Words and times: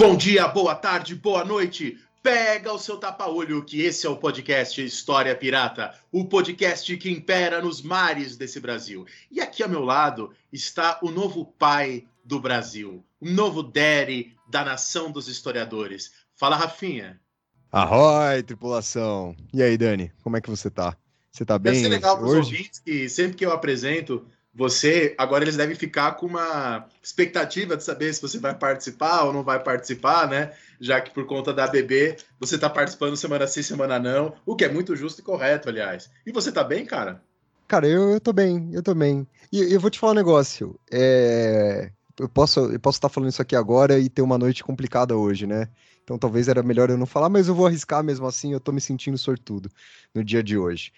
Bom 0.00 0.16
dia, 0.16 0.48
boa 0.48 0.74
tarde, 0.74 1.14
boa 1.14 1.44
noite. 1.44 1.98
Pega 2.22 2.72
o 2.72 2.78
seu 2.78 2.96
tapa-olho, 2.96 3.62
que 3.62 3.82
esse 3.82 4.06
é 4.06 4.08
o 4.08 4.16
podcast 4.16 4.82
História 4.82 5.36
Pirata, 5.36 5.94
o 6.10 6.24
podcast 6.24 6.96
que 6.96 7.10
impera 7.10 7.60
nos 7.60 7.82
mares 7.82 8.34
desse 8.34 8.58
Brasil. 8.60 9.04
E 9.30 9.42
aqui 9.42 9.62
ao 9.62 9.68
meu 9.68 9.84
lado 9.84 10.32
está 10.50 10.98
o 11.02 11.10
novo 11.10 11.44
pai 11.44 12.06
do 12.24 12.40
Brasil, 12.40 13.04
o 13.20 13.28
novo 13.28 13.62
Daddy 13.62 14.34
da 14.48 14.64
nação 14.64 15.12
dos 15.12 15.28
historiadores. 15.28 16.10
Fala, 16.34 16.56
Rafinha. 16.56 17.20
Arroi, 17.70 18.42
tripulação. 18.42 19.36
E 19.52 19.62
aí, 19.62 19.76
Dani, 19.76 20.10
como 20.22 20.34
é 20.34 20.40
que 20.40 20.48
você 20.48 20.70
tá? 20.70 20.96
Você 21.30 21.44
tá 21.44 21.58
bem? 21.58 21.74
Deve 21.74 21.84
ser 21.84 21.90
legal 21.90 22.16
para 22.16 22.26
os 22.26 22.36
ouvintes 22.36 22.78
que 22.78 23.06
sempre 23.06 23.36
que 23.36 23.44
eu 23.44 23.52
apresento 23.52 24.26
você, 24.52 25.14
agora 25.16 25.44
eles 25.44 25.56
devem 25.56 25.76
ficar 25.76 26.12
com 26.12 26.26
uma 26.26 26.86
expectativa 27.02 27.76
de 27.76 27.84
saber 27.84 28.12
se 28.12 28.20
você 28.20 28.38
vai 28.38 28.54
participar 28.54 29.22
ou 29.22 29.32
não 29.32 29.44
vai 29.44 29.62
participar, 29.62 30.28
né? 30.28 30.52
Já 30.80 31.00
que 31.00 31.10
por 31.12 31.24
conta 31.26 31.52
da 31.52 31.66
BB 31.66 32.16
você 32.38 32.58
tá 32.58 32.68
participando 32.68 33.16
semana 33.16 33.46
sim, 33.46 33.62
semana 33.62 33.98
não, 33.98 34.34
o 34.44 34.56
que 34.56 34.64
é 34.64 34.68
muito 34.68 34.96
justo 34.96 35.20
e 35.20 35.24
correto, 35.24 35.68
aliás. 35.68 36.10
E 36.26 36.32
você 36.32 36.50
tá 36.50 36.64
bem, 36.64 36.84
cara? 36.84 37.22
Cara, 37.68 37.86
eu, 37.86 38.10
eu 38.10 38.20
tô 38.20 38.32
bem, 38.32 38.68
eu 38.72 38.82
tô 38.82 38.94
bem. 38.94 39.26
E 39.52 39.72
eu 39.72 39.78
vou 39.78 39.90
te 39.90 39.98
falar 39.98 40.12
um 40.12 40.16
negócio. 40.16 40.78
É... 40.90 41.92
Eu 42.18 42.28
posso 42.28 42.60
eu 42.60 42.80
posso 42.80 42.98
estar 42.98 43.08
falando 43.08 43.30
isso 43.30 43.40
aqui 43.40 43.54
agora 43.54 43.98
e 43.98 44.08
ter 44.08 44.20
uma 44.20 44.36
noite 44.36 44.64
complicada 44.64 45.16
hoje, 45.16 45.46
né? 45.46 45.68
Então 46.02 46.18
talvez 46.18 46.48
era 46.48 46.62
melhor 46.62 46.90
eu 46.90 46.98
não 46.98 47.06
falar, 47.06 47.28
mas 47.28 47.46
eu 47.46 47.54
vou 47.54 47.66
arriscar 47.66 48.02
mesmo 48.02 48.26
assim, 48.26 48.52
eu 48.52 48.58
tô 48.58 48.72
me 48.72 48.80
sentindo 48.80 49.16
sortudo 49.16 49.70
no 50.12 50.24
dia 50.24 50.42
de 50.42 50.58
hoje. 50.58 50.92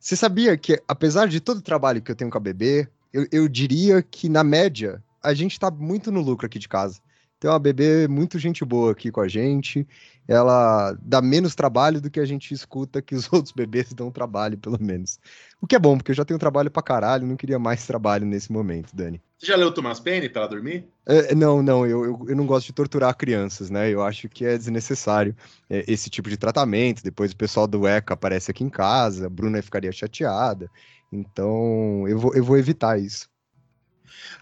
Você 0.00 0.16
sabia 0.16 0.56
que, 0.56 0.82
apesar 0.88 1.28
de 1.28 1.40
todo 1.40 1.58
o 1.58 1.62
trabalho 1.62 2.00
que 2.00 2.10
eu 2.10 2.16
tenho 2.16 2.30
com 2.30 2.38
a 2.38 2.40
bebê, 2.40 2.88
eu, 3.12 3.26
eu 3.30 3.46
diria 3.46 4.02
que, 4.02 4.30
na 4.30 4.42
média, 4.42 5.04
a 5.22 5.34
gente 5.34 5.60
tá 5.60 5.70
muito 5.70 6.10
no 6.10 6.22
lucro 6.22 6.46
aqui 6.46 6.58
de 6.58 6.66
casa. 6.66 7.02
Tem 7.40 7.50
uma 7.50 7.58
bebê 7.58 8.06
muito 8.06 8.38
gente 8.38 8.62
boa 8.66 8.92
aqui 8.92 9.10
com 9.10 9.22
a 9.22 9.26
gente. 9.26 9.88
Ela 10.28 10.94
dá 11.00 11.22
menos 11.22 11.54
trabalho 11.54 11.98
do 11.98 12.10
que 12.10 12.20
a 12.20 12.24
gente 12.26 12.52
escuta 12.52 13.00
que 13.00 13.14
os 13.14 13.26
outros 13.32 13.52
bebês 13.52 13.94
dão 13.94 14.10
trabalho, 14.10 14.58
pelo 14.58 14.78
menos. 14.78 15.18
O 15.58 15.66
que 15.66 15.74
é 15.74 15.78
bom, 15.78 15.96
porque 15.96 16.10
eu 16.10 16.14
já 16.14 16.24
tenho 16.24 16.38
trabalho 16.38 16.70
pra 16.70 16.82
caralho, 16.82 17.26
não 17.26 17.36
queria 17.36 17.58
mais 17.58 17.86
trabalho 17.86 18.26
nesse 18.26 18.52
momento, 18.52 18.94
Dani. 18.94 19.22
Você 19.38 19.46
já 19.46 19.56
leu 19.56 19.72
Thomas 19.72 19.98
Paine 19.98 20.28
para 20.28 20.46
dormir? 20.46 20.86
É, 21.06 21.34
não, 21.34 21.62
não, 21.62 21.86
eu, 21.86 22.04
eu, 22.04 22.26
eu, 22.28 22.36
não 22.36 22.44
gosto 22.44 22.66
de 22.66 22.74
torturar 22.74 23.16
crianças, 23.16 23.70
né? 23.70 23.88
Eu 23.88 24.02
acho 24.02 24.28
que 24.28 24.44
é 24.44 24.58
desnecessário 24.58 25.34
é, 25.68 25.82
esse 25.88 26.10
tipo 26.10 26.28
de 26.28 26.36
tratamento. 26.36 27.02
Depois 27.02 27.32
o 27.32 27.36
pessoal 27.36 27.66
do 27.66 27.88
ECA 27.88 28.12
aparece 28.12 28.50
aqui 28.50 28.62
em 28.62 28.68
casa, 28.68 29.26
a 29.26 29.30
Bruna 29.30 29.62
ficaria 29.62 29.90
chateada. 29.90 30.70
Então, 31.10 32.06
eu 32.06 32.18
vou, 32.18 32.34
eu 32.34 32.44
vou 32.44 32.58
evitar 32.58 33.00
isso. 33.00 33.29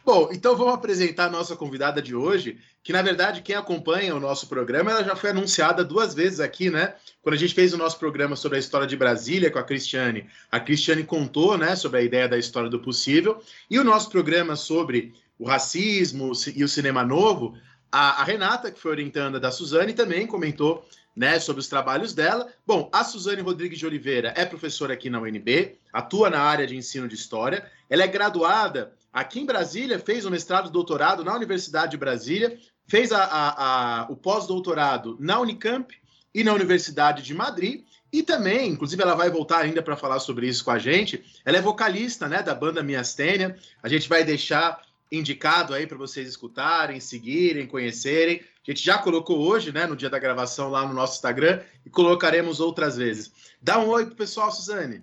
Bom, 0.05 0.31
então 0.33 0.57
vamos 0.57 0.75
apresentar 0.75 1.27
a 1.27 1.31
nossa 1.31 1.57
convidada 1.57 2.01
de 2.01 2.15
hoje, 2.15 2.59
que 2.83 2.93
na 2.93 3.03
verdade 3.03 3.43
quem 3.43 3.55
acompanha 3.55 4.15
o 4.15 4.21
nosso 4.21 4.47
programa, 4.49 4.91
ela 4.91 5.05
já 5.05 5.15
foi 5.15 5.31
anunciada 5.31 5.85
duas 5.85 6.15
vezes 6.15 6.41
aqui, 6.41 6.71
né? 6.71 6.95
Quando 7.23 7.35
a 7.35 7.39
gente 7.39 7.55
fez 7.55 7.73
o 7.73 7.79
nosso 7.79 7.99
programa 7.99 8.37
sobre 8.37 8.57
a 8.57 8.61
história 8.61 8.87
de 8.87 8.97
Brasília 8.97 9.51
com 9.51 9.59
a 9.59 9.65
Cristiane, 9.65 10.29
a 10.51 10.59
Cristiane 10.59 11.05
contou, 11.05 11.59
né, 11.59 11.77
sobre 11.77 12.01
a 12.01 12.03
ideia 12.03 12.29
da 12.29 12.39
história 12.39 12.71
do 12.71 12.81
possível, 12.81 13.43
e 13.71 13.79
o 13.79 13.85
nosso 13.85 14.11
programa 14.11 14.57
sobre 14.57 15.15
o 15.39 15.47
racismo 15.47 16.33
e 16.55 16.65
o 16.65 16.69
cinema 16.69 17.05
novo, 17.05 17.57
a, 17.91 18.21
a 18.21 18.25
Renata, 18.25 18.71
que 18.71 18.81
foi 18.81 18.91
orientanda 18.91 19.39
da 19.41 19.51
Suzane, 19.51 19.93
também 19.93 20.27
comentou 20.27 20.87
né, 21.19 21.41
sobre 21.41 21.61
os 21.61 21.69
trabalhos 21.69 22.15
dela. 22.15 22.47
Bom, 22.67 22.89
a 22.93 23.03
Suzane 23.03 23.43
Rodrigues 23.43 23.79
de 23.79 23.87
Oliveira 23.87 24.33
é 24.37 24.45
professora 24.45 24.95
aqui 24.95 25.11
na 25.11 25.21
UNB, 25.21 25.77
atua 25.93 26.31
na 26.31 26.41
área 26.41 26.67
de 26.67 26.77
ensino 26.77 27.09
de 27.09 27.15
história. 27.15 27.69
Ela 27.91 28.05
é 28.05 28.07
graduada 28.07 28.93
aqui 29.13 29.41
em 29.41 29.47
Brasília, 29.47 29.99
fez 29.99 30.25
o 30.25 30.31
mestrado 30.31 30.69
e 30.69 30.73
doutorado 30.73 31.25
na 31.25 31.35
Universidade 31.35 31.93
de 31.93 31.97
Brasília, 31.97 32.59
fez 32.87 33.13
a, 33.13 33.25
a, 33.25 34.03
a, 34.03 34.07
o 34.11 34.17
pós-doutorado 34.17 35.17
na 35.21 35.39
Unicamp 35.41 35.95
e 36.35 36.43
na 36.43 36.53
Universidade 36.53 37.23
de 37.23 37.35
Madrid. 37.35 37.85
E 38.11 38.23
também, 38.23 38.71
inclusive, 38.71 39.03
ela 39.03 39.15
vai 39.15 39.29
voltar 39.31 39.59
ainda 39.59 39.83
para 39.83 39.97
falar 39.97 40.19
sobre 40.19 40.47
isso 40.49 40.65
com 40.65 40.71
a 40.71 40.79
gente. 40.79 41.23
Ela 41.45 41.59
é 41.59 41.61
vocalista 41.61 42.27
né, 42.27 42.43
da 42.43 42.55
banda 42.55 42.83
Miastênia. 42.83 43.59
A 43.83 43.89
gente 43.89 44.09
vai 44.09 44.25
deixar 44.25 44.81
indicado 45.13 45.75
aí 45.75 45.87
para 45.87 45.99
vocês 45.99 46.29
escutarem, 46.29 47.01
seguirem, 47.01 47.67
conhecerem. 47.67 48.43
A 48.67 48.71
gente 48.71 48.85
já 48.85 48.99
colocou 48.99 49.39
hoje, 49.39 49.73
né, 49.73 49.87
no 49.87 49.97
dia 49.97 50.11
da 50.11 50.19
gravação 50.19 50.71
lá 50.71 50.87
no 50.87 50.95
nosso 50.95 51.15
Instagram 51.17 51.61
e 51.85 51.91
colocaremos 51.91 52.61
outras 52.61 52.97
vezes. 52.97 53.33
Dá 53.61 53.79
um 53.79 53.89
oi 53.89 54.07
pro 54.07 54.17
pessoal, 54.17 54.51
Suzane. 54.51 55.03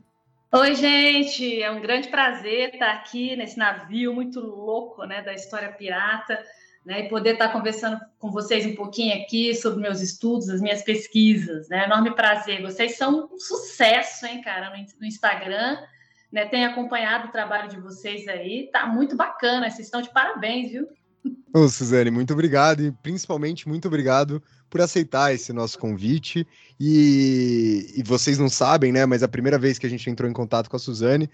Oi, 0.51 0.75
gente, 0.75 1.61
é 1.61 1.69
um 1.69 1.81
grande 1.81 2.07
prazer 2.07 2.73
estar 2.73 2.91
aqui 2.91 3.35
nesse 3.35 3.57
navio 3.57 4.13
muito 4.13 4.39
louco, 4.39 5.03
né, 5.03 5.21
da 5.21 5.33
história 5.33 5.71
pirata, 5.71 6.41
né, 6.85 7.01
e 7.01 7.09
poder 7.09 7.33
estar 7.33 7.49
conversando 7.49 7.99
com 8.19 8.31
vocês 8.31 8.65
um 8.65 8.75
pouquinho 8.75 9.21
aqui 9.21 9.53
sobre 9.55 9.81
meus 9.81 10.01
estudos, 10.01 10.49
as 10.49 10.61
minhas 10.61 10.83
pesquisas, 10.83 11.67
né, 11.67 11.85
enorme 11.85 12.15
prazer. 12.15 12.61
Vocês 12.61 12.95
são 12.95 13.27
um 13.33 13.39
sucesso, 13.39 14.25
hein, 14.27 14.41
cara, 14.41 14.71
no 14.99 15.05
Instagram, 15.05 15.77
né, 16.31 16.45
tenho 16.45 16.69
acompanhado 16.69 17.27
o 17.27 17.31
trabalho 17.31 17.67
de 17.67 17.79
vocês 17.79 18.25
aí, 18.27 18.69
tá 18.71 18.85
muito 18.85 19.15
bacana, 19.15 19.69
vocês 19.69 19.87
estão 19.87 20.01
de 20.01 20.11
parabéns, 20.11 20.71
viu? 20.71 20.87
Ô, 21.53 21.67
Suzane, 21.69 22.11
muito 22.11 22.33
obrigado 22.33 22.83
e 22.83 22.91
principalmente 22.91 23.67
muito 23.67 23.87
obrigado 23.87 24.43
por 24.69 24.81
aceitar 24.81 25.33
esse 25.33 25.53
nosso 25.53 25.79
convite. 25.79 26.45
E, 26.79 27.93
e, 27.95 28.03
vocês 28.03 28.37
não 28.37 28.49
sabem, 28.49 28.91
né? 28.91 29.05
Mas 29.05 29.23
a 29.23 29.27
primeira 29.27 29.57
vez 29.57 29.79
que 29.79 29.85
a 29.85 29.89
gente 29.89 30.09
entrou 30.09 30.29
em 30.29 30.33
contato 30.33 30.69
com 30.69 30.75
a 30.75 30.79
Suzane, 30.79 31.29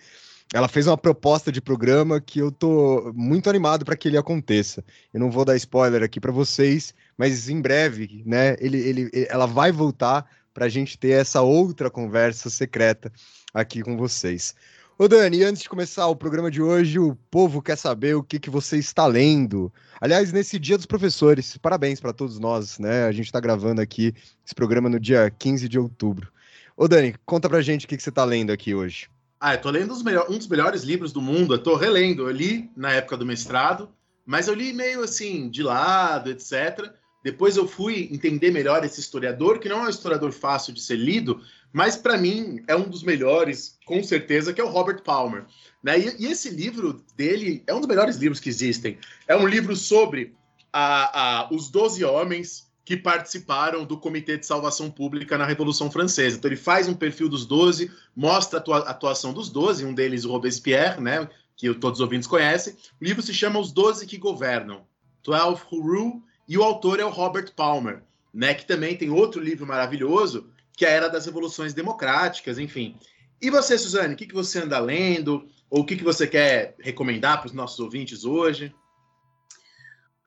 ela 0.53 0.68
fez 0.68 0.85
uma 0.85 0.97
proposta 0.97 1.52
de 1.52 1.62
programa 1.62 2.22
que 2.22 2.40
eu 2.40 2.52
tô 2.52 3.12
muito 3.16 3.50
animado 3.50 3.84
para 3.84 3.96
que 3.96 4.07
ele 4.09 4.18
aconteça. 4.18 4.84
Eu 5.13 5.19
não 5.19 5.31
vou 5.31 5.44
dar 5.44 5.56
spoiler 5.56 6.03
aqui 6.03 6.19
para 6.19 6.31
vocês, 6.31 6.94
mas 7.18 7.50
em 7.50 7.59
breve, 7.59 8.22
né? 8.25 8.56
Ele, 8.59 8.78
ele, 8.78 9.09
ela 9.28 9.46
vai 9.46 9.72
voltar 9.72 10.29
para 10.53 10.66
a 10.66 10.69
gente 10.69 10.97
ter 10.97 11.12
essa 11.12 11.41
outra 11.41 11.90
conversa 11.90 12.50
secreta 12.50 13.12
aqui 13.53 13.81
com 13.81 13.97
vocês. 13.97 14.53
Ô 15.02 15.08
Dani, 15.08 15.44
antes 15.44 15.64
de 15.64 15.68
começar 15.68 16.06
o 16.06 16.16
programa 16.16 16.52
de 16.52 16.62
hoje, 16.62 17.00
o 17.00 17.16
povo 17.32 17.60
quer 17.60 17.76
saber 17.76 18.16
o 18.16 18.22
que, 18.22 18.40
que 18.40 18.52
você 18.52 18.78
está 18.78 19.08
lendo. 19.08 19.74
Aliás, 20.00 20.32
nesse 20.32 20.60
Dia 20.60 20.78
dos 20.78 20.86
Professores, 20.86 21.58
parabéns 21.58 22.00
para 22.00 22.14
todos 22.14 22.38
nós, 22.38 22.78
né? 22.78 23.06
A 23.06 23.12
gente 23.12 23.26
está 23.26 23.40
gravando 23.40 23.82
aqui 23.82 24.14
esse 24.46 24.54
programa 24.54 24.90
no 24.90 25.00
dia 25.00 25.28
15 25.32 25.68
de 25.68 25.80
outubro. 25.80 26.32
Ô 26.78 26.88
Dani, 26.88 27.16
conta 27.26 27.50
pra 27.50 27.64
gente 27.64 27.88
o 27.88 27.90
que, 27.90 27.98
que 27.98 28.04
você 28.04 28.10
está 28.10 28.24
lendo 28.24 28.52
aqui 28.52 28.76
hoje. 28.76 29.10
Ah, 29.40 29.56
eu 29.56 29.62
tô 29.62 29.72
lendo 29.72 29.92
um 29.92 30.38
dos 30.38 30.48
melhores 30.48 30.84
livros 30.84 31.12
do 31.12 31.20
mundo, 31.20 31.56
eu 31.56 31.64
tô 31.64 31.76
relendo. 31.76 32.30
Eu 32.30 32.32
li 32.32 32.70
na 32.78 32.92
época 32.92 33.18
do 33.18 33.26
mestrado, 33.26 33.90
mas 34.24 34.48
eu 34.48 34.54
li 34.54 34.72
meio 34.72 35.02
assim, 35.04 35.50
de 35.50 35.64
lado, 35.64 36.30
etc. 36.30 36.94
Depois 37.24 37.56
eu 37.56 37.68
fui 37.68 38.09
entender 38.12 38.52
melhor 38.52 38.84
esse 38.84 39.00
historiador, 39.00 39.59
que 39.59 39.70
não 39.70 39.84
é 39.84 39.88
um 39.88 39.90
historiador 39.90 40.32
fácil 40.32 40.73
de 40.73 40.82
ser 40.82 40.96
lido, 40.96 41.41
mas 41.72 41.96
para 41.96 42.18
mim 42.18 42.64
é 42.68 42.76
um 42.76 42.90
dos 42.90 43.03
melhores, 43.03 43.78
com 43.85 44.03
certeza, 44.03 44.53
que 44.53 44.59
é 44.59 44.64
o 44.64 44.70
Robert 44.70 45.03
Palmer. 45.03 45.46
Né? 45.84 46.00
E, 46.00 46.23
e, 46.23 46.32
esse 46.32 46.50
livro 46.50 47.03
dele 47.16 47.64
é 47.68 47.73
um 47.73 47.79
dos 47.79 47.88
melhores 47.88 48.18
livros 48.18 48.40
que 48.40 48.50
existem. 48.50 48.97
É 49.28 49.35
um 49.35 49.47
livro 49.47 49.76
sobre 49.76 50.34
a, 50.73 51.44
a, 51.44 51.53
os 51.53 51.70
12 51.70 52.03
homens 52.03 52.70
que 52.84 52.97
participaram 52.97 53.85
do 53.85 53.97
Comitê 53.97 54.38
de 54.38 54.46
Salvação 54.46 54.90
Pública 54.90 55.38
na 55.38 55.46
Revolução 55.46 55.90
Francesa. 55.91 56.38
Então 56.38 56.50
ele 56.50 56.58
faz 56.58 56.88
um 56.88 56.94
perfil 56.94 57.29
dos 57.29 57.46
12, 57.46 57.91
mostra 58.16 58.59
a 58.59 58.78
atuação 58.90 59.34
dos 59.34 59.50
12, 59.50 59.85
um 59.85 59.94
deles 59.94 60.26
o 60.26 60.32
Robespierre, 60.32 61.00
né, 61.00 61.29
que 61.56 61.73
todos 61.76 62.00
os 62.00 62.03
ouvintes 62.03 62.28
conhecem. 62.28 62.73
O 63.00 63.06
livro 63.06 63.22
se 63.22 63.34
chama 63.34 63.59
Os 63.59 63.72
Doze 63.72 64.06
que 64.08 64.18
Governam, 64.18 64.84
Twelve 65.22 65.62
Who 65.72 65.82
Rule, 65.82 66.23
e 66.52 66.58
o 66.58 66.64
autor 66.64 67.00
é 67.00 67.06
o 67.06 67.09
Robert 67.09 67.53
Palmer, 67.56 68.03
né, 68.34 68.53
que 68.53 68.66
também 68.66 68.98
tem 68.98 69.09
outro 69.09 69.42
livro 69.42 69.66
maravilhoso 69.66 70.52
que 70.76 70.86
é 70.86 70.90
a 70.90 70.92
Era 70.92 71.08
das 71.08 71.26
Revoluções 71.26 71.74
Democráticas, 71.74 72.59
enfim. 72.59 72.98
E 73.42 73.50
você, 73.50 73.78
Suzane, 73.78 74.16
o 74.16 74.18
que, 74.18 74.26
que 74.26 74.34
você 74.34 74.59
anda 74.59 74.78
lendo? 74.78 75.48
Ou 75.70 75.82
o 75.82 75.86
que, 75.86 75.96
que 75.96 76.03
você 76.03 76.28
quer 76.28 76.76
recomendar 76.80 77.38
para 77.40 77.48
os 77.48 77.53
nossos 77.53 77.80
ouvintes 77.80 78.26
hoje? 78.26 78.76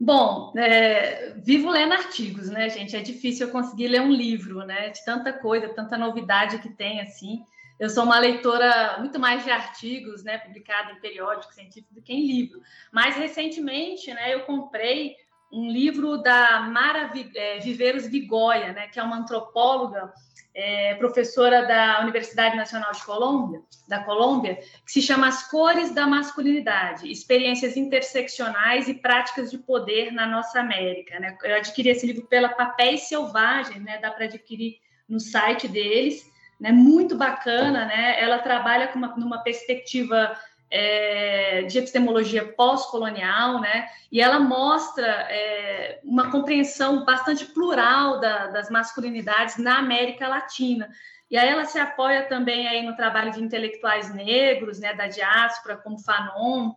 Bom, 0.01 0.55
é, 0.57 1.35
vivo 1.45 1.69
lendo 1.69 1.93
artigos, 1.93 2.49
né, 2.49 2.71
gente? 2.71 2.97
É 2.97 3.01
difícil 3.01 3.47
eu 3.47 3.53
conseguir 3.53 3.89
ler 3.89 4.01
um 4.01 4.11
livro, 4.11 4.65
né? 4.65 4.89
De 4.89 5.05
tanta 5.05 5.31
coisa, 5.31 5.69
tanta 5.69 5.99
novidade 5.99 6.59
que 6.59 6.71
tem, 6.71 7.03
assim. 7.03 7.43
Eu 7.79 7.91
sou 7.91 8.05
uma 8.05 8.19
leitora 8.19 8.97
muito 8.99 9.19
mais 9.19 9.45
de 9.45 9.51
artigos, 9.51 10.23
né, 10.23 10.39
publicado 10.39 10.93
em 10.93 11.01
periódicos 11.01 11.55
científicos 11.55 11.95
do 11.95 12.03
que 12.03 12.13
em 12.13 12.27
livro. 12.27 12.63
Mais 12.93 13.17
recentemente, 13.17 14.13
né, 14.15 14.33
eu 14.33 14.41
comprei 14.43 15.17
um 15.55 15.71
livro 15.71 16.19
da 16.19 16.63
Mara 16.63 17.13
é, 17.37 17.59
Viveiros 17.61 18.09
Vigoia, 18.09 18.73
né, 18.73 18.89
que 18.89 18.99
é 18.99 19.03
uma 19.03 19.17
antropóloga, 19.17 20.13
é, 20.53 20.95
professora 20.95 21.67
da 21.67 22.01
Universidade 22.03 22.57
Nacional 22.57 22.93
de 22.93 23.05
Colômbia, 23.05 23.61
da 23.89 24.03
Colômbia, 24.05 24.57
que 24.85 24.93
se 24.93 25.03
chama 25.03 25.29
As 25.29 25.49
Cores 25.49 25.93
da 25.93 26.07
Masculinidade: 26.07 27.11
Experiências 27.11 27.77
Interseccionais 27.77 28.89
e 28.89 28.95
Práticas 28.95 29.51
de 29.51 29.59
Poder 29.59 30.13
na 30.13 30.27
Nossa 30.27 30.61
América. 30.61 31.19
Né? 31.19 31.37
Eu 31.43 31.57
adquiri 31.57 31.89
esse 31.89 32.07
livro 32.07 32.27
pela 32.27 32.49
Papéis 32.49 33.03
Selvagens, 33.03 33.83
né? 33.83 33.99
dá 33.99 34.11
para 34.11 34.27
adquirir 34.27 34.77
no 35.09 35.19
site 35.19 35.67
deles, 35.67 36.25
né? 36.61 36.71
muito 36.71 37.17
bacana. 37.17 37.87
Né? 37.87 38.21
Ela 38.21 38.39
trabalha 38.39 38.89
com 38.89 38.99
uma, 38.99 39.17
numa 39.17 39.39
perspectiva 39.39 40.37
é, 40.77 41.63
de 41.63 41.79
epistemologia 41.79 42.45
pós-colonial, 42.45 43.61
né? 43.61 43.87
E 44.11 44.21
ela 44.21 44.41
mostra 44.41 45.07
é, 45.07 46.01
uma 46.03 46.33
compreensão 46.33 47.05
bastante 47.05 47.47
plural 47.47 48.19
da, 48.19 48.49
das 48.49 48.69
masculinidades 48.71 49.57
na 49.57 49.79
América 49.79 50.27
Latina. 50.27 50.91
E 51.31 51.37
aí 51.37 51.49
ela 51.49 51.65
se 51.65 51.79
apoia 51.79 52.25
também 52.25 52.67
aí 52.67 52.83
no 52.83 52.97
trabalho 52.97 53.31
de 53.31 53.41
intelectuais 53.41 54.13
negros, 54.13 54.81
né, 54.81 54.93
da 54.95 55.07
diáspora, 55.07 55.77
como 55.77 55.97
Fanon, 55.97 56.73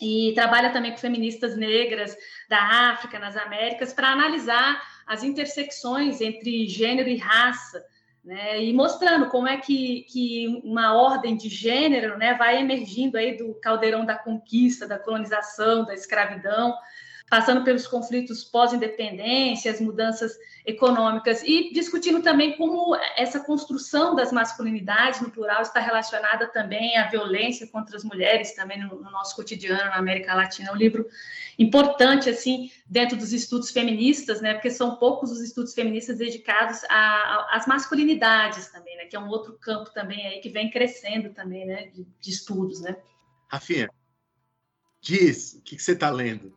e 0.00 0.32
trabalha 0.34 0.70
também 0.70 0.92
com 0.92 0.98
feministas 0.98 1.54
negras 1.54 2.16
da 2.48 2.92
África, 2.92 3.18
nas 3.18 3.36
Américas, 3.36 3.92
para 3.92 4.08
analisar 4.08 4.82
as 5.06 5.22
intersecções 5.22 6.22
entre 6.22 6.66
gênero 6.66 7.10
e 7.10 7.18
raça, 7.18 7.84
né, 8.24 8.62
e 8.62 8.72
mostrando 8.72 9.28
como 9.28 9.46
é 9.46 9.58
que, 9.58 10.06
que 10.08 10.62
uma 10.64 10.94
ordem 10.94 11.36
de 11.36 11.48
gênero 11.48 12.16
né, 12.16 12.34
vai 12.34 12.58
emergindo 12.58 13.18
aí 13.18 13.36
do 13.36 13.54
caldeirão 13.60 14.04
da 14.04 14.16
conquista, 14.16 14.88
da 14.88 14.98
colonização, 14.98 15.84
da 15.84 15.92
escravidão, 15.92 16.74
passando 17.28 17.64
pelos 17.64 17.86
conflitos 17.86 18.44
pós-independência, 18.44 19.70
as 19.70 19.80
mudanças 19.80 20.38
econômicas, 20.64 21.42
e 21.42 21.72
discutindo 21.72 22.22
também 22.22 22.56
como 22.56 22.94
essa 23.16 23.40
construção 23.40 24.14
das 24.14 24.30
masculinidades 24.30 25.20
no 25.20 25.30
plural 25.30 25.62
está 25.62 25.80
relacionada 25.80 26.46
também 26.46 26.96
à 26.96 27.08
violência 27.08 27.66
contra 27.66 27.96
as 27.96 28.04
mulheres, 28.04 28.54
também 28.54 28.78
no, 28.80 29.00
no 29.02 29.10
nosso 29.10 29.34
cotidiano 29.34 29.90
na 29.90 29.96
América 29.96 30.34
Latina. 30.34 30.68
É 30.68 30.72
um 30.72 30.76
livro 30.76 31.06
importante, 31.58 32.28
assim, 32.28 32.70
dentro 32.86 33.16
dos 33.16 33.32
estudos 33.32 33.70
feministas, 33.70 34.40
né, 34.40 34.54
porque 34.54 34.70
são 34.70 34.96
poucos 34.96 35.30
os 35.30 35.40
estudos 35.40 35.74
feministas 35.74 36.18
dedicados 36.18 36.82
às 36.88 37.66
masculinidades 37.66 38.68
também, 38.68 38.96
né, 38.96 39.06
que 39.06 39.16
é 39.16 39.20
um 39.20 39.28
outro 39.28 39.54
campo 39.54 39.90
também 39.92 40.26
aí 40.26 40.40
que 40.40 40.48
vem 40.48 40.70
crescendo 40.70 41.30
também, 41.30 41.66
né, 41.66 41.86
de, 41.86 42.06
de 42.20 42.30
estudos, 42.30 42.80
né. 42.80 42.96
Rafinha, 43.48 43.88
diz, 45.00 45.54
o 45.54 45.62
que, 45.62 45.76
que 45.76 45.82
você 45.82 45.92
está 45.92 46.10
lendo? 46.10 46.54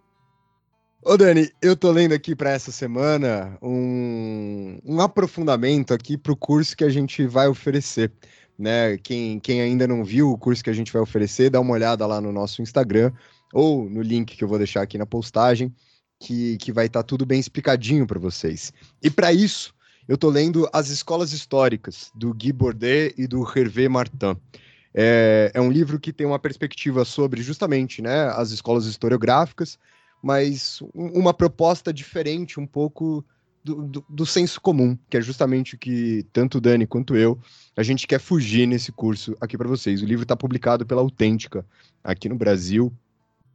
Ô 1.03 1.15
Dani, 1.15 1.49
eu 1.61 1.75
tô 1.75 1.91
lendo 1.91 2.13
aqui 2.13 2.35
para 2.35 2.49
essa 2.49 2.71
semana 2.71 3.57
um, 3.61 4.79
um 4.83 4.99
aprofundamento 4.99 5.94
aqui 5.94 6.17
para 6.17 6.31
o 6.31 6.35
curso 6.35 6.75
que 6.75 6.83
a 6.83 6.89
gente 6.89 7.25
vai 7.27 7.47
oferecer. 7.47 8.11
Né? 8.57 8.97
Quem, 8.97 9.39
quem 9.39 9.61
ainda 9.61 9.88
não 9.88 10.03
viu 10.03 10.31
o 10.31 10.38
curso 10.38 10.63
que 10.63 10.69
a 10.69 10.73
gente 10.73 10.91
vai 10.91 11.01
oferecer, 11.01 11.51
dá 11.51 11.59
uma 11.59 11.73
olhada 11.73 12.05
lá 12.07 12.19
no 12.19 12.31
nosso 12.31 12.61
Instagram 12.61 13.11
ou 13.53 13.88
no 13.88 14.01
link 14.01 14.35
que 14.35 14.44
eu 14.44 14.47
vou 14.47 14.57
deixar 14.57 14.81
aqui 14.81 14.97
na 14.97 15.05
postagem, 15.05 15.73
que, 16.19 16.57
que 16.57 16.71
vai 16.71 16.88
estar 16.88 17.03
tá 17.03 17.07
tudo 17.07 17.25
bem 17.25 17.39
explicadinho 17.39 18.07
para 18.07 18.19
vocês. 18.19 18.73
E 19.01 19.09
para 19.09 19.31
isso, 19.31 19.73
eu 20.07 20.17
tô 20.17 20.29
lendo 20.29 20.67
As 20.73 20.89
Escolas 20.89 21.31
Históricas, 21.31 22.11
do 22.15 22.33
Guy 22.33 22.51
Bordet 22.51 23.13
e 23.17 23.27
do 23.27 23.44
Hervé 23.55 23.88
Martin. 23.88 24.35
É, 24.94 25.51
é 25.53 25.61
um 25.61 25.71
livro 25.71 25.99
que 25.99 26.11
tem 26.11 26.25
uma 26.25 26.39
perspectiva 26.39 27.05
sobre 27.05 27.44
justamente 27.44 28.01
né, 28.01 28.29
as 28.29 28.49
escolas 28.49 28.85
historiográficas, 28.85 29.77
mas 30.22 30.80
uma 30.94 31.34
proposta 31.34 31.94
diferente, 31.94 32.60
um 32.60 32.68
pouco 32.68 33.24
do, 33.64 33.88
do, 33.88 34.06
do, 34.08 34.25
senso 34.25 34.62
comum, 34.62 34.98
que 35.10 35.18
é 35.18 35.22
justamente 35.22 35.75
o 35.75 35.78
que 35.78 36.25
tanto 36.31 36.58
o 36.58 36.62
Dani 36.62 36.88
quanto 36.88 37.16
eu, 37.16 37.38
a 37.75 37.84
gente 37.84 38.08
quer 38.08 38.19
fugir 38.19 38.66
nesse 38.66 38.92
curso 38.92 39.36
aqui 39.42 39.58
para 39.58 39.68
vocês. 39.68 40.02
O 40.02 40.06
livro 40.06 40.24
está 40.24 40.36
publicado 40.36 40.86
pela 40.86 41.02
Autêntica 41.02 41.66
aqui 42.04 42.30
no 42.30 42.36
Brasil. 42.36 42.92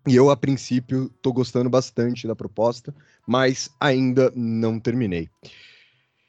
E 0.06 0.16
eu, 0.16 0.30
a 0.30 0.36
princípio, 0.36 1.10
estou 1.16 1.32
gostando 1.32 1.70
bastante 1.70 2.26
da 2.26 2.34
proposta, 2.34 2.94
mas 3.26 3.70
ainda 3.80 4.32
não 4.34 4.78
terminei. 4.78 5.28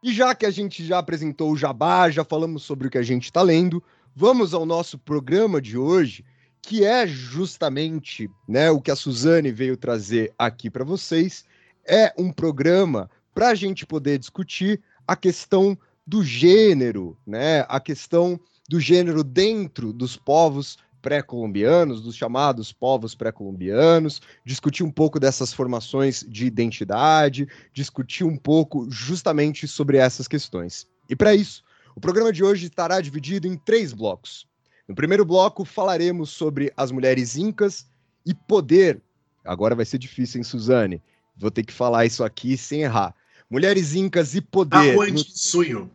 E 0.00 0.12
já 0.12 0.32
que 0.32 0.46
a 0.46 0.50
gente 0.50 0.84
já 0.86 0.98
apresentou 0.98 1.50
o 1.50 1.56
Jabá, 1.56 2.08
já 2.08 2.24
falamos 2.24 2.62
sobre 2.62 2.86
o 2.86 2.90
que 2.90 2.98
a 2.98 3.02
gente 3.02 3.24
está 3.24 3.42
lendo, 3.42 3.82
vamos 4.14 4.54
ao 4.54 4.64
nosso 4.64 4.96
programa 4.96 5.60
de 5.60 5.76
hoje, 5.76 6.24
que 6.64 6.84
é 6.84 7.06
justamente 7.06 8.30
né, 8.48 8.70
o 8.70 8.80
que 8.80 8.90
a 8.90 8.96
Suzane 8.96 9.52
veio 9.52 9.76
trazer 9.76 10.32
aqui 10.38 10.70
para 10.70 10.84
vocês. 10.84 11.44
É 11.86 12.12
um 12.18 12.32
programa 12.32 13.10
para 13.34 13.48
a 13.48 13.54
gente 13.54 13.84
poder 13.84 14.18
discutir 14.18 14.82
a 15.06 15.14
questão 15.14 15.76
do 16.06 16.22
gênero, 16.22 17.16
né? 17.26 17.64
A 17.68 17.80
questão 17.80 18.38
do 18.68 18.80
gênero 18.80 19.22
dentro 19.22 19.92
dos 19.92 20.16
povos 20.16 20.78
pré-colombianos, 21.02 22.00
dos 22.00 22.16
chamados 22.16 22.72
povos 22.72 23.14
pré-colombianos, 23.14 24.22
discutir 24.44 24.82
um 24.82 24.90
pouco 24.90 25.20
dessas 25.20 25.52
formações 25.52 26.24
de 26.26 26.46
identidade, 26.46 27.46
discutir 27.74 28.24
um 28.24 28.38
pouco 28.38 28.90
justamente 28.90 29.68
sobre 29.68 29.98
essas 29.98 30.26
questões. 30.26 30.86
E 31.08 31.14
para 31.14 31.34
isso, 31.34 31.62
o 31.94 32.00
programa 32.00 32.32
de 32.32 32.42
hoje 32.42 32.66
estará 32.66 33.02
dividido 33.02 33.46
em 33.46 33.56
três 33.56 33.92
blocos. 33.92 34.46
No 34.88 34.94
primeiro 34.94 35.24
bloco, 35.24 35.64
falaremos 35.64 36.30
sobre 36.30 36.72
as 36.76 36.90
mulheres 36.90 37.36
incas 37.36 37.86
e 38.24 38.34
poder. 38.34 39.00
Agora 39.44 39.74
vai 39.74 39.84
ser 39.84 39.98
difícil, 39.98 40.38
hein, 40.38 40.44
Suzane? 40.44 41.02
Vou 41.36 41.50
ter 41.50 41.64
que 41.64 41.72
falar 41.72 42.06
isso 42.06 42.22
aqui 42.22 42.56
sem 42.56 42.82
errar. 42.82 43.14
Mulheres 43.50 43.94
incas 43.94 44.34
e 44.34 44.40
poder. 44.40 44.94
Tahuantinsuyo. 44.94 45.90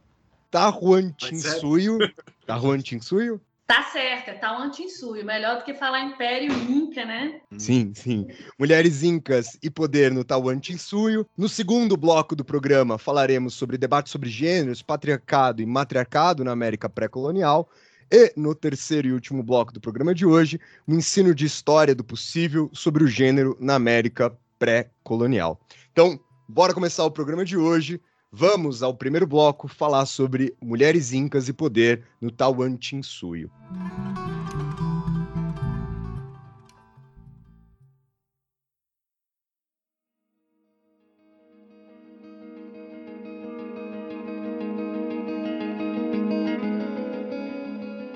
Tahuantinsuyo. 0.51 1.97
Tahuantinsuyo? 2.45 3.41
Tá 3.69 3.83
certo, 3.83 4.31
um 4.47 4.63
anti-insuio. 4.63 5.23
Melhor 5.23 5.59
do 5.59 5.63
que 5.63 5.75
falar 5.75 6.01
Império 6.01 6.51
Inca, 6.51 7.05
né? 7.05 7.39
Sim, 7.55 7.93
sim. 7.93 8.27
Mulheres 8.57 9.03
Incas 9.03 9.59
e 9.61 9.69
Poder 9.69 10.11
no 10.11 10.23
Tauantinsuyo. 10.23 11.23
No 11.37 11.47
segundo 11.47 11.95
bloco 11.95 12.35
do 12.35 12.43
programa, 12.43 12.97
falaremos 12.97 13.53
sobre 13.53 13.77
debate 13.77 14.09
sobre 14.09 14.27
gêneros, 14.27 14.81
patriarcado 14.81 15.61
e 15.61 15.67
matriarcado 15.67 16.43
na 16.43 16.51
América 16.51 16.89
pré-colonial. 16.89 17.69
E 18.11 18.33
no 18.35 18.55
terceiro 18.55 19.07
e 19.07 19.13
último 19.13 19.43
bloco 19.43 19.71
do 19.71 19.79
programa 19.79 20.15
de 20.15 20.25
hoje, 20.25 20.59
um 20.87 20.95
ensino 20.95 21.33
de 21.35 21.45
história 21.45 21.93
do 21.93 22.03
possível 22.03 22.69
sobre 22.73 23.03
o 23.03 23.07
gênero 23.07 23.55
na 23.59 23.75
América 23.75 24.35
pré-colonial. 24.57 25.59
Então, 25.91 26.19
bora 26.47 26.73
começar 26.73 27.05
o 27.05 27.11
programa 27.11 27.45
de 27.45 27.55
hoje. 27.55 28.01
Vamos 28.31 28.81
ao 28.83 28.95
primeiro 28.95 29.27
bloco 29.27 29.67
falar 29.67 30.05
sobre 30.05 30.55
mulheres 30.61 31.13
incas 31.13 31.47
e 31.47 31.53
poder 31.53 32.03
no 32.19 32.31
Tawantinsuyo. 32.31 33.51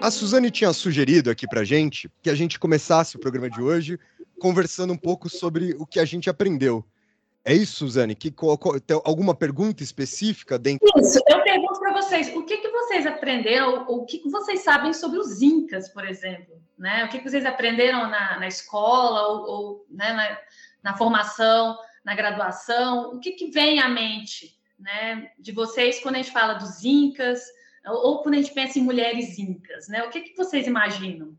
A 0.04 0.12
Suzane 0.12 0.52
tinha 0.52 0.74
sugerido 0.74 1.32
aqui 1.32 1.48
pra 1.48 1.64
gente 1.64 2.12
que 2.22 2.30
a 2.30 2.36
gente 2.36 2.60
começasse 2.60 3.16
o 3.16 3.20
programa 3.20 3.50
de 3.50 3.62
hoje 3.62 3.98
conversando 4.38 4.92
um 4.92 4.98
pouco 4.98 5.30
sobre 5.30 5.78
o 5.80 5.86
que 5.86 5.98
a 5.98 6.04
gente 6.04 6.30
aprendeu. 6.30 6.86
É 7.46 7.54
isso, 7.54 7.86
Suzane? 7.86 8.14
Que, 8.14 8.30
tem 8.86 9.02
alguma 9.06 9.34
pergunta 9.34 9.82
específica 9.82 10.60
dentro? 10.60 10.86
Isso, 11.00 11.22
eu 11.26 11.42
pergunto 11.42 11.80
para 11.80 11.94
vocês, 11.94 12.36
o 12.36 12.44
que, 12.44 12.58
que 12.58 12.68
vocês 12.68 13.06
aprenderam, 13.06 13.86
o 13.88 14.04
que, 14.04 14.18
que 14.18 14.30
vocês 14.30 14.60
sabem 14.60 14.92
sobre 14.92 15.20
os 15.20 15.42
Incas, 15.42 15.88
por 15.88 16.06
exemplo? 16.06 16.62
Né? 16.78 17.06
O 17.06 17.08
que, 17.08 17.20
que 17.20 17.30
vocês 17.30 17.46
aprenderam 17.46 18.10
na, 18.10 18.42
na 18.42 18.48
escola 18.50 19.26
ou, 19.30 19.48
ou 19.48 19.86
né, 19.90 20.12
na, 20.12 20.38
na, 20.92 20.98
formação, 20.98 21.78
na 22.04 22.14
graduação? 22.14 23.14
O 23.14 23.22
que, 23.22 23.32
que 23.32 23.52
vem 23.52 23.80
à 23.80 23.88
mente 23.88 24.54
né, 24.78 25.32
de 25.40 25.54
vocês 25.54 26.02
quando 26.02 26.16
a 26.16 26.18
gente 26.18 26.34
fala 26.34 26.56
dos 26.56 26.84
Incas 26.84 27.40
ou, 27.86 28.22
quando 28.22 28.36
a 28.36 28.38
gente 28.38 28.54
pensa 28.54 28.80
em 28.80 28.84
mulheres 28.84 29.38
Incas? 29.38 29.88
Né? 29.88 30.04
O 30.04 30.10
que, 30.10 30.22
que 30.22 30.38
vocês 30.38 30.68
imaginam? 30.68 31.36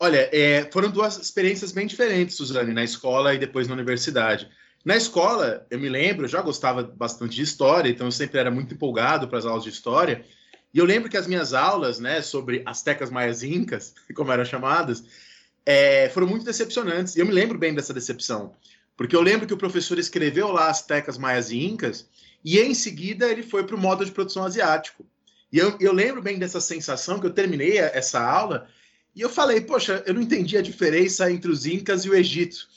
Olha, 0.00 0.28
é, 0.32 0.68
foram 0.70 0.90
duas 0.90 1.16
experiências 1.18 1.72
bem 1.72 1.86
diferentes, 1.86 2.36
Suzane, 2.36 2.72
na 2.72 2.84
escola 2.84 3.34
e 3.34 3.38
depois 3.38 3.66
na 3.66 3.74
universidade. 3.74 4.48
Na 4.84 4.96
escola, 4.96 5.66
eu 5.70 5.78
me 5.78 5.88
lembro, 5.88 6.24
eu 6.24 6.28
já 6.28 6.40
gostava 6.40 6.82
bastante 6.82 7.34
de 7.34 7.42
história, 7.42 7.90
então 7.90 8.06
eu 8.06 8.12
sempre 8.12 8.38
era 8.38 8.50
muito 8.50 8.74
empolgado 8.74 9.26
para 9.26 9.38
as 9.38 9.44
aulas 9.44 9.64
de 9.64 9.70
história. 9.70 10.24
E 10.72 10.78
eu 10.78 10.84
lembro 10.84 11.10
que 11.10 11.16
as 11.16 11.26
minhas 11.26 11.52
aulas, 11.52 11.98
né, 11.98 12.22
sobre 12.22 12.62
astecas 12.64 13.10
maias 13.10 13.42
incas, 13.42 13.94
como 14.14 14.30
eram 14.30 14.44
chamadas, 14.44 15.02
é, 15.66 16.08
foram 16.10 16.26
muito 16.26 16.44
decepcionantes. 16.44 17.16
E 17.16 17.20
eu 17.20 17.26
me 17.26 17.32
lembro 17.32 17.58
bem 17.58 17.74
dessa 17.74 17.92
decepção, 17.92 18.54
porque 18.96 19.16
eu 19.16 19.20
lembro 19.20 19.46
que 19.46 19.54
o 19.54 19.58
professor 19.58 19.98
escreveu 19.98 20.52
lá 20.52 20.70
astecas 20.70 21.18
maias 21.18 21.50
e 21.50 21.64
incas, 21.64 22.08
e 22.44 22.58
em 22.60 22.72
seguida 22.72 23.28
ele 23.28 23.42
foi 23.42 23.64
para 23.64 23.74
o 23.74 23.78
modo 23.78 24.04
de 24.04 24.12
produção 24.12 24.44
asiático. 24.44 25.04
E 25.52 25.58
eu, 25.58 25.76
eu 25.80 25.92
lembro 25.92 26.22
bem 26.22 26.38
dessa 26.38 26.60
sensação 26.60 27.18
que 27.18 27.26
eu 27.26 27.32
terminei 27.32 27.78
essa 27.78 28.20
aula 28.20 28.68
e 29.14 29.20
eu 29.20 29.30
falei, 29.30 29.60
poxa, 29.60 30.02
eu 30.06 30.14
não 30.14 30.22
entendi 30.22 30.56
a 30.56 30.62
diferença 30.62 31.30
entre 31.30 31.50
os 31.50 31.66
incas 31.66 32.04
e 32.04 32.10
o 32.10 32.14
Egito 32.14 32.68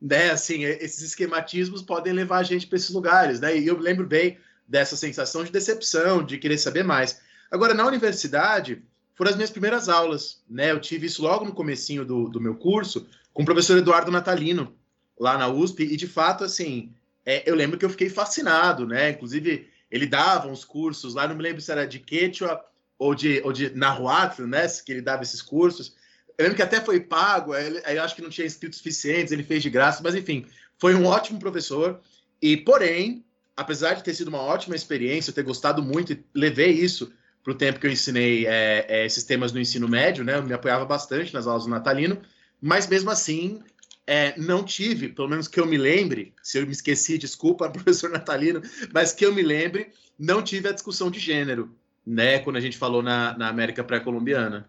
né? 0.00 0.30
Assim, 0.30 0.64
esses 0.64 1.02
esquematismos 1.02 1.82
podem 1.82 2.12
levar 2.12 2.38
a 2.38 2.42
gente 2.42 2.66
para 2.66 2.76
esses 2.76 2.90
lugares, 2.90 3.40
né? 3.40 3.58
E 3.58 3.66
eu 3.66 3.78
lembro 3.78 4.06
bem 4.06 4.38
dessa 4.66 4.96
sensação 4.96 5.44
de 5.44 5.50
decepção, 5.50 6.22
de 6.22 6.38
querer 6.38 6.58
saber 6.58 6.84
mais. 6.84 7.20
Agora, 7.50 7.74
na 7.74 7.86
universidade, 7.86 8.82
foram 9.14 9.30
as 9.30 9.36
minhas 9.36 9.50
primeiras 9.50 9.88
aulas, 9.88 10.42
né? 10.48 10.70
Eu 10.70 10.80
tive 10.80 11.06
isso 11.06 11.22
logo 11.22 11.44
no 11.44 11.52
comecinho 11.52 12.04
do, 12.04 12.28
do 12.28 12.40
meu 12.40 12.54
curso, 12.54 13.06
com 13.32 13.42
o 13.42 13.46
professor 13.46 13.78
Eduardo 13.78 14.10
Natalino, 14.10 14.74
lá 15.18 15.36
na 15.36 15.48
USP, 15.48 15.82
e 15.82 15.96
de 15.96 16.06
fato, 16.06 16.44
assim, 16.44 16.92
é, 17.26 17.48
eu 17.48 17.54
lembro 17.54 17.78
que 17.78 17.84
eu 17.84 17.90
fiquei 17.90 18.08
fascinado, 18.08 18.86
né? 18.86 19.10
Inclusive, 19.10 19.68
ele 19.90 20.06
dava 20.06 20.48
uns 20.48 20.64
cursos 20.64 21.14
lá, 21.14 21.26
não 21.26 21.36
me 21.36 21.42
lembro 21.42 21.60
se 21.60 21.70
era 21.70 21.86
de 21.86 21.98
Quechua 21.98 22.62
ou 22.98 23.14
de, 23.14 23.40
ou 23.44 23.52
de 23.52 23.70
Nahuatl, 23.70 24.46
né? 24.46 24.66
Que 24.84 24.92
ele 24.92 25.02
dava 25.02 25.22
esses 25.22 25.40
cursos. 25.40 25.94
Eu 26.36 26.44
lembro 26.44 26.56
que 26.56 26.62
até 26.62 26.80
foi 26.80 27.00
pago, 27.00 27.54
eu 27.54 28.02
acho 28.02 28.14
que 28.14 28.22
não 28.22 28.30
tinha 28.30 28.46
inscritos 28.46 28.78
suficientes, 28.78 29.32
ele 29.32 29.42
fez 29.42 29.62
de 29.62 29.70
graça, 29.70 30.02
mas 30.02 30.14
enfim, 30.14 30.46
foi 30.78 30.94
um 30.94 31.06
ótimo 31.06 31.38
professor. 31.38 32.00
E, 32.40 32.56
porém, 32.56 33.24
apesar 33.56 33.94
de 33.94 34.04
ter 34.04 34.14
sido 34.14 34.28
uma 34.28 34.40
ótima 34.40 34.76
experiência, 34.76 35.30
eu 35.30 35.34
ter 35.34 35.42
gostado 35.42 35.82
muito 35.82 36.12
e 36.12 36.24
levei 36.32 36.70
isso 36.70 37.12
para 37.42 37.52
o 37.52 37.56
tempo 37.56 37.80
que 37.80 37.86
eu 37.86 37.90
ensinei 37.90 38.46
é, 38.46 38.86
é, 38.88 39.06
esses 39.06 39.24
temas 39.24 39.52
no 39.52 39.60
ensino 39.60 39.88
médio, 39.88 40.22
né? 40.22 40.36
Eu 40.36 40.42
me 40.42 40.52
apoiava 40.52 40.84
bastante 40.84 41.34
nas 41.34 41.46
aulas 41.46 41.64
do 41.64 41.70
Natalino, 41.70 42.20
mas 42.60 42.86
mesmo 42.86 43.10
assim, 43.10 43.60
é, 44.08 44.32
não 44.38 44.64
tive, 44.64 45.10
pelo 45.10 45.28
menos 45.28 45.46
que 45.46 45.60
eu 45.60 45.66
me 45.66 45.76
lembre, 45.76 46.32
se 46.42 46.58
eu 46.58 46.64
me 46.64 46.72
esqueci, 46.72 47.18
desculpa, 47.18 47.68
professor 47.70 48.08
Natalino, 48.08 48.62
mas 48.90 49.12
que 49.12 49.24
eu 49.24 49.34
me 49.34 49.42
lembre, 49.42 49.90
não 50.18 50.42
tive 50.42 50.66
a 50.66 50.72
discussão 50.72 51.10
de 51.10 51.20
gênero, 51.20 51.76
né? 52.06 52.38
Quando 52.38 52.56
a 52.56 52.60
gente 52.60 52.78
falou 52.78 53.02
na, 53.02 53.36
na 53.36 53.48
América 53.48 53.84
pré-colombiana. 53.84 54.66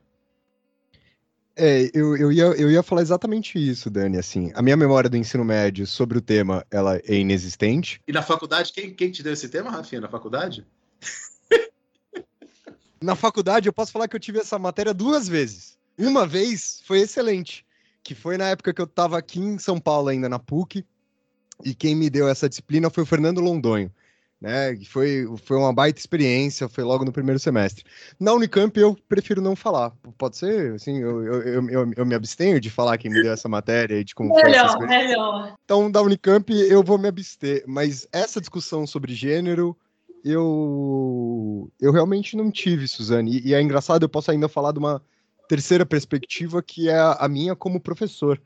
É, 1.56 1.90
eu, 1.94 2.18
eu, 2.18 2.32
ia, 2.34 2.44
eu 2.44 2.70
ia 2.70 2.84
falar 2.84 3.02
exatamente 3.02 3.58
isso, 3.58 3.90
Dani. 3.90 4.18
Assim, 4.18 4.52
a 4.56 4.62
minha 4.62 4.76
memória 4.76 5.10
do 5.10 5.16
ensino 5.16 5.46
médio 5.46 5.88
sobre 5.88 6.18
o 6.18 6.22
tema 6.22 6.66
ela 6.70 6.98
é 6.98 7.16
inexistente. 7.16 8.02
E 8.06 8.12
na 8.12 8.22
faculdade, 8.22 8.74
quem, 8.74 8.94
quem 8.94 9.10
te 9.10 9.24
deu 9.24 9.32
esse 9.32 9.48
tema, 9.48 9.72
Rafinha? 9.72 10.02
Na 10.02 10.10
faculdade? 10.10 10.68
na 13.02 13.16
faculdade, 13.16 13.70
eu 13.70 13.74
posso 13.74 13.94
falar 13.94 14.10
que 14.10 14.18
eu 14.18 14.20
tive 14.20 14.40
essa 14.40 14.60
matéria 14.60 14.94
duas 14.94 15.30
vezes. 15.30 15.78
Uma 15.98 16.28
vez 16.28 16.82
foi 16.86 17.00
excelente, 17.00 17.66
que 18.04 18.16
foi 18.16 18.38
na 18.38 18.50
época 18.50 18.74
que 18.74 18.82
eu 18.82 18.86
estava 18.86 19.18
aqui 19.18 19.40
em 19.40 19.58
São 19.58 19.80
Paulo, 19.80 20.10
ainda 20.10 20.30
na 20.30 20.40
PUC, 20.40 20.86
e 21.64 21.76
quem 21.76 21.96
me 21.96 22.10
deu 22.10 22.28
essa 22.28 22.50
disciplina 22.50 22.90
foi 22.90 23.04
o 23.04 23.06
Fernando 23.06 23.42
Londonho 23.42 23.92
né? 24.42 24.78
Foi, 24.86 25.28
foi 25.44 25.58
uma 25.58 25.74
baita 25.74 26.00
experiência, 26.00 26.70
foi 26.70 26.84
logo 26.84 27.04
no 27.04 27.12
primeiro 27.12 27.40
semestre. 27.40 27.84
Na 28.20 28.34
Unicamp 28.34 28.78
eu 28.80 28.98
prefiro 29.08 29.42
não 29.42 29.56
falar. 29.56 29.92
Pode 30.18 30.38
ser, 30.38 30.74
assim, 30.74 31.00
eu, 31.00 31.24
eu, 31.24 31.70
eu, 31.70 31.94
eu 31.98 32.06
me 32.06 32.16
abstenho 32.16 32.60
de 32.60 32.70
falar 32.70 32.98
quem 32.98 33.12
me 33.12 33.22
deu 33.22 33.34
essa 33.34 33.50
matéria 33.50 34.00
e 34.00 34.04
de 34.04 34.16
como 34.16 34.34
melhor, 34.34 34.78
foi 34.78 34.88
Melhor, 34.88 35.56
Então, 35.64 35.92
da 35.92 36.02
Unicamp 36.02 36.52
eu 36.54 36.82
vou 36.82 36.98
me 36.98 37.08
abster, 37.08 37.64
mas 37.68 38.08
essa 38.12 38.40
discussão 38.40 38.88
sobre 38.88 39.14
gênero 39.14 39.76
eu 40.24 41.72
eu 41.80 41.92
realmente 41.92 42.36
não 42.38 42.52
tive, 42.52 42.88
Suzane. 42.88 43.40
E, 43.40 43.50
e 43.50 43.54
é 43.54 43.62
engraçado, 43.62 44.04
eu 44.04 44.10
posso 44.10 44.32
ainda 44.32 44.48
falar 44.48 44.72
de 44.72 44.80
uma 44.80 45.02
terceira 45.50 45.86
perspectiva 45.86 46.64
que 46.64 46.88
é 46.88 46.98
a, 46.98 47.28
minha 47.28 47.58
como 47.58 47.82
professor. 47.82 48.42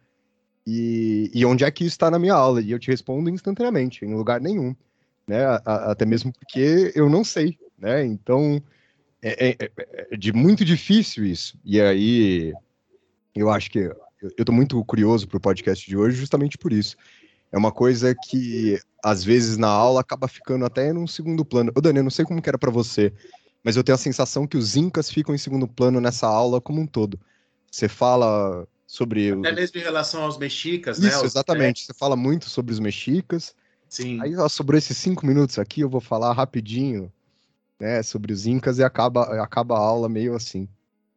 E, 0.66 1.30
e 1.36 1.46
onde 1.46 1.64
é 1.64 1.70
que 1.70 1.84
isso 1.84 1.94
está 1.94 2.10
na 2.10 2.18
minha 2.18 2.34
aula? 2.34 2.62
E 2.62 2.72
eu 2.72 2.80
te 2.80 2.90
respondo 2.90 3.30
instantaneamente, 3.30 4.04
em 4.04 4.16
lugar 4.16 4.42
nenhum 4.42 4.76
né? 5.28 5.46
A, 5.46 5.62
a, 5.66 5.92
até 5.92 6.06
mesmo 6.06 6.32
porque 6.34 6.92
eu 6.96 7.10
não 7.10 7.24
sei, 7.24 7.58
né? 7.78 8.06
Então 8.06 8.62
é, 9.22 9.50
é, 9.50 9.72
é, 10.12 10.18
de 10.18 10.32
muito 10.34 10.64
difícil 10.66 11.26
isso. 11.26 11.58
E 11.64 11.82
aí 11.82 12.54
eu 13.36 13.50
acho 13.50 13.70
que 13.72 13.80
eu 13.80 14.30
estou 14.38 14.56
muito 14.56 14.84
curioso 14.86 15.28
para 15.28 15.38
o 15.38 15.42
podcast 15.42 15.88
de 15.88 15.98
hoje 15.98 16.18
justamente 16.18 16.58
por 16.58 16.72
isso. 16.72 16.96
É 17.52 17.58
uma 17.58 17.72
coisa 17.72 18.16
que 18.16 18.80
às 19.04 19.24
vezes 19.24 19.58
na 19.58 19.68
aula 19.68 20.02
acaba 20.02 20.28
ficando 20.28 20.66
até 20.66 20.92
num 20.92 21.08
segundo 21.08 21.46
plano. 21.46 21.72
Ô 21.76 21.82
Dani, 21.82 22.00
eu 22.00 22.04
não 22.04 22.12
sei 22.12 22.26
como 22.26 22.42
que 22.42 22.50
era 22.50 22.58
para 22.58 22.72
você, 22.72 23.14
mas 23.64 23.76
eu 23.76 23.84
tenho 23.84 23.96
a 23.96 24.00
sensação 24.00 24.46
que 24.46 24.58
os 24.58 24.76
incas 24.76 25.10
ficam 25.10 25.34
em 25.34 25.38
segundo 25.38 25.68
plano 25.68 26.02
nessa 26.02 26.28
aula 26.28 26.60
como 26.60 26.82
um 26.82 26.88
todo. 26.88 27.20
Você 27.72 27.88
fala 27.88 28.68
sobre. 28.86 29.32
Até 29.32 29.52
mesmo 29.52 29.80
em 29.80 29.84
relação 29.84 30.24
aos 30.24 30.38
mexicas, 30.38 30.98
Isso, 30.98 31.08
né? 31.08 31.14
Isso, 31.14 31.26
exatamente. 31.26 31.86
Você 31.86 31.94
fala 31.94 32.16
muito 32.16 32.50
sobre 32.50 32.74
os 32.74 32.80
mexicas. 32.80 33.56
Sim. 33.88 34.20
Aí 34.22 34.36
ó, 34.36 34.50
sobrou 34.50 34.78
esses 34.78 34.98
cinco 34.98 35.26
minutos 35.26 35.60
aqui, 35.60 35.82
eu 35.82 35.90
vou 35.90 36.02
falar 36.02 36.34
rapidinho, 36.34 37.12
né, 37.80 38.02
sobre 38.02 38.34
os 38.34 38.48
Incas 38.48 38.80
e 38.80 38.84
acaba, 38.84 39.24
acaba 39.44 39.76
a 39.76 39.80
aula 39.80 40.10
meio 40.10 40.36
assim. 40.36 40.68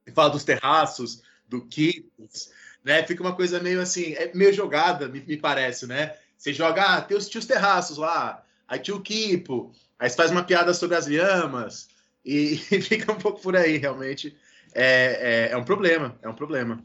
E 0.06 0.10
fala 0.10 0.28
dos 0.28 0.44
terraços, 0.44 1.22
do 1.48 1.64
Kipos, 1.64 2.50
né? 2.84 3.02
Fica 3.06 3.22
uma 3.22 3.34
coisa 3.34 3.60
meio 3.60 3.80
assim, 3.80 4.12
é 4.12 4.30
meio 4.34 4.52
jogada, 4.52 5.08
me, 5.08 5.20
me 5.20 5.36
parece, 5.36 5.86
né? 5.86 6.14
Você 6.36 6.52
joga, 6.52 6.82
ah, 6.82 7.00
tem 7.00 7.16
os, 7.16 7.28
tios 7.28 7.46
terraços 7.46 7.96
lá, 7.96 8.44
aí 8.68 8.78
tinha 8.78 8.96
o 8.96 9.00
Kipo, 9.00 9.72
aí 9.98 10.10
você 10.10 10.16
faz 10.16 10.30
uma 10.30 10.44
piada 10.44 10.74
sobre 10.74 10.96
as 10.96 11.06
lhamas, 11.06 11.88
e, 12.26 12.54
e 12.74 12.82
fica 12.82 13.12
um 13.12 13.18
pouco 13.18 13.40
por 13.40 13.56
aí, 13.56 13.78
realmente. 13.78 14.36
É, 14.74 15.48
é, 15.48 15.52
é 15.52 15.56
um 15.56 15.64
problema, 15.64 16.18
é 16.20 16.28
um 16.28 16.34
problema. 16.34 16.82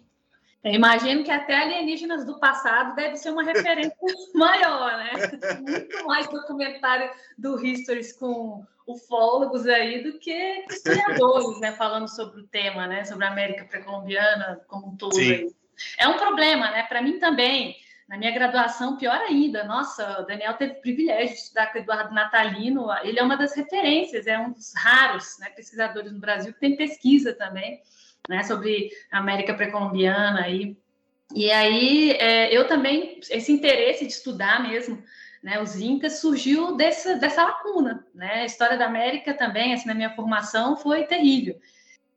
Eu 0.64 0.74
imagino 0.74 1.24
que 1.24 1.32
até 1.32 1.56
alienígenas 1.56 2.24
do 2.24 2.40
passado 2.40 2.96
deve 2.96 3.18
ser 3.18 3.32
uma 3.32 3.44
referência 3.44 3.96
maior, 4.36 4.96
né? 4.98 5.12
Muito 5.60 6.06
mais 6.06 6.28
documentário 6.28 7.10
do 7.36 7.66
Histories 7.66 8.14
com 8.14 8.64
ufólogos 8.86 9.66
aí 9.68 10.04
do 10.04 10.20
que 10.20 10.66
historiadores, 10.70 11.60
né? 11.60 11.72
Falando 11.72 12.08
sobre 12.08 12.42
o 12.42 12.48
tema, 12.48 12.86
né? 12.86 13.04
Sobre 13.06 13.26
a 13.26 13.32
América 13.32 13.66
pré-colombiana 13.66 14.62
como 14.68 14.90
um 14.90 14.96
todo. 14.96 15.18
É 15.98 16.08
um 16.08 16.18
problema, 16.18 16.70
né? 16.70 16.84
Para 16.84 17.02
mim 17.02 17.18
também. 17.18 17.76
Na 18.12 18.18
minha 18.18 18.32
graduação, 18.32 18.98
pior 18.98 19.16
ainda. 19.22 19.64
Nossa, 19.64 20.20
o 20.20 20.26
Daniel 20.26 20.56
teve 20.56 20.74
o 20.74 20.82
privilégio 20.82 21.34
de 21.34 21.42
estudar 21.44 21.68
com 21.68 21.78
o 21.78 21.82
Eduardo 21.82 22.14
Natalino. 22.14 22.88
Ele 23.04 23.18
é 23.18 23.24
uma 23.24 23.38
das 23.38 23.56
referências, 23.56 24.28
é 24.28 24.38
um 24.38 24.52
dos 24.52 24.74
raros 24.76 25.38
né, 25.40 25.50
pesquisadores 25.52 26.12
no 26.12 26.20
Brasil 26.20 26.52
que 26.54 26.60
tem 26.60 26.76
pesquisa 26.76 27.34
também 27.34 27.80
né, 28.28 28.44
sobre 28.44 28.90
a 29.10 29.20
América 29.20 29.54
pré-colombiana. 29.54 30.50
E, 30.50 30.76
e 31.34 31.50
aí 31.50 32.12
é, 32.20 32.54
eu 32.54 32.68
também, 32.68 33.22
esse 33.30 33.50
interesse 33.50 34.06
de 34.06 34.12
estudar 34.12 34.62
mesmo 34.62 35.02
né, 35.42 35.62
os 35.62 35.78
Incas 35.78 36.20
surgiu 36.20 36.76
dessa, 36.76 37.16
dessa 37.16 37.46
lacuna. 37.46 38.06
Né? 38.14 38.42
A 38.42 38.46
história 38.46 38.78
da 38.78 38.88
América 38.88 39.34
também, 39.34 39.74
assim, 39.74 39.88
na 39.88 39.96
minha 39.96 40.14
formação, 40.14 40.76
foi 40.76 41.06
terrível. 41.06 41.58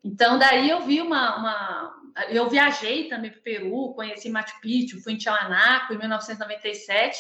Então, 0.03 0.41
daí 0.41 0.69
eu 0.69 0.81
vi 0.85 1.01
uma. 1.01 1.37
uma 1.39 2.04
eu 2.29 2.49
viajei 2.49 3.09
também 3.09 3.31
para 3.31 3.41
o 3.41 3.43
Peru, 3.43 3.95
conheci 3.95 4.31
Machu 4.31 4.61
Picchu, 4.61 5.03
fui 5.03 5.15
em 5.15 5.17
Tiahuanaco 5.17 5.93
em 5.93 5.99
1997 5.99 7.19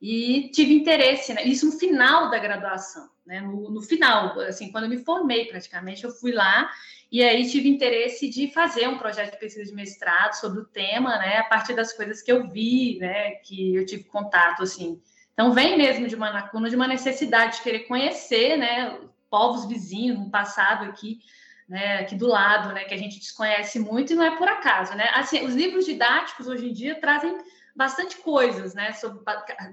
e 0.00 0.50
tive 0.54 0.72
interesse, 0.72 1.34
né? 1.34 1.44
isso 1.44 1.66
no 1.66 1.72
final 1.72 2.30
da 2.30 2.38
graduação, 2.38 3.10
né? 3.26 3.40
no, 3.40 3.70
no 3.70 3.82
final, 3.82 4.38
assim, 4.40 4.70
quando 4.70 4.84
eu 4.84 4.90
me 4.90 5.04
formei 5.04 5.46
praticamente, 5.46 6.04
eu 6.04 6.10
fui 6.10 6.32
lá 6.32 6.70
e 7.12 7.22
aí 7.24 7.50
tive 7.50 7.68
interesse 7.68 8.30
de 8.30 8.52
fazer 8.52 8.88
um 8.88 8.96
projeto 8.96 9.32
de 9.32 9.40
pesquisa 9.40 9.68
de 9.68 9.74
mestrado 9.74 10.34
sobre 10.34 10.60
o 10.60 10.64
tema, 10.64 11.18
né, 11.18 11.38
a 11.38 11.44
partir 11.44 11.74
das 11.74 11.92
coisas 11.92 12.22
que 12.22 12.30
eu 12.30 12.48
vi, 12.48 12.98
né, 13.00 13.32
que 13.42 13.74
eu 13.74 13.84
tive 13.84 14.04
contato, 14.04 14.62
assim. 14.62 15.02
Então 15.32 15.52
vem 15.52 15.76
mesmo 15.76 16.06
de 16.06 16.14
uma 16.14 16.30
lacuna, 16.30 16.70
de 16.70 16.76
uma 16.76 16.86
necessidade 16.86 17.56
de 17.56 17.62
querer 17.62 17.80
conhecer, 17.80 18.56
né, 18.56 18.96
povos 19.28 19.66
vizinhos 19.66 20.18
no 20.18 20.30
passado 20.30 20.84
aqui 20.84 21.18
né, 21.70 21.98
aqui 22.00 22.16
do 22.16 22.26
lado, 22.26 22.74
né, 22.74 22.84
que 22.84 22.92
a 22.92 22.98
gente 22.98 23.20
desconhece 23.20 23.78
muito 23.78 24.12
e 24.12 24.16
não 24.16 24.24
é 24.24 24.36
por 24.36 24.48
acaso, 24.48 24.92
né? 24.96 25.08
Assim, 25.14 25.46
os 25.46 25.54
livros 25.54 25.86
didáticos 25.86 26.48
hoje 26.48 26.68
em 26.68 26.72
dia 26.72 27.00
trazem 27.00 27.38
bastante 27.76 28.16
coisas, 28.16 28.74
né? 28.74 28.92
Sobre, 28.92 29.20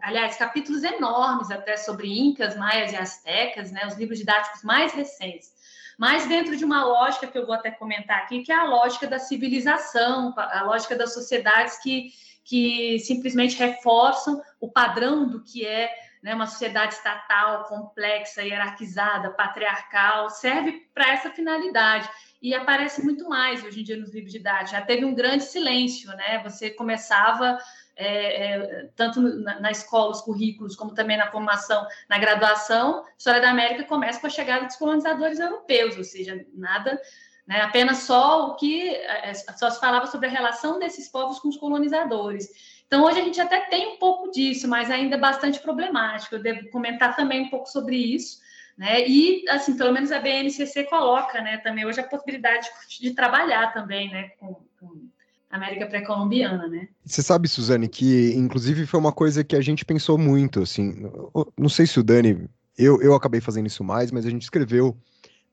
aliás, 0.04 0.38
capítulos 0.38 0.84
enormes 0.84 1.50
até 1.50 1.75
sobre 1.75 2.08
incas, 2.08 2.56
maias 2.56 2.94
e 2.94 2.96
astecas, 2.96 3.72
né? 3.72 3.88
Os 3.88 3.96
livros 3.96 4.20
didáticos 4.20 4.63
mais 4.63 4.94
recentes. 4.94 5.51
Mas 5.98 6.27
dentro 6.27 6.56
de 6.56 6.63
uma 6.63 6.86
lógica 6.86 7.25
que 7.25 7.36
eu 7.36 7.48
vou 7.48 7.56
até 7.56 7.72
comentar 7.72 8.20
aqui, 8.20 8.44
que 8.44 8.51
é 8.51 8.56
a 8.56 8.66
lógica 8.66 9.08
da 9.08 9.18
civilização, 9.18 10.36
a 10.38 10.62
lógica 10.62 10.96
das 10.96 11.16
sociedades 11.16 11.80
que, 11.80 12.12
que 12.46 13.00
simplesmente 13.00 13.58
reforçam 13.58 14.39
o 14.60 14.72
padrão 14.72 15.27
do 15.27 15.44
que 15.44 15.66
é 15.66 15.89
né, 16.21 16.33
uma 16.33 16.47
sociedade 16.47 16.95
estatal 16.95 17.65
complexa, 17.65 18.43
hierarquizada, 18.43 19.31
patriarcal, 19.31 20.29
serve 20.29 20.88
para 20.93 21.12
essa 21.12 21.29
finalidade. 21.29 22.09
E 22.41 22.53
aparece 22.53 23.03
muito 23.03 23.27
mais 23.27 23.63
hoje 23.63 23.81
em 23.81 23.83
dia 23.83 23.97
nos 23.97 24.13
livros 24.13 24.31
didáticos. 24.31 24.71
Já 24.71 24.81
teve 24.81 25.05
um 25.05 25.15
grande 25.15 25.43
silêncio, 25.43 26.09
né? 26.15 26.41
Você 26.43 26.69
começava 26.69 27.57
é, 27.97 28.53
é, 28.53 28.89
tanto 28.95 29.19
na, 29.19 29.59
na, 29.59 29.71
escola, 29.71 30.12
os 30.12 30.21
currículos, 30.21 30.75
como 30.75 30.93
também 30.93 31.17
na 31.17 31.31
formação, 31.31 31.86
na 32.07 32.19
graduação, 32.19 33.03
história 33.17 33.41
da 33.41 33.50
América 33.50 33.86
começa 33.86 34.19
com 34.19 34.27
a 34.27 34.29
chegada 34.29 34.65
dos 34.65 34.75
colonizadores 34.75 35.39
europeus, 35.39 35.97
ou 35.97 36.03
seja, 36.03 36.45
nada, 36.53 37.01
né, 37.47 37.62
apenas 37.62 38.00
só 38.00 38.50
o 38.50 38.55
que 38.55 38.89
é, 38.89 39.33
só 39.33 39.71
se 39.71 39.79
falava 39.79 40.05
sobre 40.05 40.27
a 40.27 40.31
relação 40.31 40.77
desses 40.77 41.09
povos 41.09 41.39
com 41.39 41.47
os 41.47 41.57
colonizadores. 41.57 42.76
Então, 42.88 43.03
hoje 43.03 43.20
a 43.20 43.24
gente 43.24 43.39
até 43.39 43.62
tem 43.70 43.96
um 43.96 43.98
pouco 43.98 44.32
disso, 44.32 44.67
mas 44.67 44.89
ainda 44.89 45.15
é 45.15 45.20
bastante 45.20 45.60
problemático. 45.60 46.36
Eu 46.36 46.41
devo 46.41 46.70
comentar 46.70 47.15
também 47.15 47.41
um 47.41 47.50
pouco 47.50 47.67
sobre 47.67 47.98
isso. 47.98 48.39
Né? 48.77 49.08
E, 49.08 49.44
assim, 49.50 49.75
pelo 49.75 49.91
menos 49.91 50.12
a 50.12 50.20
BNCC 50.20 50.86
coloca 50.86 51.41
né, 51.41 51.58
também 51.58 51.86
hoje 51.86 52.00
a 52.00 52.03
possibilidade 52.03 52.67
de, 53.00 53.12
trabalhar 53.12 53.74
também 53.74 54.10
né, 54.12 54.29
com, 54.39 54.56
com 54.79 55.10
América 55.50 55.88
pré-colombiana, 55.88 56.67
né? 56.67 56.88
Você 57.03 57.24
sabe, 57.24 57.48
Suzane, 57.48 57.88
que 57.88 58.34
inclusive 58.36 58.86
foi 58.86 59.00
uma 59.00 59.12
coisa 59.12 59.44
que 59.44 59.56
a 59.56 59.62
gente 59.62 59.84
pensou 59.84 60.17
muito, 60.17 60.62
assim, 60.62 61.10
não 61.58 61.70
sei 61.70 61.88
se 61.88 62.00
o 62.00 62.03
Dani, 62.03 62.48
eu, 62.77 63.01
eu 63.01 63.15
acabei 63.15 63.41
fazendo 63.41 63.65
isso 63.65 63.84
mais, 63.84 64.12
mas 64.12 64.25
a 64.25 64.29
gente 64.29 64.44
escreveu 64.44 64.96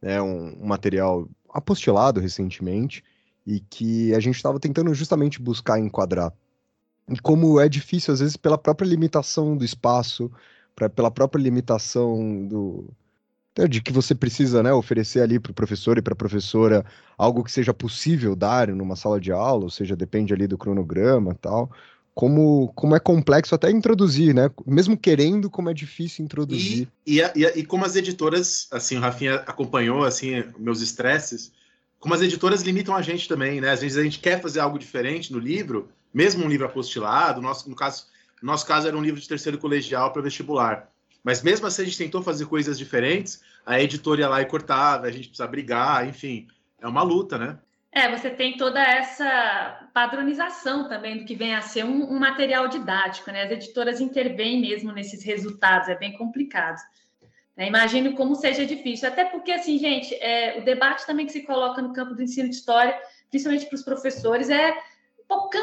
né, 0.03 0.21
um, 0.21 0.63
um 0.63 0.67
material 0.67 1.27
apostilado 1.49 2.21
recentemente 2.21 3.03
e 3.47 3.61
que 3.61 4.15
a 4.15 4.21
gente 4.21 4.37
estava 4.37 4.61
tentando 4.61 4.93
justamente 4.93 5.41
buscar 5.41 5.79
enquadrar. 5.79 6.33
E 7.09 7.19
como 7.21 7.61
é 7.61 7.69
difícil, 7.69 8.15
às 8.15 8.21
vezes, 8.21 8.37
pela 8.37 8.57
própria 8.57 8.87
limitação 8.87 9.57
do 9.57 9.65
espaço, 9.65 10.31
pra, 10.75 10.89
pela 10.89 11.11
própria 11.11 11.43
limitação 11.43 12.47
do, 12.47 12.91
é, 13.57 13.69
de 13.69 13.81
que 13.81 13.93
você 13.93 14.15
precisa 14.15 14.63
né, 14.63 14.73
oferecer 14.73 15.21
ali 15.21 15.39
para 15.39 15.53
o 15.53 15.55
professor 15.55 15.97
e 15.97 16.03
para 16.03 16.13
a 16.13 16.17
professora 16.17 16.85
algo 17.17 17.45
que 17.45 17.53
seja 17.53 17.73
possível 17.73 18.35
dar 18.35 18.69
numa 18.69 18.97
sala 18.97 19.21
de 19.21 19.31
aula, 19.31 19.65
ou 19.65 19.71
seja, 19.71 19.95
depende 19.95 20.35
ali 20.35 20.47
do 20.47 20.59
cronograma 20.59 21.37
tal. 21.41 21.71
Como, 22.13 22.73
como 22.75 22.95
é 22.95 23.01
complexo 23.01 23.55
até 23.55 23.71
introduzir, 23.71 24.35
né? 24.35 24.49
Mesmo 24.65 24.97
querendo, 24.97 25.51
como 25.51 25.69
é 25.69 25.75
difícil 25.75 26.25
introduzir. 26.25 26.89
E, 27.05 27.21
e, 27.21 27.23
e, 27.35 27.45
e 27.61 27.65
como 27.65 27.85
as 27.85 27.97
editoras, 27.97 28.69
assim, 28.71 28.97
o 28.97 29.01
Rafinha 29.01 29.37
acompanhou, 29.47 30.05
assim, 30.05 30.45
meus 30.57 30.81
estresses, 30.81 31.53
como 31.99 32.15
as 32.15 32.23
editoras 32.23 32.63
limitam 32.63 32.95
a 32.95 33.03
gente 33.03 33.27
também, 33.27 33.61
né? 33.61 33.71
Às 33.71 33.81
vezes 33.81 33.99
a 33.99 34.03
gente 34.03 34.21
quer 34.21 34.41
fazer 34.41 34.61
algo 34.61 34.79
diferente 34.79 35.33
no 35.33 35.41
livro, 35.41 35.89
mesmo 36.15 36.45
um 36.45 36.49
livro 36.49 36.67
apostilado, 36.67 37.43
nosso, 37.43 37.69
no 37.69 37.75
caso, 37.75 38.07
no 38.41 38.47
nosso 38.47 38.65
caso 38.65 38.87
era 38.87 38.97
um 38.97 39.03
livro 39.03 39.21
de 39.21 39.29
terceiro 39.29 39.59
colegial 39.59 40.13
para 40.13 40.23
vestibular. 40.23 40.89
Mas 41.25 41.43
mesmo 41.43 41.67
assim 41.67 41.83
a 41.83 41.85
gente 41.87 41.99
tentou 41.99 42.23
fazer 42.23 42.47
coisas 42.47 42.79
diferentes, 42.79 43.43
a 43.67 43.81
editora 43.81 44.21
ia 44.21 44.29
lá 44.29 44.41
e 44.41 44.47
cortava, 44.47 45.07
a 45.07 45.11
gente 45.11 45.29
precisa 45.29 45.49
brigar, 45.49 46.07
enfim, 46.07 46.47
é 46.81 46.87
uma 46.87 47.03
luta, 47.03 47.37
né? 47.37 47.59
É, 47.91 48.11
você 48.11 48.29
tem 48.29 48.57
toda 48.57 48.83
essa 48.83 49.89
padronização 49.95 50.89
também 50.89 51.19
do 51.19 51.25
que 51.25 51.35
vem 51.35 51.55
a 51.55 51.63
ser 51.63 51.85
um, 51.85 52.13
um 52.13 52.19
material 52.19 52.69
didático, 52.69 53.31
né? 53.31 53.45
As 53.45 53.53
editoras 53.53 54.01
intervêm 54.01 54.61
mesmo 54.61 54.93
nesses 54.93 55.23
resultados, 55.23 55.89
é 55.89 55.97
bem 55.97 56.13
complicado. 56.13 56.81
Né? 57.57 57.69
Imagino 57.69 58.15
como 58.15 58.35
seja 58.35 58.67
difícil, 58.67 59.09
até 59.09 59.25
porque, 59.25 59.53
assim, 59.53 59.79
gente, 59.79 60.13
é, 60.17 60.59
o 60.59 60.65
debate 60.65 61.07
também 61.07 61.25
que 61.25 61.33
se 61.33 61.43
coloca 61.43 61.81
no 61.81 61.93
campo 61.93 62.15
do 62.15 62.23
ensino 62.23 62.49
de 62.49 62.57
história, 62.57 63.01
principalmente 63.31 63.67
para 63.67 63.77
os 63.77 63.83
professores, 63.83 64.51
é 64.51 64.77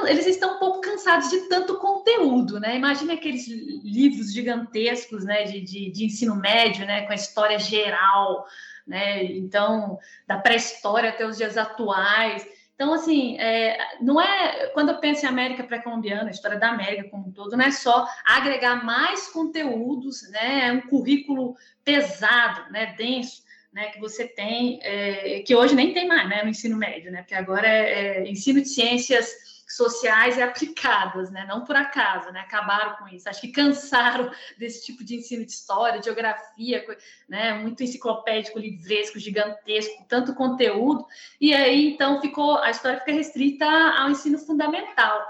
eles 0.07 0.25
estão 0.25 0.55
um 0.55 0.59
pouco 0.59 0.81
cansados 0.81 1.29
de 1.29 1.49
tanto 1.49 1.77
conteúdo, 1.77 2.59
né? 2.59 2.75
Imagine 2.75 3.13
aqueles 3.13 3.47
livros 3.47 4.33
gigantescos, 4.33 5.23
né, 5.23 5.43
de, 5.43 5.61
de, 5.61 5.91
de 5.91 6.05
ensino 6.05 6.35
médio, 6.35 6.85
né, 6.85 7.05
com 7.05 7.11
a 7.11 7.15
história 7.15 7.59
geral, 7.59 8.45
né? 8.85 9.23
Então, 9.23 9.99
da 10.27 10.37
pré-história 10.37 11.09
até 11.09 11.25
os 11.25 11.37
dias 11.37 11.57
atuais. 11.57 12.45
Então, 12.75 12.93
assim, 12.93 13.37
é, 13.39 13.77
não 14.01 14.19
é 14.19 14.67
quando 14.73 14.89
eu 14.89 14.99
penso 14.99 15.25
em 15.25 15.29
América 15.29 15.63
pré-colombiana, 15.63 16.29
a 16.29 16.31
história 16.31 16.57
da 16.57 16.69
América 16.69 17.09
como 17.09 17.27
um 17.27 17.31
todo, 17.31 17.55
não 17.55 17.65
é 17.65 17.71
só 17.71 18.07
agregar 18.25 18.83
mais 18.83 19.27
conteúdos, 19.27 20.29
né? 20.31 20.67
É 20.67 20.71
um 20.71 20.81
currículo 20.81 21.55
pesado, 21.83 22.71
né? 22.71 22.95
Denso. 22.97 23.49
Né, 23.73 23.85
que 23.85 24.01
você 24.01 24.27
tem, 24.27 24.81
é, 24.83 25.39
que 25.47 25.55
hoje 25.55 25.73
nem 25.73 25.93
tem 25.93 26.05
mais 26.05 26.27
né, 26.27 26.43
no 26.43 26.49
ensino 26.49 26.75
médio, 26.75 27.09
né, 27.09 27.19
porque 27.19 27.33
agora 27.33 27.65
é, 27.65 28.17
é 28.17 28.29
ensino 28.29 28.59
de 28.59 28.67
ciências 28.67 29.50
sociais 29.75 30.37
e 30.37 30.41
aplicadas, 30.41 31.31
né? 31.31 31.45
Não 31.47 31.63
por 31.63 31.75
acaso, 31.75 32.31
né? 32.31 32.41
Acabaram 32.41 32.95
com 32.97 33.07
isso. 33.07 33.29
Acho 33.29 33.41
que 33.41 33.51
cansaram 33.51 34.31
desse 34.57 34.85
tipo 34.85 35.03
de 35.03 35.15
ensino 35.15 35.45
de 35.45 35.51
história, 35.51 35.99
de 35.99 36.05
geografia, 36.05 36.85
né? 37.27 37.53
Muito 37.53 37.83
enciclopédico, 37.83 38.59
livresco, 38.59 39.19
gigantesco, 39.19 40.05
tanto 40.07 40.35
conteúdo. 40.35 41.05
E 41.39 41.53
aí, 41.53 41.93
então, 41.93 42.21
ficou 42.21 42.57
a 42.57 42.69
história 42.69 42.99
fica 42.99 43.13
restrita 43.13 43.65
ao 43.65 44.09
ensino 44.09 44.37
fundamental. 44.37 45.25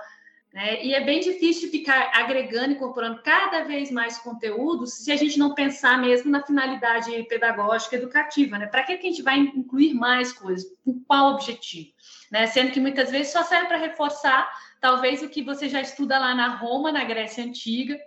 Né? 0.54 0.84
E 0.84 0.93
é 0.93 1.01
bem 1.01 1.21
difícil 1.21 1.71
ficar 1.71 2.12
agregando, 2.13 2.73
incorporando 2.73 3.21
cada 3.21 3.63
vez 3.63 3.89
mais 3.89 4.17
conteúdos 4.17 4.95
se 4.95 5.10
a 5.10 5.15
gente 5.15 5.39
não 5.39 5.56
pensar 5.56 5.97
mesmo 5.97 6.30
na 6.30 6.45
finalidade 6.45 7.12
pedagógica 7.23 7.95
educativa. 7.95 8.58
Né? 8.58 8.67
Para 8.67 8.84
que, 8.84 8.97
que 8.97 9.08
a 9.08 9.10
gente 9.10 9.21
vai 9.21 9.39
incluir 9.39 9.93
mais 9.93 10.34
coisas? 10.34 10.69
Com 10.84 11.01
qual 11.06 11.36
objetivo? 11.36 11.91
Né? 12.32 12.48
Sendo 12.48 12.72
que 12.72 12.80
muitas 12.80 13.12
vezes 13.12 13.34
só 13.34 13.44
serve 13.44 13.67
para 13.67 13.78
reforçar, 13.78 14.50
talvez, 14.80 15.22
o 15.22 15.30
que 15.30 15.44
você 15.44 15.67
já 15.67 15.82
estuda 15.82 16.17
lá 16.17 16.34
na 16.34 16.56
Roma, 16.56 16.91
na 16.91 17.04
Grécia 17.04 17.44
Antiga, 17.44 18.00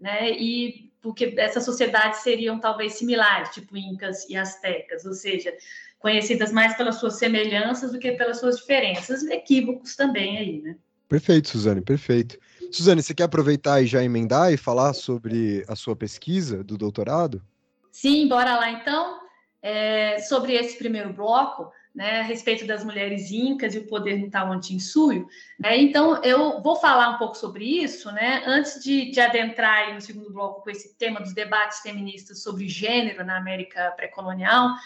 né? 0.00 0.32
e 0.32 0.88
porque 1.00 1.32
essas 1.38 1.64
sociedades 1.64 2.20
seriam 2.20 2.58
talvez 2.58 2.94
similares, 2.94 3.50
tipo 3.50 3.76
Incas 3.76 4.28
e 4.28 4.36
Astecas, 4.36 5.06
ou 5.06 5.12
seja, 5.12 5.54
conhecidas 5.98 6.52
mais 6.52 6.76
pelas 6.76 6.96
suas 6.96 7.18
semelhanças 7.18 7.92
do 7.92 7.98
que 7.98 8.12
pelas 8.12 8.40
suas 8.40 8.56
diferenças, 8.56 9.22
equívocos 9.24 9.94
também 9.94 10.38
aí, 10.38 10.60
né? 10.60 10.76
Perfeito, 11.08 11.48
Suzane, 11.48 11.80
perfeito. 11.80 12.38
Suzane, 12.70 13.02
você 13.02 13.14
quer 13.14 13.22
aproveitar 13.24 13.80
e 13.80 13.86
já 13.86 14.04
emendar 14.04 14.52
e 14.52 14.58
falar 14.58 14.92
sobre 14.92 15.64
a 15.66 15.74
sua 15.74 15.96
pesquisa 15.96 16.62
do 16.62 16.76
doutorado? 16.76 17.42
Sim, 17.90 18.28
bora 18.28 18.56
lá 18.56 18.70
então. 18.70 19.18
É, 19.62 20.18
sobre 20.20 20.52
esse 20.52 20.76
primeiro 20.76 21.12
bloco, 21.12 21.72
né, 21.98 22.20
a 22.20 22.22
respeito 22.22 22.64
das 22.64 22.84
mulheres 22.84 23.32
incas 23.32 23.74
e 23.74 23.78
o 23.78 23.86
poder 23.88 24.20
no 24.20 24.30
Tawantinsuyo. 24.30 25.28
Né, 25.58 25.76
então, 25.78 26.22
eu 26.22 26.62
vou 26.62 26.76
falar 26.76 27.10
um 27.10 27.18
pouco 27.18 27.36
sobre 27.36 27.64
isso, 27.64 28.12
né, 28.12 28.44
antes 28.46 28.80
de, 28.84 29.10
de 29.10 29.20
adentrar 29.20 29.92
no 29.92 30.00
segundo 30.00 30.32
bloco 30.32 30.62
com 30.62 30.70
esse 30.70 30.96
tema 30.96 31.20
dos 31.20 31.34
debates 31.34 31.80
feministas 31.80 32.40
sobre 32.40 32.68
gênero 32.68 33.24
na 33.24 33.36
América 33.36 33.90
pré-colonial, 33.96 34.76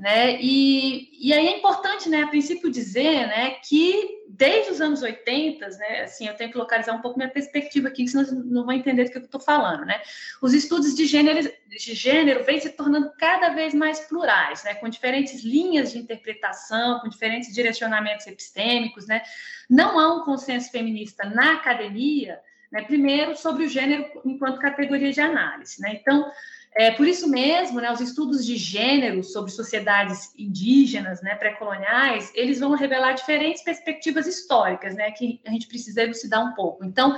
né? 0.00 0.36
E, 0.40 1.10
e 1.20 1.32
aí 1.32 1.46
é 1.46 1.58
importante, 1.58 2.08
né, 2.08 2.22
a 2.22 2.26
princípio, 2.26 2.70
dizer 2.70 3.26
né, 3.28 3.50
que 3.62 4.22
desde 4.28 4.72
os 4.72 4.80
anos 4.80 5.00
80, 5.00 5.68
né, 5.68 6.00
assim, 6.02 6.26
eu 6.26 6.34
tenho 6.34 6.50
que 6.50 6.58
localizar 6.58 6.92
um 6.92 7.00
pouco 7.00 7.18
minha 7.18 7.30
perspectiva 7.30 7.86
aqui, 7.86 8.08
senão 8.08 8.24
não 8.44 8.64
vão 8.64 8.74
entender 8.74 9.04
do 9.04 9.10
que 9.12 9.18
eu 9.18 9.22
estou 9.22 9.40
falando. 9.40 9.84
Né? 9.84 10.00
Os 10.40 10.54
estudos 10.54 10.96
de 10.96 11.06
gênero, 11.06 11.48
de 11.68 11.94
gênero 11.94 12.42
vêm 12.42 12.58
se 12.58 12.70
tornando 12.70 13.12
cada 13.16 13.50
vez 13.50 13.74
mais 13.74 14.00
plurais, 14.00 14.64
né, 14.64 14.74
com 14.74 14.88
diferentes 14.88 15.44
linhas 15.44 15.92
de 15.92 15.98
interpretação, 15.98 16.98
com 16.98 17.08
diferentes 17.08 17.54
direcionamentos 17.54 18.26
epistêmicos. 18.26 19.06
Né? 19.06 19.22
Não 19.70 20.00
há 20.00 20.16
um 20.16 20.24
consenso 20.24 20.70
feminista 20.72 21.24
na 21.24 21.52
academia, 21.52 22.40
né, 22.72 22.82
primeiro, 22.82 23.36
sobre 23.36 23.66
o 23.66 23.68
gênero 23.68 24.04
enquanto 24.24 24.58
categoria 24.58 25.12
de 25.12 25.20
análise. 25.20 25.80
Né? 25.80 25.98
Então, 26.00 26.28
é, 26.74 26.90
por 26.90 27.06
isso 27.06 27.28
mesmo, 27.28 27.80
né, 27.80 27.92
os 27.92 28.00
estudos 28.00 28.44
de 28.44 28.56
gênero 28.56 29.22
sobre 29.22 29.50
sociedades 29.50 30.32
indígenas, 30.38 31.20
né, 31.20 31.34
pré-coloniais, 31.34 32.32
eles 32.34 32.60
vão 32.60 32.74
revelar 32.74 33.12
diferentes 33.12 33.62
perspectivas 33.62 34.26
históricas, 34.26 34.94
né, 34.94 35.10
que 35.10 35.40
a 35.46 35.50
gente 35.50 35.66
precisa 35.66 36.02
elucidar 36.02 36.42
um 36.44 36.54
pouco. 36.54 36.84
Então, 36.84 37.16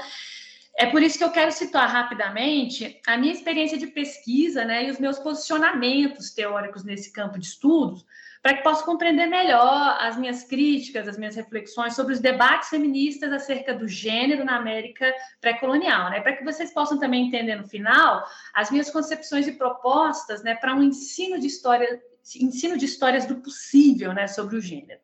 é 0.77 0.87
por 0.87 1.03
isso 1.03 1.17
que 1.17 1.23
eu 1.23 1.31
quero 1.31 1.53
citar 1.53 1.89
rapidamente 1.89 3.01
a 3.07 3.17
minha 3.17 3.33
experiência 3.33 3.79
de 3.79 3.87
pesquisa, 3.87 4.65
né, 4.65 4.89
e 4.89 4.91
os 4.91 4.99
meus 4.99 5.21
posicionamentos 5.21 6.31
teóricos 6.31 6.83
nesse 6.83 7.13
campo 7.13 7.39
de 7.39 7.47
estudos, 7.47 8.05
para 8.45 8.59
que 8.59 8.63
possa 8.63 8.85
compreender 8.85 9.27
melhor 9.27 9.97
as 9.99 10.19
minhas 10.19 10.45
críticas, 10.45 11.09
as 11.09 11.17
minhas 11.17 11.35
reflexões 11.35 11.95
sobre 11.95 12.13
os 12.13 12.21
debates 12.21 12.69
feministas 12.69 13.33
acerca 13.33 13.73
do 13.73 13.89
gênero 13.89 14.45
na 14.45 14.57
América 14.57 15.11
pré-colonial, 15.41 16.11
né? 16.11 16.21
Para 16.21 16.37
que 16.37 16.45
vocês 16.45 16.71
possam 16.71 16.99
também 16.99 17.27
entender 17.27 17.57
no 17.57 17.67
final 17.67 18.23
as 18.53 18.71
minhas 18.71 18.91
concepções 18.91 19.49
e 19.49 19.53
propostas, 19.53 20.43
né, 20.43 20.55
para 20.57 20.75
um 20.75 20.83
ensino 20.83 21.41
de 21.41 21.47
história 21.47 22.03
ensino 22.37 22.77
de 22.77 22.85
histórias 22.85 23.25
do 23.25 23.37
possível, 23.37 24.13
né, 24.13 24.27
sobre 24.27 24.57
o 24.57 24.61
gênero. 24.61 25.01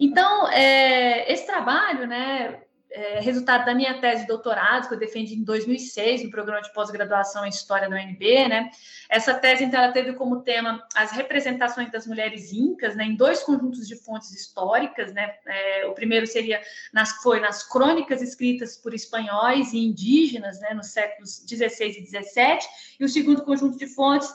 Então, 0.00 0.48
é, 0.48 1.30
esse 1.30 1.46
trabalho, 1.46 2.06
né, 2.06 2.62
é 2.96 3.20
resultado 3.20 3.66
da 3.66 3.74
minha 3.74 4.00
tese 4.00 4.22
de 4.22 4.28
doutorado, 4.28 4.88
que 4.88 4.94
eu 4.94 4.98
defendi 4.98 5.34
em 5.34 5.44
2006 5.44 6.24
no 6.24 6.30
programa 6.30 6.62
de 6.62 6.72
pós-graduação 6.72 7.44
em 7.44 7.50
História 7.50 7.90
da 7.90 7.94
UNB, 7.94 8.48
né? 8.48 8.70
Essa 9.06 9.34
tese, 9.34 9.64
então, 9.64 9.78
ela 9.82 9.92
teve 9.92 10.14
como 10.14 10.40
tema 10.40 10.82
as 10.94 11.12
representações 11.12 11.92
das 11.92 12.06
mulheres 12.06 12.54
incas, 12.54 12.96
né, 12.96 13.04
em 13.04 13.14
dois 13.14 13.42
conjuntos 13.42 13.86
de 13.86 13.96
fontes 13.96 14.32
históricas, 14.32 15.12
né? 15.12 15.34
É, 15.44 15.86
o 15.86 15.92
primeiro 15.92 16.26
seria 16.26 16.58
nas 16.90 17.22
foi 17.22 17.38
nas 17.38 17.62
crônicas 17.62 18.22
escritas 18.22 18.78
por 18.78 18.94
espanhóis 18.94 19.74
e 19.74 19.78
indígenas, 19.78 20.58
né, 20.60 20.72
nos 20.72 20.86
séculos 20.86 21.44
16 21.44 21.98
e 21.98 22.00
17, 22.00 22.66
e 22.98 23.04
o 23.04 23.08
segundo 23.10 23.42
conjunto 23.42 23.76
de 23.76 23.86
fontes 23.86 24.32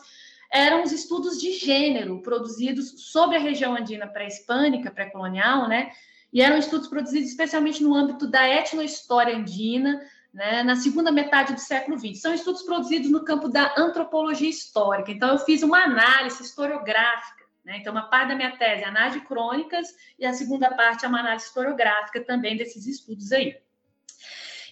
eram 0.52 0.84
os 0.84 0.92
estudos 0.92 1.40
de 1.40 1.54
gênero 1.54 2.22
produzidos 2.22 3.10
sobre 3.12 3.38
a 3.38 3.40
região 3.40 3.76
andina 3.76 4.06
pré-hispânica, 4.06 4.92
pré-colonial, 4.92 5.68
né? 5.68 5.92
E 6.32 6.42
eram 6.42 6.58
estudos 6.58 6.88
produzidos 6.88 7.30
especialmente 7.30 7.84
no 7.84 7.94
âmbito 7.94 8.28
da 8.28 8.48
etnohistória 8.48 9.36
andina, 9.36 10.02
né, 10.34 10.64
na 10.64 10.76
segunda 10.76 11.12
metade 11.12 11.54
do 11.54 11.60
século 11.60 11.98
XX. 11.98 12.22
São 12.22 12.34
estudos 12.34 12.64
produzidos 12.64 13.12
no 13.12 13.26
campo 13.26 13.50
da 13.50 13.74
antropologia 13.78 14.50
histórica. 14.50 15.12
Então, 15.12 15.30
eu 15.30 15.40
fiz 15.40 15.62
uma 15.62 15.84
análise 15.84 16.42
historiográfica. 16.42 17.46
Né? 17.66 17.78
Então, 17.78 17.92
uma 17.92 18.10
parte 18.10 18.30
da 18.30 18.36
minha 18.36 18.56
tese 18.58 18.84
é 18.84 18.88
análise 18.88 19.20
de 19.20 19.26
crônicas 19.26 19.88
e 20.18 20.26
a 20.26 20.34
segunda 20.34 20.72
parte 20.72 21.06
é 21.06 21.08
uma 21.08 21.20
análise 21.20 21.46
historiográfica 21.46 22.22
também 22.22 22.56
desses 22.56 22.88
estudos 22.88 23.32
aí. 23.32 23.58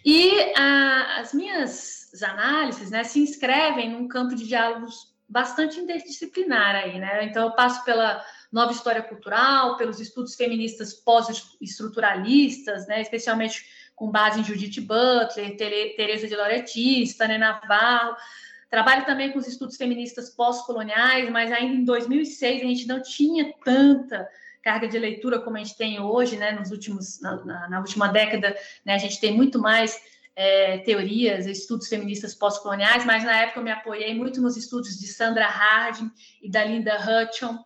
E 0.03 0.53
a, 0.55 1.19
as 1.19 1.33
minhas 1.33 2.09
análises 2.23 2.89
né, 2.89 3.03
se 3.03 3.19
inscrevem 3.19 3.91
num 3.91 4.07
campo 4.07 4.33
de 4.33 4.47
diálogos 4.47 5.13
bastante 5.27 5.79
interdisciplinar 5.79 6.75
aí, 6.75 6.99
né? 6.99 7.23
Então 7.25 7.43
eu 7.43 7.51
passo 7.51 7.83
pela 7.83 8.23
nova 8.51 8.71
história 8.71 9.01
cultural, 9.01 9.77
pelos 9.77 9.99
estudos 9.99 10.35
feministas 10.35 10.93
pós-estruturalistas, 10.93 12.87
né? 12.87 13.01
Especialmente 13.01 13.63
com 13.95 14.09
base 14.09 14.39
em 14.39 14.43
Judith 14.43 14.81
Butler, 14.81 15.55
Teresa 15.57 16.27
de 16.27 16.35
Loretista, 16.35 17.27
né? 17.27 17.37
Navarro. 17.37 18.15
Trabalho 18.69 19.05
também 19.05 19.31
com 19.31 19.39
os 19.39 19.47
estudos 19.47 19.77
feministas 19.77 20.29
pós-coloniais, 20.29 21.29
mas 21.29 21.51
ainda 21.51 21.73
em 21.73 21.83
2006 21.83 22.61
a 22.61 22.65
gente 22.65 22.87
não 22.87 23.01
tinha 23.01 23.53
tanta 23.63 24.27
carga 24.61 24.87
de 24.87 24.99
leitura 24.99 25.39
como 25.39 25.57
a 25.57 25.59
gente 25.59 25.77
tem 25.77 25.99
hoje, 25.99 26.37
né? 26.37 26.51
Nos 26.51 26.71
últimos, 26.71 27.19
na, 27.19 27.43
na, 27.45 27.69
na 27.69 27.79
última 27.79 28.07
década, 28.07 28.55
né? 28.85 28.93
A 28.93 28.99
gente 28.99 29.19
tem 29.19 29.33
muito 29.35 29.59
mais 29.59 29.99
é, 30.35 30.77
teorias, 30.79 31.45
estudos 31.45 31.87
feministas 31.87 32.33
pós-coloniais, 32.33 33.05
mas 33.05 33.23
na 33.23 33.41
época 33.41 33.59
eu 33.59 33.63
me 33.63 33.71
apoiei 33.71 34.13
muito 34.13 34.41
nos 34.41 34.55
estudos 34.55 34.97
de 34.97 35.07
Sandra 35.07 35.45
Harding 35.45 36.09
e 36.41 36.49
da 36.49 36.63
Linda 36.63 36.97
Hutchon. 36.97 37.59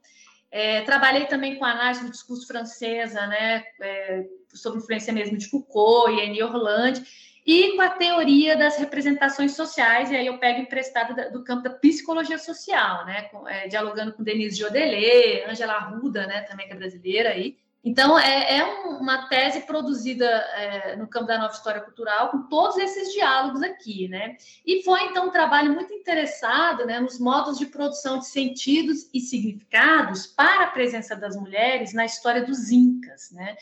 É, 0.56 0.82
trabalhei 0.82 1.26
também 1.26 1.56
com 1.56 1.66
análise 1.66 2.04
do 2.04 2.12
discurso 2.12 2.46
francesa, 2.46 3.26
né, 3.26 3.64
é, 3.82 4.24
sobre 4.54 4.82
influência 4.82 5.12
mesmo 5.12 5.36
de 5.36 5.50
Foucault 5.50 6.14
e 6.14 6.22
Annie 6.22 6.44
Orland, 6.44 7.04
e 7.44 7.72
com 7.76 7.82
a 7.82 7.90
teoria 7.90 8.56
das 8.56 8.78
representações 8.78 9.56
sociais, 9.56 10.12
e 10.12 10.16
aí 10.16 10.28
eu 10.28 10.38
pego 10.38 10.62
emprestado 10.62 11.32
do 11.32 11.44
campo 11.44 11.64
da 11.64 11.72
psicologia 11.72 12.38
social, 12.38 13.04
né, 13.04 13.24
com, 13.24 13.50
é, 13.50 13.68
dialogando 13.68 14.14
com 14.14 14.22
Denise 14.22 14.60
Jodelet, 14.60 15.44
Angela 15.50 15.74
Arruda, 15.74 16.28
né, 16.28 16.42
também 16.42 16.68
que 16.68 16.74
é 16.74 16.78
brasileira 16.78 17.30
aí, 17.30 17.58
então, 17.84 18.18
é, 18.18 18.60
é 18.60 18.66
uma 18.86 19.28
tese 19.28 19.62
produzida 19.62 20.26
é, 20.26 20.96
no 20.96 21.06
campo 21.06 21.28
da 21.28 21.38
nova 21.38 21.54
história 21.54 21.82
cultural, 21.82 22.30
com 22.30 22.44
todos 22.44 22.78
esses 22.78 23.12
diálogos 23.12 23.62
aqui, 23.62 24.08
né? 24.08 24.38
E 24.66 24.82
foi, 24.84 25.04
então, 25.06 25.28
um 25.28 25.32
trabalho 25.32 25.74
muito 25.74 25.94
interessado 25.94 26.86
né, 26.86 27.02
nos 27.02 27.20
modos 27.20 27.58
de 27.58 27.66
produção 27.66 28.20
de 28.20 28.28
sentidos 28.28 29.10
e 29.14 29.20
significados 29.20 30.26
para 30.26 30.64
a 30.64 30.72
presença 30.72 31.14
das 31.14 31.36
mulheres 31.36 31.94
na 31.94 32.06
história 32.06 32.46
dos 32.46 32.72
Incas, 32.72 33.32
né? 33.32 33.58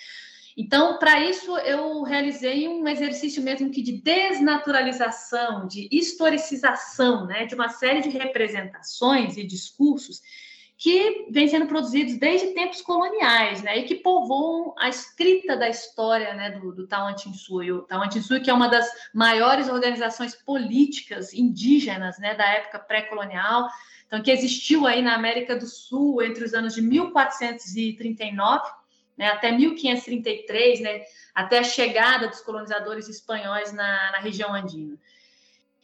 Então, 0.55 0.99
para 0.99 1.19
isso, 1.19 1.57
eu 1.59 2.03
realizei 2.03 2.67
um 2.67 2.87
exercício 2.87 3.41
mesmo 3.41 3.71
que 3.71 3.81
de 3.81 3.93
desnaturalização, 3.93 5.65
de 5.65 5.87
historicização, 5.91 7.25
né, 7.25 7.45
de 7.45 7.55
uma 7.55 7.69
série 7.69 8.01
de 8.01 8.09
representações 8.09 9.37
e 9.37 9.43
discursos 9.43 10.21
que 10.81 11.27
vem 11.29 11.47
sendo 11.47 11.67
produzidos 11.67 12.17
desde 12.17 12.55
tempos 12.55 12.81
coloniais, 12.81 13.61
né, 13.61 13.77
e 13.77 13.83
que 13.83 13.93
povoam 13.93 14.73
a 14.79 14.89
escrita 14.89 15.55
da 15.55 15.69
história, 15.69 16.33
né, 16.33 16.49
do, 16.49 16.73
do 16.73 16.87
Tawantinsuyo. 16.87 17.77
O 17.77 17.81
Tawantinsuyo, 17.83 18.41
que 18.41 18.49
é 18.49 18.53
uma 18.53 18.67
das 18.67 18.89
maiores 19.13 19.69
organizações 19.69 20.33
políticas 20.33 21.35
indígenas, 21.35 22.17
né, 22.17 22.33
da 22.33 22.47
época 22.49 22.79
pré-colonial, 22.79 23.69
então 24.07 24.23
que 24.23 24.31
existiu 24.31 24.87
aí 24.87 25.03
na 25.03 25.13
América 25.13 25.55
do 25.55 25.67
Sul 25.67 26.19
entre 26.23 26.43
os 26.43 26.55
anos 26.55 26.73
de 26.73 26.81
1439, 26.81 28.67
né, 29.15 29.27
até 29.27 29.51
1533, 29.51 30.81
né, 30.81 31.03
até 31.35 31.59
a 31.59 31.63
chegada 31.63 32.27
dos 32.27 32.41
colonizadores 32.41 33.07
espanhóis 33.07 33.71
na, 33.71 34.13
na 34.13 34.17
região 34.17 34.51
andina. 34.51 34.97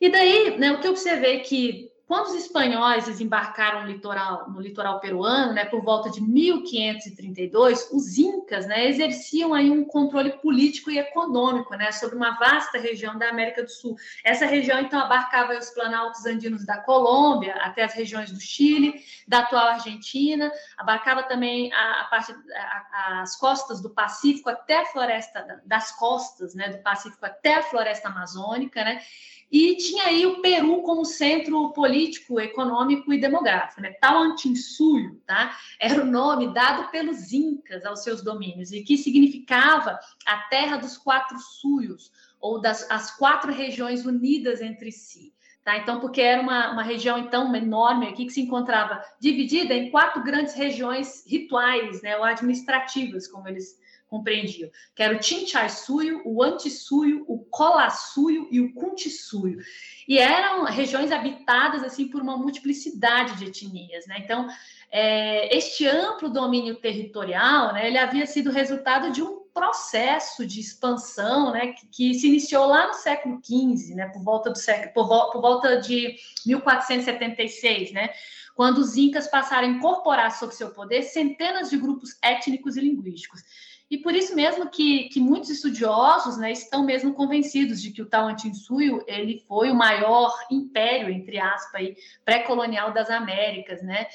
E 0.01 0.09
daí, 0.09 0.57
né, 0.57 0.71
o 0.71 0.79
que 0.79 0.87
eu 0.87 0.91
observei 0.91 1.35
é 1.35 1.39
que 1.41 1.91
quando 2.07 2.27
os 2.27 2.35
espanhóis 2.35 3.05
desembarcaram 3.05 3.81
no 3.81 3.87
litoral, 3.87 4.49
no 4.49 4.61
litoral 4.61 5.01
peruano, 5.01 5.51
né, 5.51 5.65
por 5.65 5.83
volta 5.83 6.09
de 6.09 6.21
1532, 6.21 7.89
os 7.91 8.17
incas, 8.17 8.65
né, 8.65 8.87
exerciam 8.87 9.53
aí 9.53 9.69
um 9.69 9.83
controle 9.83 10.31
político 10.37 10.89
e 10.89 10.97
econômico, 10.97 11.75
né, 11.75 11.91
sobre 11.91 12.15
uma 12.15 12.39
vasta 12.39 12.77
região 12.77 13.17
da 13.17 13.27
América 13.27 13.61
do 13.61 13.69
Sul. 13.69 13.97
Essa 14.23 14.45
região 14.45 14.79
então 14.79 15.01
abarcava 15.01 15.57
os 15.57 15.69
planaltos 15.71 16.25
andinos 16.25 16.65
da 16.65 16.77
Colômbia 16.77 17.55
até 17.55 17.83
as 17.83 17.93
regiões 17.93 18.31
do 18.31 18.39
Chile, 18.39 19.03
da 19.27 19.39
atual 19.39 19.67
Argentina, 19.67 20.49
abarcava 20.77 21.23
também 21.23 21.73
a, 21.73 22.01
a 22.01 22.03
parte 22.05 22.31
a, 22.31 23.21
as 23.21 23.35
costas 23.35 23.81
do 23.81 23.89
Pacífico 23.89 24.49
até 24.49 24.79
a 24.79 24.85
floresta 24.85 25.61
das 25.65 25.91
costas, 25.91 26.55
né, 26.55 26.69
do 26.69 26.77
Pacífico 26.77 27.25
até 27.25 27.55
a 27.55 27.63
floresta 27.63 28.07
amazônica, 28.07 28.81
né? 28.81 29.01
E 29.51 29.75
tinha 29.77 30.05
aí 30.05 30.25
o 30.25 30.41
Peru 30.41 30.81
como 30.81 31.05
centro 31.05 31.71
político, 31.71 32.39
econômico 32.39 33.13
e 33.13 33.19
demográfico. 33.19 33.81
Né? 33.81 33.91
Tawantinsuyo 34.01 35.21
tá? 35.25 35.57
era 35.79 36.01
o 36.01 36.05
nome 36.05 36.53
dado 36.53 36.89
pelos 36.91 37.31
incas 37.31 37.85
aos 37.85 38.03
seus 38.03 38.21
domínios, 38.21 38.71
e 38.71 38.83
que 38.83 38.97
significava 38.97 39.99
a 40.25 40.37
terra 40.49 40.77
dos 40.77 40.97
quatro 40.97 41.37
suyos, 41.39 42.11
ou 42.39 42.59
das 42.59 42.89
as 42.91 43.15
quatro 43.17 43.51
regiões 43.51 44.05
unidas 44.05 44.61
entre 44.61 44.91
si. 44.91 45.33
Tá? 45.63 45.77
Então, 45.77 45.99
porque 45.99 46.21
era 46.21 46.41
uma, 46.41 46.71
uma 46.71 46.83
região 46.83 47.17
então 47.17 47.53
enorme 47.53 48.07
aqui 48.07 48.25
que 48.25 48.31
se 48.31 48.41
encontrava 48.41 49.03
dividida 49.19 49.73
em 49.73 49.91
quatro 49.91 50.23
grandes 50.23 50.53
regiões 50.53 51.25
rituais, 51.27 52.01
né, 52.01 52.15
ou 52.15 52.23
administrativas, 52.23 53.27
como 53.27 53.47
eles 53.49 53.77
compreendiam, 54.07 54.69
que 54.95 55.03
era 55.03 55.15
o 55.15 55.19
Tinchai-suyo, 55.19 56.21
o 56.25 56.41
Anti-suyo, 56.41 57.25
o 57.27 57.39
Cola-suyo 57.39 58.47
e 58.51 58.61
o 58.61 58.73
Kunti-suyo. 58.73 59.59
E 60.07 60.17
eram 60.17 60.63
regiões 60.63 61.11
habitadas 61.11 61.83
assim 61.83 62.07
por 62.07 62.21
uma 62.21 62.37
multiplicidade 62.37 63.35
de 63.37 63.45
etnias, 63.45 64.07
né? 64.07 64.19
Então, 64.19 64.47
é, 64.89 65.55
este 65.55 65.85
amplo 65.85 66.29
domínio 66.29 66.75
territorial, 66.75 67.73
né, 67.73 67.87
ele 67.87 67.97
havia 67.97 68.25
sido 68.25 68.51
resultado 68.51 69.11
de 69.11 69.21
um 69.21 69.41
processo 69.53 70.45
de 70.45 70.59
expansão, 70.59 71.51
né, 71.51 71.73
que, 71.73 71.87
que 71.87 72.13
se 72.13 72.27
iniciou 72.27 72.67
lá 72.67 72.87
no 72.87 72.93
século 72.93 73.41
XV, 73.43 73.95
né, 73.95 74.07
por 74.09 74.23
volta 74.23 74.49
do 74.49 74.57
século, 74.57 74.93
por, 74.93 75.31
por 75.31 75.41
volta 75.41 75.81
de 75.81 76.15
1476, 76.45 77.91
né, 77.91 78.09
quando 78.55 78.77
os 78.77 78.95
incas 78.95 79.27
passaram 79.27 79.67
a 79.67 79.71
incorporar 79.71 80.31
sob 80.31 80.53
seu 80.53 80.71
poder 80.71 81.03
centenas 81.03 81.69
de 81.69 81.77
grupos 81.77 82.17
étnicos 82.21 82.77
e 82.77 82.81
linguísticos. 82.81 83.41
E 83.89 83.97
por 83.97 84.13
isso 84.13 84.35
mesmo 84.35 84.69
que, 84.69 85.07
que 85.09 85.19
muitos 85.19 85.49
estudiosos 85.49 86.37
né, 86.37 86.51
estão 86.51 86.83
mesmo 86.83 87.13
convencidos 87.13 87.81
de 87.81 87.91
que 87.91 88.01
o 88.01 88.05
Tawantinsuyo 88.05 89.03
ele 89.07 89.39
foi 89.47 89.71
o 89.71 89.75
maior 89.75 90.33
império, 90.51 91.09
entre 91.09 91.39
aspas, 91.39 91.87
pré-colonial 92.25 92.91
das 92.91 93.09
Américas, 93.09 93.81
né? 93.81 94.07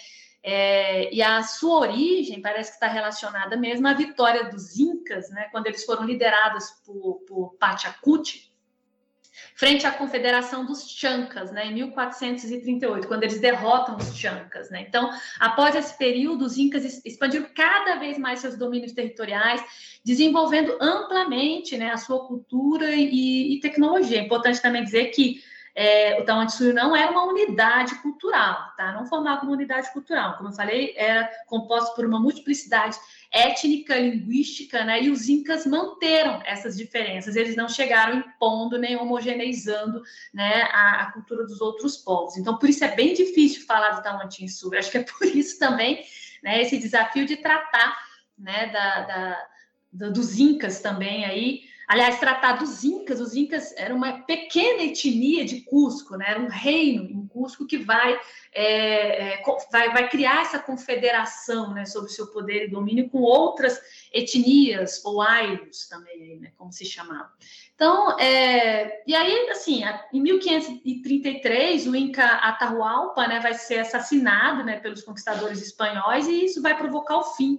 É, 0.45 1.15
e 1.15 1.23
a 1.23 1.43
sua 1.45 1.81
origem 1.81 2.43
parece 2.43 2.71
que 2.71 2.77
está 2.77 2.89
relacionada 2.89 3.57
mesmo 3.57 3.87
à 3.87 3.95
vitória 3.95 4.51
dos 4.51 4.77
Incas, 4.77 5.31
né, 5.31 5.49
quando 5.53 5.69
eles 5.69 5.85
foram 5.85 6.05
liderados 6.05 6.69
por, 6.85 7.21
por 7.29 7.57
Pachacuti, 7.61 8.52
frente 9.55 9.87
à 9.87 9.91
Confederação 9.91 10.65
dos 10.65 10.91
Chancas, 10.91 11.53
né, 11.53 11.67
em 11.67 11.75
1438, 11.75 13.07
quando 13.07 13.23
eles 13.23 13.41
derrotam 13.41 13.97
os 13.97 14.17
Chancas. 14.17 14.71
Né? 14.71 14.85
Então, 14.89 15.11
após 15.39 15.75
esse 15.75 15.97
período, 15.97 16.45
os 16.45 16.57
Incas 16.57 17.03
expandiram 17.05 17.47
cada 17.55 17.97
vez 17.97 18.19
mais 18.19 18.41
seus 18.41 18.57
domínios 18.57 18.93
territoriais, 18.93 19.63
desenvolvendo 20.05 20.77
amplamente 20.81 21.77
né, 21.77 21.91
a 21.91 21.97
sua 21.97 22.27
cultura 22.27 22.91
e, 22.91 23.55
e 23.55 23.61
tecnologia. 23.61 24.19
É 24.19 24.25
importante 24.25 24.61
também 24.61 24.83
dizer 24.83 25.07
que 25.07 25.41
é, 25.75 26.21
o 26.21 26.25
Tawantinsuyo 26.25 26.75
não 26.75 26.95
era 26.95 27.11
uma 27.11 27.25
unidade 27.25 27.95
cultural, 27.97 28.75
tá? 28.77 28.93
Não 28.93 29.07
formava 29.07 29.43
uma 29.43 29.53
unidade 29.53 29.91
cultural. 29.93 30.37
Como 30.37 30.51
eu 30.51 30.55
falei, 30.55 30.93
era 30.97 31.31
composto 31.47 31.95
por 31.95 32.05
uma 32.05 32.21
multiplicidade 32.21 32.97
étnica, 33.33 33.99
linguística, 33.99 34.85
né? 34.85 35.03
E 35.03 35.11
os 35.11 35.29
incas 35.29 35.65
manteram 35.65 36.43
essas 36.45 36.77
diferenças. 36.77 37.35
Eles 37.35 37.57
não 37.57 37.69
chegaram 37.69 38.19
impondo 38.19 38.79
nem 38.79 38.97
homogeneizando, 38.97 40.03
né, 40.35 40.63
a, 40.71 41.03
a 41.03 41.13
cultura 41.13 41.45
dos 41.45 41.61
outros 41.61 41.97
povos. 41.97 42.37
Então, 42.37 42.59
por 42.59 42.69
isso 42.69 42.85
é 42.85 42.95
bem 42.95 43.15
difícil 43.15 43.65
falar 43.65 43.93
do 43.93 44.03
Tawantinsuyo. 44.03 44.79
Acho 44.79 44.91
que 44.91 44.99
é 44.99 45.05
por 45.05 45.27
isso 45.27 45.59
também, 45.59 46.05
né, 46.43 46.61
esse 46.61 46.79
desafio 46.79 47.25
de 47.25 47.37
tratar, 47.37 47.97
né, 48.39 48.67
da, 48.67 49.01
da 49.01 49.49
dos 50.11 50.39
incas 50.39 50.81
também 50.81 51.27
aí 51.27 51.72
Aliás, 51.89 52.19
tratar 52.19 52.53
dos 52.55 52.85
Incas, 52.85 53.21
os 53.21 53.35
Incas 53.35 53.75
eram 53.77 53.97
uma 53.97 54.23
pequena 54.23 54.83
etnia 54.83 55.45
de 55.45 55.61
Cusco, 55.63 56.17
né? 56.17 56.27
era 56.29 56.41
um 56.41 56.49
reino 56.49 57.05
em 57.05 57.27
Cusco 57.27 57.67
que 57.67 57.77
vai, 57.77 58.19
é, 58.53 59.35
é, 59.35 59.43
vai, 59.71 59.93
vai 59.93 60.09
criar 60.09 60.43
essa 60.43 60.59
confederação 60.59 61.75
né, 61.75 61.85
sobre 61.85 62.11
o 62.11 62.15
seu 62.15 62.29
poder 62.29 62.65
e 62.67 62.71
domínio 62.71 63.09
com 63.11 63.19
outras 63.19 63.81
etnias, 64.13 65.05
ou 65.05 65.21
airos 65.21 65.89
também, 65.89 66.39
né, 66.39 66.53
como 66.57 66.73
se 66.73 66.85
chamava. 66.85 67.31
Então, 67.75 68.19
é, 68.19 69.03
e 69.07 69.15
aí, 69.15 69.51
assim, 69.51 69.83
em 70.13 70.21
1533, 70.21 71.87
o 71.89 71.97
Inca 71.97 72.25
Atahualpa 72.25 73.27
né, 73.27 73.41
vai 73.41 73.55
ser 73.55 73.81
assassinado 73.81 74.63
né, 74.63 74.79
pelos 74.79 75.03
conquistadores 75.03 75.61
espanhóis 75.61 76.29
e 76.29 76.45
isso 76.45 76.63
vai 76.63 76.77
provocar 76.77 77.19
o 77.19 77.25
fim 77.35 77.59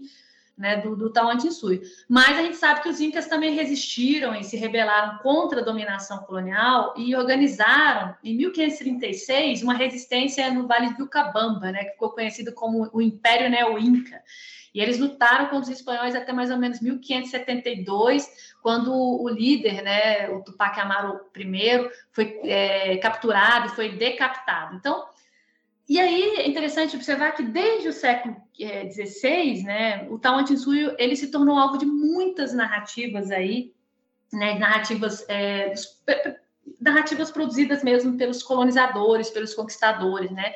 né, 0.57 0.77
do, 0.77 0.95
do 0.95 1.11
Tawantinsuyo. 1.11 1.81
Mas 2.07 2.37
a 2.37 2.43
gente 2.43 2.57
sabe 2.57 2.81
que 2.81 2.89
os 2.89 3.01
incas 3.01 3.27
também 3.27 3.53
resistiram 3.53 4.35
e 4.35 4.43
se 4.43 4.55
rebelaram 4.55 5.17
contra 5.19 5.61
a 5.61 5.63
dominação 5.63 6.19
colonial 6.19 6.93
e 6.95 7.15
organizaram, 7.15 8.15
em 8.23 8.35
1536, 8.35 9.63
uma 9.63 9.73
resistência 9.73 10.51
no 10.53 10.67
Vale 10.67 10.89
do 10.91 10.97
Vilcabamba, 10.97 11.71
né, 11.71 11.85
que 11.85 11.91
ficou 11.91 12.11
conhecido 12.11 12.53
como 12.53 12.89
o 12.93 13.01
Império 13.01 13.49
Neo-Inca. 13.49 14.21
E 14.73 14.81
eles 14.81 14.97
lutaram 14.97 15.45
contra 15.45 15.71
os 15.71 15.77
espanhóis 15.77 16.15
até 16.15 16.33
mais 16.33 16.49
ou 16.49 16.57
menos 16.57 16.81
1572, 16.81 18.27
quando 18.61 18.91
o 18.91 19.29
líder, 19.29 19.83
né, 19.83 20.29
o 20.29 20.43
Tupac 20.43 20.79
Amaru 20.79 21.19
I, 21.37 21.89
foi 22.11 22.39
é, 22.43 22.97
capturado 22.97 23.67
e 23.67 23.75
foi 23.75 23.89
decapitado. 23.89 24.75
Então, 24.75 25.05
e 25.88 26.00
aí 26.00 26.36
é 26.38 26.48
interessante 26.48 26.96
observar 26.96 27.34
que 27.34 27.43
desde 27.43 27.89
o 27.89 27.93
século 27.93 28.36
XVI, 28.56 29.60
é, 29.60 29.63
né, 29.63 30.08
o 30.10 30.17
Tawantinsuyo 30.17 30.96
ele 30.98 31.15
se 31.15 31.28
tornou 31.28 31.58
alvo 31.58 31.78
de 31.78 31.86
muitas 31.86 32.54
narrativas 32.54 33.30
aí, 33.32 33.74
né, 34.32 34.58
narrativas 34.58 35.26
é, 35.28 35.74
narrativas 36.80 37.32
produzidas 37.32 37.84
mesmo 37.84 38.17
pelos 38.17 38.41
colonizadores, 38.41 39.30
pelos 39.30 39.54
conquistadores, 39.54 40.32
né? 40.32 40.54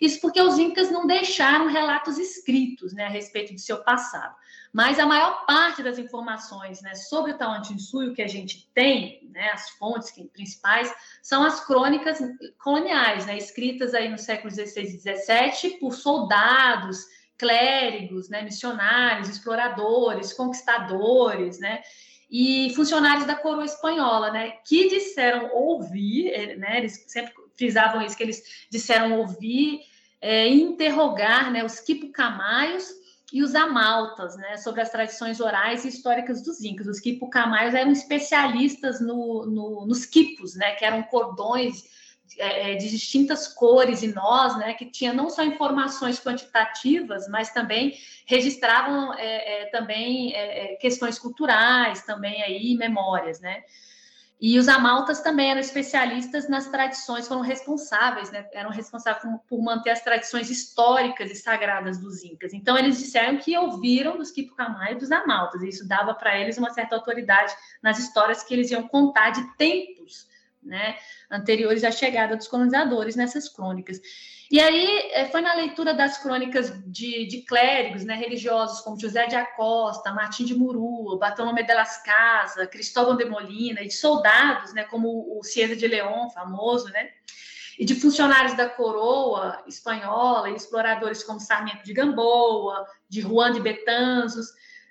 Isso 0.00 0.20
porque 0.20 0.40
os 0.40 0.58
incas 0.58 0.90
não 0.90 1.06
deixaram 1.06 1.66
relatos 1.66 2.18
escritos, 2.18 2.94
né, 2.94 3.04
a 3.04 3.10
respeito 3.10 3.52
do 3.52 3.60
seu 3.60 3.84
passado. 3.84 4.34
Mas 4.72 4.98
a 4.98 5.04
maior 5.04 5.44
parte 5.44 5.82
das 5.82 5.98
informações 5.98 6.80
né, 6.80 6.94
sobre 6.94 7.32
o 7.32 7.36
Tawantinsuyo 7.36 8.14
que 8.14 8.22
a 8.22 8.28
gente 8.28 8.70
tem, 8.72 9.28
né, 9.30 9.50
as 9.50 9.68
fontes 9.70 10.12
principais, 10.32 10.92
são 11.22 11.42
as 11.44 11.64
crônicas 11.64 12.18
coloniais, 12.62 13.26
né, 13.26 13.36
escritas 13.36 13.92
aí 13.92 14.08
no 14.08 14.16
século 14.16 14.50
XVI 14.50 14.82
e 14.82 14.98
XVII 14.98 15.78
por 15.78 15.92
soldados, 15.92 17.04
clérigos, 17.36 18.28
né, 18.30 18.42
missionários, 18.42 19.28
exploradores, 19.28 20.32
conquistadores, 20.32 21.58
né, 21.58 21.82
e 22.30 22.72
funcionários 22.76 23.26
da 23.26 23.34
coroa 23.34 23.64
espanhola, 23.64 24.30
né, 24.30 24.52
que 24.64 24.88
disseram 24.88 25.50
ouvir, 25.52 26.28
eh, 26.28 26.56
né, 26.56 26.78
eles 26.78 27.04
sempre 27.08 27.34
frisavam 27.56 28.00
isso, 28.02 28.16
que 28.16 28.22
eles 28.22 28.66
disseram 28.70 29.18
ouvir 29.18 29.80
é, 30.20 30.48
interrogar 30.48 31.50
né, 31.50 31.64
os 31.64 31.80
quipucamaios 31.80 32.88
e 33.32 33.42
os 33.42 33.54
amaltas, 33.54 34.36
né, 34.36 34.56
sobre 34.56 34.80
as 34.80 34.90
tradições 34.90 35.40
orais 35.40 35.84
e 35.84 35.88
históricas 35.88 36.42
dos 36.42 36.62
incas. 36.62 36.86
Os 36.88 37.00
quipucamaios 37.00 37.74
eram 37.74 37.92
especialistas 37.92 39.00
no, 39.00 39.46
no, 39.46 39.86
nos 39.86 40.04
quipos, 40.04 40.56
né, 40.56 40.72
que 40.72 40.84
eram 40.84 41.02
cordões 41.04 41.84
é, 42.38 42.72
é, 42.72 42.74
de 42.76 42.88
distintas 42.90 43.48
cores 43.48 44.02
e 44.02 44.08
nós, 44.08 44.56
né, 44.58 44.74
que 44.74 44.86
tinha 44.86 45.12
não 45.12 45.30
só 45.30 45.42
informações 45.44 46.20
quantitativas, 46.20 47.28
mas 47.28 47.52
também 47.52 47.96
registravam 48.26 49.14
é, 49.14 49.62
é, 49.62 49.66
também 49.66 50.34
é, 50.34 50.72
é, 50.72 50.76
questões 50.76 51.18
culturais, 51.18 52.02
também 52.02 52.42
aí 52.42 52.76
memórias, 52.76 53.40
né. 53.40 53.62
E 54.40 54.58
os 54.58 54.68
amaltas 54.68 55.20
também 55.20 55.50
eram 55.50 55.60
especialistas 55.60 56.48
nas 56.48 56.66
tradições, 56.68 57.28
foram 57.28 57.42
responsáveis, 57.42 58.30
né? 58.30 58.48
Eram 58.54 58.70
responsáveis 58.70 59.22
por, 59.46 59.62
manter 59.62 59.90
as 59.90 60.00
tradições 60.00 60.48
históricas 60.48 61.30
e 61.30 61.34
sagradas 61.34 61.98
dos 61.98 62.24
incas. 62.24 62.54
Então 62.54 62.78
eles 62.78 62.98
disseram 62.98 63.36
que 63.36 63.56
ouviram 63.58 64.16
dos 64.16 64.30
Quipucamá 64.30 64.92
e 64.92 64.94
dos 64.94 65.12
amaltas, 65.12 65.62
e 65.62 65.68
isso 65.68 65.86
dava 65.86 66.14
para 66.14 66.38
eles 66.38 66.56
uma 66.56 66.70
certa 66.70 66.96
autoridade 66.96 67.52
nas 67.82 67.98
histórias 67.98 68.42
que 68.42 68.54
eles 68.54 68.70
iam 68.70 68.88
contar 68.88 69.28
de 69.28 69.56
tempos, 69.58 70.26
né, 70.62 70.96
anteriores 71.30 71.84
à 71.84 71.90
chegada 71.90 72.34
dos 72.34 72.48
colonizadores 72.48 73.16
nessas 73.16 73.46
crônicas. 73.46 74.00
E 74.50 74.58
aí 74.58 75.12
eh, 75.12 75.26
foi 75.26 75.40
na 75.42 75.54
leitura 75.54 75.94
das 75.94 76.18
crônicas 76.18 76.72
de, 76.84 77.24
de 77.26 77.42
clérigos 77.42 78.04
né, 78.04 78.16
religiosos, 78.16 78.80
como 78.80 79.00
José 79.00 79.28
de 79.28 79.36
Acosta, 79.36 80.12
Martim 80.12 80.44
de 80.44 80.56
Murua, 80.56 81.18
Bartolomé 81.18 81.62
de 81.62 81.72
las 81.72 82.02
Casas, 82.02 82.68
Cristóvão 82.68 83.16
de 83.16 83.24
Molina, 83.26 83.80
e 83.80 83.86
de 83.86 83.94
soldados, 83.94 84.74
né, 84.74 84.82
como 84.84 85.38
o 85.38 85.44
Cieza 85.44 85.76
de 85.76 85.86
León, 85.86 86.30
famoso, 86.30 86.88
né, 86.88 87.10
e 87.78 87.84
de 87.84 87.94
funcionários 87.94 88.56
da 88.56 88.68
coroa 88.68 89.62
espanhola 89.68 90.50
e 90.50 90.56
exploradores 90.56 91.22
como 91.22 91.38
Sarmiento 91.38 91.84
de 91.84 91.94
Gamboa, 91.94 92.84
de 93.08 93.20
Juan 93.20 93.52
de 93.52 93.60
Betanzos, 93.60 94.48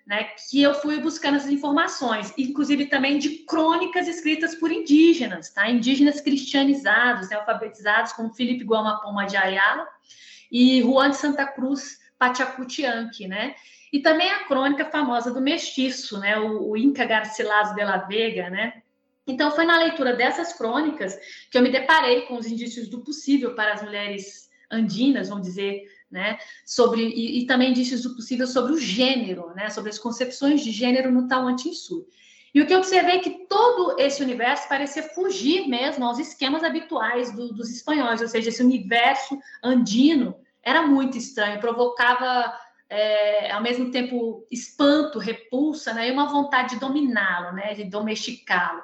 né, 0.09 0.23
que 0.49 0.59
eu 0.59 0.73
fui 0.73 0.99
buscando 0.99 1.37
essas 1.37 1.51
informações, 1.51 2.33
inclusive 2.35 2.87
também 2.87 3.19
de 3.19 3.45
crônicas 3.45 4.07
escritas 4.07 4.55
por 4.55 4.71
indígenas, 4.71 5.51
tá? 5.51 5.69
indígenas 5.69 6.19
cristianizados, 6.19 7.29
né, 7.29 7.35
alfabetizados, 7.35 8.13
como 8.13 8.33
Felipe 8.33 8.63
Guamapoma 8.63 9.27
de 9.27 9.37
Ayala 9.37 9.87
e 10.51 10.81
Juan 10.81 11.11
de 11.11 11.17
Santa 11.17 11.45
Cruz 11.45 11.99
Pachacutianqui, 12.17 13.27
né? 13.27 13.53
E 13.93 13.99
também 13.99 14.31
a 14.31 14.45
crônica 14.45 14.83
famosa 14.85 15.31
do 15.31 15.39
mestiço, 15.39 16.19
né, 16.19 16.39
o, 16.39 16.71
o 16.71 16.75
Inca 16.75 17.05
Garcilaso 17.05 17.75
de 17.75 17.83
la 17.83 17.97
Vega, 17.97 18.49
né? 18.49 18.81
Então 19.27 19.51
foi 19.51 19.63
na 19.63 19.77
leitura 19.77 20.15
dessas 20.15 20.53
crônicas 20.53 21.15
que 21.51 21.57
eu 21.57 21.61
me 21.61 21.71
deparei 21.71 22.23
com 22.23 22.35
os 22.35 22.47
indícios 22.47 22.89
do 22.89 23.01
possível 23.01 23.53
para 23.53 23.73
as 23.73 23.83
mulheres 23.83 24.49
andinas, 24.71 25.29
vamos 25.29 25.45
dizer, 25.45 25.83
né? 26.11 26.37
Sobre 26.65 27.01
e, 27.01 27.39
e, 27.39 27.45
também 27.45 27.71
indícios 27.71 28.01
do 28.01 28.15
possível 28.15 28.47
sobre 28.47 28.73
o 28.73 28.77
gênero, 28.77 29.53
né? 29.55 29.69
Sobre 29.69 29.89
as 29.89 29.99
concepções 29.99 30.61
de 30.61 30.71
gênero 30.71 31.11
no 31.11 31.27
Tawantinsuyo. 31.27 32.05
E 32.53 32.61
o 32.61 32.65
que 32.65 32.73
eu 32.73 32.79
observei 32.79 33.17
é 33.17 33.19
que 33.19 33.45
todo 33.47 33.99
esse 33.99 34.23
universo 34.23 34.67
parecia 34.67 35.03
fugir 35.03 35.67
mesmo 35.67 36.03
aos 36.03 36.17
esquemas 36.17 36.63
habituais 36.63 37.31
do, 37.31 37.53
dos 37.53 37.69
espanhóis, 37.69 38.21
ou 38.21 38.27
seja, 38.27 38.49
esse 38.49 38.63
universo 38.63 39.37
andino 39.63 40.35
era 40.63 40.81
muito 40.81 41.17
estranho, 41.17 41.59
provocava 41.59 42.51
é, 42.89 43.51
ao 43.51 43.61
mesmo 43.61 43.91
tempo 43.91 44.47
espanto, 44.51 45.19
repulsa, 45.19 45.93
né? 45.93 46.09
E 46.09 46.11
uma 46.11 46.27
vontade 46.27 46.71
de 46.71 46.79
dominá-lo, 46.79 47.55
né? 47.55 47.75
De 47.75 47.83
domesticá-lo. 47.83 48.81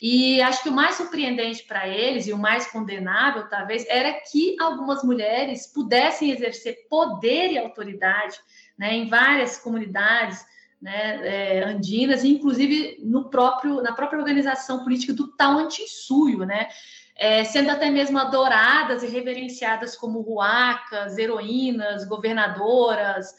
E 0.00 0.40
acho 0.40 0.62
que 0.62 0.68
o 0.68 0.72
mais 0.72 0.94
surpreendente 0.94 1.64
para 1.64 1.88
eles 1.88 2.28
e 2.28 2.32
o 2.32 2.38
mais 2.38 2.70
condenável, 2.70 3.48
talvez, 3.48 3.84
era 3.88 4.12
que 4.12 4.54
algumas 4.60 5.02
mulheres 5.02 5.66
pudessem 5.66 6.30
exercer 6.30 6.86
poder 6.88 7.50
e 7.50 7.58
autoridade 7.58 8.38
né, 8.78 8.94
em 8.94 9.08
várias 9.08 9.58
comunidades 9.58 10.44
né, 10.80 11.20
é, 11.26 11.64
andinas, 11.64 12.22
inclusive 12.22 12.98
no 13.02 13.28
próprio, 13.28 13.82
na 13.82 13.92
própria 13.92 14.20
organização 14.20 14.84
política 14.84 15.12
do 15.12 15.26
Tawantinsuyo, 15.26 16.44
né, 16.46 16.68
é, 17.16 17.42
sendo 17.42 17.70
até 17.70 17.90
mesmo 17.90 18.16
adoradas 18.16 19.02
e 19.02 19.08
reverenciadas 19.08 19.96
como 19.96 20.20
ruacas, 20.20 21.18
heroínas, 21.18 22.06
governadoras, 22.06 23.34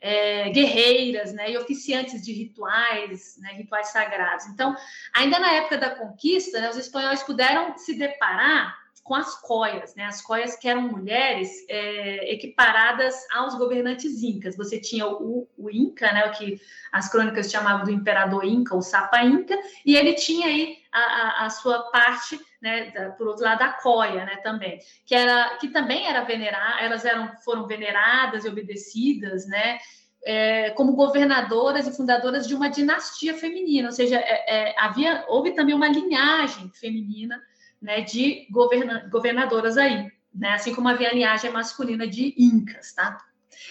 é, 0.00 0.50
guerreiras, 0.50 1.32
né, 1.32 1.50
e 1.50 1.58
oficiantes 1.58 2.24
de 2.24 2.32
rituais, 2.32 3.36
né, 3.40 3.52
rituais 3.52 3.88
sagrados. 3.88 4.46
Então, 4.46 4.76
ainda 5.14 5.38
na 5.38 5.52
época 5.52 5.76
da 5.78 5.90
conquista, 5.90 6.60
né, 6.60 6.70
os 6.70 6.76
espanhóis 6.76 7.22
puderam 7.22 7.76
se 7.76 7.94
deparar 7.94 8.76
com 9.08 9.14
as 9.14 9.40
coias, 9.40 9.94
né, 9.94 10.04
as 10.04 10.20
coias 10.20 10.54
que 10.54 10.68
eram 10.68 10.82
mulheres 10.82 11.50
é, 11.68 12.32
equiparadas 12.32 13.14
aos 13.32 13.56
governantes 13.56 14.22
incas. 14.22 14.54
Você 14.54 14.78
tinha 14.78 15.06
o, 15.06 15.48
o, 15.56 15.70
Inca, 15.70 16.12
né, 16.12 16.26
o 16.26 16.32
que 16.32 16.60
as 16.92 17.10
crônicas 17.10 17.50
chamavam 17.50 17.86
do 17.86 17.90
imperador 17.90 18.44
Inca, 18.44 18.76
o 18.76 18.82
Sapa 18.82 19.24
Inca, 19.24 19.58
e 19.84 19.96
ele 19.96 20.12
tinha 20.12 20.46
aí 20.48 20.76
a, 20.92 21.00
a, 21.00 21.46
a 21.46 21.50
sua 21.50 21.90
parte 21.90 22.38
né, 22.60 22.90
da, 22.90 23.10
por 23.10 23.28
outro 23.28 23.44
lado, 23.44 23.62
a 23.62 23.72
coia, 23.72 24.24
né, 24.24 24.36
também, 24.36 24.78
que 25.06 25.14
era 25.14 25.56
que 25.58 25.68
também 25.68 26.06
era 26.06 26.22
venerar, 26.22 26.82
elas 26.82 27.04
eram 27.04 27.30
foram 27.44 27.66
veneradas 27.66 28.44
e 28.44 28.48
obedecidas, 28.48 29.46
né, 29.46 29.78
é, 30.24 30.70
como 30.70 30.94
governadoras 30.94 31.86
e 31.86 31.96
fundadoras 31.96 32.46
de 32.46 32.54
uma 32.54 32.68
dinastia 32.68 33.34
feminina, 33.34 33.88
ou 33.88 33.92
seja, 33.94 34.16
é, 34.16 34.70
é, 34.70 34.74
havia 34.78 35.24
houve 35.28 35.52
também 35.52 35.74
uma 35.74 35.88
linhagem 35.88 36.70
feminina 36.74 37.40
né, 37.80 38.00
de 38.00 38.46
governa 38.50 39.08
governadoras 39.10 39.76
aí, 39.76 40.10
né, 40.34 40.54
assim 40.54 40.74
como 40.74 40.88
havia 40.88 41.10
a 41.10 41.14
linhagem 41.14 41.50
masculina 41.50 42.06
de 42.06 42.34
incas, 42.36 42.92
tá? 42.92 43.18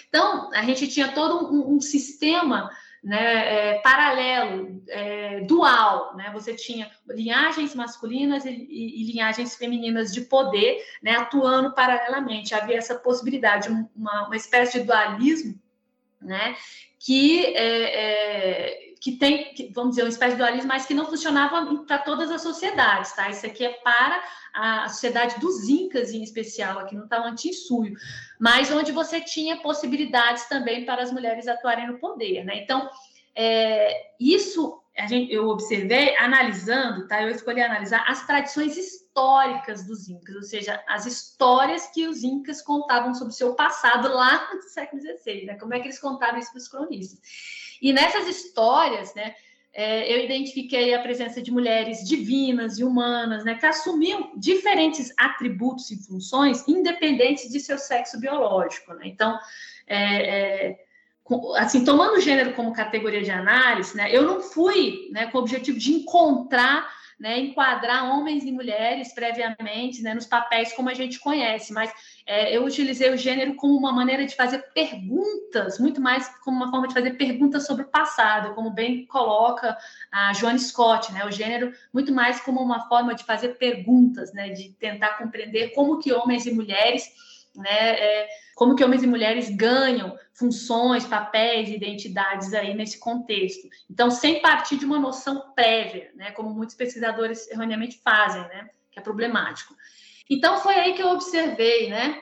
Então, 0.10 0.52
a 0.54 0.64
gente 0.64 0.88
tinha 0.88 1.10
todo 1.10 1.54
um, 1.54 1.76
um 1.76 1.82
sistema 1.82 2.70
né, 3.04 3.76
é, 3.76 3.80
paralelo, 3.80 4.84
é, 4.90 5.42
dual, 5.42 6.16
né? 6.16 6.30
Você 6.34 6.56
tinha 6.56 6.90
linhagens 7.08 7.76
masculinas 7.76 8.46
e, 8.46 8.50
e, 8.50 9.02
e 9.02 9.12
linhagens 9.12 9.56
femininas 9.56 10.14
de 10.14 10.22
poder, 10.22 10.84
né, 11.02 11.16
atuando 11.16 11.74
paralelamente. 11.74 12.56
Havia 12.56 12.78
essa 12.78 12.96
possibilidade, 12.96 13.70
uma, 13.70 14.28
uma 14.28 14.36
espécie 14.36 14.80
de 14.80 14.86
dualismo, 14.86 15.60
né, 16.22 16.56
que 17.00 17.46
é, 17.56 18.84
é 18.84 18.87
que 19.02 19.14
tem, 19.14 19.54
vamos 19.74 19.92
dizer, 19.92 20.04
uma 20.04 20.10
espécie 20.10 20.36
de 20.36 20.42
dualismo, 20.42 20.68
mas 20.68 20.86
que 20.86 20.94
não 20.94 21.06
funcionava 21.06 21.84
para 21.86 22.00
todas 22.00 22.32
as 22.32 22.42
sociedades, 22.42 23.14
tá? 23.14 23.30
Isso 23.30 23.46
aqui 23.46 23.66
é 23.66 23.74
para 23.74 24.24
a 24.54 24.90
sociedade 24.90 25.40
dos 25.40 25.70
incas 25.70 26.12
em 26.12 26.24
especial, 26.24 26.80
aqui 26.80 26.96
no 26.96 27.08
Tawantinsuyo, 27.08 27.96
mas 28.40 28.72
onde 28.72 28.92
você 28.92 29.22
tinha 29.22 29.58
possibilidades 29.58 30.48
também 30.48 30.86
para 30.86 31.02
as 31.02 31.12
mulheres 31.12 31.48
atuarem 31.48 31.88
no 31.88 32.00
poder, 32.00 32.44
né? 32.44 32.58
Então, 32.64 32.90
é, 33.36 34.14
isso 34.20 34.82
gente, 35.06 35.32
eu 35.32 35.48
observei 35.50 36.16
analisando, 36.18 37.08
tá? 37.08 37.22
Eu 37.22 37.30
escolhi 37.30 37.62
analisar 37.62 38.04
as 38.08 38.26
tradições 38.26 38.76
históricas 38.76 39.86
dos 39.86 40.10
incas, 40.10 40.36
ou 40.36 40.42
seja, 40.42 40.82
as 40.88 41.06
histórias 41.06 41.88
que 41.88 42.08
os 42.08 42.24
incas 42.24 42.62
contavam 42.62 43.14
sobre 43.14 43.34
o 43.34 43.38
seu 43.38 43.54
passado 43.54 44.08
lá 44.08 44.52
no 44.54 44.64
século 44.64 45.02
XVI, 45.02 45.46
né? 45.46 45.56
Como 45.56 45.74
é 45.74 45.80
que 45.80 45.88
eles 45.88 46.00
contavam 46.00 46.40
isso 46.40 46.52
para 46.52 46.60
os 46.60 46.68
cronistas? 46.68 47.20
E 47.82 47.94
nessas 47.94 48.28
histórias, 48.28 49.14
né? 49.16 49.36
é, 49.78 50.12
eu 50.12 50.26
identifiquei 50.26 50.96
a 50.96 51.02
presença 51.04 51.40
de 51.40 51.52
mulheres 51.52 52.04
divinas 52.04 52.80
e 52.80 52.84
humanas, 52.84 53.46
né, 53.46 53.54
que 53.54 53.66
assumiam 53.66 54.32
diferentes 54.36 55.14
atributos 55.16 55.92
e 55.92 56.04
funções, 56.04 56.68
independentes 56.68 57.48
de 57.52 57.60
seu 57.60 57.78
sexo 57.78 58.20
biológico. 58.20 58.92
Né? 58.96 59.02
Então, 59.06 59.38
é, 59.86 60.70
é, 60.70 60.80
assim, 61.58 61.86
tomando 61.86 62.16
o 62.16 62.20
gênero 62.20 62.54
como 62.54 62.74
categoria 62.74 63.22
de 63.22 63.30
análise, 63.30 63.96
né, 63.96 64.10
eu 64.12 64.24
não 64.24 64.42
fui 64.42 65.10
né, 65.12 65.28
com 65.28 65.38
o 65.38 65.42
objetivo 65.42 65.78
de 65.78 65.94
encontrar 65.94 66.97
né, 67.20 67.40
enquadrar 67.40 68.12
homens 68.12 68.44
e 68.44 68.52
mulheres 68.52 69.14
previamente 69.14 70.04
né, 70.04 70.14
nos 70.14 70.26
papéis 70.26 70.74
como 70.74 70.90
a 70.90 70.94
gente 70.94 71.20
conhece, 71.20 71.74
mas 71.74 71.92
é, 72.26 72.56
eu 72.56 72.64
utilizei 72.64 73.12
o 73.12 73.18
gênero 73.18 73.56
como 73.56 73.76
uma 73.76 73.92
maneira 73.92 74.26
de 74.26 74.36
fazer 74.36 74.60
perguntas, 74.74 75.80
muito 75.80 76.00
mais 76.00 76.28
como 76.44 76.58
uma 76.58 76.70
forma 76.70 76.88
de 76.88 76.94
fazer 76.94 77.12
perguntas 77.12 77.66
sobre 77.66 77.84
o 77.84 77.88
passado, 77.88 78.54
como 78.54 78.70
bem 78.70 79.06
coloca 79.08 79.76
a 80.12 80.32
Joan 80.34 80.58
Scott, 80.58 81.12
né, 81.12 81.26
o 81.26 81.32
gênero 81.32 81.74
muito 81.92 82.14
mais 82.14 82.40
como 82.40 82.62
uma 82.62 82.88
forma 82.88 83.16
de 83.16 83.24
fazer 83.24 83.58
perguntas, 83.58 84.32
né, 84.34 84.50
de 84.50 84.70
tentar 84.74 85.18
compreender 85.18 85.70
como 85.70 86.00
que 86.00 86.14
homens 86.14 86.46
e 86.46 86.54
mulheres 86.54 87.10
né? 87.58 88.00
É, 88.00 88.28
como 88.56 88.76
que 88.76 88.84
homens 88.84 89.04
e 89.04 89.08
mulheres 89.08 89.50
ganham 89.50 90.18
funções, 90.34 91.06
papéis, 91.06 91.70
identidades 91.70 92.54
aí 92.54 92.74
nesse 92.74 93.00
contexto. 93.00 93.68
Então, 93.90 94.10
sem 94.10 94.42
partir 94.42 94.78
de 94.78 94.86
uma 94.86 95.00
noção 95.00 95.54
prévia, 95.56 96.12
né? 96.16 96.32
Como 96.32 96.50
muitos 96.50 96.76
pesquisadores 96.76 97.50
erroneamente 97.50 98.00
fazem, 98.04 98.42
né? 98.44 98.70
Que 98.92 99.00
é 99.00 99.02
problemático. 99.02 99.76
Então, 100.30 100.58
foi 100.58 100.76
aí 100.76 100.94
que 100.94 101.02
eu 101.02 101.10
observei, 101.10 101.90
né? 101.90 102.22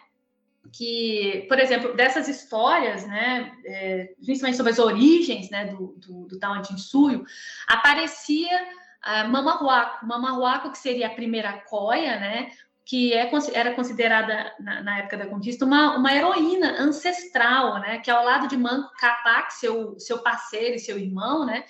Que, 0.71 1.45
por 1.47 1.59
exemplo, 1.59 1.95
dessas 1.95 2.27
histórias, 2.27 3.05
né, 3.05 3.55
é, 3.63 4.13
principalmente 4.23 4.57
sobre 4.57 4.71
as 4.71 4.79
origens 4.79 5.49
né, 5.51 5.67
do, 5.67 5.95
do, 5.97 6.25
do 6.25 6.39
Tawantinsuyo, 6.39 7.23
aparecia 7.67 8.67
a 8.99 9.25
Mama 9.25 9.61
Huaco, 9.61 10.05
Mama 10.07 10.35
Huaco, 10.37 10.71
que 10.71 10.79
seria 10.79 11.05
a 11.05 11.13
primeira 11.13 11.53
coia, 11.53 12.19
né, 12.19 12.49
que 12.85 13.13
é, 13.13 13.29
era 13.53 13.73
considerada, 13.73 14.53
na, 14.59 14.83
na, 14.83 14.99
época 14.99 15.17
da 15.17 15.25
conquista, 15.25 15.65
uma, 15.65 15.97
uma 15.97 16.13
heroína 16.13 16.79
ancestral, 16.79 17.79
né? 17.79 17.97
Que 17.97 18.11
ao 18.11 18.23
lado 18.23 18.47
de 18.47 18.55
Manco 18.55 18.91
Capac, 18.99 19.51
seu, 19.55 19.99
seu 19.99 20.19
parceiro 20.19 20.75
e 20.75 20.79
seu 20.79 20.99
irmão, 20.99 21.45
né? 21.45 21.65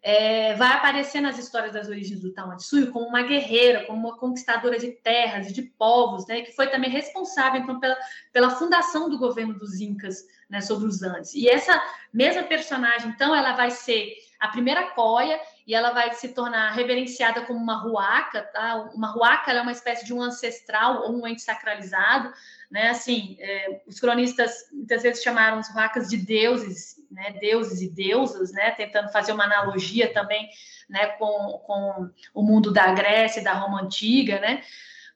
É, 0.00 0.54
vai 0.54 0.72
aparecer 0.72 1.20
nas 1.20 1.38
histórias 1.38 1.72
das 1.72 1.88
origens 1.88 2.20
do 2.20 2.32
Tamatsuyo 2.32 2.90
como 2.90 3.06
uma 3.06 3.22
guerreira, 3.22 3.84
como 3.86 4.08
uma 4.08 4.18
conquistadora 4.18 4.76
de 4.76 4.90
terras 4.90 5.48
e 5.48 5.52
de 5.52 5.62
povos, 5.62 6.26
né? 6.28 6.42
Que 6.42 6.52
foi 6.52 6.68
também 6.68 6.90
responsável, 6.90 7.60
então, 7.60 7.80
pela, 7.80 7.96
pela 8.32 8.50
fundação 8.50 9.10
do 9.10 9.18
governo 9.18 9.58
dos 9.58 9.80
Incas, 9.80 10.24
né? 10.48 10.60
Sobre 10.60 10.86
os 10.86 11.02
Andes. 11.02 11.34
E 11.34 11.48
essa 11.48 11.80
mesma 12.12 12.44
personagem, 12.44 13.10
então, 13.10 13.34
ela 13.34 13.52
vai 13.54 13.72
ser 13.72 14.14
a 14.38 14.46
primeira 14.46 14.90
coia 14.90 15.40
e 15.66 15.74
ela 15.74 15.90
vai 15.90 16.12
se 16.14 16.28
tornar 16.28 16.72
reverenciada 16.72 17.42
como 17.42 17.58
uma 17.58 17.76
ruaca, 17.76 18.42
tá? 18.42 18.90
Uma 18.94 19.08
ruaca 19.08 19.52
é 19.52 19.60
uma 19.60 19.72
espécie 19.72 20.04
de 20.04 20.12
um 20.12 20.20
ancestral 20.20 21.02
ou 21.02 21.20
um 21.20 21.26
ente 21.26 21.42
sacralizado, 21.42 22.32
né? 22.70 22.90
Assim, 22.90 23.36
é, 23.38 23.80
os 23.86 24.00
cronistas 24.00 24.68
muitas 24.72 25.02
vezes 25.02 25.22
chamaram 25.22 25.60
os 25.60 25.68
ruacas 25.68 26.08
de 26.08 26.16
deuses, 26.16 26.96
né? 27.10 27.32
Deuses 27.40 27.80
e 27.80 27.88
deusas, 27.88 28.52
né? 28.52 28.72
Tentando 28.72 29.10
fazer 29.10 29.32
uma 29.32 29.44
analogia 29.44 30.12
também, 30.12 30.48
né? 30.88 31.06
Com, 31.18 31.60
com 31.64 32.10
o 32.34 32.42
mundo 32.42 32.72
da 32.72 32.92
Grécia 32.92 33.40
e 33.40 33.44
da 33.44 33.52
Roma 33.52 33.82
antiga, 33.82 34.40
né? 34.40 34.62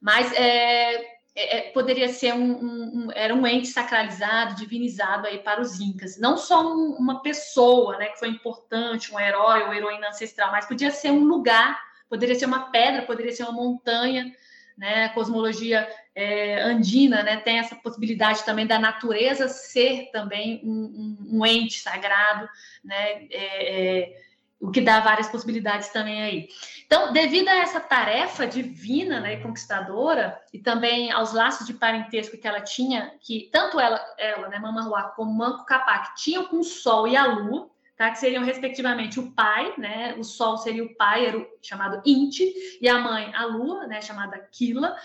Mas 0.00 0.32
é, 0.34 1.15
é, 1.36 1.58
é, 1.58 1.60
poderia 1.70 2.08
ser 2.08 2.32
um, 2.32 2.52
um, 2.52 2.82
um, 2.94 3.08
era 3.12 3.34
um 3.34 3.46
ente 3.46 3.68
sacralizado, 3.68 4.56
divinizado 4.56 5.26
aí 5.26 5.38
para 5.38 5.60
os 5.60 5.78
incas. 5.78 6.18
Não 6.18 6.38
só 6.38 6.66
um, 6.66 6.96
uma 6.98 7.20
pessoa, 7.20 7.98
né, 7.98 8.06
que 8.06 8.18
foi 8.18 8.28
importante, 8.28 9.12
um 9.12 9.20
herói 9.20 9.62
ou 9.64 9.74
heroína 9.74 10.08
ancestral, 10.08 10.50
mas 10.50 10.64
podia 10.64 10.90
ser 10.90 11.10
um 11.10 11.24
lugar, 11.24 11.78
poderia 12.08 12.34
ser 12.34 12.46
uma 12.46 12.70
pedra, 12.70 13.02
poderia 13.02 13.32
ser 13.32 13.42
uma 13.42 13.52
montanha, 13.52 14.34
né? 14.78 15.04
A 15.04 15.08
cosmologia 15.10 15.88
é, 16.14 16.62
andina, 16.62 17.22
né, 17.22 17.38
tem 17.38 17.58
essa 17.58 17.74
possibilidade 17.76 18.44
também 18.44 18.66
da 18.66 18.78
natureza 18.78 19.48
ser 19.48 20.10
também 20.12 20.60
um, 20.64 21.44
ente 21.44 21.80
sagrado, 21.80 22.48
né? 22.82 23.26
É, 23.30 24.00
é, 24.10 24.26
o 24.60 24.70
que 24.70 24.80
dá 24.80 25.00
várias 25.00 25.28
possibilidades 25.28 25.88
também 25.90 26.22
aí. 26.22 26.48
Então, 26.86 27.12
devido 27.12 27.48
a 27.48 27.56
essa 27.56 27.78
tarefa 27.78 28.46
divina, 28.46 29.20
né, 29.20 29.36
conquistadora, 29.36 30.40
e 30.52 30.58
também 30.58 31.12
aos 31.12 31.32
laços 31.32 31.66
de 31.66 31.74
parentesco 31.74 32.38
que 32.38 32.48
ela 32.48 32.60
tinha, 32.60 33.12
que 33.20 33.50
tanto 33.52 33.78
ela, 33.78 34.00
ela 34.18 34.48
né, 34.48 34.58
Mama 34.58 34.82
Ruá, 34.82 35.04
como 35.14 35.32
Manco 35.32 35.66
Capac, 35.66 36.16
tinham 36.16 36.46
com 36.46 36.60
o 36.60 36.64
Sol 36.64 37.06
e 37.06 37.16
a 37.16 37.26
Lua, 37.26 37.68
tá, 37.96 38.10
que 38.10 38.18
seriam 38.18 38.44
respectivamente 38.44 39.20
o 39.20 39.32
pai, 39.32 39.74
né, 39.76 40.14
o 40.18 40.24
Sol 40.24 40.56
seria 40.56 40.84
o 40.84 40.94
pai, 40.96 41.26
era 41.26 41.38
o, 41.38 41.46
chamado 41.60 42.00
Inti, 42.06 42.50
e 42.80 42.88
a 42.88 42.98
mãe, 42.98 43.34
a 43.34 43.44
Lua, 43.44 43.86
né, 43.86 44.00
chamada 44.00 44.38
Kila. 44.38 44.96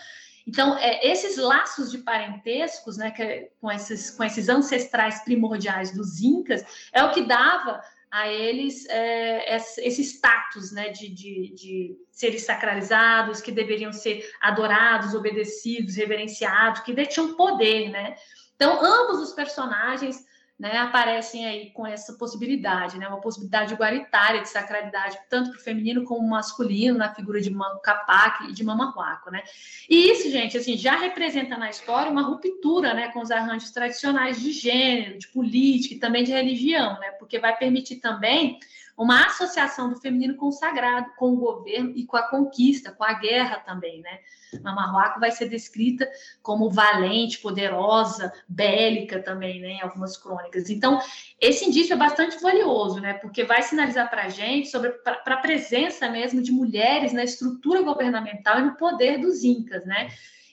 Então, 0.48 0.78
é, 0.78 1.06
esses 1.06 1.38
laços 1.38 1.92
de 1.92 2.00
parentescos, 2.00 2.98
né, 2.98 3.12
que, 3.12 3.50
com, 3.60 3.70
esses, 3.70 4.12
com 4.12 4.24
esses 4.24 4.50
ancestrais 4.50 5.24
primordiais 5.24 5.92
dos 5.92 6.22
Incas, 6.22 6.64
é 6.94 7.04
o 7.04 7.12
que 7.12 7.22
dava 7.22 7.82
a 8.12 8.28
eles 8.28 8.86
é, 8.90 9.56
esse 9.56 10.02
status 10.04 10.72
né, 10.74 10.90
de, 10.90 11.08
de, 11.08 11.54
de 11.56 11.96
seres 12.12 12.44
sacralizados, 12.44 13.40
que 13.40 13.52
deveriam 13.52 13.94
ser 13.94 14.30
adorados, 14.42 15.16
obedecidos, 15.16 15.96
reverenciados, 15.96 16.82
que 16.82 16.94
detinham 16.94 17.36
poder. 17.36 17.90
Né? 17.90 18.16
Então, 18.56 18.84
ambos 18.84 19.22
os 19.22 19.34
personagens 19.34 20.24
né, 20.62 20.78
aparecem 20.78 21.44
aí 21.48 21.72
com 21.72 21.88
essa 21.88 22.14
possibilidade, 22.14 23.00
né, 23.00 23.08
uma 23.08 23.20
possibilidade 23.20 23.74
igualitária 23.74 24.42
de 24.42 24.48
sacralidade, 24.48 25.18
tanto 25.28 25.50
para 25.50 25.60
o 25.60 25.64
feminino 25.64 26.04
como 26.04 26.30
masculino, 26.30 27.00
na 27.00 27.12
figura 27.16 27.42
de 27.42 27.52
Capac 27.82 28.48
e 28.48 28.54
de 28.54 28.64
Mama 28.64 28.94
Huaco, 28.96 29.32
né? 29.32 29.42
E 29.90 30.12
isso, 30.12 30.30
gente, 30.30 30.56
assim, 30.56 30.78
já 30.78 30.98
representa 30.98 31.58
na 31.58 31.72
história 31.72 32.12
uma 32.12 32.22
ruptura, 32.22 32.94
né, 32.94 33.08
com 33.08 33.22
os 33.22 33.32
arranjos 33.32 33.72
tradicionais 33.72 34.40
de 34.40 34.52
gênero, 34.52 35.18
de 35.18 35.30
política 35.30 35.96
e 35.96 36.00
também 36.00 36.24
de 36.24 36.32
religião, 36.32 37.00
né? 37.00 37.10
Porque 37.18 37.40
vai 37.40 37.58
permitir 37.58 37.96
também 37.96 38.60
uma 38.98 39.26
associação 39.26 39.90
do 39.90 40.00
feminino 40.00 40.36
com 40.36 40.48
o 40.48 40.52
sagrado, 40.52 41.12
com 41.18 41.34
o 41.34 41.38
governo 41.38 41.92
e 41.96 42.06
com 42.06 42.18
a 42.18 42.30
conquista, 42.30 42.92
com 42.92 43.04
a 43.04 43.14
guerra 43.14 43.58
também, 43.60 44.02
né? 44.02 44.20
Mamarruaco 44.62 45.20
vai 45.20 45.32
ser 45.32 45.48
descrita 45.48 46.10
como 46.42 46.70
valente, 46.70 47.40
poderosa, 47.40 48.34
bélica 48.48 49.22
também, 49.22 49.62
né, 49.62 49.70
em 49.70 49.82
algumas 49.82 50.18
crônicas. 50.18 50.70
Então, 50.70 51.00
esse 51.40 51.66
indício 51.66 51.94
é 51.94 51.98
bastante 51.98 52.38
valioso, 52.42 53.00
né, 53.00 53.14
porque 53.14 53.44
vai 53.44 53.62
sinalizar 53.62 54.10
para 54.10 54.24
a 54.24 54.30
gente 54.30 54.70
sobre 54.70 54.90
para 54.90 55.36
a 55.36 55.38
presença 55.38 56.10
mesmo 56.10 56.42
de 56.42 56.52
mulheres 56.52 57.14
na 57.14 57.24
estrutura 57.24 57.82
governamental 57.82 58.60
e 58.60 58.64
no 58.64 58.76
poder 58.76 59.20
dos 59.20 59.44
incas, 59.44 59.86
né? 59.86 60.10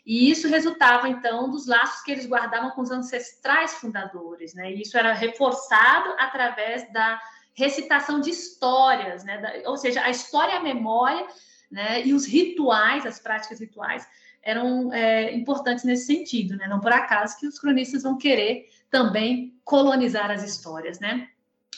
E 0.07 0.31
isso 0.31 0.49
resultava, 0.49 1.07
então, 1.07 1.51
dos 1.51 1.67
laços 1.67 2.03
que 2.03 2.11
eles 2.11 2.27
guardavam 2.27 2.71
com 2.71 2.81
os 2.81 2.91
ancestrais 2.91 3.75
fundadores, 3.75 4.55
né? 4.55 4.73
E 4.73 4.81
isso 4.81 4.97
era 4.97 5.13
reforçado 5.13 6.15
através 6.19 6.91
da 6.91 7.21
recitação 7.59 8.21
de 8.21 8.31
histórias, 8.31 9.25
né? 9.25 9.63
Ou 9.67 9.77
seja, 9.77 10.01
a 10.03 10.11
história 10.11 10.53
e 10.53 10.57
a 10.57 10.63
memória, 10.63 11.27
né? 11.69 12.07
E 12.07 12.15
os 12.15 12.25
rituais, 12.25 13.05
as 13.05 13.19
práticas 13.19 13.59
rituais, 13.59 14.07
eram 14.41 14.93
é, 14.95 15.35
importantes 15.35 15.85
nesse 15.85 16.07
sentido, 16.07 16.57
né? 16.57 16.69
Não 16.69 16.79
por 16.79 16.93
acaso 16.93 17.37
que 17.37 17.49
os 17.49 17.59
cronistas 17.59 18.05
vão 18.05 18.17
querer 18.17 18.69
também 18.89 19.59
colonizar 19.65 20.31
as 20.31 20.45
histórias, 20.45 21.01
né? 21.01 21.29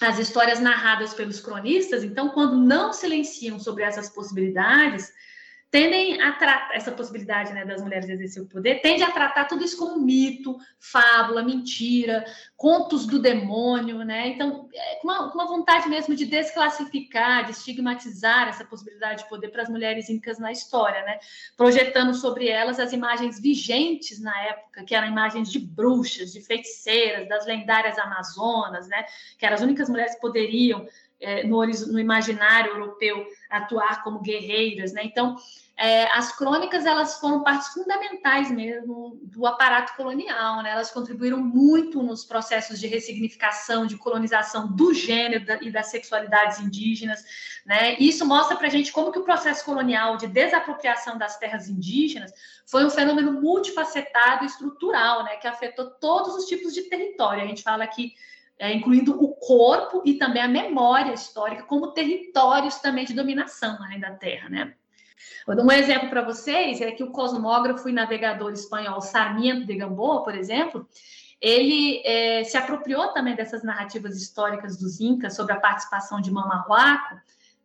As 0.02 0.18
histórias 0.18 0.60
narradas 0.60 1.14
pelos 1.14 1.40
cronistas, 1.40 2.04
então, 2.04 2.28
quando 2.28 2.58
não 2.58 2.92
silenciam 2.92 3.58
sobre 3.58 3.82
essas 3.82 4.10
possibilidades, 4.10 5.10
tendem 5.70 6.20
a 6.20 6.32
tratar 6.32 6.74
essa 6.74 6.90
possibilidade 6.90 7.52
né, 7.52 7.64
das 7.64 7.80
mulheres 7.80 8.08
exercer 8.08 8.42
o 8.42 8.46
poder, 8.46 8.80
tende 8.80 9.04
a 9.04 9.10
tratar 9.10 9.44
tudo 9.44 9.64
isso 9.64 9.78
como 9.78 10.00
mito, 10.00 10.58
fábula, 10.80 11.44
mentira, 11.44 12.24
contos 12.56 13.06
do 13.06 13.20
demônio, 13.20 14.04
né? 14.04 14.28
Então, 14.28 14.68
é, 14.74 14.96
com 14.96 15.06
uma, 15.06 15.32
uma, 15.32 15.46
vontade 15.46 15.88
mesmo 15.88 16.16
de 16.16 16.26
desclassificar, 16.26 17.44
de 17.44 17.52
estigmatizar 17.52 18.48
essa 18.48 18.64
possibilidade 18.64 19.22
de 19.22 19.28
poder 19.28 19.48
para 19.48 19.62
as 19.62 19.68
mulheres 19.68 20.10
incas 20.10 20.40
na 20.40 20.50
história, 20.50 21.02
né? 21.04 21.18
Projetando 21.56 22.14
sobre 22.14 22.48
elas 22.48 22.80
as 22.80 22.92
imagens 22.92 23.40
vigentes 23.40 24.20
na 24.20 24.36
época, 24.42 24.82
que 24.82 24.94
eram 24.94 25.06
imagens 25.06 25.52
de 25.52 25.60
bruxas, 25.60 26.32
de 26.32 26.40
feiticeiras, 26.40 27.28
das 27.28 27.46
lendárias 27.46 27.96
amazonas, 27.96 28.88
né? 28.88 29.04
Que 29.38 29.46
eram 29.46 29.54
as 29.54 29.62
únicas 29.62 29.88
mulheres 29.88 30.16
que 30.16 30.20
poderiam 30.20 30.86
é, 31.20 31.44
no, 31.44 31.64
no, 31.64 31.98
imaginário 31.98 32.72
europeu 32.72 33.26
atuar 33.48 34.02
como 34.02 34.20
guerreiras, 34.20 34.92
né? 34.92 35.02
Então, 35.04 35.36
é, 35.76 36.10
as 36.12 36.36
crônicas 36.36 36.84
elas 36.84 37.18
foram 37.18 37.42
partes 37.42 37.68
fundamentais 37.68 38.50
mesmo 38.50 39.18
do 39.22 39.46
aparato 39.46 39.94
colonial, 39.96 40.62
né? 40.62 40.72
Elas 40.72 40.90
contribuíram 40.90 41.38
muito 41.38 42.02
nos 42.02 42.24
processos 42.24 42.78
de 42.78 42.86
ressignificação, 42.86 43.86
de 43.86 43.96
colonização 43.96 44.70
do 44.70 44.92
gênero 44.92 45.44
e 45.62 45.70
das 45.70 45.86
sexualidades 45.86 46.58
indígenas, 46.60 47.24
né? 47.64 47.96
E 47.98 48.08
isso 48.08 48.26
mostra 48.26 48.56
para 48.56 48.66
a 48.66 48.70
gente 48.70 48.92
como 48.92 49.12
que 49.12 49.18
o 49.18 49.24
processo 49.24 49.64
colonial 49.64 50.16
de 50.16 50.26
desapropriação 50.26 51.16
das 51.16 51.38
terras 51.38 51.68
indígenas 51.68 52.32
foi 52.66 52.84
um 52.84 52.90
fenômeno 52.90 53.40
multifacetado 53.40 54.44
e 54.44 54.46
estrutural, 54.46 55.24
né? 55.24 55.36
Que 55.36 55.48
afetou 55.48 55.90
todos 55.92 56.34
os 56.34 56.46
tipos 56.46 56.74
de 56.74 56.82
território. 56.82 57.42
A 57.42 57.46
gente 57.46 57.62
fala 57.62 57.84
aqui 57.84 58.14
é, 58.60 58.74
incluindo 58.74 59.12
o 59.12 59.28
corpo 59.28 60.02
e 60.04 60.14
também 60.14 60.42
a 60.42 60.46
memória 60.46 61.14
histórica 61.14 61.62
como 61.62 61.92
territórios 61.92 62.76
também 62.76 63.06
de 63.06 63.14
dominação 63.14 63.82
além 63.82 63.98
da 63.98 64.10
Terra, 64.10 64.50
né? 64.50 64.74
Vou 65.46 65.56
dar 65.56 65.64
um 65.64 65.72
exemplo 65.72 66.10
para 66.10 66.22
vocês, 66.22 66.80
é 66.82 66.92
que 66.92 67.02
o 67.02 67.10
cosmógrafo 67.10 67.88
e 67.88 67.92
navegador 67.92 68.52
espanhol 68.52 69.00
Sarmiento 69.00 69.66
de 69.66 69.74
Gamboa, 69.76 70.22
por 70.22 70.34
exemplo, 70.34 70.86
ele 71.40 72.02
é, 72.04 72.44
se 72.44 72.58
apropriou 72.58 73.08
também 73.14 73.34
dessas 73.34 73.62
narrativas 73.62 74.20
históricas 74.20 74.76
dos 74.76 75.00
Incas 75.00 75.34
sobre 75.34 75.54
a 75.54 75.60
participação 75.60 76.20
de 76.20 76.30
Mama 76.30 76.66
Huaco, 76.68 77.16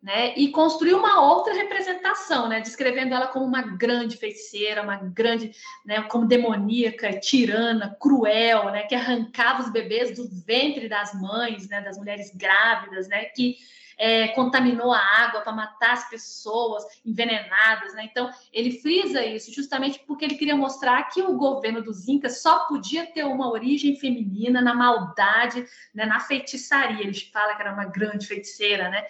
né, 0.02 0.34
e 0.36 0.50
construiu 0.50 0.98
uma 0.98 1.20
outra 1.22 1.52
representação, 1.54 2.48
né, 2.48 2.60
descrevendo 2.60 3.14
ela 3.14 3.26
como 3.26 3.44
uma 3.44 3.62
grande 3.62 4.16
feiticeira, 4.16 4.82
uma 4.82 4.96
grande, 4.96 5.52
né, 5.84 6.02
como 6.02 6.26
demoníaca, 6.26 7.18
tirana, 7.18 7.96
cruel, 8.00 8.70
né, 8.70 8.82
que 8.82 8.94
arrancava 8.94 9.62
os 9.62 9.70
bebês 9.70 10.14
do 10.14 10.28
ventre 10.46 10.88
das 10.88 11.12
mães, 11.20 11.68
né, 11.68 11.80
das 11.80 11.98
mulheres 11.98 12.30
grávidas, 12.34 13.08
né, 13.08 13.24
que 13.24 13.56
é, 13.98 14.28
contaminou 14.28 14.92
a 14.92 14.98
água 14.98 15.40
para 15.40 15.52
matar 15.52 15.92
as 15.92 16.08
pessoas 16.08 16.84
envenenadas, 17.04 17.94
né? 17.94 18.04
Então 18.04 18.30
ele 18.52 18.78
frisa 18.80 19.24
isso 19.24 19.52
justamente 19.52 20.00
porque 20.06 20.24
ele 20.24 20.34
queria 20.34 20.54
mostrar 20.54 21.02
que 21.04 21.22
o 21.22 21.36
governo 21.36 21.82
dos 21.82 22.06
Incas 22.06 22.42
só 22.42 22.66
podia 22.66 23.06
ter 23.06 23.24
uma 23.24 23.50
origem 23.50 23.96
feminina 23.96 24.60
na 24.60 24.74
maldade, 24.74 25.66
né, 25.94 26.04
na 26.04 26.20
feitiçaria. 26.20 27.00
Ele 27.00 27.14
fala 27.32 27.54
que 27.54 27.62
era 27.62 27.72
uma 27.72 27.86
grande 27.86 28.26
feiticeira, 28.26 28.90
né? 28.90 29.06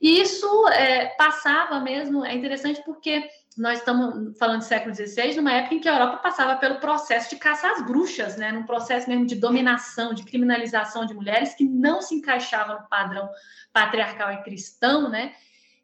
E 0.00 0.20
isso 0.20 0.68
é, 0.68 1.06
passava 1.16 1.80
mesmo, 1.80 2.24
é 2.24 2.34
interessante 2.34 2.82
porque 2.84 3.28
nós 3.56 3.80
estamos 3.80 4.38
falando 4.38 4.60
do 4.60 4.64
século 4.64 4.94
XVI, 4.94 5.34
numa 5.34 5.52
época 5.52 5.74
em 5.74 5.80
que 5.80 5.88
a 5.88 5.94
Europa 5.94 6.18
passava 6.18 6.54
pelo 6.56 6.76
processo 6.76 7.30
de 7.30 7.36
caça 7.36 7.68
às 7.72 7.84
bruxas, 7.84 8.36
né? 8.36 8.52
num 8.52 8.62
processo 8.62 9.08
mesmo 9.08 9.26
de 9.26 9.34
dominação, 9.34 10.14
de 10.14 10.22
criminalização 10.22 11.04
de 11.04 11.12
mulheres 11.12 11.54
que 11.54 11.64
não 11.64 12.00
se 12.00 12.14
encaixava 12.14 12.74
no 12.74 12.88
padrão 12.88 13.28
patriarcal 13.72 14.32
e 14.32 14.42
cristão, 14.42 15.10
né? 15.10 15.34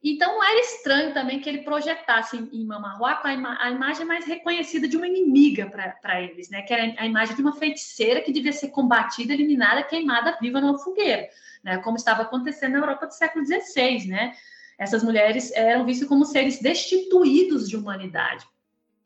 Então 0.07 0.45
era 0.45 0.61
estranho 0.61 1.15
também 1.15 1.41
que 1.41 1.49
ele 1.49 1.62
projetasse 1.62 2.37
em, 2.37 2.51
em 2.53 2.69
a, 2.71 3.33
ima 3.33 3.59
a, 3.59 3.71
imagem 3.71 4.05
mais 4.05 4.27
reconhecida 4.27 4.87
de 4.87 4.99
uma 4.99 5.09
inimiga 5.09 5.67
para 6.03 6.21
eles, 6.21 6.51
né? 6.51 6.61
Que 6.61 6.75
era 6.75 7.01
a 7.01 7.07
imagem 7.07 7.35
de 7.35 7.41
uma 7.41 7.55
feiticeira 7.55 8.21
que 8.21 8.31
devia 8.31 8.53
ser 8.53 8.69
combatida, 8.69 9.33
eliminada, 9.33 9.83
queimada 9.83 10.37
viva 10.41 10.61
numa 10.61 10.79
fogueira 10.79 11.27
né, 11.65 11.79
como 11.79 11.97
estava 11.97 12.23
acontecendo 12.23 12.73
na 12.73 12.79
Europa 12.79 13.07
do 13.07 13.15
século 13.15 13.45
XVI, 13.45 14.07
né? 14.07 14.35
Essas 14.79 15.03
mulheres 15.03 15.51
eram 15.53 15.85
vistas 15.85 16.09
como 16.09 16.25
seres 16.25 16.61
destituídos 16.61 17.69
de 17.69 17.77
humanidade. 17.77 18.45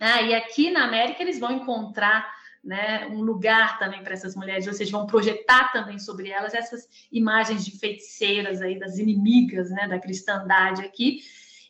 Ah, 0.01 0.23
e 0.23 0.35
aqui 0.35 0.71
na 0.71 0.85
América 0.85 1.23
eles 1.23 1.39
vão 1.39 1.53
encontrar 1.53 2.39
né, 2.63 3.07
um 3.07 3.23
lugar 3.23 3.79
também 3.79 4.03
para 4.03 4.13
essas 4.13 4.35
mulheres, 4.35 4.65
seja, 4.77 4.91
vão 4.91 5.07
projetar 5.07 5.73
também 5.73 5.99
sobre 5.99 6.31
elas 6.31 6.55
essas 6.55 6.89
imagens 7.11 7.65
de 7.65 7.79
feiticeiras 7.79 8.61
aí, 8.61 8.79
das 8.79 8.99
inimigas 8.99 9.71
né, 9.71 9.87
da 9.87 9.99
cristandade 9.99 10.83
aqui, 10.83 11.21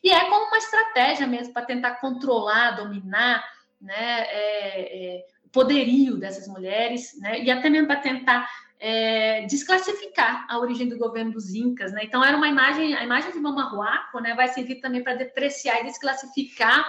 e 0.03 0.11
é 0.11 0.29
como 0.29 0.47
uma 0.47 0.57
estratégia 0.57 1.27
mesmo 1.27 1.53
para 1.53 1.65
tentar 1.65 1.95
controlar, 1.95 2.71
dominar 2.71 3.43
né, 3.79 3.93
é, 3.95 5.17
é, 5.17 5.25
poderio 5.51 6.17
dessas 6.17 6.47
mulheres, 6.47 7.17
né, 7.19 7.41
e 7.41 7.51
até 7.51 7.69
mesmo 7.69 7.87
para 7.87 7.99
tentar 7.99 8.49
é, 8.79 9.45
desclassificar 9.45 10.45
a 10.49 10.57
origem 10.57 10.87
do 10.87 10.97
governo 10.97 11.33
dos 11.33 11.53
Incas, 11.53 11.91
né? 11.91 12.01
Então 12.03 12.23
era 12.23 12.37
uma 12.37 12.47
imagem, 12.47 12.95
a 12.95 13.03
imagem 13.03 13.31
de 13.31 13.39
Mamahuaco, 13.39 14.19
né, 14.21 14.33
vai 14.33 14.47
servir 14.47 14.75
também 14.75 15.03
para 15.03 15.15
depreciar 15.15 15.81
e 15.81 15.85
desclassificar 15.85 16.87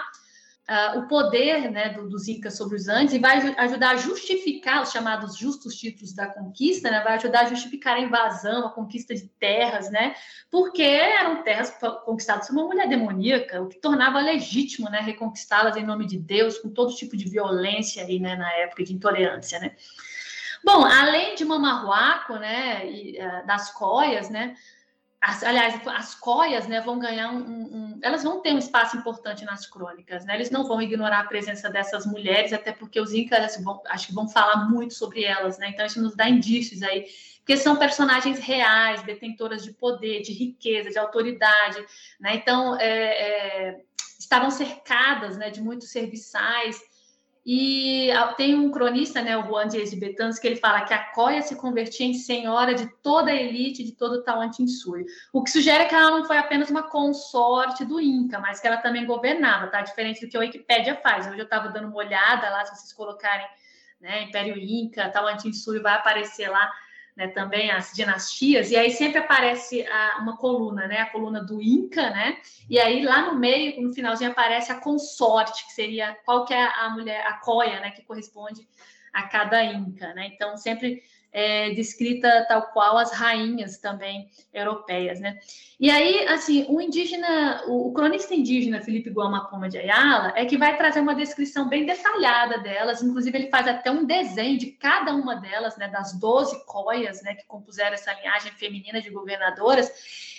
uh, 0.69 0.99
o 0.99 1.07
poder, 1.07 1.69
né, 1.69 1.89
do, 1.89 2.07
dos 2.07 2.29
Incas 2.29 2.55
sobre 2.55 2.77
os 2.77 2.87
Andes 2.87 3.13
e 3.13 3.19
vai 3.19 3.37
ajudar 3.57 3.91
a 3.91 3.95
justificar 3.97 4.81
os 4.81 4.91
chamados 4.91 5.37
justos 5.37 5.75
títulos 5.75 6.13
da 6.13 6.27
conquista, 6.27 6.89
né? 6.89 7.01
Vai 7.03 7.15
ajudar 7.15 7.41
a 7.41 7.49
justificar 7.49 7.97
a 7.97 7.99
invasão, 7.99 8.67
a 8.67 8.71
conquista 8.71 9.13
de 9.13 9.27
terras, 9.27 9.91
né? 9.91 10.15
Porque 10.49 10.83
eram 10.83 11.43
terras 11.43 11.77
conquistadas 12.05 12.47
por 12.47 12.53
uma 12.53 12.67
mulher 12.67 12.87
demoníaca, 12.87 13.61
o 13.61 13.67
que 13.67 13.79
tornava 13.79 14.21
legítimo, 14.21 14.89
né, 14.89 15.01
reconquistá-las 15.01 15.75
em 15.75 15.85
nome 15.85 16.07
de 16.07 16.17
Deus, 16.17 16.57
com 16.57 16.69
todo 16.69 16.95
tipo 16.95 17.17
de 17.17 17.27
violência 17.27 18.03
aí, 18.03 18.17
né, 18.17 18.35
na 18.37 18.51
época 18.53 18.83
de 18.83 18.93
intolerância, 18.93 19.59
né? 19.59 19.75
Bom, 20.63 20.85
além 20.85 21.35
de 21.35 21.43
mamarruaco, 21.43 22.35
né, 22.35 22.89
e, 22.89 23.17
uh, 23.19 23.45
das 23.47 23.71
coias, 23.71 24.29
né, 24.29 24.55
as, 25.19 25.43
aliás, 25.43 25.79
as 25.87 26.15
coias, 26.15 26.67
né, 26.67 26.81
vão 26.81 26.97
ganhar 26.97 27.31
um, 27.31 27.39
um, 27.39 27.99
elas 28.01 28.23
vão 28.23 28.41
ter 28.41 28.53
um 28.53 28.57
espaço 28.57 28.97
importante 28.97 29.45
nas 29.45 29.67
crônicas, 29.67 30.25
né, 30.25 30.35
eles 30.35 30.49
não 30.49 30.67
vão 30.67 30.81
ignorar 30.81 31.19
a 31.19 31.27
presença 31.27 31.69
dessas 31.69 32.05
mulheres, 32.05 32.53
até 32.53 32.71
porque 32.71 32.99
os 32.99 33.13
incas 33.13 33.61
vão, 33.63 33.81
acho 33.87 34.07
que 34.07 34.13
vão 34.13 34.27
falar 34.27 34.69
muito 34.69 34.93
sobre 34.93 35.23
elas, 35.23 35.57
né, 35.57 35.69
então 35.69 35.85
isso 35.85 36.01
nos 36.01 36.15
dá 36.15 36.27
indícios 36.27 36.81
aí, 36.81 37.05
porque 37.37 37.57
são 37.57 37.75
personagens 37.75 38.39
reais, 38.39 39.01
detentoras 39.03 39.63
de 39.63 39.73
poder, 39.73 40.21
de 40.21 40.31
riqueza, 40.31 40.89
de 40.89 40.97
autoridade, 40.97 41.83
né, 42.19 42.35
então 42.35 42.79
é, 42.79 42.87
é, 42.87 43.81
estavam 44.19 44.49
cercadas, 44.51 45.37
né, 45.37 45.49
de 45.49 45.61
muitos 45.61 45.89
serviçais, 45.89 46.79
e 47.43 48.09
tem 48.37 48.53
um 48.53 48.69
cronista, 48.69 49.21
né, 49.21 49.35
o 49.35 49.47
Juan 49.47 49.67
Dias 49.67 49.89
de 49.89 49.95
Betans, 49.95 50.37
que 50.37 50.45
ele 50.45 50.57
fala 50.57 50.81
que 50.81 50.93
a 50.93 51.11
Coia 51.11 51.41
se 51.41 51.55
convertia 51.55 52.05
em 52.05 52.13
senhora 52.13 52.75
de 52.75 52.85
toda 53.01 53.31
a 53.31 53.35
elite, 53.35 53.83
de 53.83 53.93
todo 53.93 54.17
o 54.17 54.23
Tawantinsuyo. 54.23 55.05
O 55.33 55.43
que 55.43 55.49
sugere 55.49 55.85
que 55.85 55.95
ela 55.95 56.11
não 56.11 56.25
foi 56.25 56.37
apenas 56.37 56.69
uma 56.69 56.83
consorte 56.83 57.83
do 57.83 57.99
Inca, 57.99 58.39
mas 58.39 58.59
que 58.59 58.67
ela 58.67 58.77
também 58.77 59.07
governava, 59.07 59.67
tá? 59.67 59.81
Diferente 59.81 60.23
do 60.23 60.29
que 60.29 60.37
a 60.37 60.41
Wikipédia 60.41 60.95
faz. 60.97 61.25
Hoje 61.25 61.39
eu 61.39 61.45
estava 61.45 61.69
dando 61.69 61.87
uma 61.87 61.97
olhada 61.97 62.47
lá, 62.49 62.63
se 62.63 62.75
vocês 62.75 62.93
colocarem 62.93 63.47
né, 63.99 64.23
Império 64.23 64.55
Inca, 64.57 65.09
Tawantinsuyo, 65.09 65.81
vai 65.81 65.95
aparecer 65.95 66.47
lá 66.47 66.71
né, 67.15 67.27
também 67.27 67.71
as 67.71 67.91
dinastias, 67.93 68.71
e 68.71 68.75
aí 68.75 68.91
sempre 68.91 69.19
aparece 69.19 69.85
a, 69.85 70.19
uma 70.21 70.37
coluna, 70.37 70.87
né, 70.87 70.99
a 70.99 71.09
coluna 71.09 71.43
do 71.43 71.61
Inca, 71.61 72.09
né, 72.09 72.37
e 72.69 72.79
aí 72.79 73.03
lá 73.03 73.31
no 73.31 73.39
meio, 73.39 73.81
no 73.81 73.93
finalzinho, 73.93 74.31
aparece 74.31 74.71
a 74.71 74.79
consorte, 74.79 75.65
que 75.65 75.73
seria 75.73 76.17
qual 76.25 76.45
que 76.45 76.53
é 76.53 76.63
a 76.63 76.89
mulher, 76.89 77.25
a 77.25 77.33
coia, 77.33 77.79
né, 77.79 77.91
que 77.91 78.03
corresponde 78.03 78.67
a 79.13 79.23
cada 79.23 79.63
Inca, 79.63 80.13
né, 80.13 80.27
então 80.27 80.57
sempre 80.57 81.03
é, 81.31 81.69
descrita 81.71 82.45
tal 82.47 82.63
qual 82.73 82.97
as 82.97 83.11
rainhas 83.11 83.77
também 83.77 84.29
europeias, 84.53 85.19
né? 85.19 85.39
E 85.79 85.89
aí, 85.89 86.27
assim, 86.27 86.65
o 86.69 86.79
indígena, 86.79 87.63
o, 87.67 87.91
cronista 87.91 88.35
indígena 88.35 88.81
Felipe 88.81 89.09
Guamapoma 89.09 89.67
de 89.67 89.79
Ayala 89.79 90.31
é 90.35 90.45
que 90.45 90.57
vai 90.57 90.77
trazer 90.77 90.99
uma 90.99 91.15
descrição 91.15 91.67
bem 91.67 91.85
detalhada 91.85 92.59
delas, 92.59 93.01
inclusive 93.01 93.35
ele 93.35 93.49
faz 93.49 93.67
até 93.67 93.89
um 93.89 94.05
desenho 94.05 94.59
de 94.59 94.67
cada 94.67 95.11
uma 95.15 95.35
delas, 95.37 95.77
né, 95.77 95.87
das 95.87 96.13
12 96.19 96.65
coias, 96.65 97.23
né, 97.23 97.33
que 97.33 97.45
compuseram 97.45 97.93
essa 97.93 98.13
linhagem 98.13 98.51
feminina 98.51 99.01
de 99.01 99.09
governadoras, 99.09 99.91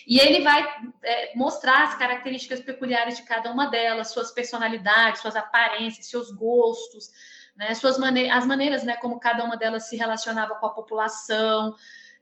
e 0.06 0.20
ele 0.20 0.42
vai 0.42 0.64
é, 1.02 1.36
mostrar 1.36 1.84
as 1.84 1.96
características 1.96 2.60
peculiares 2.60 3.16
de 3.16 3.22
cada 3.22 3.50
uma 3.50 3.66
delas, 3.66 4.12
suas 4.12 4.30
personalidades, 4.30 5.22
suas 5.22 5.34
aparências, 5.34 6.06
seus 6.06 6.30
gostos, 6.30 7.10
né, 7.56 7.74
suas 7.74 7.98
mane 7.98 8.30
as 8.30 8.46
maneiras 8.46 8.82
né, 8.82 8.96
como 8.96 9.20
cada 9.20 9.44
uma 9.44 9.56
delas 9.56 9.88
se 9.88 9.96
relacionava 9.96 10.54
com 10.54 10.66
a 10.66 10.70
população. 10.70 11.74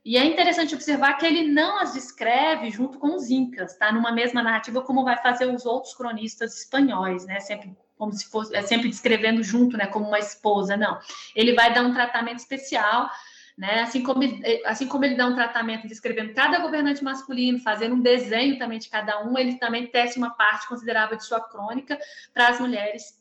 E 0.03 0.17
é 0.17 0.25
interessante 0.25 0.73
observar 0.73 1.13
que 1.17 1.25
ele 1.25 1.47
não 1.47 1.79
as 1.79 1.93
descreve 1.93 2.71
junto 2.71 2.97
com 2.97 3.15
os 3.15 3.29
incas, 3.29 3.77
tá? 3.77 3.91
Numa 3.91 4.11
mesma 4.11 4.41
narrativa, 4.41 4.81
como 4.81 5.03
vai 5.03 5.15
fazer 5.17 5.45
os 5.45 5.63
outros 5.63 5.93
cronistas 5.93 6.57
espanhóis, 6.57 7.25
né? 7.25 7.39
Sempre 7.39 7.77
como 7.95 8.11
se 8.11 8.25
fosse, 8.25 8.55
é 8.55 8.63
sempre 8.63 8.89
descrevendo 8.89 9.43
junto, 9.43 9.77
né? 9.77 9.85
Como 9.85 10.07
uma 10.07 10.17
esposa, 10.17 10.75
não. 10.75 10.99
Ele 11.35 11.53
vai 11.53 11.71
dar 11.71 11.83
um 11.83 11.93
tratamento 11.93 12.39
especial 12.39 13.11
né? 13.57 13.81
Assim 13.81 14.01
como, 14.01 14.21
assim 14.65 14.87
como 14.87 15.05
ele 15.05 15.13
dá 15.13 15.27
um 15.27 15.35
tratamento 15.35 15.87
descrevendo 15.87 16.33
cada 16.33 16.57
governante 16.59 17.03
masculino, 17.03 17.59
fazendo 17.59 17.93
um 17.93 18.01
desenho 18.01 18.57
também 18.57 18.79
de 18.79 18.89
cada 18.89 19.23
um, 19.23 19.37
ele 19.37 19.55
também 19.59 19.85
tece 19.85 20.17
uma 20.17 20.31
parte 20.31 20.67
considerável 20.67 21.15
de 21.15 21.23
sua 21.23 21.39
crônica 21.39 21.99
para 22.33 22.47
as 22.47 22.59
mulheres 22.59 23.20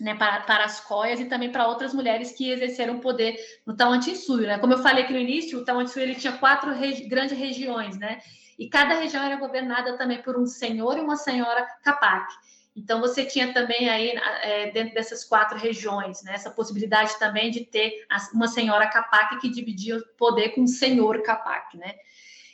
né, 0.00 0.14
para, 0.14 0.40
para 0.40 0.64
as 0.64 0.80
coias 0.80 1.20
e 1.20 1.26
também 1.26 1.52
para 1.52 1.68
outras 1.68 1.92
mulheres 1.92 2.32
que 2.32 2.50
exerceram 2.50 2.98
poder 2.98 3.36
no 3.66 3.76
Tawantinsuyo, 3.76 4.46
né? 4.46 4.58
Como 4.58 4.72
eu 4.72 4.82
falei 4.82 5.04
aqui 5.04 5.12
no 5.12 5.18
início, 5.18 5.58
o 5.58 5.64
Tawantinsuyo 5.64 6.04
ele 6.04 6.14
tinha 6.14 6.32
quatro 6.32 6.72
regi 6.72 7.04
grandes 7.04 7.36
regiões, 7.36 7.98
né? 7.98 8.20
E 8.58 8.68
cada 8.68 8.94
região 8.94 9.22
era 9.22 9.36
governada 9.36 9.96
também 9.96 10.22
por 10.22 10.38
um 10.38 10.46
senhor 10.46 10.96
e 10.96 11.00
uma 11.00 11.16
senhora 11.16 11.66
capac. 11.82 12.32
Então 12.74 13.00
você 13.00 13.24
tinha 13.24 13.52
também 13.52 13.90
aí 13.90 14.14
é, 14.42 14.70
dentro 14.70 14.94
dessas 14.94 15.24
quatro 15.24 15.58
regiões, 15.58 16.22
né, 16.22 16.34
essa 16.34 16.50
possibilidade 16.50 17.18
também 17.18 17.50
de 17.50 17.64
ter 17.64 18.06
uma 18.32 18.48
senhora 18.48 18.86
capac 18.86 19.38
que 19.38 19.50
dividia 19.50 19.96
o 19.96 20.06
poder 20.16 20.50
com 20.50 20.62
um 20.62 20.66
senhor 20.66 21.22
capac, 21.22 21.76
né? 21.76 21.94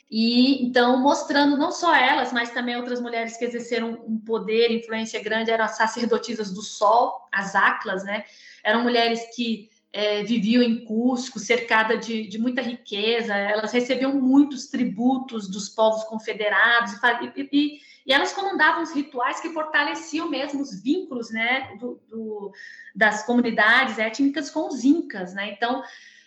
E 0.09 0.65
então 0.65 1.01
mostrando 1.01 1.57
não 1.57 1.71
só 1.71 1.93
elas, 1.93 2.31
mas 2.31 2.51
também 2.51 2.77
outras 2.77 3.01
mulheres 3.01 3.35
que 3.35 3.43
exerceram 3.43 4.01
um 4.07 4.17
poder, 4.17 4.71
influência 4.71 5.21
grande, 5.21 5.51
eram 5.51 5.65
as 5.65 5.75
sacerdotisas 5.75 6.51
do 6.53 6.61
sol, 6.61 7.27
as 7.31 7.55
aclas, 7.55 8.03
né? 8.05 8.23
Eram 8.63 8.83
mulheres 8.83 9.35
que 9.35 9.69
é, 9.91 10.23
viviam 10.23 10.61
em 10.63 10.85
Cusco, 10.85 11.39
cercada 11.39 11.97
de, 11.97 12.27
de, 12.27 12.37
muita 12.37 12.61
riqueza, 12.61 13.33
elas 13.33 13.71
recebiam 13.71 14.13
muitos 14.13 14.67
tributos 14.67 15.49
dos 15.49 15.69
povos 15.69 16.03
confederados 16.03 16.93
e, 17.35 17.49
e, 17.51 17.79
e 18.05 18.13
elas 18.13 18.31
comandavam 18.33 18.83
os 18.83 18.93
rituais 18.93 19.39
que 19.39 19.49
fortaleciam 19.49 20.29
mesmo 20.29 20.61
os 20.61 20.81
vínculos, 20.81 21.31
né, 21.31 21.75
do, 21.79 21.99
do, 22.07 22.51
das 22.95 23.25
comunidades 23.25 23.97
étnicas 23.97 24.49
com 24.49 24.67
os 24.67 24.83
incas, 24.83 25.33
né? 25.33 25.51
Então, 25.51 25.83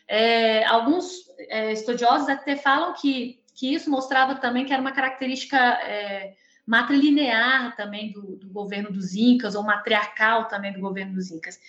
é, 0.08 0.64
alguns 0.64 1.26
é, 1.48 1.72
estudiosos 1.72 2.28
até 2.28 2.56
falam 2.56 2.92
que 2.94 3.39
que 3.60 3.74
isso 3.74 3.90
mostrava 3.90 4.36
também 4.36 4.64
que 4.64 4.72
era 4.72 4.80
uma 4.80 4.90
característica 4.90 5.58
é, 5.58 6.32
matrilinear 6.66 7.76
também 7.76 8.10
do, 8.10 8.36
do, 8.36 8.48
governo 8.48 8.90
dos 8.90 9.14
Incas, 9.14 9.54
ou 9.54 9.62
matriarcal 9.62 10.48
também 10.48 10.72
do 10.72 10.80
governo 10.80 11.12
dos 11.12 11.30
Incas. 11.30 11.60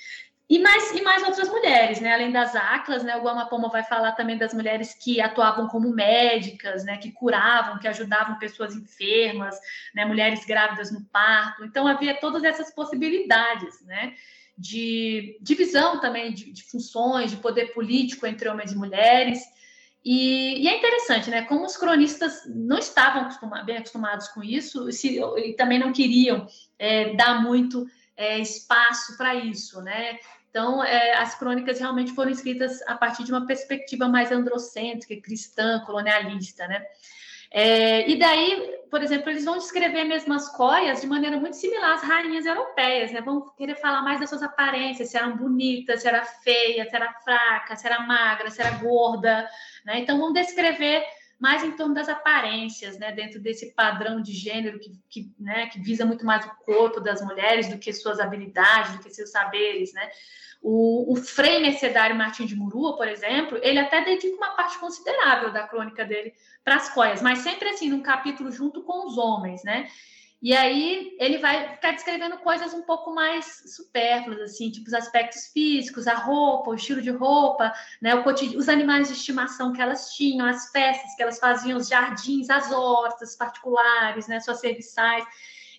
E 0.49 0.57
mais, 0.59 0.91
e 0.91 1.01
mais 1.01 1.21
outras 1.23 1.49
mulheres, 1.49 1.99
né? 1.99 2.13
Além 2.13 2.31
das 2.31 2.55
Aclas, 2.55 3.03
né? 3.03 3.17
O 3.17 3.23
Guamapoma 3.23 3.67
vai 3.67 3.83
falar 3.83 4.13
também 4.13 4.37
das 4.37 4.53
mulheres 4.53 4.93
que 4.93 5.19
atuavam 5.19 5.67
como 5.67 5.93
médicas, 5.93 6.85
né? 6.85 6.97
Que 6.97 7.11
curavam, 7.11 7.77
que 7.77 7.89
ajudavam 7.89 8.39
pessoas 8.39 8.73
enfermas, 8.73 9.59
né? 9.93 10.05
Mulheres 10.05 10.45
grávidas 10.45 10.93
no 10.93 11.03
parto. 11.05 11.65
Então 11.65 11.85
havia 11.87 12.17
todas 12.21 12.45
essas 12.45 12.73
possibilidades, 12.73 13.81
né? 13.85 14.13
De 14.57 15.37
divisão 15.41 15.99
também 15.99 16.33
de, 16.33 16.53
de 16.53 16.63
funções, 16.63 17.31
de 17.31 17.37
poder 17.37 17.73
político 17.73 18.25
entre 18.25 18.47
homens 18.47 18.71
e 18.71 18.77
mulheres. 18.77 19.41
E, 20.03 20.63
e, 20.63 20.67
é 20.67 20.77
interessante, 20.77 21.29
né? 21.29 21.43
Como 21.43 21.65
os 21.65 21.77
cronistas 21.77 22.41
não 22.47 22.77
estavam 22.79 23.29
bem 23.63 23.77
acostumados 23.77 24.27
com 24.29 24.43
isso 24.43 24.91
se, 24.91 25.19
e 25.19 25.53
também 25.53 25.77
não 25.77 25.93
queriam 25.93 26.47
é, 26.79 27.13
dar 27.13 27.41
muito 27.41 27.85
é, 28.17 28.39
espaço 28.39 29.15
para 29.15 29.35
isso, 29.35 29.81
né? 29.81 30.17
Então, 30.49 30.83
é, 30.83 31.13
as 31.15 31.35
crônicas 31.35 31.79
realmente 31.79 32.13
foram 32.13 32.31
escritas 32.31 32.81
a 32.87 32.95
partir 32.95 33.23
de 33.23 33.31
uma 33.31 33.45
perspectiva 33.45 34.07
mais 34.07 34.31
androcêntrica, 34.31 35.21
cristã, 35.21 35.81
colonialista, 35.85 36.67
né? 36.67 36.83
É, 37.53 38.09
e 38.09 38.17
daí, 38.17 38.79
por 38.89 39.03
exemplo, 39.03 39.29
eles 39.29 39.43
vão 39.43 39.57
descrever 39.57 40.05
mesmo 40.05 40.33
as 40.33 40.49
coias 40.55 41.01
de 41.01 41.07
maneira 41.07 41.37
muito 41.37 41.57
similar 41.57 41.95
às 41.95 42.01
rainhas 42.01 42.45
europeias, 42.45 43.11
né? 43.11 43.19
Vão 43.19 43.49
querer 43.57 43.75
falar 43.75 44.01
mais 44.01 44.21
das 44.21 44.29
suas 44.29 44.41
aparências, 44.41 45.09
se 45.09 45.17
eram 45.17 45.35
bonitas, 45.35 46.01
se 46.01 46.07
era 46.07 46.23
feia, 46.23 46.89
se 46.89 46.95
era 46.95 47.13
fraca, 47.13 47.75
se 47.75 47.85
era 47.85 47.99
magra, 47.99 48.49
se 48.49 48.61
era 48.61 48.71
gorda, 48.77 49.49
né? 49.85 49.99
Então 49.99 50.17
vão 50.17 50.31
descrever 50.31 51.03
mais 51.41 51.63
em 51.63 51.71
torno 51.71 51.93
das 51.93 52.07
aparências, 52.07 52.97
né? 52.99 53.11
Dentro 53.11 53.41
desse 53.41 53.73
padrão 53.73 54.21
de 54.21 54.31
gênero 54.31 54.79
que, 54.79 54.91
que, 55.09 55.33
né? 55.39 55.67
que 55.67 55.79
visa 55.79 56.05
muito 56.05 56.23
mais 56.23 56.45
o 56.45 56.55
corpo 56.63 57.01
das 57.01 57.19
mulheres 57.21 57.67
do 57.67 57.79
que 57.79 57.91
suas 57.91 58.19
habilidades, 58.19 58.93
do 58.93 59.03
que 59.03 59.09
seus 59.09 59.31
saberes, 59.31 59.91
né? 59.91 60.07
O, 60.61 61.13
o 61.13 61.15
Frei 61.15 61.59
Mercedário 61.59 62.15
Martins 62.15 62.47
de 62.47 62.55
Murua, 62.55 62.95
por 62.95 63.07
exemplo, 63.07 63.57
ele 63.63 63.79
até 63.79 64.03
dedica 64.05 64.35
uma 64.35 64.51
parte 64.51 64.77
considerável 64.77 65.51
da 65.51 65.67
crônica 65.67 66.05
dele 66.05 66.33
para 66.63 66.75
as 66.75 66.93
coias, 66.93 67.21
mas 67.21 67.39
sempre 67.39 67.69
assim, 67.69 67.89
num 67.89 68.03
capítulo 68.03 68.51
junto 68.51 68.83
com 68.83 69.07
os 69.07 69.17
homens, 69.17 69.63
né? 69.63 69.89
E 70.41 70.55
aí 70.55 71.15
ele 71.19 71.37
vai 71.37 71.75
ficar 71.75 71.91
descrevendo 71.91 72.37
coisas 72.39 72.73
um 72.73 72.81
pouco 72.81 73.13
mais 73.13 73.63
supérfluas, 73.75 74.41
assim, 74.41 74.71
tipo 74.71 74.87
os 74.87 74.93
aspectos 74.93 75.47
físicos, 75.53 76.07
a 76.07 76.15
roupa, 76.15 76.71
o 76.71 76.75
estilo 76.75 76.99
de 76.99 77.11
roupa, 77.11 77.71
né, 78.01 78.15
o 78.15 78.23
cotidiano, 78.23 78.59
os 78.59 78.67
animais 78.67 79.07
de 79.07 79.13
estimação 79.13 79.71
que 79.71 79.79
elas 79.79 80.15
tinham, 80.15 80.47
as 80.47 80.71
festas 80.71 81.13
que 81.15 81.21
elas 81.21 81.37
faziam, 81.37 81.77
os 81.77 81.87
jardins, 81.87 82.49
as 82.49 82.71
hortas 82.71 83.35
particulares, 83.35 84.27
né, 84.27 84.39
suas 84.39 84.59
serviçais, 84.59 85.23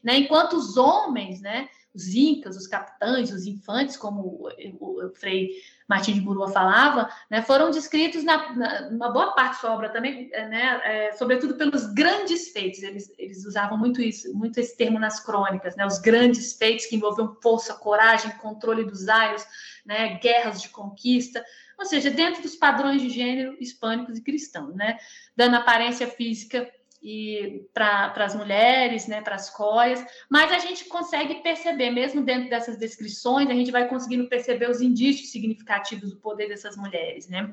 né, 0.02 0.18
enquanto 0.18 0.52
os 0.52 0.76
homens, 0.76 1.40
né, 1.40 1.68
os 1.94 2.08
incas, 2.14 2.56
os 2.56 2.66
capitães, 2.66 3.30
os 3.30 3.46
infantes, 3.46 3.96
como 3.96 4.48
o, 4.80 5.12
Frei 5.14 5.50
Martim 5.86 6.14
de 6.14 6.20
Burua 6.20 6.48
falava, 6.48 7.10
né, 7.30 7.42
foram 7.42 7.70
descritos 7.70 8.24
na, 8.24 8.54
na, 8.54 8.88
uma 8.88 9.10
boa 9.10 9.32
parte 9.32 9.54
da 9.54 9.58
sua 9.58 9.74
obra 9.74 9.90
também, 9.90 10.30
né, 10.30 10.80
é, 10.84 11.12
sobretudo 11.12 11.54
pelos 11.54 11.92
grandes 11.92 12.48
feitos. 12.48 12.82
Eles, 12.82 13.12
eles 13.18 13.44
usavam 13.44 13.76
muito 13.76 14.00
isso, 14.00 14.34
muito 14.34 14.58
esse 14.58 14.76
termo 14.76 14.98
nas 14.98 15.20
crônicas, 15.20 15.76
né, 15.76 15.84
os 15.86 15.98
grandes 15.98 16.54
feitos 16.54 16.86
que 16.86 16.96
envolviam 16.96 17.36
força, 17.42 17.74
coragem, 17.74 18.30
controle 18.38 18.84
dos 18.84 19.08
aios, 19.08 19.44
né, 19.84 20.18
guerras 20.18 20.62
de 20.62 20.70
conquista, 20.70 21.44
ou 21.78 21.84
seja, 21.84 22.10
dentro 22.10 22.42
dos 22.42 22.54
padrões 22.54 23.02
de 23.02 23.10
gênero 23.10 23.56
hispânicos 23.60 24.16
e 24.16 24.22
cristãos, 24.22 24.74
né, 24.74 24.96
dando 25.36 25.56
aparência 25.56 26.06
física 26.06 26.70
e 27.02 27.66
para 27.74 28.12
as 28.16 28.34
mulheres, 28.34 29.08
né, 29.08 29.20
para 29.20 29.34
as 29.34 29.50
coias, 29.50 30.04
mas 30.30 30.52
a 30.52 30.58
gente 30.58 30.84
consegue 30.84 31.42
perceber, 31.42 31.90
mesmo 31.90 32.22
dentro 32.22 32.48
dessas 32.48 32.78
descrições, 32.78 33.50
a 33.50 33.54
gente 33.54 33.72
vai 33.72 33.88
conseguindo 33.88 34.28
perceber 34.28 34.70
os 34.70 34.80
indícios 34.80 35.32
significativos 35.32 36.10
do 36.10 36.20
poder 36.20 36.48
dessas 36.48 36.76
mulheres, 36.76 37.28
né? 37.28 37.52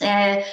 É, 0.00 0.44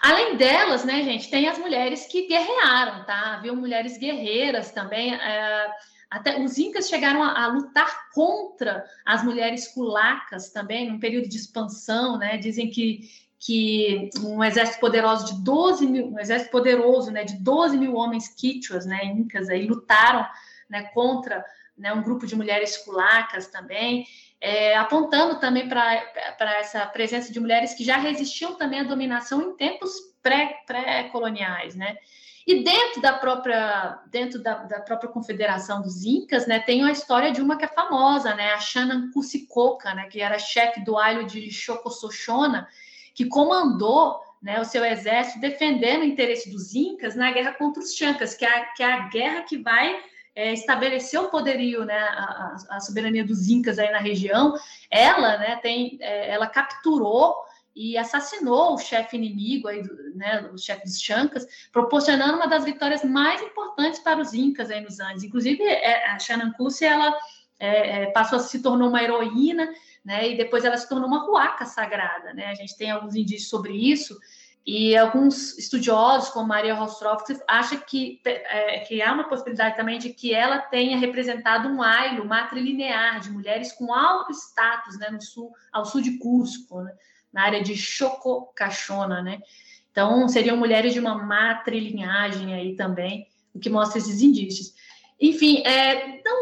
além 0.00 0.36
delas, 0.36 0.84
né, 0.84 1.02
gente, 1.02 1.30
tem 1.30 1.48
as 1.48 1.58
mulheres 1.58 2.06
que 2.06 2.28
guerrearam, 2.28 3.04
tá? 3.04 3.38
Viu 3.42 3.56
mulheres 3.56 3.98
guerreiras 3.98 4.70
também. 4.70 5.14
É, 5.14 5.70
até 6.08 6.40
os 6.40 6.58
incas 6.58 6.88
chegaram 6.88 7.22
a, 7.22 7.44
a, 7.44 7.46
lutar 7.48 8.10
contra 8.12 8.84
as 9.04 9.24
mulheres 9.24 9.68
culacas 9.68 10.50
também, 10.50 10.90
num 10.90 10.98
período 10.98 11.28
de 11.28 11.36
expansão, 11.36 12.18
né? 12.18 12.36
Dizem 12.36 12.68
que 12.70 13.08
que 13.40 14.10
um 14.22 14.44
exército 14.44 14.78
poderoso 14.78 15.24
de 15.24 15.42
12 15.42 15.86
mil, 15.86 16.12
um 16.12 16.18
exército 16.18 16.50
poderoso, 16.50 17.10
né, 17.10 17.24
de 17.24 17.42
12 17.42 17.78
mil 17.78 17.94
homens 17.94 18.28
quichuas, 18.28 18.84
né, 18.84 19.02
incas, 19.06 19.48
aí 19.48 19.66
lutaram, 19.66 20.26
né, 20.68 20.82
contra 20.92 21.42
né, 21.76 21.90
um 21.90 22.02
grupo 22.02 22.26
de 22.26 22.36
mulheres 22.36 22.76
culacas 22.76 23.46
também, 23.46 24.06
é, 24.38 24.76
apontando 24.76 25.40
também 25.40 25.66
para 25.66 26.58
essa 26.58 26.86
presença 26.86 27.32
de 27.32 27.40
mulheres 27.40 27.72
que 27.72 27.82
já 27.82 27.96
resistiam 27.96 28.54
também 28.56 28.80
à 28.80 28.84
dominação 28.84 29.40
em 29.40 29.56
tempos 29.56 29.92
pré-coloniais, 30.22 31.74
pré 31.74 31.84
né? 31.84 31.96
E 32.46 32.64
dentro 32.64 33.02
da 33.02 33.12
própria 33.12 34.00
dentro 34.10 34.42
da, 34.42 34.64
da, 34.64 34.80
própria 34.80 35.10
confederação 35.10 35.82
dos 35.82 36.04
incas, 36.04 36.46
né, 36.46 36.58
tem 36.58 36.82
a 36.82 36.90
história 36.90 37.30
de 37.30 37.40
uma 37.40 37.56
que 37.56 37.66
é 37.66 37.68
famosa, 37.68 38.34
né, 38.34 38.52
a 38.52 38.58
Xanan 38.58 39.10
Cusicoca, 39.12 39.94
né, 39.94 40.08
que 40.08 40.20
era 40.20 40.38
chefe 40.38 40.82
do 40.82 40.98
ailo 40.98 41.24
de 41.26 41.50
Xocosoxona, 41.50 42.66
que 43.20 43.26
comandou 43.26 44.18
né, 44.40 44.58
o 44.58 44.64
seu 44.64 44.82
exército 44.82 45.40
defendendo 45.40 46.00
o 46.00 46.06
interesse 46.06 46.50
dos 46.50 46.74
incas 46.74 47.14
na 47.14 47.30
guerra 47.30 47.52
contra 47.52 47.82
os 47.82 47.94
chancas, 47.94 48.34
que 48.34 48.46
é 48.46 48.48
a, 48.48 48.64
que 48.72 48.82
é 48.82 48.90
a 48.90 49.08
guerra 49.08 49.42
que 49.42 49.58
vai 49.58 50.00
é, 50.34 50.54
estabelecer 50.54 51.20
o 51.20 51.28
poderio, 51.28 51.84
né, 51.84 51.98
a, 51.98 52.56
a, 52.70 52.80
soberania 52.80 53.22
dos 53.22 53.50
incas 53.50 53.78
aí 53.78 53.92
na 53.92 53.98
região. 53.98 54.54
Ela, 54.90 55.36
né, 55.36 55.56
tem, 55.56 55.98
é, 56.00 56.30
ela 56.30 56.46
capturou 56.46 57.36
e 57.76 57.98
assassinou 57.98 58.72
o 58.72 58.78
chefe 58.78 59.18
inimigo, 59.18 59.68
aí, 59.68 59.82
né, 60.14 60.48
o 60.50 60.56
chefe 60.56 60.84
dos 60.84 60.98
chancas, 60.98 61.46
proporcionando 61.70 62.36
uma 62.36 62.46
das 62.46 62.64
vitórias 62.64 63.04
mais 63.04 63.42
importantes 63.42 64.00
para 64.00 64.18
os 64.18 64.32
incas 64.32 64.70
aí 64.70 64.80
nos 64.80 64.98
Andes. 64.98 65.24
Inclusive, 65.24 65.62
é, 65.62 66.06
a 66.10 66.18
Xanancusi, 66.18 66.86
ela 66.86 67.14
é, 67.58 68.04
é, 68.04 68.06
passou 68.12 68.38
a 68.38 68.42
se 68.42 68.62
tornou 68.62 68.88
uma 68.88 69.02
heroína 69.02 69.68
né? 70.04 70.30
E 70.30 70.36
depois 70.36 70.64
ela 70.64 70.76
se 70.76 70.88
tornou 70.88 71.06
uma 71.06 71.24
ruaca 71.24 71.64
sagrada, 71.64 72.32
né? 72.34 72.46
A 72.46 72.54
gente 72.54 72.76
tem 72.76 72.90
alguns 72.90 73.14
indícios 73.14 73.50
sobre 73.50 73.72
isso 73.72 74.18
e 74.66 74.96
alguns 74.96 75.58
estudiosos, 75.58 76.28
como 76.28 76.46
Maria 76.46 76.74
Rostroff, 76.74 77.24
acham 77.48 77.78
que, 77.78 78.20
é, 78.24 78.80
que 78.80 79.00
há 79.00 79.12
uma 79.12 79.28
possibilidade 79.28 79.76
também 79.76 79.98
de 79.98 80.10
que 80.10 80.34
ela 80.34 80.58
tenha 80.58 80.98
representado 80.98 81.68
um 81.68 81.82
ailo 81.82 82.26
matrilinear 82.26 83.20
de 83.20 83.30
mulheres 83.30 83.72
com 83.72 83.92
alto 83.92 84.32
status, 84.32 84.98
né, 84.98 85.10
no 85.10 85.20
sul, 85.22 85.50
ao 85.72 85.86
sul 85.86 86.02
de 86.02 86.18
Cusco, 86.18 86.82
né, 86.82 86.92
na 87.32 87.44
área 87.44 87.62
de 87.62 87.74
Chococachona, 87.74 89.22
né? 89.22 89.40
Então, 89.90 90.28
seriam 90.28 90.56
mulheres 90.56 90.92
de 90.92 91.00
uma 91.00 91.14
matrilinhagem 91.14 92.54
aí 92.54 92.76
também, 92.76 93.26
o 93.54 93.58
que 93.58 93.70
mostra 93.70 93.98
esses 93.98 94.20
indícios. 94.20 94.72
Enfim, 95.20 95.62
é, 95.66 96.16
então, 96.16 96.39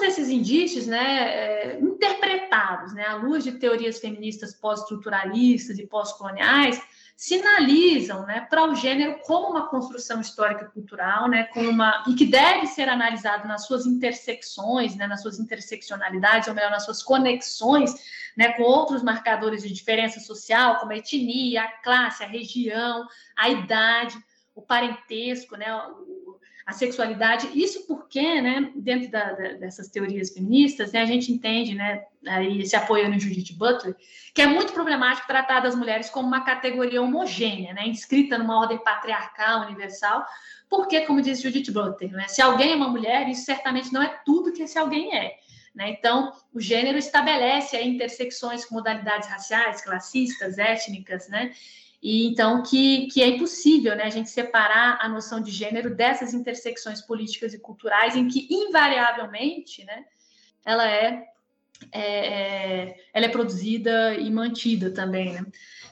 todos 0.00 0.18
esses 0.18 0.30
indícios, 0.30 0.86
né, 0.86 1.28
é, 1.28 1.78
interpretados, 1.78 2.94
né, 2.94 3.06
à 3.06 3.16
luz 3.16 3.44
de 3.44 3.52
teorias 3.52 3.98
feministas 3.98 4.54
pós-estruturalistas 4.54 5.78
e 5.78 5.86
pós-coloniais, 5.86 6.80
sinalizam 7.14 8.24
né, 8.24 8.46
para 8.48 8.64
o 8.64 8.74
gênero 8.74 9.18
como 9.26 9.48
uma 9.48 9.68
construção 9.68 10.22
histórica 10.22 10.64
e 10.64 10.68
cultural, 10.68 11.28
né, 11.28 11.44
como 11.52 11.68
uma, 11.68 12.02
e 12.08 12.14
que 12.14 12.24
deve 12.24 12.66
ser 12.66 12.88
analisado 12.88 13.46
nas 13.46 13.66
suas 13.66 13.84
intersecções, 13.84 14.96
né, 14.96 15.06
nas 15.06 15.20
suas 15.20 15.38
interseccionalidades, 15.38 16.48
ou 16.48 16.54
melhor, 16.54 16.70
nas 16.70 16.86
suas 16.86 17.02
conexões 17.02 17.92
né, 18.34 18.54
com 18.54 18.62
outros 18.62 19.02
marcadores 19.02 19.62
de 19.62 19.70
diferença 19.70 20.18
social, 20.18 20.78
como 20.78 20.92
a 20.92 20.96
etnia, 20.96 21.64
a 21.64 21.68
classe, 21.82 22.24
a 22.24 22.26
região, 22.26 23.06
a 23.36 23.50
idade, 23.50 24.16
o 24.54 24.62
parentesco, 24.62 25.56
né, 25.56 25.66
a 26.70 26.72
sexualidade. 26.72 27.50
Isso 27.52 27.84
porque, 27.86 28.40
né, 28.40 28.70
dentro 28.76 29.10
da, 29.10 29.32
da, 29.32 29.52
dessas 29.54 29.88
teorias 29.88 30.30
feministas, 30.30 30.92
né, 30.92 31.02
a 31.02 31.06
gente 31.06 31.32
entende, 31.32 31.74
né, 31.74 32.04
aí 32.26 32.64
se 32.64 32.76
apoiando 32.76 33.16
em 33.16 33.20
Judith 33.20 33.52
Butler, 33.54 33.96
que 34.32 34.40
é 34.40 34.46
muito 34.46 34.72
problemático 34.72 35.26
tratar 35.26 35.60
das 35.60 35.74
mulheres 35.74 36.08
como 36.08 36.28
uma 36.28 36.44
categoria 36.44 37.02
homogênea, 37.02 37.74
né, 37.74 37.86
inscrita 37.88 38.38
numa 38.38 38.58
ordem 38.58 38.78
patriarcal 38.78 39.66
universal, 39.66 40.24
porque, 40.68 41.00
como 41.00 41.20
diz 41.20 41.40
Judith 41.42 41.72
Butler, 41.72 42.12
né, 42.12 42.28
se 42.28 42.40
alguém 42.40 42.72
é 42.72 42.76
uma 42.76 42.88
mulher, 42.88 43.28
isso 43.28 43.44
certamente 43.44 43.92
não 43.92 44.02
é 44.02 44.20
tudo 44.24 44.52
que 44.52 44.62
esse 44.62 44.78
alguém 44.78 45.16
é. 45.16 45.34
Né? 45.74 45.90
Então, 45.90 46.32
o 46.52 46.60
gênero 46.60 46.98
estabelece 46.98 47.76
aí 47.76 47.88
intersecções 47.88 48.64
com 48.64 48.76
modalidades 48.76 49.28
raciais, 49.28 49.82
classistas, 49.82 50.58
étnicas, 50.58 51.28
né? 51.28 51.52
E 52.02 52.26
então 52.26 52.62
que, 52.62 53.08
que 53.08 53.22
é 53.22 53.28
impossível 53.28 53.94
né, 53.94 54.04
a 54.04 54.10
gente 54.10 54.30
separar 54.30 54.98
a 55.00 55.08
noção 55.08 55.40
de 55.40 55.50
gênero 55.50 55.94
dessas 55.94 56.32
intersecções 56.32 57.02
políticas 57.02 57.52
e 57.52 57.58
culturais, 57.58 58.16
em 58.16 58.26
que, 58.26 58.48
invariavelmente, 58.50 59.84
né, 59.84 60.04
ela 60.64 60.88
é, 60.88 61.26
é, 61.92 62.02
é 62.02 62.96
ela 63.12 63.26
é 63.26 63.28
produzida 63.28 64.14
e 64.14 64.30
mantida 64.30 64.90
também. 64.90 65.32
Né? 65.34 65.44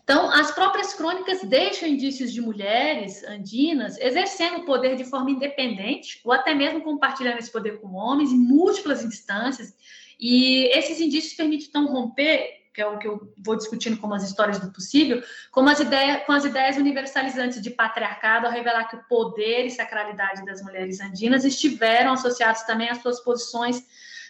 Então, 0.03 0.31
as 0.31 0.51
próprias 0.51 0.95
crônicas 0.95 1.43
deixam 1.43 1.87
indícios 1.87 2.33
de 2.33 2.41
mulheres 2.41 3.23
andinas 3.25 3.99
exercendo 3.99 4.61
o 4.61 4.65
poder 4.65 4.97
de 4.97 5.05
forma 5.05 5.31
independente, 5.31 6.23
ou 6.25 6.33
até 6.33 6.55
mesmo 6.55 6.81
compartilhando 6.81 7.39
esse 7.39 7.53
poder 7.53 7.79
com 7.79 7.95
homens 7.95 8.33
em 8.33 8.39
múltiplas 8.39 9.05
instâncias. 9.05 9.77
E 10.19 10.65
esses 10.77 10.99
indícios 10.99 11.35
permitem, 11.35 11.67
então, 11.69 11.87
romper 11.87 12.58
que 12.79 12.83
é 12.83 12.87
o 12.87 12.97
que 12.97 13.09
eu 13.09 13.35
vou 13.45 13.57
discutindo 13.57 13.97
como 13.97 14.15
as 14.15 14.23
histórias 14.23 14.61
do 14.61 14.71
possível, 14.71 15.21
como 15.51 15.69
as 15.69 15.81
ideias, 15.81 16.25
com 16.25 16.31
as 16.31 16.45
ideias 16.45 16.77
universalizantes 16.77 17.61
de 17.61 17.71
patriarcado, 17.71 18.47
ao 18.47 18.53
revelar 18.53 18.85
que 18.85 18.95
o 18.95 19.03
poder 19.09 19.67
e 19.67 19.71
sacralidade 19.71 20.45
das 20.45 20.63
mulheres 20.63 21.01
andinas 21.01 21.45
estiveram 21.45 22.13
associados 22.13 22.63
também 22.63 22.89
às 22.89 22.99
suas 22.99 23.19
posições 23.19 23.85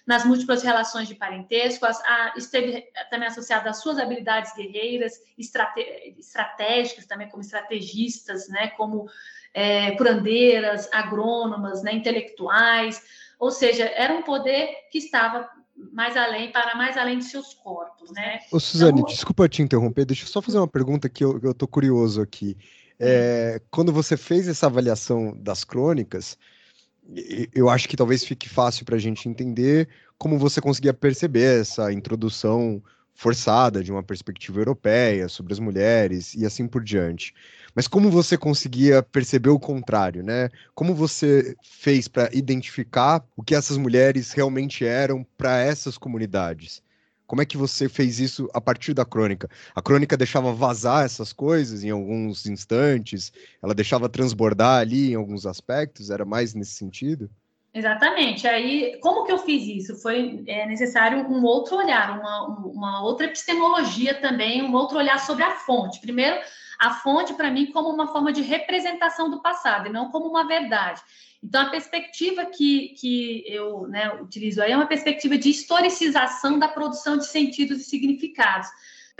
nas 0.06 0.24
múltiplas 0.24 0.62
relações 0.62 1.06
de 1.06 1.14
parentesco, 1.14 1.84
a, 1.84 1.90
a, 1.90 2.32
esteve 2.38 2.88
também 3.10 3.28
associado 3.28 3.68
às 3.68 3.82
suas 3.82 3.98
habilidades 3.98 4.54
guerreiras, 4.54 5.20
estrate, 5.36 5.82
estratégicas 6.18 7.04
também 7.04 7.28
como 7.28 7.42
estrategistas, 7.42 8.48
né, 8.48 8.68
como 8.68 9.10
é, 9.52 9.90
curandeiras, 9.90 10.88
agrônomas, 10.90 11.82
né, 11.82 11.92
intelectuais, 11.92 13.02
ou 13.38 13.50
seja, 13.50 13.84
era 13.84 14.14
um 14.14 14.22
poder 14.22 14.74
que 14.90 14.96
estava 14.96 15.46
mais 15.92 16.16
além, 16.16 16.50
para 16.50 16.74
mais 16.76 16.96
além 16.96 17.18
de 17.18 17.24
seus 17.24 17.54
corpos, 17.54 18.10
né? 18.10 18.40
Ô, 18.52 18.58
Suzane, 18.58 19.00
então, 19.00 19.12
desculpa 19.12 19.48
te 19.48 19.62
interromper, 19.62 20.04
deixa 20.04 20.24
eu 20.24 20.28
só 20.28 20.42
fazer 20.42 20.58
uma 20.58 20.68
pergunta 20.68 21.08
que 21.08 21.24
eu, 21.24 21.38
eu 21.42 21.54
tô 21.54 21.66
curioso 21.66 22.20
aqui. 22.20 22.56
É, 23.00 23.60
quando 23.70 23.92
você 23.92 24.16
fez 24.16 24.48
essa 24.48 24.66
avaliação 24.66 25.36
das 25.36 25.62
crônicas, 25.62 26.36
eu 27.54 27.70
acho 27.70 27.88
que 27.88 27.96
talvez 27.96 28.24
fique 28.24 28.48
fácil 28.48 28.84
para 28.84 28.96
a 28.96 28.98
gente 28.98 29.28
entender 29.28 29.88
como 30.18 30.38
você 30.38 30.60
conseguia 30.60 30.92
perceber 30.92 31.60
essa 31.60 31.92
introdução 31.92 32.82
forçada 33.14 33.82
de 33.82 33.90
uma 33.90 34.02
perspectiva 34.02 34.60
europeia 34.60 35.28
sobre 35.28 35.52
as 35.52 35.58
mulheres 35.58 36.34
e 36.34 36.44
assim 36.44 36.66
por 36.66 36.82
diante. 36.82 37.34
Mas 37.78 37.86
como 37.86 38.10
você 38.10 38.36
conseguia 38.36 39.04
perceber 39.04 39.50
o 39.50 39.60
contrário, 39.60 40.20
né? 40.20 40.50
Como 40.74 40.96
você 40.96 41.54
fez 41.62 42.08
para 42.08 42.28
identificar 42.32 43.24
o 43.36 43.42
que 43.44 43.54
essas 43.54 43.76
mulheres 43.76 44.32
realmente 44.32 44.84
eram 44.84 45.24
para 45.36 45.60
essas 45.60 45.96
comunidades? 45.96 46.82
Como 47.24 47.40
é 47.40 47.46
que 47.46 47.56
você 47.56 47.88
fez 47.88 48.18
isso 48.18 48.50
a 48.52 48.60
partir 48.60 48.94
da 48.94 49.04
crônica? 49.04 49.48
A 49.76 49.80
crônica 49.80 50.16
deixava 50.16 50.52
vazar 50.52 51.04
essas 51.04 51.32
coisas 51.32 51.84
em 51.84 51.90
alguns 51.90 52.46
instantes, 52.46 53.32
ela 53.62 53.76
deixava 53.76 54.08
transbordar 54.08 54.80
ali 54.80 55.12
em 55.12 55.14
alguns 55.14 55.46
aspectos, 55.46 56.10
era 56.10 56.24
mais 56.24 56.54
nesse 56.54 56.72
sentido? 56.72 57.30
Exatamente. 57.72 58.48
Aí, 58.48 58.98
como 59.00 59.24
que 59.24 59.30
eu 59.30 59.38
fiz 59.38 59.84
isso? 59.84 60.02
Foi 60.02 60.42
é, 60.48 60.66
necessário 60.66 61.20
um 61.30 61.44
outro 61.44 61.76
olhar, 61.76 62.18
uma, 62.18 62.44
uma 62.48 63.04
outra 63.04 63.26
epistemologia 63.26 64.20
também, 64.20 64.64
um 64.64 64.74
outro 64.74 64.98
olhar 64.98 65.20
sobre 65.20 65.44
a 65.44 65.52
fonte. 65.52 66.00
Primeiro, 66.00 66.40
a 66.78 66.90
fonte, 66.94 67.34
para 67.34 67.50
mim, 67.50 67.72
como 67.72 67.88
uma 67.88 68.06
forma 68.06 68.32
de 68.32 68.42
representação 68.42 69.30
do 69.30 69.42
passado 69.42 69.88
e 69.88 69.92
não 69.92 70.10
como 70.10 70.28
uma 70.28 70.46
verdade. 70.46 71.00
Então, 71.42 71.62
a 71.62 71.70
perspectiva 71.70 72.46
que, 72.46 72.94
que 73.00 73.44
eu 73.46 73.86
né, 73.88 74.12
utilizo 74.20 74.62
aí 74.62 74.72
é 74.72 74.76
uma 74.76 74.86
perspectiva 74.86 75.36
de 75.36 75.50
historicização 75.50 76.58
da 76.58 76.68
produção 76.68 77.16
de 77.16 77.26
sentidos 77.26 77.80
e 77.80 77.84
significados. 77.84 78.68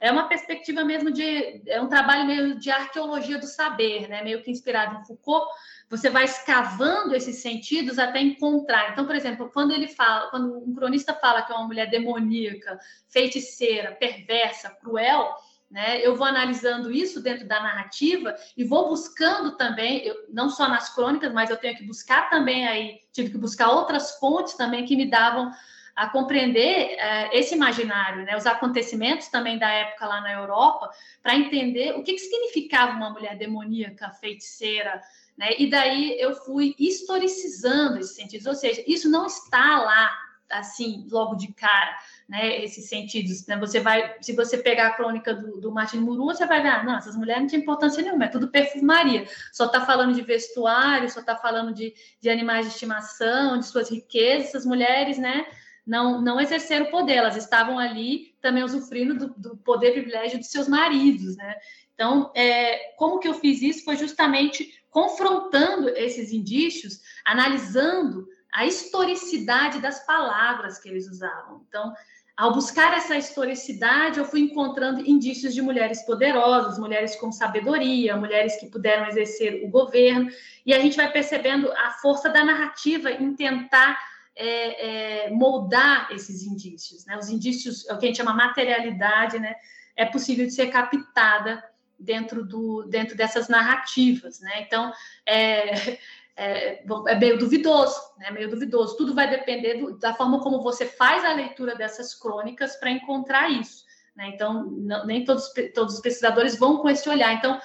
É 0.01 0.13
uma 0.13 0.29
perspectiva 0.29 0.85
mesmo 0.85 1.11
de. 1.11 1.61
É 1.67 1.81
um 1.81 1.89
trabalho 1.89 2.25
meio 2.25 2.59
de 2.59 2.71
arqueologia 2.71 3.39
do 3.39 3.47
saber, 3.47 4.09
né, 4.09 4.23
meio 4.23 4.43
que 4.43 4.51
inspirado 4.51 4.97
em 4.97 5.05
Foucault. 5.05 5.47
Você 5.91 6.09
vai 6.09 6.25
escavando 6.25 7.17
esses 7.17 7.39
sentidos 7.39 7.99
até 7.99 8.21
encontrar. 8.21 8.93
Então, 8.93 9.07
por 9.07 9.17
exemplo, 9.17 9.51
quando 9.53 9.73
ele 9.73 9.89
fala, 9.89 10.31
quando 10.31 10.57
um 10.57 10.73
cronista 10.73 11.15
fala 11.15 11.43
que 11.43 11.51
é 11.51 11.55
uma 11.57 11.67
mulher 11.67 11.91
demoníaca, 11.91 12.79
feiticeira, 13.09 13.93
perversa, 13.93 14.71
cruel, 14.71 15.35
né? 15.71 16.01
Eu 16.01 16.17
vou 16.17 16.27
analisando 16.27 16.91
isso 16.91 17.21
dentro 17.23 17.47
da 17.47 17.61
narrativa 17.61 18.35
e 18.57 18.65
vou 18.65 18.89
buscando 18.89 19.57
também, 19.57 20.07
eu, 20.07 20.15
não 20.31 20.49
só 20.49 20.69
nas 20.69 20.95
crônicas, 20.95 21.33
mas 21.33 21.51
eu 21.51 21.57
tenho 21.57 21.77
que 21.77 21.85
buscar 21.85 22.31
também 22.31 22.67
aí, 22.67 23.01
tive 23.13 23.31
que 23.31 23.39
buscar 23.39 23.71
outras 23.71 24.19
fontes 24.19 24.55
também 24.55 24.87
que 24.87 24.97
me 24.97 25.11
davam 25.11 25.53
a 25.95 26.09
compreender 26.09 26.95
uh, 26.95 27.29
esse 27.33 27.55
imaginário, 27.55 28.25
né? 28.25 28.37
os 28.37 28.47
acontecimentos 28.47 29.29
também 29.29 29.59
da 29.59 29.69
época 29.69 30.07
lá 30.07 30.21
na 30.21 30.33
Europa, 30.33 30.89
para 31.23 31.35
entender 31.35 31.93
o 31.97 32.05
que, 32.05 32.13
que 32.13 32.21
significava 32.21 32.93
uma 32.93 33.11
mulher 33.11 33.37
demoníaca, 33.37 34.11
feiticeira, 34.11 35.03
né? 35.37 35.51
E 35.59 35.69
daí 35.69 36.17
eu 36.21 36.35
fui 36.35 36.75
historicizando 36.79 37.99
esses 37.99 38.17
sentidos, 38.17 38.47
ou 38.47 38.55
seja, 38.55 38.83
isso 38.87 39.09
não 39.09 39.27
está 39.27 39.79
lá 39.81 40.28
assim 40.51 41.07
logo 41.11 41.35
de 41.35 41.53
cara 41.53 41.97
né, 42.29 42.63
esses 42.63 42.89
sentidos. 42.89 43.47
Né? 43.47 43.57
Você 43.59 43.81
vai, 43.81 44.17
se 44.21 44.33
você 44.35 44.59
pegar 44.59 44.89
a 44.89 44.93
crônica 44.93 45.35
do, 45.35 45.61
do 45.61 45.73
Martin 45.73 45.99
Muru, 45.99 46.27
você 46.27 46.47
vai 46.47 46.63
ver, 46.63 46.69
ah, 46.69 46.85
não, 46.85 46.97
essas 46.97 47.17
mulheres 47.17 47.43
não 47.43 47.49
têm 47.49 47.61
importância 47.61 48.03
nenhuma, 48.03 48.27
é 48.27 48.29
tudo 48.29 48.49
perfumaria. 48.49 49.27
Só 49.53 49.67
está 49.67 49.81
falando 49.85 50.15
de 50.15 50.23
vestuário, 50.23 51.11
só 51.11 51.21
está 51.21 51.37
falando 51.37 51.73
de, 51.73 51.95
de 52.21 52.29
animais 52.29 52.67
de 52.67 52.73
estimação, 52.73 53.59
de 53.59 53.67
suas 53.67 53.91
riquezas. 53.91 54.49
Essas 54.49 54.67
mulheres, 54.67 55.19
né, 55.19 55.47
não, 55.87 56.21
não 56.21 56.39
exerceram 56.39 56.91
poder, 56.91 57.15
elas 57.15 57.37
estavam 57.37 57.79
ali 57.79 58.35
também 58.43 58.63
usufruindo 58.63 59.15
do, 59.15 59.35
do 59.37 59.57
poder 59.57 59.93
privilégio 59.93 60.39
dos 60.39 60.49
seus 60.49 60.69
maridos, 60.69 61.37
né? 61.37 61.57
Então, 61.95 62.31
é, 62.33 62.93
como 62.97 63.19
que 63.19 63.27
eu 63.27 63.35
fiz 63.35 63.61
isso? 63.61 63.85
Foi 63.85 63.97
justamente 63.97 64.81
confrontando 64.89 65.89
esses 65.89 66.31
indícios, 66.31 67.01
analisando 67.25 68.29
a 68.53 68.67
historicidade 68.67 69.81
das 69.81 70.05
palavras 70.07 70.79
que 70.79 70.89
eles 70.89 71.09
usavam. 71.09 71.63
Então, 71.69 71.95
ao 72.39 72.55
buscar 72.55 72.97
essa 72.97 73.17
historicidade, 73.17 74.19
eu 74.19 74.25
fui 74.25 74.41
encontrando 74.41 75.01
indícios 75.01 75.53
de 75.53 75.61
mulheres 75.61 76.03
poderosas, 76.03 76.79
mulheres 76.79 77.17
com 77.17 77.33
sabedoria, 77.33 78.17
mulheres 78.17 78.55
que 78.61 78.67
puderam 78.67 79.09
exercer 79.09 79.65
o 79.65 79.69
governo, 79.69 80.31
e 80.65 80.73
a 80.73 80.79
gente 80.79 80.97
vai 80.97 81.11
percebendo 81.11 81.71
a 81.73 81.91
força 81.91 82.29
da 82.29 82.45
narrativa 82.45 83.11
em 83.11 83.35
tentar 83.35 83.99
é, 84.37 85.27
é, 85.27 85.31
moldar 85.31 86.13
esses 86.13 86.45
indícios. 86.45 87.05
Né? 87.07 87.19
Os 87.19 87.29
indícios, 87.29 87.85
é 87.89 87.95
o 87.95 87.99
que 87.99 88.07
a 88.07 88.09
gente 88.09 88.19
chama 88.19 88.33
materialidade, 88.33 89.41
né? 89.41 89.57
é 89.97 90.05
possível 90.05 90.47
de 90.47 90.53
ser 90.53 90.69
captada 90.69 91.61
dentro, 91.99 92.45
do, 92.45 92.85
dentro 92.85 93.17
dessas 93.17 93.49
narrativas. 93.49 94.39
Né? 94.39 94.63
Então, 94.63 94.93
é, 95.27 95.99
é, 96.39 96.85
é, 97.09 97.15
meio 97.17 97.37
duvidoso, 97.37 98.01
né? 98.17 98.31
Meio 98.31 98.49
duvidoso. 98.49 98.97
Tudo 98.97 99.13
vai 99.13 99.29
depender 99.29 99.75
do, 99.75 99.99
da 99.99 100.15
forma 100.15 100.41
como 100.41 100.63
você 100.63 100.87
faz 100.87 101.25
a 101.25 101.33
leitura 101.33 101.75
dessas 101.75 102.15
crônicas 102.15 102.77
para 102.77 102.91
encontrar 102.91 103.51
isso. 103.51 103.85
Né? 104.17 104.31
Então, 104.35 104.65
não, 104.71 105.05
nem 105.05 105.25
todos, 105.25 105.53
todos 105.75 105.95
os 105.95 106.01
pesquisadores 106.01 106.57
vão 106.57 106.79
com 106.79 106.89
esse 106.89 107.09
olhar. 107.09 107.33
Então, 107.35 107.61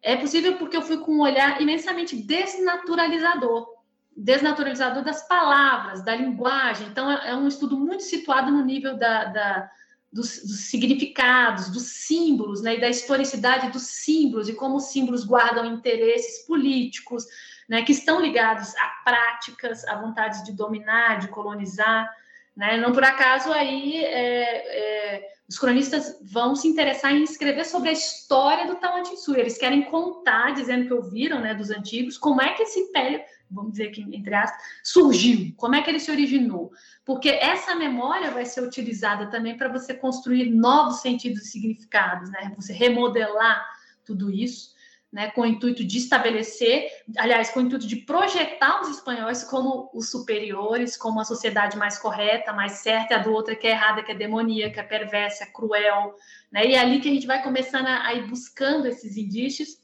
é 0.00 0.16
possível 0.16 0.56
porque 0.56 0.76
eu 0.76 0.82
fui 0.82 0.98
com 0.98 1.12
um 1.12 1.20
olhar 1.20 1.60
imensamente 1.60 2.16
desnaturalizador 2.16 3.74
desnaturalizador 4.16 5.02
das 5.02 5.26
palavras, 5.26 6.04
da 6.04 6.14
linguagem. 6.14 6.86
Então, 6.86 7.10
é, 7.10 7.30
é 7.30 7.34
um 7.34 7.48
estudo 7.48 7.76
muito 7.76 8.04
situado 8.04 8.50
no 8.50 8.64
nível 8.64 8.96
da, 8.96 9.24
da 9.24 9.70
dos, 10.12 10.40
dos, 10.42 10.60
significados, 10.70 11.68
dos 11.70 11.82
símbolos, 11.82 12.62
né, 12.62 12.76
e 12.76 12.80
da 12.80 12.88
historicidade 12.88 13.72
dos 13.72 13.82
símbolos, 13.82 14.48
e 14.48 14.54
como 14.54 14.76
os 14.76 14.84
símbolos 14.84 15.24
guardam 15.24 15.66
interesses 15.66 16.46
políticos, 16.46 17.26
né, 17.68 17.82
que 17.82 17.92
estão 17.92 18.20
ligados 18.20 18.74
a 18.76 18.88
práticas, 19.04 19.84
a 19.86 19.96
vontades 19.96 20.42
de 20.44 20.52
dominar, 20.52 21.18
de 21.18 21.28
colonizar, 21.28 22.10
Né? 22.56 22.76
Não 22.76 22.92
por 22.92 23.02
acaso 23.02 23.52
aí 23.52 24.04
é, 24.04 25.16
é, 25.16 25.34
os 25.48 25.58
cronistas 25.58 26.18
vão 26.22 26.54
se 26.54 26.68
interessar 26.68 27.12
em 27.12 27.24
escrever 27.24 27.64
sobre 27.64 27.88
a 27.88 27.92
história 27.92 28.66
do 28.66 28.76
Tawantinsuyo. 28.76 29.40
Eles 29.40 29.58
querem 29.58 29.82
contar, 29.82 30.54
dizendo 30.54 30.86
que 30.86 30.94
ouviram 30.94 31.40
né, 31.40 31.54
dos 31.54 31.70
antigos, 31.70 32.16
como 32.16 32.40
é 32.40 32.54
que 32.54 32.62
esse 32.62 32.78
império, 32.78 33.20
vamos 33.50 33.72
dizer 33.72 33.88
aqui 33.88 34.02
entre 34.12 34.34
aspas, 34.34 34.62
surgiu, 34.84 35.52
como 35.56 35.74
é 35.74 35.82
que 35.82 35.90
ele 35.90 35.98
se 35.98 36.10
originou. 36.10 36.70
Porque 37.04 37.28
essa 37.28 37.74
memória 37.74 38.30
vai 38.30 38.44
ser 38.46 38.62
utilizada 38.62 39.26
também 39.26 39.56
para 39.56 39.68
você 39.68 39.92
construir 39.92 40.48
novos 40.50 41.00
sentidos 41.00 41.42
e 41.42 41.50
significados, 41.50 42.30
né? 42.30 42.52
você 42.56 42.72
remodelar 42.72 43.64
tudo 44.04 44.30
isso 44.30 44.73
né, 45.14 45.30
com 45.30 45.42
o 45.42 45.46
intuito 45.46 45.84
de 45.84 45.98
estabelecer, 45.98 46.88
aliás, 47.16 47.48
com 47.50 47.60
o 47.60 47.62
intuito 47.62 47.86
de 47.86 47.94
projetar 47.94 48.80
os 48.80 48.88
espanhóis 48.88 49.44
como 49.44 49.88
os 49.94 50.10
superiores, 50.10 50.96
como 50.96 51.20
a 51.20 51.24
sociedade 51.24 51.76
mais 51.76 51.96
correta, 51.96 52.52
mais 52.52 52.72
certa, 52.72 53.14
a 53.14 53.18
do 53.18 53.32
outro 53.32 53.56
que 53.56 53.68
é 53.68 53.70
errada, 53.70 54.02
que 54.02 54.10
é 54.10 54.14
demoníaca, 54.16 54.82
perversa, 54.82 55.46
cruel, 55.46 56.16
né? 56.50 56.66
E 56.66 56.74
é 56.74 56.80
ali 56.80 56.98
que 56.98 57.08
a 57.08 57.12
gente 57.12 57.28
vai 57.28 57.40
começando 57.44 57.86
a, 57.86 58.08
a 58.08 58.12
ir 58.12 58.26
buscando 58.26 58.88
esses 58.88 59.16
indícios. 59.16 59.78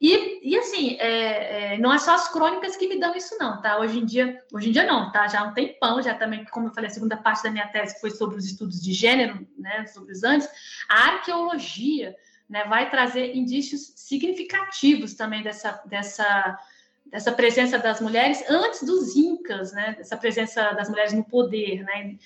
E, 0.00 0.40
e 0.42 0.58
assim, 0.58 0.96
é, 0.98 1.74
é, 1.74 1.78
não 1.78 1.94
é 1.94 1.98
só 1.98 2.16
as 2.16 2.28
crônicas 2.32 2.76
que 2.76 2.88
me 2.88 2.98
dão 2.98 3.14
isso, 3.14 3.36
não, 3.38 3.62
tá? 3.62 3.78
Hoje 3.78 4.00
em 4.00 4.04
dia, 4.04 4.42
hoje 4.52 4.70
em 4.70 4.72
dia 4.72 4.84
não, 4.84 5.12
tá? 5.12 5.28
Já 5.28 5.42
há 5.42 5.44
um 5.44 5.54
tempão, 5.54 6.02
já 6.02 6.14
também, 6.14 6.44
como 6.46 6.66
eu 6.66 6.74
falei, 6.74 6.90
a 6.90 6.92
segunda 6.92 7.16
parte 7.16 7.44
da 7.44 7.50
minha 7.52 7.68
tese 7.68 8.00
foi 8.00 8.10
sobre 8.10 8.38
os 8.38 8.44
estudos 8.44 8.82
de 8.82 8.92
gênero, 8.92 9.46
né? 9.56 9.86
Sobre 9.86 10.12
os 10.12 10.24
antes, 10.24 10.48
a 10.88 11.10
arqueologia 11.12 12.12
né, 12.48 12.64
vai 12.64 12.90
trazer 12.90 13.34
indícios 13.34 13.92
significativos 13.96 15.14
também 15.14 15.42
dessa, 15.42 15.82
dessa, 15.86 16.58
dessa 17.06 17.32
presença 17.32 17.78
das 17.78 18.00
mulheres 18.00 18.44
antes 18.48 18.82
dos 18.82 19.16
incas, 19.16 19.72
né, 19.72 19.94
dessa 19.96 20.16
presença 20.16 20.72
das 20.72 20.88
mulheres 20.88 21.12
no 21.12 21.24
poder, 21.24 21.82
né. 21.82 22.16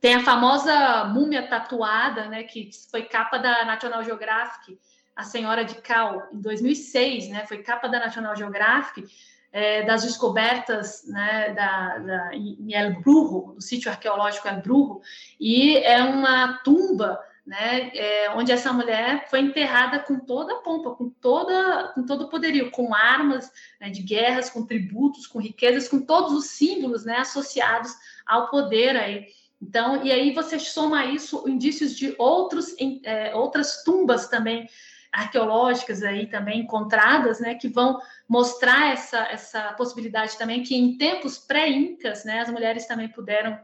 Tem 0.00 0.14
a 0.14 0.22
famosa 0.22 1.04
múmia 1.06 1.48
tatuada, 1.48 2.26
né, 2.28 2.42
que 2.42 2.70
foi 2.90 3.02
capa 3.02 3.38
da 3.38 3.64
National 3.64 4.04
Geographic, 4.04 4.78
a 5.14 5.22
Senhora 5.22 5.64
de 5.64 5.76
Cal, 5.76 6.28
em 6.32 6.40
2006, 6.40 7.28
né, 7.28 7.46
foi 7.46 7.62
capa 7.62 7.88
da 7.88 7.98
National 7.98 8.36
Geographic, 8.36 9.08
é, 9.50 9.82
das 9.84 10.02
descobertas 10.02 11.06
né, 11.08 11.54
da, 11.54 11.98
da, 11.98 12.34
em 12.34 12.74
El 12.74 13.00
Brujo, 13.00 13.54
do 13.54 13.62
sítio 13.62 13.90
arqueológico 13.90 14.46
El 14.48 14.60
Brujo, 14.60 15.00
e 15.40 15.78
é 15.78 16.02
uma 16.02 16.58
tumba 16.58 17.18
né, 17.46 17.90
é, 17.94 18.30
onde 18.30 18.50
essa 18.50 18.72
mulher 18.72 19.28
foi 19.30 19.38
enterrada 19.38 20.00
com 20.00 20.18
toda 20.18 20.54
a 20.54 20.58
pompa, 20.58 20.90
com, 20.96 21.08
toda, 21.08 21.92
com 21.94 22.04
todo 22.04 22.24
o 22.24 22.28
poderio, 22.28 22.72
com 22.72 22.92
armas 22.92 23.52
né, 23.80 23.88
de 23.88 24.02
guerras, 24.02 24.50
com 24.50 24.66
tributos, 24.66 25.28
com 25.28 25.38
riquezas, 25.38 25.88
com 25.88 26.00
todos 26.00 26.32
os 26.32 26.46
símbolos 26.46 27.04
né, 27.04 27.18
associados 27.18 27.94
ao 28.26 28.50
poder 28.50 28.96
aí. 28.96 29.26
Então, 29.62 30.04
e 30.04 30.10
aí 30.10 30.34
você 30.34 30.58
soma 30.58 31.06
isso 31.06 31.48
indícios 31.48 31.96
de 31.96 32.14
outros, 32.18 32.74
é, 33.04 33.34
outras 33.34 33.84
tumbas 33.84 34.28
também 34.28 34.68
arqueológicas 35.12 36.02
aí 36.02 36.26
também 36.26 36.60
encontradas, 36.60 37.38
né, 37.40 37.54
que 37.54 37.68
vão 37.68 37.98
mostrar 38.28 38.92
essa, 38.92 39.18
essa 39.28 39.72
possibilidade 39.74 40.36
também 40.36 40.62
que 40.64 40.74
em 40.74 40.98
tempos 40.98 41.38
pré-incas, 41.38 42.24
né, 42.24 42.40
as 42.40 42.50
mulheres 42.50 42.86
também 42.86 43.08
puderam 43.08 43.58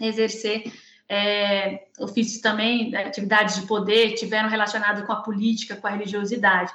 exercer 0.00 0.62
é, 1.08 1.86
ofícios 1.98 2.40
também, 2.40 2.94
atividades 2.96 3.56
de 3.56 3.66
poder, 3.66 4.14
tiveram 4.14 4.48
relacionado 4.48 5.06
com 5.06 5.12
a 5.12 5.22
política, 5.22 5.76
com 5.76 5.86
a 5.86 5.90
religiosidade. 5.90 6.72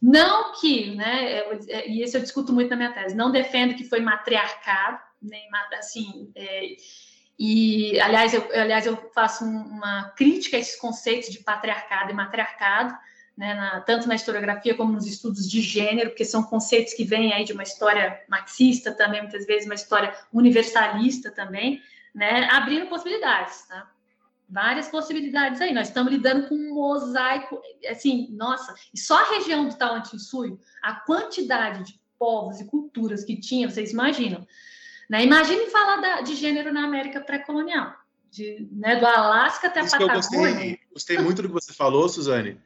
Não 0.00 0.52
que, 0.60 0.94
né, 0.94 1.38
é, 1.68 1.88
e 1.88 2.02
isso 2.02 2.16
eu 2.16 2.20
discuto 2.20 2.52
muito 2.52 2.70
na 2.70 2.76
minha 2.76 2.92
tese, 2.92 3.14
não 3.14 3.32
defendo 3.32 3.74
que 3.74 3.84
foi 3.84 4.00
matriarcado, 4.00 4.98
nem 5.22 5.48
assim, 5.78 6.30
é, 6.34 6.76
e 7.38 7.98
aliás 8.00 8.34
eu, 8.34 8.46
aliás, 8.52 8.86
eu 8.86 9.10
faço 9.14 9.44
uma 9.44 10.12
crítica 10.16 10.56
a 10.56 10.60
esses 10.60 10.76
conceitos 10.76 11.30
de 11.30 11.38
patriarcado 11.38 12.10
e 12.10 12.14
matriarcado, 12.14 12.94
né, 13.36 13.54
na, 13.54 13.80
tanto 13.80 14.06
na 14.06 14.14
historiografia 14.14 14.74
como 14.76 14.92
nos 14.92 15.06
estudos 15.06 15.50
de 15.50 15.60
gênero, 15.60 16.10
porque 16.10 16.24
são 16.24 16.44
conceitos 16.44 16.94
que 16.94 17.04
vêm 17.04 17.32
aí 17.32 17.44
de 17.44 17.52
uma 17.52 17.64
história 17.64 18.20
marxista 18.28 18.92
também, 18.92 19.22
muitas 19.22 19.44
vezes 19.46 19.66
uma 19.66 19.74
história 19.74 20.14
universalista 20.32 21.30
também, 21.30 21.82
né, 22.14 22.48
abrindo 22.50 22.86
possibilidades, 22.86 23.66
tá? 23.66 23.90
Várias 24.48 24.88
possibilidades 24.88 25.60
aí. 25.60 25.72
Nós 25.72 25.88
estamos 25.88 26.12
lidando 26.12 26.48
com 26.48 26.54
um 26.54 26.74
mosaico, 26.74 27.60
assim, 27.88 28.28
nossa, 28.32 28.74
e 28.92 28.98
só 28.98 29.18
a 29.18 29.30
região 29.30 29.68
do 29.68 29.74
Tawantinsuyo, 29.74 30.60
a 30.82 30.94
quantidade 30.94 31.84
de 31.84 32.00
povos 32.18 32.60
e 32.60 32.66
culturas 32.66 33.24
que 33.24 33.36
tinha, 33.40 33.68
vocês 33.68 33.92
imaginam. 33.92 34.46
Né? 35.10 35.24
Imagine 35.24 35.66
falar 35.66 35.96
da, 35.96 36.20
de 36.20 36.34
gênero 36.36 36.72
na 36.72 36.84
América 36.84 37.20
pré-colonial, 37.20 37.94
né, 38.72 38.96
do 38.96 39.06
Alasca 39.06 39.66
até 39.66 39.80
a 39.80 39.84
Patagônia. 39.84 40.12
Eu 40.12 40.16
gostei, 40.16 40.80
gostei 40.92 41.18
muito 41.18 41.42
do 41.42 41.48
que 41.48 41.54
você 41.54 41.72
falou, 41.72 42.08
Suzane, 42.08 42.60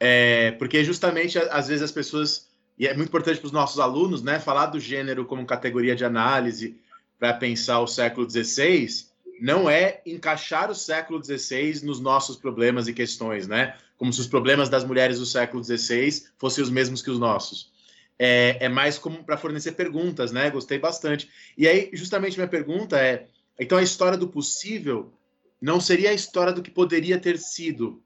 é, 0.00 0.52
porque 0.52 0.82
justamente, 0.82 1.38
às 1.38 1.68
vezes, 1.68 1.82
as 1.82 1.92
pessoas, 1.92 2.48
e 2.78 2.86
é 2.86 2.94
muito 2.94 3.08
importante 3.08 3.38
para 3.38 3.46
os 3.46 3.52
nossos 3.52 3.78
alunos, 3.78 4.22
né, 4.22 4.38
falar 4.38 4.66
do 4.66 4.80
gênero 4.80 5.24
como 5.26 5.44
categoria 5.44 5.94
de 5.94 6.04
análise, 6.04 6.80
para 7.18 7.34
pensar 7.34 7.80
o 7.80 7.86
século 7.86 8.28
XVI 8.28 9.08
não 9.40 9.68
é 9.70 10.00
encaixar 10.04 10.70
o 10.70 10.74
século 10.74 11.22
XVI 11.22 11.84
nos 11.84 12.00
nossos 12.00 12.36
problemas 12.36 12.88
e 12.88 12.92
questões, 12.92 13.46
né? 13.46 13.76
Como 13.96 14.12
se 14.12 14.20
os 14.20 14.26
problemas 14.26 14.68
das 14.68 14.84
mulheres 14.84 15.18
do 15.18 15.26
século 15.26 15.62
XVI 15.62 16.24
fossem 16.38 16.62
os 16.62 16.70
mesmos 16.70 17.02
que 17.02 17.10
os 17.10 17.18
nossos. 17.18 17.70
É, 18.18 18.56
é 18.60 18.68
mais 18.68 18.98
como 18.98 19.22
para 19.22 19.36
fornecer 19.36 19.72
perguntas, 19.72 20.32
né? 20.32 20.50
Gostei 20.50 20.78
bastante. 20.78 21.30
E 21.56 21.68
aí, 21.68 21.90
justamente 21.92 22.36
minha 22.36 22.48
pergunta 22.48 22.98
é: 22.98 23.28
então 23.58 23.78
a 23.78 23.82
história 23.82 24.18
do 24.18 24.28
possível 24.28 25.12
não 25.60 25.80
seria 25.80 26.10
a 26.10 26.14
história 26.14 26.52
do 26.52 26.62
que 26.62 26.70
poderia 26.70 27.18
ter 27.18 27.38
sido, 27.38 28.02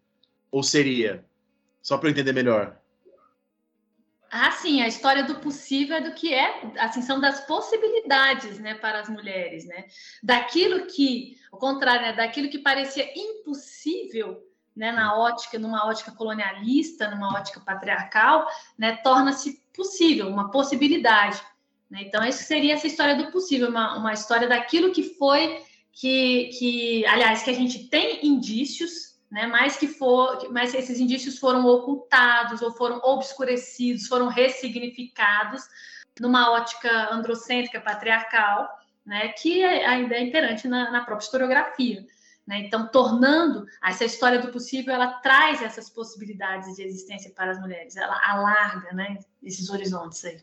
ou 0.50 0.62
seria? 0.62 1.24
Só 1.80 1.96
para 1.96 2.10
entender 2.10 2.32
melhor. 2.32 2.81
Ah, 4.34 4.50
sim, 4.50 4.80
a 4.80 4.88
história 4.88 5.24
do 5.24 5.40
possível 5.40 5.94
é 5.94 6.00
do 6.00 6.14
que 6.14 6.32
é, 6.32 6.72
assim, 6.78 7.02
são 7.02 7.20
das 7.20 7.42
possibilidades, 7.46 8.58
né, 8.58 8.74
para 8.74 8.98
as 9.00 9.08
mulheres, 9.10 9.66
né? 9.66 9.84
Daquilo 10.22 10.86
que, 10.86 11.36
ao 11.52 11.58
contrário, 11.58 12.00
né, 12.00 12.12
daquilo 12.14 12.48
que 12.48 12.58
parecia 12.58 13.12
impossível, 13.14 14.42
né, 14.74 14.90
na 14.90 15.18
ótica, 15.18 15.58
numa 15.58 15.86
ótica 15.86 16.12
colonialista, 16.12 17.10
numa 17.10 17.38
ótica 17.38 17.60
patriarcal, 17.60 18.48
né, 18.78 18.96
torna-se 18.96 19.62
possível, 19.76 20.28
uma 20.28 20.50
possibilidade. 20.50 21.38
Né? 21.90 22.04
Então, 22.04 22.24
isso 22.24 22.44
seria 22.44 22.72
essa 22.72 22.86
história 22.86 23.14
do 23.14 23.30
possível, 23.30 23.68
uma, 23.68 23.98
uma 23.98 24.14
história 24.14 24.48
daquilo 24.48 24.92
que 24.92 25.14
foi, 25.18 25.62
que, 25.92 26.48
que, 26.58 27.04
aliás, 27.04 27.42
que 27.42 27.50
a 27.50 27.54
gente 27.54 27.86
tem 27.90 28.26
indícios 28.26 29.11
né? 29.32 29.46
Mas 29.46 29.78
que 29.78 29.88
for, 29.88 30.46
mas 30.52 30.74
esses 30.74 31.00
indícios 31.00 31.38
foram 31.38 31.64
ocultados 31.64 32.60
ou 32.60 32.70
foram 32.70 33.00
obscurecidos, 33.02 34.06
foram 34.06 34.28
ressignificados 34.28 35.62
numa 36.20 36.52
ótica 36.52 37.10
androcêntrica 37.10 37.80
patriarcal, 37.80 38.68
né? 39.06 39.28
Que 39.28 39.62
é, 39.62 39.86
ainda 39.86 40.14
é 40.14 40.22
imperante 40.22 40.68
na, 40.68 40.90
na 40.90 41.02
própria 41.02 41.24
historiografia. 41.24 42.04
Né? 42.46 42.58
Então, 42.58 42.88
tornando 42.88 43.64
essa 43.82 44.04
história 44.04 44.38
do 44.38 44.52
possível, 44.52 44.92
ela 44.92 45.14
traz 45.20 45.62
essas 45.62 45.88
possibilidades 45.88 46.76
de 46.76 46.82
existência 46.82 47.32
para 47.34 47.52
as 47.52 47.60
mulheres, 47.60 47.96
ela 47.96 48.20
alarga 48.28 48.92
né, 48.92 49.16
esses 49.42 49.70
horizontes 49.70 50.24
aí. 50.24 50.42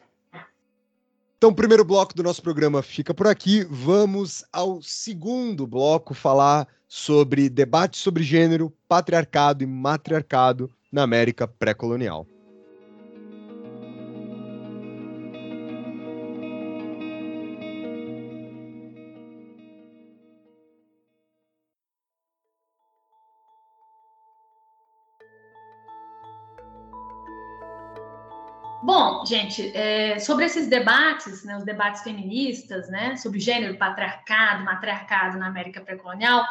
Então, 1.37 1.51
o 1.51 1.55
primeiro 1.55 1.85
bloco 1.85 2.15
do 2.15 2.23
nosso 2.23 2.41
programa 2.41 2.81
fica 2.81 3.13
por 3.13 3.27
aqui. 3.27 3.65
Vamos 3.69 4.43
ao 4.51 4.81
segundo 4.81 5.67
bloco 5.67 6.13
falar 6.13 6.67
sobre 6.89 7.47
debate 7.47 7.97
sobre 7.97 8.23
gênero, 8.23 8.73
patriarcado 8.87 9.63
e 9.63 9.67
matriarcado 9.67 10.71
na 10.91 11.03
América 11.03 11.47
pré-colonial. 11.47 12.25
Bom, 28.81 29.23
gente, 29.23 29.71
é, 29.77 30.17
sobre 30.17 30.45
esses 30.45 30.67
debates, 30.67 31.43
né, 31.43 31.55
os 31.55 31.63
debates 31.63 32.01
feministas, 32.01 32.89
né, 32.89 33.15
sobre 33.17 33.39
gênero, 33.39 33.77
patriarcado, 33.77 34.63
matriarcado 34.63 35.37
na 35.37 35.45
América 35.45 35.81
pré-colonial, 35.81 36.43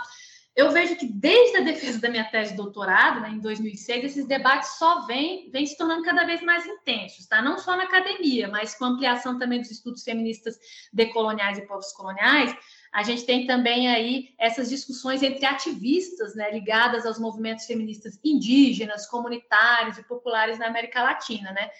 eu 0.58 0.72
vejo 0.72 0.96
que 0.96 1.06
desde 1.06 1.58
a 1.58 1.60
defesa 1.60 2.00
da 2.00 2.10
minha 2.10 2.24
tese 2.24 2.50
de 2.50 2.56
doutorado, 2.56 3.20
né, 3.20 3.30
em 3.30 3.38
2006, 3.38 4.06
esses 4.06 4.26
debates 4.26 4.70
só 4.70 5.06
vêm 5.06 5.48
vem 5.52 5.64
se 5.64 5.78
tornando 5.78 6.02
cada 6.02 6.24
vez 6.24 6.42
mais 6.42 6.66
intensos, 6.66 7.28
tá? 7.28 7.40
Não 7.40 7.56
só 7.58 7.76
na 7.76 7.84
academia, 7.84 8.48
mas 8.48 8.74
com 8.74 8.84
ampliação 8.86 9.38
também 9.38 9.60
dos 9.60 9.70
estudos 9.70 10.02
feministas 10.02 10.58
decoloniais 10.92 11.58
e 11.58 11.62
povos 11.66 11.92
coloniais, 11.92 12.56
a 12.92 13.04
gente 13.04 13.24
tem 13.24 13.46
também 13.46 13.88
aí 13.88 14.34
essas 14.36 14.68
discussões 14.68 15.22
entre 15.22 15.46
ativistas, 15.46 16.34
né, 16.34 16.50
ligadas 16.50 17.06
aos 17.06 17.20
movimentos 17.20 17.64
feministas 17.64 18.18
indígenas, 18.24 19.06
comunitários 19.06 19.96
e 19.96 20.02
populares 20.02 20.58
na 20.58 20.66
América 20.66 21.04
Latina, 21.04 21.52
né? 21.52 21.70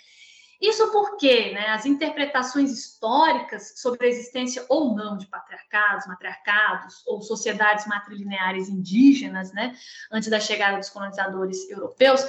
Isso 0.61 0.91
porque 0.91 1.53
né, 1.53 1.69
as 1.69 1.87
interpretações 1.87 2.73
históricas 2.73 3.75
sobre 3.77 4.07
a 4.07 4.09
existência 4.09 4.65
ou 4.69 4.95
não 4.95 5.17
de 5.17 5.27
patriarcados, 5.29 6.07
matriarcados 6.07 7.03
ou 7.07 7.23
sociedades 7.23 7.87
matrilineares 7.87 8.69
indígenas, 8.69 9.53
né, 9.53 9.77
antes 10.11 10.29
da 10.29 10.41
chegada 10.41 10.79
dos 10.79 10.91
colonizadores 10.91 11.71
europeus, 11.71 12.25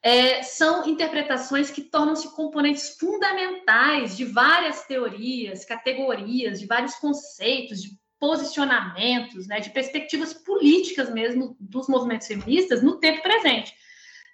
é, 0.00 0.42
são 0.42 0.88
interpretações 0.88 1.70
que 1.70 1.82
tornam-se 1.82 2.34
componentes 2.34 2.96
fundamentais 2.98 4.16
de 4.16 4.24
várias 4.24 4.84
teorias, 4.84 5.64
categorias, 5.64 6.60
de 6.60 6.66
vários 6.66 6.94
conceitos, 6.96 7.82
de 7.82 8.00
posicionamentos, 8.18 9.48
né, 9.48 9.58
de 9.58 9.70
perspectivas 9.70 10.32
políticas 10.32 11.12
mesmo 11.12 11.56
dos 11.58 11.88
movimentos 11.88 12.28
feministas 12.28 12.80
no 12.80 13.00
tempo 13.00 13.22
presente. 13.22 13.74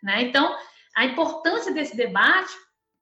Né? 0.03 0.25
Então, 0.25 0.55
a 0.95 1.07
importância 1.07 1.73
desse 1.73 1.97
debate 1.97 2.53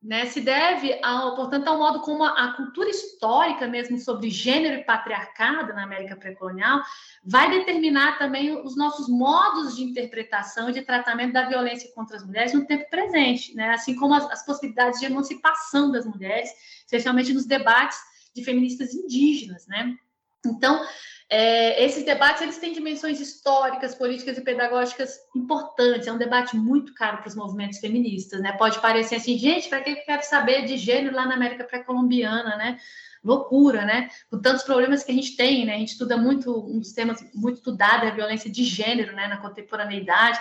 né, 0.07 0.27
se 0.27 0.41
deve, 0.41 1.01
ao, 1.03 1.35
portanto, 1.35 1.67
ao 1.67 1.79
modo 1.79 2.01
como 2.01 2.23
a, 2.23 2.29
a, 2.29 2.53
cultura 2.53 2.89
histórica 2.89 3.67
mesmo 3.67 3.99
sobre 3.99 4.31
gênero 4.31 4.81
e 4.81 4.85
patriarcado 4.85 5.75
na 5.75 5.83
América 5.83 6.15
pré-colonial 6.15 6.81
vai 7.25 7.51
determinar 7.51 8.17
também 8.17 8.57
os 8.65 8.77
nossos 8.77 9.09
modos 9.09 9.75
de 9.75 9.83
interpretação 9.83 10.71
e 10.71 10.73
de 10.73 10.83
tratamento 10.83 11.33
da 11.33 11.49
violência 11.49 11.91
contra 11.93 12.17
as 12.17 12.25
mulheres 12.25 12.55
no 12.55 12.65
tempo 12.65 12.89
presente, 12.89 13.53
né, 13.57 13.71
assim 13.71 13.97
como 13.97 14.15
as, 14.15 14.31
as 14.31 14.47
possibilidades 14.47 15.01
de 15.01 15.07
emancipação 15.07 15.91
das 15.91 16.07
mulheres, 16.07 16.51
especialmente 16.85 17.33
nos 17.33 17.45
debates 17.45 17.99
de 18.33 18.45
feministas 18.45 18.95
indígenas, 18.95 19.67
né? 19.67 19.97
Então, 20.47 20.87
é, 21.29 21.85
esses 21.85 22.05
debates 22.05 22.43
eles 22.43 22.59
têm 22.59 22.73
dimensões 22.73 23.21
históricas, 23.21 23.97
políticas 23.97 24.39
e 24.39 24.43
pedagógicas 24.43 25.19
importantes. 25.35 26.07
É 26.07 26.13
um 26.13 26.19
debate 26.19 26.57
muito 26.57 26.95
caro 26.95 27.19
para 27.19 27.29
os 27.29 27.35
movimentos 27.35 27.79
feministas, 27.79 28.41
né? 28.41 28.53
Pode 28.53 28.81
parecer 28.81 29.17
assim, 29.17 29.37
gente, 29.37 29.69
para 29.69 29.81
que 29.81 29.91
eu 29.91 29.97
quero 30.05 30.23
saber 30.23 30.65
de 30.67 30.77
gênero 30.77 31.17
lá 31.17 31.27
na 31.27 31.35
América 31.35 31.65
pré-colombiana, 31.65 32.57
né? 32.57 32.79
Loucura, 33.25 33.85
né? 33.85 34.09
Com 34.31 34.41
tantos 34.41 34.63
problemas 34.63 35.03
que 35.03 35.11
a 35.11 35.15
gente 35.15 35.37
tem, 35.37 35.67
né? 35.67 35.75
A 35.75 35.79
gente 35.79 35.93
estuda 35.93 36.17
muito, 36.17 36.53
um 36.71 36.79
dos 36.79 36.93
temas 36.93 37.21
muito 37.35 37.57
estudado 37.57 38.05
é 38.05 38.09
a 38.09 38.15
violência 38.15 38.51
de 38.51 38.63
gênero, 38.63 39.13
né? 39.13 39.27
Na 39.27 39.39
contemporaneidade, 39.39 40.39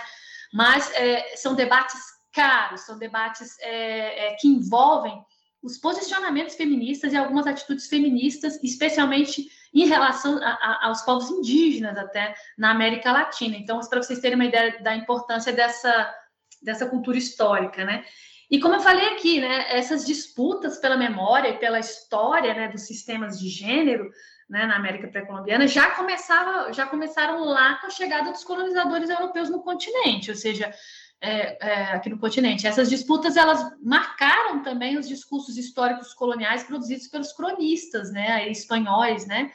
mas 0.52 0.88
é, 0.94 1.36
são 1.36 1.56
debates 1.56 2.00
caros, 2.32 2.82
são 2.82 2.96
debates 2.96 3.58
é, 3.58 4.28
é 4.28 4.34
que 4.34 4.46
envolvem 4.46 5.20
os 5.66 5.76
posicionamentos 5.76 6.54
feministas 6.54 7.12
e 7.12 7.16
algumas 7.16 7.46
atitudes 7.46 7.88
feministas, 7.88 8.62
especialmente 8.62 9.48
em 9.74 9.86
relação 9.86 10.38
a, 10.38 10.48
a, 10.48 10.86
aos 10.86 11.02
povos 11.02 11.28
indígenas 11.28 11.98
até 11.98 12.34
na 12.56 12.70
América 12.70 13.10
Latina. 13.10 13.56
Então, 13.56 13.80
para 13.80 14.00
vocês 14.00 14.20
terem 14.20 14.36
uma 14.36 14.44
ideia 14.44 14.80
da 14.80 14.94
importância 14.94 15.52
dessa, 15.52 16.14
dessa 16.62 16.86
cultura 16.86 17.18
histórica, 17.18 17.84
né? 17.84 18.04
E 18.48 18.60
como 18.60 18.76
eu 18.76 18.80
falei 18.80 19.08
aqui, 19.08 19.40
né, 19.40 19.76
essas 19.76 20.06
disputas 20.06 20.78
pela 20.78 20.96
memória 20.96 21.48
e 21.48 21.58
pela 21.58 21.80
história 21.80 22.54
né, 22.54 22.68
dos 22.68 22.82
sistemas 22.82 23.40
de 23.40 23.48
gênero 23.48 24.08
né, 24.48 24.66
na 24.66 24.76
América 24.76 25.08
pré-colombiana 25.08 25.66
já, 25.66 25.90
começava, 25.90 26.72
já 26.72 26.86
começaram 26.86 27.44
lá 27.44 27.74
com 27.80 27.88
a 27.88 27.90
chegada 27.90 28.30
dos 28.30 28.44
colonizadores 28.44 29.10
europeus 29.10 29.50
no 29.50 29.64
continente, 29.64 30.30
ou 30.30 30.36
seja, 30.36 30.72
é, 31.20 31.68
é, 31.68 31.82
aqui 31.92 32.08
no 32.08 32.18
continente. 32.18 32.66
Essas 32.66 32.88
disputas 32.88 33.36
elas 33.36 33.64
marcaram 33.82 34.62
também 34.62 34.98
os 34.98 35.08
discursos 35.08 35.56
históricos 35.56 36.12
coloniais 36.12 36.64
produzidos 36.64 37.08
pelos 37.08 37.32
cronistas, 37.32 38.12
né, 38.12 38.48
espanhóis, 38.50 39.26
né, 39.26 39.50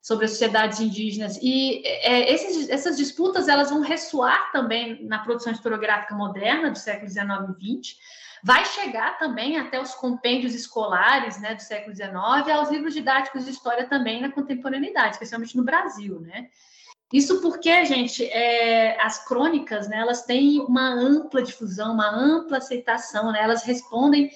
sobre 0.00 0.26
as 0.26 0.32
sociedades 0.32 0.80
indígenas. 0.80 1.38
E 1.42 1.82
é, 1.84 2.32
esses, 2.32 2.68
essas 2.68 2.96
disputas 2.96 3.48
elas 3.48 3.70
vão 3.70 3.80
ressoar 3.80 4.52
também 4.52 5.04
na 5.04 5.18
produção 5.18 5.52
historiográfica 5.52 6.14
moderna 6.14 6.70
do 6.70 6.78
século 6.78 7.10
XIX 7.10 7.26
e 7.58 7.82
XX. 7.82 7.96
Vai 8.44 8.64
chegar 8.64 9.18
também 9.18 9.58
até 9.58 9.80
os 9.80 9.94
compêndios 9.94 10.54
escolares 10.54 11.40
né, 11.40 11.54
do 11.54 11.62
século 11.62 11.94
XIX 11.94 12.14
aos 12.54 12.70
livros 12.70 12.94
didáticos 12.94 13.44
de 13.44 13.50
história 13.50 13.88
também 13.88 14.20
na 14.20 14.30
contemporaneidade, 14.30 15.14
especialmente 15.14 15.56
no 15.56 15.64
Brasil. 15.64 16.20
Né? 16.20 16.48
Isso 17.12 17.40
porque, 17.40 17.86
gente, 17.86 18.24
é, 18.24 19.00
as 19.00 19.26
crônicas, 19.26 19.88
né, 19.88 19.98
elas 19.98 20.24
têm 20.24 20.60
uma 20.60 20.90
ampla 20.90 21.42
difusão, 21.42 21.94
uma 21.94 22.10
ampla 22.10 22.58
aceitação, 22.58 23.32
né, 23.32 23.42
elas 23.42 23.62
respondem 23.62 24.30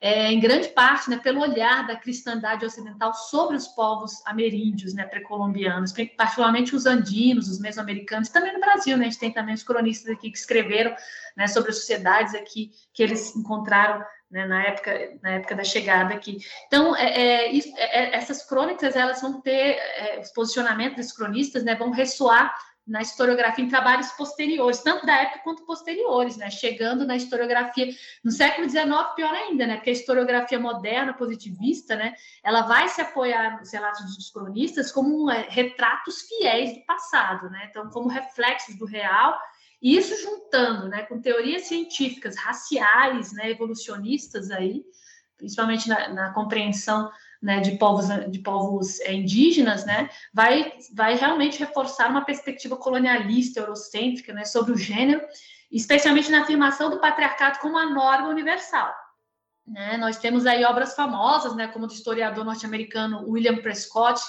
é, 0.00 0.30
em 0.30 0.38
grande 0.38 0.68
parte, 0.68 1.10
né, 1.10 1.16
pelo 1.16 1.40
olhar 1.40 1.86
da 1.86 1.96
cristandade 1.96 2.64
ocidental 2.64 3.12
sobre 3.14 3.56
os 3.56 3.66
povos 3.66 4.24
ameríndios, 4.26 4.94
né, 4.94 5.04
pré-colombianos, 5.04 5.92
particularmente 6.16 6.76
os 6.76 6.86
andinos, 6.86 7.48
os 7.48 7.58
mesoamericanos, 7.58 8.28
também 8.28 8.52
no 8.52 8.60
Brasil, 8.60 8.96
né, 8.96 9.06
a 9.06 9.08
gente 9.08 9.18
tem 9.18 9.32
também 9.32 9.54
os 9.54 9.62
cronistas 9.62 10.12
aqui 10.12 10.30
que 10.30 10.38
escreveram, 10.38 10.94
né, 11.36 11.46
sobre 11.46 11.70
as 11.70 11.78
sociedades 11.78 12.34
aqui 12.34 12.70
que 12.92 13.02
eles 13.02 13.34
encontraram 13.34 14.04
né, 14.30 14.46
na, 14.46 14.62
época, 14.64 15.18
na 15.22 15.30
época 15.30 15.54
da 15.54 15.64
chegada 15.64 16.14
aqui. 16.14 16.38
Então, 16.66 16.94
é, 16.94 17.06
é, 17.06 17.56
é, 17.56 17.60
é 17.78 18.16
essas 18.16 18.44
crônicas, 18.44 18.94
elas 18.94 19.20
vão 19.20 19.40
ter, 19.40 19.76
é, 19.76 20.20
os 20.20 20.30
posicionamentos 20.30 21.06
dos 21.06 21.12
cronistas, 21.12 21.64
né, 21.64 21.74
vão 21.74 21.90
ressoar 21.90 22.54
na 22.88 23.02
historiografia 23.02 23.62
em 23.62 23.68
trabalhos 23.68 24.10
posteriores, 24.12 24.82
tanto 24.82 25.04
da 25.04 25.14
época 25.14 25.40
quanto 25.44 25.66
posteriores, 25.66 26.38
né? 26.38 26.48
Chegando 26.48 27.06
na 27.06 27.16
historiografia 27.16 27.94
no 28.24 28.30
século 28.32 28.66
XIX, 28.68 28.88
pior 29.14 29.34
ainda, 29.34 29.66
né? 29.66 29.76
Porque 29.76 29.90
a 29.90 29.92
historiografia 29.92 30.58
moderna, 30.58 31.12
positivista, 31.12 31.94
né? 31.94 32.14
Ela 32.42 32.62
vai 32.62 32.88
se 32.88 33.02
apoiar 33.02 33.58
nos 33.58 33.70
relatos 33.70 34.16
dos 34.16 34.30
cronistas 34.30 34.90
como 34.90 35.30
é, 35.30 35.46
retratos 35.50 36.22
fiéis 36.22 36.78
do 36.78 36.86
passado, 36.86 37.50
né? 37.50 37.66
Então, 37.68 37.90
como 37.90 38.08
reflexos 38.08 38.78
do 38.78 38.86
real 38.86 39.38
e 39.80 39.96
isso 39.96 40.20
juntando 40.20 40.88
né, 40.88 41.02
com 41.02 41.20
teorias 41.20 41.62
científicas 41.62 42.36
raciais, 42.36 43.32
né, 43.32 43.50
evolucionistas 43.50 44.50
aí, 44.50 44.82
principalmente 45.36 45.88
na, 45.88 46.08
na 46.08 46.32
compreensão 46.32 47.10
né, 47.40 47.60
de 47.60 47.78
povos, 47.78 48.06
de 48.30 48.40
povos 48.40 49.00
é, 49.00 49.12
indígenas, 49.12 49.84
né, 49.84 50.10
vai, 50.34 50.72
vai 50.92 51.14
realmente 51.14 51.60
reforçar 51.60 52.10
uma 52.10 52.24
perspectiva 52.24 52.76
colonialista, 52.76 53.60
eurocêntrica, 53.60 54.32
né, 54.32 54.44
sobre 54.44 54.72
o 54.72 54.76
gênero, 54.76 55.20
especialmente 55.70 56.30
na 56.30 56.42
afirmação 56.42 56.90
do 56.90 57.00
patriarcado 57.00 57.60
como 57.60 57.78
a 57.78 57.86
norma 57.86 58.28
universal. 58.28 58.92
Né? 59.64 59.96
Nós 59.98 60.18
temos 60.18 60.46
aí 60.46 60.64
obras 60.64 60.94
famosas, 60.94 61.54
né, 61.54 61.68
como 61.68 61.86
do 61.86 61.92
historiador 61.92 62.44
norte-americano 62.44 63.28
William 63.28 63.58
Prescott, 63.58 64.20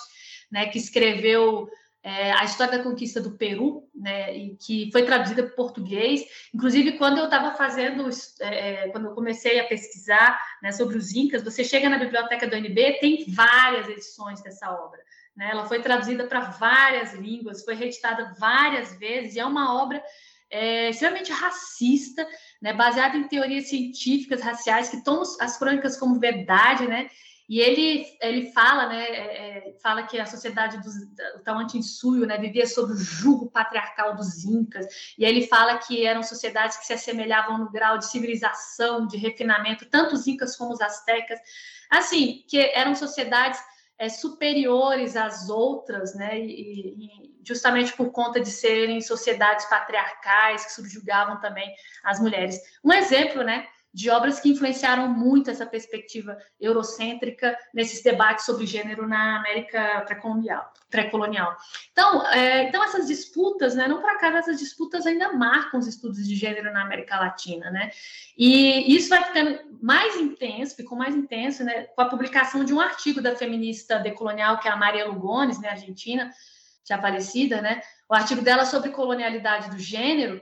né, 0.52 0.68
que 0.68 0.78
escreveu 0.78 1.68
é, 2.02 2.32
a 2.32 2.44
história 2.46 2.78
da 2.78 2.84
conquista 2.84 3.20
do 3.20 3.32
Peru, 3.32 3.90
né, 3.94 4.36
e 4.36 4.56
que 4.56 4.90
foi 4.92 5.04
traduzida 5.04 5.44
para 5.44 5.56
português. 5.56 6.24
Inclusive, 6.54 6.98
quando 6.98 7.18
eu 7.18 7.26
estava 7.26 7.56
fazendo, 7.56 8.08
é, 8.40 8.86
é, 8.86 8.90
quando 8.90 9.08
eu 9.08 9.16
comecei 9.16 9.60
a 9.60 9.68
pesquisar 9.68 10.40
né, 10.64 10.72
sobre 10.72 10.98
os 10.98 11.14
Incas, 11.14 11.44
você 11.44 11.64
chega 11.64 11.90
na 11.90 11.98
biblioteca 11.98 12.48
do 12.48 12.56
UNB, 12.56 13.00
tem 13.00 13.26
várias 13.28 13.90
edições 13.90 14.42
dessa 14.42 14.72
obra. 14.72 15.00
Né? 15.36 15.50
Ela 15.52 15.66
foi 15.66 15.82
traduzida 15.82 16.26
para 16.26 16.42
várias 16.42 17.14
línguas, 17.14 17.66
foi 17.66 17.76
reeditada 17.76 18.34
várias 18.40 18.98
vezes, 18.98 19.36
e 19.36 19.40
é 19.40 19.46
uma 19.46 19.82
obra 19.82 20.02
é, 20.50 20.90
extremamente 20.90 21.32
racista, 21.32 22.28
né, 22.62 22.74
baseada 22.74 23.18
em 23.18 23.28
teorias 23.28 23.70
científicas 23.70 24.42
raciais 24.42 24.90
que 24.90 25.04
tomam 25.04 25.24
as 25.40 25.58
crônicas 25.58 25.98
como 25.98 26.20
verdade, 26.20 26.88
né, 26.88 27.10
e 27.50 27.60
ele, 27.60 28.06
ele 28.22 28.52
fala, 28.52 28.86
né, 28.88 29.04
é, 29.04 29.58
é 29.68 29.78
fala 29.82 30.04
que 30.04 30.20
a 30.20 30.26
sociedade 30.28 30.78
do, 30.78 30.90
do 31.38 31.44
Tawantinsuyo, 31.44 32.28
né, 32.28 32.38
vivia 32.38 32.68
sob 32.68 32.94
o 32.94 32.96
jugo 32.96 33.50
patriarcal 33.50 34.16
dos 34.16 34.46
incas, 34.46 34.86
e 35.18 35.26
ele 35.26 35.48
fala 35.48 35.80
que 35.80 36.06
eram 36.06 36.22
sociedades 36.22 36.78
que 36.78 36.86
se 36.86 36.94
assemelhavam 36.94 37.58
no 37.58 37.72
grau 37.72 37.98
de 37.98 38.06
civilização, 38.06 39.08
de 39.08 39.18
refinamento, 39.18 39.90
tanto 39.90 40.14
os 40.14 40.28
incas 40.28 40.56
como 40.56 40.74
os 40.74 40.80
astecas, 40.80 41.40
assim, 41.90 42.46
que 42.48 42.60
eram 42.60 42.94
sociedades 42.94 43.60
é, 43.98 44.08
superiores 44.10 45.16
às 45.16 45.50
outras, 45.50 46.14
né, 46.14 46.40
e, 46.40 46.96
e 47.00 47.40
justamente 47.44 47.94
por 47.94 48.12
conta 48.12 48.40
de 48.40 48.52
serem 48.52 49.02
sociedades 49.02 49.66
patriarcais 49.66 50.66
que 50.66 50.72
subjugavam 50.72 51.40
também 51.40 51.74
as 52.04 52.20
mulheres. 52.20 52.60
Um 52.84 52.94
exemplo, 52.94 53.44
né, 53.44 53.68
de 53.94 54.10
obras 54.10 54.40
que 54.40 54.50
influenciaram 54.50 55.08
muito 55.08 55.50
essa 55.50 55.66
perspectiva 55.66 56.38
eurocêntrica 56.60 57.58
nesses 57.74 58.04
debates 58.04 58.46
sobre 58.46 58.66
gênero 58.66 59.08
na 59.08 59.38
América 59.40 60.02
pré-colonial. 60.06 60.72
Pré 60.90 61.12
então, 61.92 62.28
é, 62.28 62.64
então, 62.64 62.84
essas 62.84 63.08
disputas, 63.08 63.76
né, 63.76 63.88
não 63.88 64.02
para 64.02 64.18
cá, 64.18 64.36
essas 64.38 64.60
disputas 64.60 65.06
ainda 65.06 65.34
marcam 65.34 65.80
os 65.80 65.88
estudos 65.88 66.28
de 66.28 66.36
gênero 66.36 66.72
na 66.72 66.84
América 66.84 67.20
Latina, 67.20 67.70
né? 67.70 67.92
E 68.38 68.96
isso 68.96 69.10
vai 69.10 69.24
ficando 69.24 69.60
mais 69.82 70.16
intenso, 70.16 70.76
ficou 70.76 70.98
mais 70.98 71.16
intenso, 71.16 71.64
né, 71.64 71.84
com 71.96 72.02
a 72.02 72.10
publicação 72.10 72.64
de 72.64 72.74
um 72.74 72.80
artigo 72.80 73.22
da 73.22 73.36
feminista 73.36 74.00
decolonial, 74.00 74.60
que 74.60 74.68
é 74.68 74.72
a 74.72 74.78
Maria 74.78 75.08
Lugones, 75.08 75.60
né, 75.60 75.70
argentina, 75.70 76.32
já 76.88 77.00
falecida, 77.00 77.62
né? 77.62 77.82
O 78.10 78.16
artigo 78.16 78.42
dela 78.42 78.66
sobre 78.66 78.90
colonialidade 78.90 79.70
do 79.70 79.78
gênero, 79.78 80.42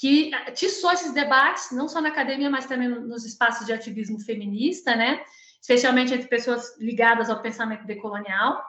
que 0.00 0.32
atiçou 0.34 0.92
esses 0.92 1.12
debates, 1.12 1.72
não 1.72 1.88
só 1.88 2.00
na 2.00 2.08
academia, 2.08 2.48
mas 2.48 2.66
também 2.66 2.88
nos 2.88 3.24
espaços 3.24 3.66
de 3.66 3.72
ativismo 3.72 4.20
feminista, 4.20 4.94
né? 4.94 5.20
especialmente 5.60 6.14
entre 6.14 6.28
pessoas 6.28 6.78
ligadas 6.78 7.28
ao 7.28 7.42
pensamento 7.42 7.84
decolonial. 7.84 8.64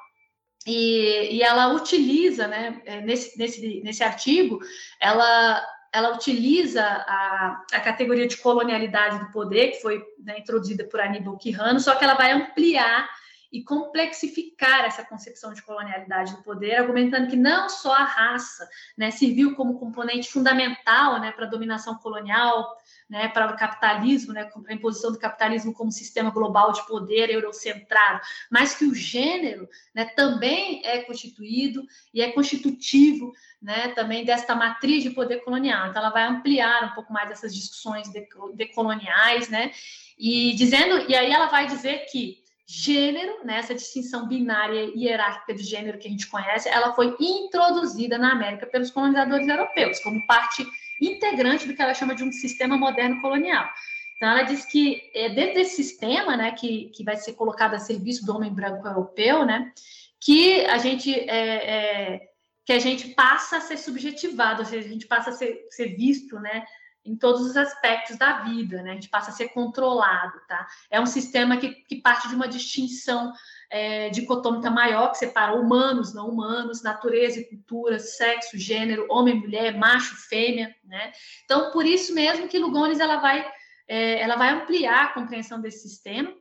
E, 0.68 1.38
e 1.38 1.42
ela 1.42 1.74
utiliza, 1.74 2.48
né, 2.48 2.82
é, 2.86 3.02
nesse, 3.02 3.38
nesse, 3.38 3.82
nesse 3.82 4.04
artigo, 4.04 4.60
ela 5.00 5.66
ela 5.92 6.14
utiliza 6.14 6.84
a, 6.84 7.66
a 7.74 7.80
categoria 7.80 8.28
de 8.28 8.38
colonialidade 8.38 9.18
do 9.18 9.32
poder, 9.32 9.72
que 9.72 9.82
foi 9.82 10.06
né, 10.24 10.38
introduzida 10.38 10.84
por 10.84 11.00
Aníbal 11.00 11.36
Quirrano, 11.36 11.80
só 11.80 11.96
que 11.96 12.04
ela 12.04 12.14
vai 12.14 12.32
ampliar 12.32 13.10
e 13.52 13.64
complexificar 13.64 14.86
essa 14.86 15.04
concepção 15.04 15.54
de 15.54 15.62
colonialidade 15.64 16.36
do 16.36 16.44
poder, 16.44 16.76
argumentando 16.76 17.30
que 17.30 17.36
não 17.36 17.68
só 17.68 17.94
a 17.94 18.04
raça 18.04 18.70
né, 18.96 19.10
serviu 19.10 19.56
como 19.56 19.80
componente 19.80 20.30
fundamental 20.30 21.20
né, 21.20 21.32
para 21.32 21.46
a 21.46 21.50
dominação 21.50 21.96
colonial, 21.96 22.78
né, 23.10 23.28
para 23.30 23.52
o 23.52 23.58
capitalismo, 23.58 24.34
né, 24.34 24.46
para 24.46 24.62
a 24.72 24.74
imposição 24.74 25.12
do 25.12 25.18
capitalismo 25.18 25.74
como 25.74 25.92
sistema 25.92 26.30
global 26.30 26.72
de 26.72 26.86
poder 26.86 27.32
eurocentrado, 27.32 28.22
mas 28.52 28.76
que 28.76 28.86
o 28.86 28.94
gênero 28.94 29.68
né, 29.96 30.06
também 30.06 30.86
é 30.86 31.02
constituído 31.02 31.84
e 32.14 32.22
é 32.22 32.32
constitutivo 32.32 33.34
né, 33.60 33.90
também 33.90 34.24
desta 34.24 34.54
matriz 34.54 35.02
de 35.02 35.10
poder 35.10 35.44
colonial. 35.44 35.90
Então, 35.90 36.02
ela 36.02 36.12
vai 36.12 36.24
ampliar 36.24 36.92
um 36.92 36.94
pouco 36.94 37.12
mais 37.12 37.32
essas 37.32 37.54
discussões 37.54 38.08
decoloniais, 38.54 39.50
né, 39.50 39.72
e 40.18 40.54
dizendo, 40.54 41.10
e 41.10 41.16
aí 41.16 41.32
ela 41.32 41.48
vai 41.48 41.66
dizer 41.66 42.06
que 42.12 42.39
gênero, 42.72 43.44
né, 43.44 43.58
essa 43.58 43.74
distinção 43.74 44.28
binária 44.28 44.92
e 44.94 45.06
hierárquica 45.06 45.56
de 45.56 45.64
gênero 45.64 45.98
que 45.98 46.08
a 46.08 46.12
gente 46.12 46.28
conhece, 46.28 46.70
ela 46.70 46.94
foi 46.94 47.16
introduzida 47.20 48.16
na 48.16 48.32
América 48.32 48.68
pelos 48.68 48.92
colonizadores 48.92 49.48
europeus, 49.48 50.00
como 50.02 50.24
parte 50.28 50.64
integrante 51.02 51.68
do 51.68 51.74
que 51.74 51.82
ela 51.82 51.96
chama 51.96 52.14
de 52.14 52.24
um 52.24 52.32
sistema 52.32 52.78
moderno 52.78 53.20
colonial. 53.22 53.68
Então, 54.16 54.30
ela 54.30 54.44
diz 54.44 54.66
que 54.66 55.02
é 55.16 55.30
dentro 55.30 55.56
desse 55.56 55.78
sistema, 55.78 56.38
né, 56.38 56.52
que, 56.52 56.92
que 56.94 57.04
vai 57.04 57.16
ser 57.18 57.34
colocado 57.34 57.74
a 57.74 57.80
serviço 57.80 58.24
do 58.24 58.36
homem 58.36 58.54
branco 58.54 58.88
europeu, 58.88 59.44
né, 59.44 59.72
que 60.20 60.64
a 60.66 60.78
gente 60.78 61.12
é, 61.12 62.14
é, 62.18 62.30
que 62.66 62.74
a 62.74 62.80
gente 62.80 63.16
passa 63.16 63.58
a 63.58 63.62
ser 63.62 63.78
subjetivado, 63.78 64.62
ou 64.62 64.66
seja, 64.66 64.88
a 64.88 64.92
gente 64.92 65.08
passa 65.08 65.32
a 65.32 65.34
ser, 65.34 65.66
ser 65.72 65.96
visto, 65.96 66.40
né, 66.40 66.64
em 67.10 67.16
todos 67.16 67.42
os 67.42 67.58
aspectos 67.58 68.18
da 68.18 68.44
vida, 68.44 68.84
né? 68.84 68.92
A 68.92 68.94
gente 68.94 69.10
passa 69.10 69.32
a 69.32 69.34
ser 69.34 69.50
controlado, 69.50 70.40
tá? 70.48 70.68
É 70.92 71.02
um 71.02 71.08
sistema 71.08 71.58
que, 71.58 71.70
que 71.70 71.96
parte 71.96 72.28
de 72.28 72.36
uma 72.36 72.48
distinção 72.48 73.34
é, 73.72 74.10
dicotômica 74.10 74.70
maior, 74.70 75.10
que 75.12 75.18
separa 75.18 75.56
humanos, 75.56 76.14
não 76.14 76.30
humanos, 76.30 76.84
natureza 76.84 77.40
e 77.40 77.46
cultura, 77.46 77.98
sexo, 77.98 78.58
gênero, 78.58 79.08
homem, 79.10 79.36
mulher, 79.36 79.76
macho, 79.76 80.16
fêmea, 80.30 80.76
né? 80.84 81.12
Então, 81.46 81.72
por 81.72 81.84
isso 81.84 82.14
mesmo 82.14 82.48
que 82.48 82.60
Lugones 82.60 83.00
ela 83.00 83.18
vai, 83.18 83.44
é, 83.88 84.22
ela 84.22 84.36
vai 84.36 84.50
ampliar 84.50 85.06
a 85.06 85.14
compreensão 85.14 85.60
desse 85.60 85.90
sistema, 85.90 86.32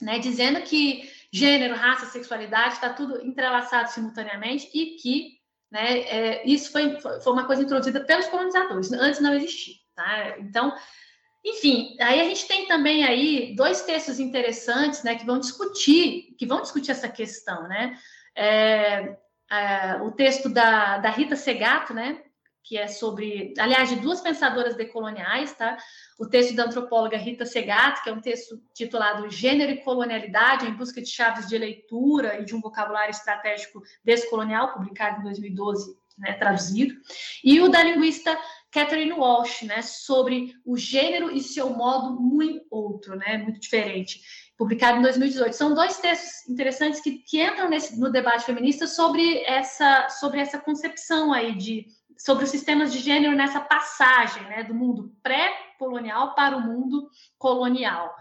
né? 0.00 0.18
Dizendo 0.18 0.60
que 0.62 1.08
gênero, 1.32 1.76
raça, 1.76 2.06
sexualidade 2.06 2.74
está 2.74 2.92
tudo 2.92 3.24
entrelaçado 3.24 3.90
simultaneamente 3.90 4.68
e 4.74 4.96
que 4.96 5.40
né, 5.70 6.00
é, 6.00 6.46
isso 6.46 6.70
foi, 6.70 7.00
foi 7.00 7.32
uma 7.32 7.46
coisa 7.46 7.62
introduzida 7.62 8.04
pelos 8.04 8.26
colonizadores, 8.26 8.92
antes 8.92 9.20
não 9.20 9.32
existia. 9.32 9.81
Tá? 9.94 10.38
Então, 10.38 10.74
enfim, 11.44 11.96
aí 12.00 12.20
a 12.20 12.24
gente 12.24 12.46
tem 12.46 12.66
também 12.66 13.04
aí 13.04 13.54
dois 13.56 13.82
textos 13.82 14.20
interessantes, 14.20 15.02
né, 15.02 15.16
que 15.16 15.26
vão 15.26 15.40
discutir, 15.40 16.34
que 16.38 16.46
vão 16.46 16.62
discutir 16.62 16.92
essa 16.92 17.08
questão, 17.08 17.66
né? 17.68 17.98
É, 18.34 19.16
é, 19.50 19.96
o 20.02 20.12
texto 20.12 20.48
da, 20.48 20.98
da 20.98 21.10
Rita 21.10 21.36
Segato, 21.36 21.92
né, 21.92 22.22
que 22.64 22.78
é 22.78 22.86
sobre, 22.86 23.52
aliás, 23.58 23.88
de 23.88 23.96
duas 23.96 24.20
pensadoras 24.20 24.76
decoloniais, 24.76 25.52
tá? 25.52 25.76
O 26.18 26.28
texto 26.28 26.54
da 26.54 26.64
antropóloga 26.64 27.16
Rita 27.16 27.44
Segato, 27.44 28.02
que 28.04 28.08
é 28.08 28.12
um 28.12 28.20
texto 28.20 28.62
titulado 28.72 29.28
Gênero 29.28 29.72
e 29.72 29.82
Colonialidade 29.82 30.66
em 30.66 30.74
busca 30.74 31.02
de 31.02 31.08
chaves 31.08 31.48
de 31.48 31.58
leitura 31.58 32.40
e 32.40 32.44
de 32.44 32.54
um 32.54 32.60
vocabulário 32.60 33.10
estratégico 33.10 33.82
descolonial, 34.04 34.72
publicado 34.72 35.20
em 35.20 35.24
2012, 35.24 35.98
né, 36.16 36.34
traduzido, 36.34 36.94
e 37.42 37.60
o 37.60 37.68
da 37.68 37.82
linguista 37.82 38.38
Catherine 38.72 39.12
Walsh, 39.12 39.62
né, 39.62 39.82
sobre 39.82 40.54
o 40.64 40.76
gênero 40.78 41.30
e 41.30 41.40
seu 41.40 41.70
modo 41.70 42.18
muito 42.18 42.64
outro, 42.70 43.14
né, 43.14 43.36
muito 43.36 43.60
diferente, 43.60 44.20
publicado 44.56 44.98
em 44.98 45.02
2018. 45.02 45.52
São 45.54 45.74
dois 45.74 45.98
textos 45.98 46.48
interessantes 46.48 47.00
que, 47.00 47.18
que 47.18 47.42
entram 47.42 47.68
nesse, 47.68 48.00
no 48.00 48.10
debate 48.10 48.46
feminista 48.46 48.86
sobre 48.86 49.44
essa, 49.44 50.08
sobre 50.08 50.40
essa 50.40 50.58
concepção 50.58 51.32
aí 51.32 51.54
de 51.54 51.86
sobre 52.16 52.44
os 52.44 52.50
sistemas 52.50 52.92
de 52.92 53.00
gênero 53.00 53.34
nessa 53.34 53.60
passagem, 53.60 54.44
né, 54.44 54.62
do 54.62 54.74
mundo 54.74 55.12
pré-colonial 55.22 56.34
para 56.36 56.56
o 56.56 56.60
mundo 56.60 57.10
colonial. 57.36 58.14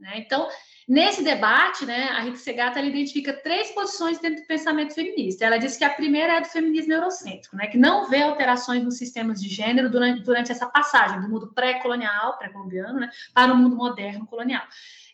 Né? 0.00 0.18
Então, 0.18 0.48
Nesse 0.86 1.24
debate, 1.24 1.86
né, 1.86 2.10
a 2.10 2.20
Rita 2.20 2.36
Segata 2.36 2.78
identifica 2.78 3.32
três 3.32 3.70
posições 3.70 4.18
dentro 4.18 4.42
do 4.42 4.46
pensamento 4.46 4.94
feminista. 4.94 5.44
Ela 5.44 5.56
diz 5.56 5.78
que 5.78 5.84
a 5.84 5.88
primeira 5.88 6.34
é 6.34 6.40
do 6.42 6.46
feminismo 6.46 6.92
eurocêntrico, 6.92 7.56
né, 7.56 7.68
que 7.68 7.78
não 7.78 8.08
vê 8.10 8.22
alterações 8.22 8.84
nos 8.84 8.98
sistemas 8.98 9.40
de 9.40 9.48
gênero 9.48 9.88
durante, 9.88 10.22
durante 10.22 10.52
essa 10.52 10.66
passagem 10.66 11.22
do 11.22 11.28
mundo 11.28 11.52
pré-colonial, 11.54 12.36
pré-colombiano, 12.36 13.00
né, 13.00 13.10
para 13.32 13.54
o 13.54 13.56
mundo 13.56 13.76
moderno 13.76 14.26
colonial. 14.26 14.62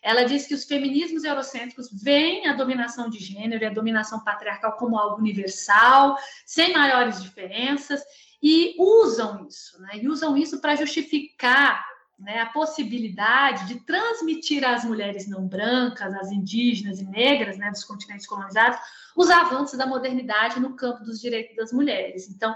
Ela 0.03 0.23
diz 0.23 0.45
que 0.45 0.53
os 0.53 0.65
feminismos 0.65 1.23
eurocêntricos 1.23 1.89
veem 2.03 2.47
a 2.47 2.53
dominação 2.53 3.09
de 3.09 3.19
gênero 3.19 3.63
e 3.63 3.67
a 3.67 3.73
dominação 3.73 4.19
patriarcal 4.25 4.73
como 4.73 4.97
algo 4.97 5.21
universal, 5.21 6.17
sem 6.45 6.73
maiores 6.73 7.23
diferenças, 7.23 8.01
e 8.43 8.75
usam 8.77 9.47
isso, 9.47 9.79
né, 9.81 9.91
e 10.01 10.09
usam 10.09 10.35
isso 10.35 10.59
para 10.59 10.75
justificar 10.75 11.90
né, 12.21 12.39
a 12.39 12.45
possibilidade 12.45 13.67
de 13.67 13.79
transmitir 13.81 14.63
às 14.63 14.83
mulheres 14.85 15.27
não 15.27 15.47
brancas, 15.47 16.13
às 16.13 16.31
indígenas 16.31 16.99
e 16.99 17.05
negras 17.05 17.57
né, 17.57 17.69
dos 17.69 17.83
continentes 17.83 18.27
colonizados, 18.27 18.79
os 19.15 19.29
avanços 19.29 19.77
da 19.77 19.85
modernidade 19.85 20.59
no 20.59 20.75
campo 20.75 21.03
dos 21.03 21.19
direitos 21.19 21.55
das 21.55 21.73
mulheres. 21.73 22.29
Então, 22.29 22.55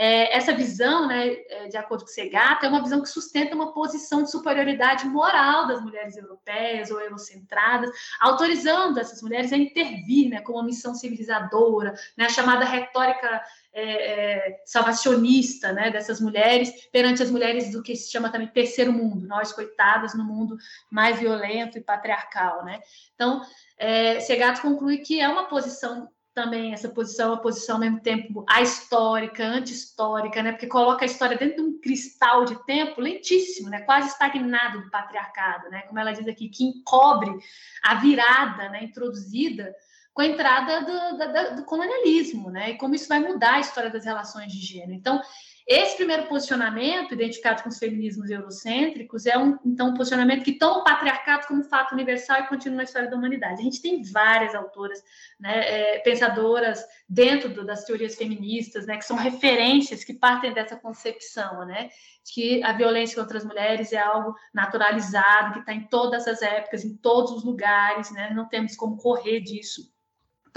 é, 0.00 0.36
essa 0.36 0.54
visão, 0.54 1.08
né, 1.08 1.26
é, 1.48 1.66
de 1.66 1.76
acordo 1.76 2.04
com 2.04 2.10
Segata, 2.10 2.66
é 2.66 2.68
uma 2.68 2.82
visão 2.82 3.02
que 3.02 3.08
sustenta 3.08 3.56
uma 3.56 3.72
posição 3.72 4.22
de 4.22 4.30
superioridade 4.30 5.04
moral 5.06 5.66
das 5.66 5.82
mulheres 5.82 6.16
europeias 6.16 6.88
ou 6.92 7.00
eurocentradas, 7.00 7.90
autorizando 8.20 9.00
essas 9.00 9.20
mulheres 9.20 9.52
a 9.52 9.56
intervir 9.56 10.28
né, 10.28 10.40
com 10.40 10.52
uma 10.52 10.62
missão 10.62 10.94
civilizadora, 10.94 11.94
né, 12.16 12.26
a 12.26 12.28
chamada 12.28 12.64
retórica 12.64 13.42
é, 13.72 13.82
é, 13.82 14.62
salvacionista 14.64 15.72
né, 15.72 15.90
dessas 15.90 16.20
mulheres 16.20 16.88
perante 16.90 17.22
as 17.22 17.30
mulheres 17.30 17.70
do 17.70 17.82
que 17.82 17.94
se 17.94 18.10
chama 18.10 18.30
também 18.30 18.48
terceiro 18.48 18.92
mundo, 18.92 19.26
nós 19.26 19.52
coitadas 19.52 20.14
no 20.14 20.24
mundo 20.24 20.56
mais 20.90 21.18
violento 21.18 21.78
e 21.78 21.82
patriarcal. 21.82 22.64
Né? 22.64 22.80
Então, 23.14 23.42
é, 23.76 24.20
Segato 24.20 24.62
conclui 24.62 24.98
que 24.98 25.20
é 25.20 25.28
uma 25.28 25.44
posição 25.44 26.08
também 26.38 26.72
essa 26.72 26.88
posição, 26.88 27.32
a 27.32 27.38
posição 27.38 27.76
ao 27.76 27.80
mesmo 27.80 27.98
tempo 27.98 28.44
ahistórica, 28.48 29.44
anti-histórica, 29.44 30.40
né? 30.40 30.52
Porque 30.52 30.68
coloca 30.68 31.04
a 31.04 31.06
história 31.06 31.36
dentro 31.36 31.56
de 31.56 31.62
um 31.62 31.80
cristal 31.80 32.44
de 32.44 32.64
tempo 32.64 33.00
lentíssimo, 33.00 33.68
né? 33.68 33.80
Quase 33.80 34.10
estagnado 34.10 34.82
do 34.82 34.88
patriarcado, 34.88 35.68
né? 35.68 35.82
Como 35.82 35.98
ela 35.98 36.12
diz 36.12 36.28
aqui, 36.28 36.48
que 36.48 36.62
encobre 36.62 37.36
a 37.82 37.96
virada, 37.96 38.68
né? 38.68 38.84
Introduzida 38.84 39.74
com 40.18 40.22
a 40.22 40.26
entrada 40.26 40.80
do, 40.80 41.16
do, 41.16 41.56
do 41.58 41.64
colonialismo, 41.64 42.50
né? 42.50 42.70
E 42.70 42.76
como 42.76 42.92
isso 42.92 43.06
vai 43.06 43.20
mudar 43.20 43.54
a 43.54 43.60
história 43.60 43.88
das 43.88 44.04
relações 44.04 44.50
de 44.50 44.58
gênero. 44.58 44.92
Então, 44.92 45.22
esse 45.64 45.94
primeiro 45.94 46.26
posicionamento, 46.26 47.14
identificado 47.14 47.62
com 47.62 47.68
os 47.68 47.78
feminismos 47.78 48.28
eurocêntricos, 48.28 49.26
é 49.26 49.38
um, 49.38 49.56
então, 49.64 49.90
um 49.90 49.94
posicionamento 49.94 50.42
que 50.42 50.58
toma 50.58 50.80
o 50.80 50.82
patriarcado 50.82 51.46
como 51.46 51.62
fato 51.62 51.92
universal 51.92 52.40
e 52.40 52.48
continua 52.48 52.78
na 52.78 52.82
história 52.82 53.08
da 53.08 53.16
humanidade. 53.16 53.60
A 53.60 53.62
gente 53.62 53.80
tem 53.80 54.02
várias 54.02 54.56
autoras, 54.56 55.00
né, 55.38 55.60
é, 55.60 55.98
pensadoras 56.00 56.84
dentro 57.08 57.50
do, 57.50 57.64
das 57.64 57.84
teorias 57.84 58.16
feministas, 58.16 58.86
né, 58.86 58.96
que 58.96 59.04
são 59.04 59.16
referências 59.16 60.02
que 60.02 60.14
partem 60.14 60.52
dessa 60.52 60.74
concepção, 60.74 61.64
né, 61.64 61.90
que 62.34 62.60
a 62.64 62.72
violência 62.72 63.14
contra 63.14 63.38
as 63.38 63.44
mulheres 63.44 63.92
é 63.92 63.98
algo 63.98 64.34
naturalizado, 64.52 65.52
que 65.52 65.60
está 65.60 65.72
em 65.72 65.86
todas 65.86 66.26
as 66.26 66.42
épocas, 66.42 66.84
em 66.84 66.96
todos 66.96 67.30
os 67.30 67.44
lugares, 67.44 68.10
né, 68.10 68.32
não 68.34 68.48
temos 68.48 68.74
como 68.74 68.96
correr 68.96 69.38
disso. 69.42 69.96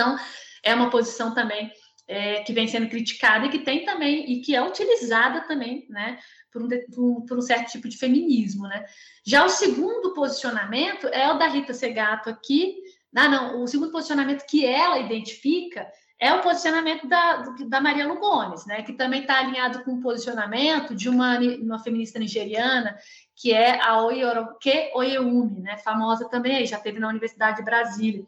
Então, 0.02 0.18
é 0.64 0.74
uma 0.74 0.90
posição 0.90 1.32
também 1.32 1.72
é, 2.08 2.42
que 2.42 2.52
vem 2.52 2.68
sendo 2.68 2.90
criticada 2.90 3.46
e 3.46 3.50
que 3.50 3.60
tem 3.60 3.86
também, 3.86 4.32
e 4.32 4.42
que 4.42 4.56
é 4.56 4.62
utilizada 4.62 5.42
também, 5.42 5.86
né, 5.90 6.18
por 6.52 6.64
um, 6.64 7.26
por, 7.26 7.38
um, 7.38 7.42
certo 7.42 7.72
tipo 7.72 7.88
de 7.88 7.98
feminismo, 7.98 8.68
né. 8.68 8.84
Já 9.24 9.46
o 9.46 9.50
segundo 9.50 10.14
posicionamento 10.16 11.08
é 11.08 11.32
o 11.32 11.38
da 11.38 11.48
Rita 11.48 11.74
Segato 11.74 12.32
aqui, 12.32 12.78
ah, 13.16 13.30
não, 13.30 13.62
o 13.62 13.68
segundo 13.68 13.92
posicionamento 13.92 14.46
que 14.48 14.66
ela 14.66 14.98
identifica 14.98 15.88
é 16.22 16.32
o 16.36 16.42
posicionamento 16.42 17.08
da, 17.08 17.38
da 17.68 17.82
Maria 17.82 18.08
Lugones, 18.08 18.64
né, 18.68 18.84
que 18.84 18.94
também 18.94 19.22
está 19.22 19.40
alinhado 19.40 19.84
com 19.84 19.94
o 19.94 20.00
posicionamento 20.00 20.94
de 20.94 21.10
uma, 21.10 21.40
uma 21.40 21.80
feminista 21.80 22.20
nigeriana, 22.20 22.96
que 23.36 23.52
é 23.52 23.84
a 23.84 24.00
Oyoroke 24.04 24.92
Oyeumi, 24.94 25.62
né, 25.62 25.78
famosa 25.78 26.30
também 26.30 26.64
já 26.68 26.78
teve 26.78 27.00
na 27.00 27.10
Universidade 27.10 27.58
de 27.58 27.64
Brasília, 27.64 28.24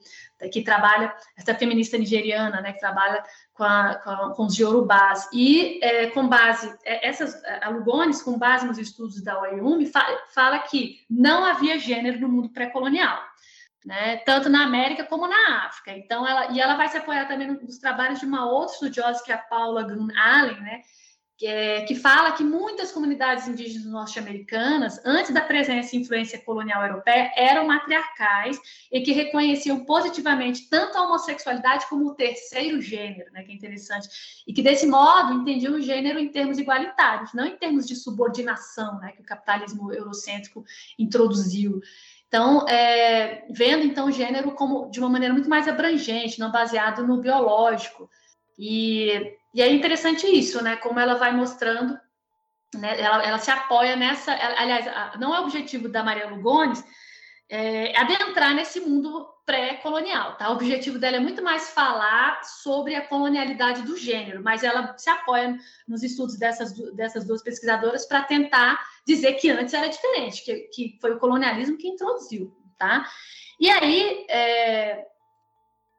que 0.52 0.64
trabalha, 0.64 1.16
essa 1.38 1.54
feminista 1.54 1.96
nigeriana, 1.96 2.62
né, 2.62 2.74
que 2.74 2.80
trabalha 2.80 3.24
com, 3.54 3.64
a, 3.64 3.94
com, 4.04 4.10
a, 4.10 4.34
com 4.34 4.46
os 4.48 4.58
Yorubás. 4.58 5.30
E 5.32 5.80
é, 5.84 6.08
com 6.08 6.28
base, 6.28 6.76
é, 6.84 7.08
essas, 7.08 7.40
a 7.62 7.70
Lugones, 7.70 8.24
com 8.24 8.40
base 8.40 8.66
nos 8.66 8.80
estudos 8.80 9.22
da 9.22 9.40
fala, 9.94 10.18
fala 10.34 10.60
que 10.60 11.06
não 11.08 11.46
havia 11.46 11.78
gênero 11.78 12.20
no 12.20 12.28
mundo 12.28 12.50
pré-colonial. 12.50 13.20
Né, 13.86 14.16
tanto 14.26 14.48
na 14.48 14.64
América 14.64 15.04
como 15.04 15.28
na 15.28 15.66
África. 15.66 15.92
Então, 15.92 16.26
ela 16.26 16.54
e 16.54 16.60
ela 16.62 16.76
vai 16.76 16.88
se 16.88 16.96
apoiar 16.96 17.28
também 17.28 17.52
nos 17.52 17.78
trabalhos 17.80 18.22
de 18.22 18.26
uma 18.26 18.50
outra 18.50 18.76
estudiosa 18.76 19.22
que 19.22 19.30
é 19.30 19.36
a 19.36 19.38
Paula 19.38 19.84
Gunn 19.84 20.08
Allen, 20.16 20.62
né, 20.62 20.82
é, 21.46 21.82
que 21.82 21.96
fala 21.96 22.32
que 22.32 22.44
muitas 22.44 22.92
comunidades 22.92 23.48
indígenas 23.48 23.86
norte-americanas, 23.86 25.02
antes 25.06 25.34
da 25.34 25.42
presença 25.42 25.96
e 25.96 26.00
influência 26.00 26.40
colonial 26.40 26.86
europeia, 26.86 27.32
eram 27.36 27.68
matriarcais 27.68 28.60
e 28.92 29.02
que 29.02 29.12
reconheciam 29.12 29.84
positivamente 29.84 30.70
tanto 30.70 30.98
a 30.98 31.04
homossexualidade 31.04 31.88
como 31.90 32.08
o 32.08 32.16
terceiro 32.16 32.82
gênero, 32.82 33.32
né, 33.32 33.44
que 33.44 33.52
é 33.52 33.56
interessante, 33.56 34.08
e 34.48 34.54
que 34.54 34.62
desse 34.62 34.88
modo 34.88 35.34
entendiam 35.34 35.76
o 35.76 35.82
gênero 35.82 36.20
em 36.20 36.30
termos 36.30 36.60
igualitários, 36.60 37.34
não 37.34 37.46
em 37.46 37.58
termos 37.58 37.86
de 37.88 37.96
subordinação, 37.96 39.00
né, 39.00 39.12
que 39.12 39.22
o 39.22 39.26
capitalismo 39.26 39.92
eurocêntrico 39.92 40.64
introduziu. 40.98 41.82
Então, 42.34 42.68
é, 42.68 43.46
vendo 43.52 43.86
então 43.86 44.08
o 44.08 44.12
gênero 44.12 44.54
como 44.54 44.90
de 44.90 45.00
uma 45.00 45.08
maneira 45.08 45.36
muito 45.36 45.48
mais 45.48 45.68
abrangente, 45.68 46.40
não 46.40 46.52
baseado 46.52 47.06
no 47.06 47.22
biológico. 47.22 48.10
E 48.58 49.38
e 49.54 49.62
é 49.62 49.72
interessante 49.72 50.26
isso, 50.26 50.64
né? 50.64 50.76
Como 50.78 51.00
ela 51.00 51.14
vai 51.14 51.32
mostrando, 51.32 51.96
né? 52.74 53.00
Ela, 53.00 53.24
ela 53.24 53.38
se 53.38 53.52
apoia 53.52 53.96
nessa. 53.96 54.34
Aliás, 54.34 54.86
não 55.20 55.36
é 55.36 55.40
o 55.40 55.44
objetivo 55.44 55.88
da 55.88 56.04
Maria 56.04 56.28
Lugones 56.28 56.84
é, 57.48 57.96
adentrar 57.96 58.56
nesse 58.56 58.80
mundo 58.80 59.30
pré-colonial, 59.46 60.36
tá? 60.38 60.50
O 60.50 60.54
objetivo 60.54 60.98
dela 60.98 61.18
é 61.18 61.20
muito 61.20 61.44
mais 61.44 61.70
falar 61.70 62.44
sobre 62.44 62.96
a 62.96 63.08
colonialidade 63.08 63.84
do 63.84 63.96
gênero, 63.96 64.42
mas 64.42 64.64
ela 64.64 64.98
se 64.98 65.10
apoia 65.10 65.56
nos 65.88 66.02
estudos 66.02 66.36
dessas, 66.38 66.74
dessas 66.96 67.26
duas 67.26 67.44
pesquisadoras 67.44 68.08
para 68.08 68.24
tentar 68.24 68.80
dizer 69.06 69.34
que 69.34 69.50
antes 69.50 69.74
era 69.74 69.88
diferente, 69.88 70.44
que, 70.44 70.56
que 70.74 70.98
foi 71.00 71.12
o 71.12 71.20
colonialismo 71.20 71.78
que 71.78 71.88
introduziu, 71.88 72.56
tá? 72.78 73.08
E 73.60 73.70
aí, 73.70 74.26
é, 74.30 75.06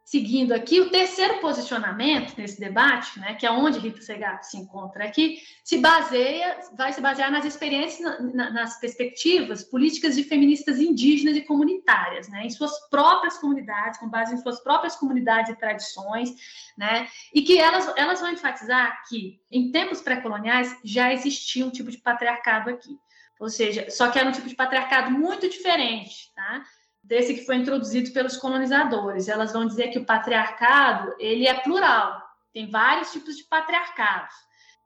seguindo 0.05 0.53
aqui, 0.53 0.81
o 0.81 0.91
terceiro 0.91 1.41
posicionamento 1.41 2.37
nesse 2.37 2.61
debate, 2.61 3.19
né, 3.19 3.35
que 3.35 3.47
é 3.47 3.51
onde 3.51 3.79
Rita 3.79 4.03
Segato 4.03 4.47
se 4.47 4.59
encontra 4.59 5.05
aqui, 5.05 5.39
se 5.65 5.79
baseia, 5.79 6.61
vai 6.77 6.93
se 6.93 7.01
basear 7.01 7.33
nas 7.33 7.47
experiências, 7.47 8.21
na, 8.35 8.51
nas 8.51 8.79
perspectivas 8.79 9.65
políticas 9.65 10.15
de 10.15 10.23
feministas 10.23 10.79
indígenas 10.79 11.37
e 11.37 11.41
comunitárias, 11.41 12.29
né, 12.29 12.45
em 12.45 12.51
suas 12.51 12.73
próprias 12.91 13.39
comunidades, 13.39 13.99
com 13.99 14.09
base 14.09 14.35
em 14.35 14.39
suas 14.39 14.63
próprias 14.63 14.95
comunidades 14.95 15.51
e 15.51 15.57
tradições, 15.57 16.35
né, 16.77 17.09
e 17.33 17.41
que 17.41 17.59
elas, 17.59 17.91
elas 17.97 18.21
vão 18.21 18.31
enfatizar 18.31 19.03
que, 19.09 19.41
em 19.51 19.73
tempos 19.73 20.03
pré-coloniais, 20.03 20.77
já 20.85 21.15
existia 21.15 21.65
um 21.65 21.71
tipo 21.71 21.91
de 21.91 21.97
patriarcado 21.97 22.69
aqui, 22.69 22.95
ou 23.41 23.49
seja, 23.49 23.89
só 23.89 24.11
que 24.11 24.19
era 24.19 24.29
um 24.29 24.33
tipo 24.33 24.49
de 24.49 24.55
patriarcado 24.55 25.11
muito 25.11 25.49
diferente, 25.49 26.31
tá?, 26.37 26.63
desse 27.05 27.35
que 27.35 27.45
foi 27.45 27.57
introduzido 27.57 28.11
pelos 28.13 28.37
colonizadores. 28.37 29.29
Elas 29.29 29.53
vão 29.53 29.67
dizer 29.67 29.89
que 29.89 29.99
o 29.99 30.07
patriarcado 30.07 31.15
ele 31.19 31.47
é 31.47 31.55
plural, 31.55 32.21
tem 32.53 32.71
vários 32.71 33.13
tipos 33.13 33.37
de 33.37 33.45
patriarcados 33.45 34.35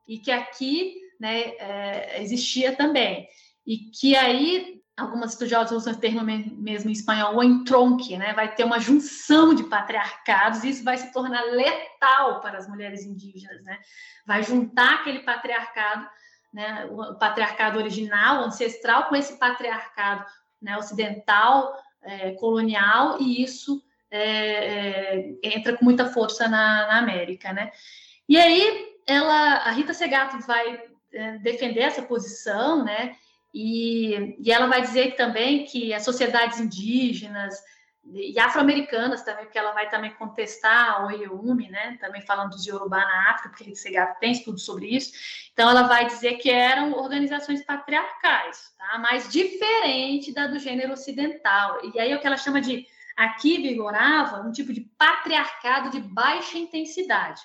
e 0.07 0.17
que 0.19 0.31
aqui 0.31 0.95
né, 1.19 1.53
é, 1.59 2.21
existia 2.21 2.75
também 2.75 3.27
e 3.65 3.77
que 3.91 4.15
aí 4.15 4.79
algumas 4.97 5.31
estudiosas 5.31 5.71
usam 5.71 5.93
o 5.93 5.97
termo 5.97 6.21
mesmo 6.21 6.89
em 6.89 6.93
espanhol, 6.93 7.35
o 7.35 7.43
entronque, 7.43 8.17
né? 8.17 8.33
Vai 8.33 8.53
ter 8.53 8.65
uma 8.65 8.79
junção 8.79 9.53
de 9.53 9.63
patriarcados 9.63 10.63
e 10.63 10.69
isso 10.69 10.83
vai 10.83 10.97
se 10.97 11.13
tornar 11.13 11.41
letal 11.43 12.41
para 12.41 12.57
as 12.57 12.67
mulheres 12.67 13.05
indígenas, 13.05 13.63
né? 13.63 13.79
Vai 14.25 14.43
juntar 14.43 14.95
aquele 14.95 15.19
patriarcado, 15.19 16.05
né? 16.53 16.85
O 16.91 17.15
patriarcado 17.15 17.77
original, 17.77 18.43
ancestral, 18.43 19.05
com 19.05 19.15
esse 19.15 19.39
patriarcado 19.39 20.25
né, 20.61 20.77
ocidental, 20.77 21.73
é, 22.03 22.31
colonial 22.31 23.21
e 23.21 23.43
isso 23.43 23.83
é, 24.11 24.21
é, 24.21 25.35
entra 25.43 25.77
com 25.77 25.85
muita 25.85 26.07
força 26.07 26.47
na, 26.47 26.87
na, 26.87 26.97
América, 26.97 27.53
né? 27.53 27.71
E 28.27 28.37
aí 28.37 28.95
ela, 29.05 29.55
a 29.57 29.71
Rita 29.71 29.93
Segato 29.93 30.39
vai 30.45 30.81
é, 31.13 31.37
defender 31.39 31.81
essa 31.81 32.01
posição, 32.01 32.83
né? 32.83 33.15
E, 33.53 34.35
e 34.39 34.51
ela 34.51 34.67
vai 34.67 34.81
dizer 34.81 35.15
também 35.15 35.65
que 35.65 35.93
as 35.93 36.03
sociedades 36.03 36.59
indígenas 36.59 37.55
e 38.11 38.39
afro-americanas 38.39 39.23
também, 39.23 39.45
porque 39.45 39.57
ela 39.57 39.71
vai 39.71 39.89
também 39.89 40.11
contestar 40.13 41.05
o 41.05 41.11
Ieume, 41.11 41.69
né, 41.69 41.97
também 41.99 42.21
falando 42.21 42.51
dos 42.51 42.65
Yorubá 42.65 42.99
na 42.99 43.31
África, 43.31 43.49
porque 43.49 43.75
Segato 43.75 44.19
tem 44.19 44.31
estudo 44.31 44.59
sobre 44.59 44.87
isso, 44.87 45.13
então 45.53 45.69
ela 45.69 45.83
vai 45.83 46.05
dizer 46.05 46.35
que 46.35 46.49
eram 46.49 46.93
organizações 46.93 47.63
patriarcais, 47.63 48.73
tá, 48.77 48.97
mas 48.99 49.31
diferente 49.31 50.33
da 50.33 50.47
do 50.47 50.59
gênero 50.59 50.93
ocidental, 50.93 51.79
e 51.93 51.99
aí 51.99 52.11
é 52.11 52.15
o 52.15 52.19
que 52.19 52.27
ela 52.27 52.37
chama 52.37 52.59
de, 52.59 52.87
aqui 53.15 53.61
vigorava 53.61 54.41
um 54.41 54.51
tipo 54.51 54.73
de 54.73 54.81
patriarcado 54.97 55.89
de 55.89 55.99
baixa 55.99 56.57
intensidade, 56.57 57.41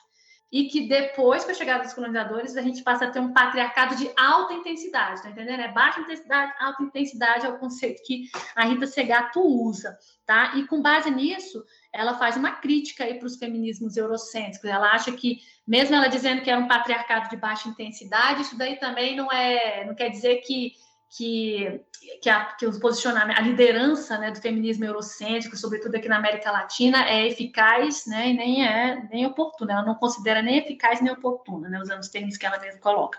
e 0.55 0.67
que 0.69 0.87
depois, 0.87 1.45
com 1.45 1.51
a 1.51 1.55
chegada 1.55 1.83
dos 1.83 1.93
colonizadores, 1.93 2.57
a 2.57 2.63
gente 2.63 2.81
passa 2.85 3.07
a 3.07 3.11
ter 3.11 3.19
um 3.19 3.33
patriarcado 3.33 3.97
de 3.97 4.09
alta 4.17 4.53
intensidade, 4.53 5.21
tá 5.21 5.29
entendendo? 5.29 5.59
É 5.59 5.67
baixa 5.67 5.99
intensidade, 5.99 6.53
alta 6.61 6.81
intensidade 6.85 7.45
é 7.45 7.49
o 7.49 7.59
conceito 7.59 8.01
que 8.07 8.31
a 8.55 8.65
Rita 8.65 8.87
Segato 8.87 9.41
usa, 9.41 9.99
tá? 10.25 10.53
E 10.55 10.65
com 10.69 10.81
base 10.81 11.11
nisso, 11.11 11.65
ela 11.93 12.15
faz 12.15 12.37
uma 12.37 12.53
crítica 12.53 13.03
aí 13.03 13.15
para 13.15 13.27
os 13.27 13.35
feminismos 13.37 13.97
eurocêntricos. 13.97 14.71
Ela 14.71 14.93
acha 14.93 15.11
que, 15.11 15.41
mesmo 15.67 15.97
ela 15.97 16.07
dizendo 16.07 16.43
que 16.43 16.51
era 16.51 16.61
um 16.61 16.69
patriarcado 16.69 17.29
de 17.29 17.37
baixa 17.37 17.69
intensidade, 17.69 18.43
isso 18.43 18.57
daí 18.57 18.77
também 18.77 19.17
não 19.17 19.33
é, 19.33 19.85
não 19.85 19.95
quer 19.97 20.09
dizer 20.09 20.37
que 20.43 20.75
que, 21.11 21.81
que, 22.21 22.29
a, 22.29 22.45
que 22.45 22.67
os 22.67 22.79
posicionamentos, 22.79 23.43
a 23.43 23.47
liderança 23.47 24.19
né, 24.19 24.31
do 24.31 24.41
feminismo 24.41 24.85
eurocêntrico, 24.85 25.57
sobretudo 25.57 25.95
aqui 25.95 26.09
na 26.09 26.17
América 26.17 26.51
Latina, 26.51 27.09
é 27.09 27.27
eficaz 27.29 28.07
né, 28.07 28.31
e 28.31 28.35
nem 28.35 28.67
é 28.67 29.09
nem 29.11 29.27
oportuna. 29.27 29.73
Ela 29.73 29.87
não 29.87 29.95
considera 29.95 30.43
nem 30.43 30.59
eficaz 30.59 31.01
nem 31.01 31.13
oportuna, 31.13 31.69
né, 31.69 31.81
usando 31.81 32.01
os 32.01 32.09
termos 32.09 32.37
que 32.37 32.47
ela 32.47 32.59
mesma 32.59 32.81
coloca. 32.81 33.19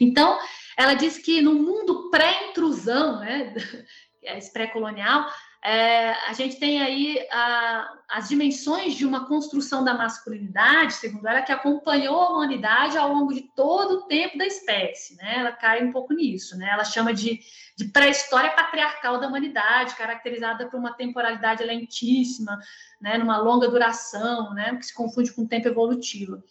Então, 0.00 0.38
ela 0.76 0.94
diz 0.94 1.18
que 1.18 1.40
no 1.40 1.54
mundo 1.54 2.10
pré-intrusão, 2.10 3.20
né, 3.20 3.54
esse 4.22 4.52
pré-colonial, 4.52 5.26
é, 5.62 6.12
a 6.26 6.32
gente 6.32 6.58
tem 6.58 6.80
aí 6.80 7.18
a, 7.30 7.92
as 8.08 8.28
dimensões 8.30 8.94
de 8.94 9.04
uma 9.04 9.26
construção 9.26 9.84
da 9.84 9.92
masculinidade, 9.92 10.94
segundo 10.94 11.28
ela, 11.28 11.42
que 11.42 11.52
acompanhou 11.52 12.18
a 12.18 12.30
humanidade 12.30 12.96
ao 12.96 13.12
longo 13.12 13.34
de 13.34 13.42
todo 13.54 13.98
o 13.98 14.02
tempo 14.06 14.38
da 14.38 14.46
espécie, 14.46 15.16
né? 15.16 15.40
Ela 15.40 15.52
cai 15.52 15.84
um 15.84 15.92
pouco 15.92 16.14
nisso, 16.14 16.56
né? 16.56 16.70
Ela 16.72 16.84
chama 16.84 17.12
de, 17.12 17.40
de 17.76 17.84
pré-história 17.86 18.52
patriarcal 18.52 19.20
da 19.20 19.28
humanidade, 19.28 19.96
caracterizada 19.96 20.66
por 20.66 20.80
uma 20.80 20.94
temporalidade 20.94 21.62
lentíssima, 21.62 22.58
né? 22.98 23.18
Numa 23.18 23.36
longa 23.36 23.68
duração, 23.68 24.54
né? 24.54 24.74
Que 24.76 24.86
se 24.86 24.94
confunde 24.94 25.30
com 25.32 25.42
o 25.42 25.48
tempo 25.48 25.68
evolutivo. 25.68 26.42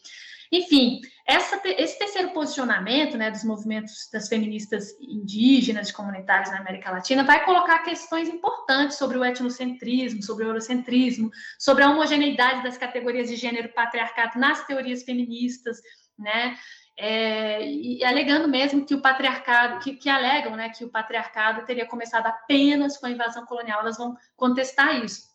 Enfim, 0.51 0.99
essa, 1.27 1.61
esse 1.63 1.99
terceiro 1.99 2.31
posicionamento 2.31 3.15
né, 3.15 3.29
dos 3.29 3.43
movimentos 3.43 4.09
das 4.11 4.27
feministas 4.27 4.99
indígenas 4.99 5.89
e 5.89 5.93
comunitárias 5.93 6.49
na 6.49 6.57
América 6.57 6.89
Latina 6.89 7.23
vai 7.23 7.45
colocar 7.45 7.79
questões 7.79 8.27
importantes 8.27 8.97
sobre 8.97 9.17
o 9.17 9.23
etnocentrismo, 9.23 10.23
sobre 10.23 10.45
o 10.45 10.47
eurocentrismo, 10.47 11.29
sobre 11.59 11.83
a 11.83 11.91
homogeneidade 11.91 12.63
das 12.63 12.77
categorias 12.77 13.29
de 13.29 13.35
gênero 13.35 13.69
patriarcado 13.69 14.39
nas 14.39 14.65
teorias 14.65 15.03
feministas, 15.03 15.77
né? 16.17 16.57
É, 16.97 17.65
e 17.65 18.03
alegando 18.03 18.49
mesmo 18.49 18.85
que 18.85 18.93
o 18.93 19.01
patriarcado, 19.01 19.79
que, 19.79 19.95
que, 19.95 20.09
alegam 20.09 20.57
né, 20.57 20.67
que 20.67 20.83
o 20.83 20.89
patriarcado 20.89 21.65
teria 21.65 21.85
começado 21.85 22.25
apenas 22.25 22.97
com 22.97 23.05
a 23.05 23.09
invasão 23.09 23.45
colonial, 23.45 23.79
elas 23.79 23.97
vão 23.97 24.17
contestar 24.35 25.01
isso. 25.01 25.28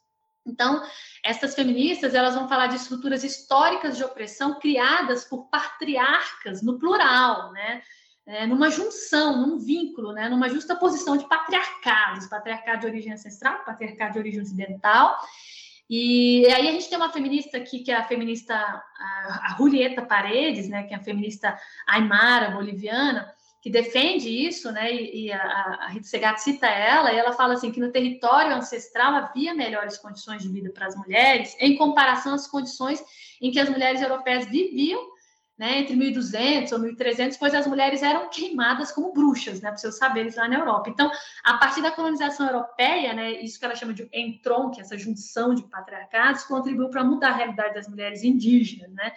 Então, 0.46 0.82
essas 1.22 1.54
feministas 1.54 2.14
elas 2.14 2.34
vão 2.34 2.48
falar 2.48 2.66
de 2.66 2.76
estruturas 2.76 3.24
históricas 3.24 3.96
de 3.96 4.04
opressão 4.04 4.58
criadas 4.58 5.24
por 5.24 5.48
patriarcas 5.48 6.62
no 6.62 6.78
plural, 6.78 7.52
né? 7.52 7.82
É, 8.26 8.46
numa 8.46 8.70
junção, 8.70 9.46
num 9.46 9.58
vínculo, 9.58 10.12
né? 10.12 10.30
numa 10.30 10.48
justa 10.48 10.74
posição 10.74 11.14
de 11.14 11.28
patriarcados, 11.28 12.26
patriarcado 12.26 12.80
de 12.80 12.86
origem 12.86 13.12
ancestral, 13.12 13.62
patriarcado 13.66 14.14
de 14.14 14.18
origem 14.18 14.40
ocidental. 14.40 15.18
E 15.88 16.46
aí 16.46 16.68
a 16.68 16.72
gente 16.72 16.88
tem 16.88 16.96
uma 16.96 17.12
feminista 17.12 17.58
aqui, 17.58 17.80
que 17.80 17.90
é 17.90 17.96
a 17.96 18.04
feminista 18.04 18.54
a, 18.54 19.54
Julieta 19.58 20.00
Paredes, 20.00 20.68
né? 20.70 20.84
que 20.84 20.94
é 20.94 20.96
a 20.96 21.02
feminista 21.02 21.58
aimara 21.86 22.50
boliviana, 22.50 23.33
que 23.64 23.70
defende 23.70 24.28
isso, 24.28 24.70
né? 24.70 24.94
E, 24.94 25.24
e 25.24 25.32
a, 25.32 25.40
a 25.40 25.88
Rita 25.88 26.06
Segato 26.06 26.38
cita 26.42 26.66
ela, 26.66 27.10
e 27.10 27.16
ela 27.16 27.32
fala 27.32 27.54
assim 27.54 27.72
que 27.72 27.80
no 27.80 27.90
território 27.90 28.54
ancestral 28.54 29.14
havia 29.14 29.54
melhores 29.54 29.96
condições 29.96 30.42
de 30.42 30.50
vida 30.50 30.68
para 30.68 30.86
as 30.86 30.94
mulheres 30.94 31.56
em 31.58 31.74
comparação 31.74 32.34
às 32.34 32.46
condições 32.46 33.02
em 33.40 33.50
que 33.50 33.58
as 33.58 33.70
mulheres 33.70 34.02
europeias 34.02 34.44
viviam, 34.44 35.00
né? 35.56 35.78
Entre 35.78 35.96
1200 35.96 36.72
ou 36.72 36.78
1300, 36.78 37.38
pois 37.38 37.54
as 37.54 37.66
mulheres 37.66 38.02
eram 38.02 38.28
queimadas 38.28 38.92
como 38.92 39.14
bruxas, 39.14 39.62
né? 39.62 39.70
Para 39.70 39.78
seus 39.78 39.96
saberes 39.96 40.36
lá 40.36 40.46
na 40.46 40.58
Europa. 40.58 40.90
Então, 40.90 41.10
a 41.42 41.54
partir 41.54 41.80
da 41.80 41.90
colonização 41.90 42.46
europeia, 42.46 43.14
né? 43.14 43.32
Isso 43.40 43.58
que 43.58 43.64
ela 43.64 43.74
chama 43.74 43.94
de 43.94 44.06
entronque, 44.12 44.82
essa 44.82 44.98
junção 44.98 45.54
de 45.54 45.62
patriarcados, 45.62 46.44
contribuiu 46.44 46.90
para 46.90 47.02
mudar 47.02 47.30
a 47.30 47.36
realidade 47.36 47.72
das 47.72 47.88
mulheres 47.88 48.22
indígenas, 48.22 48.92
né? 48.92 49.14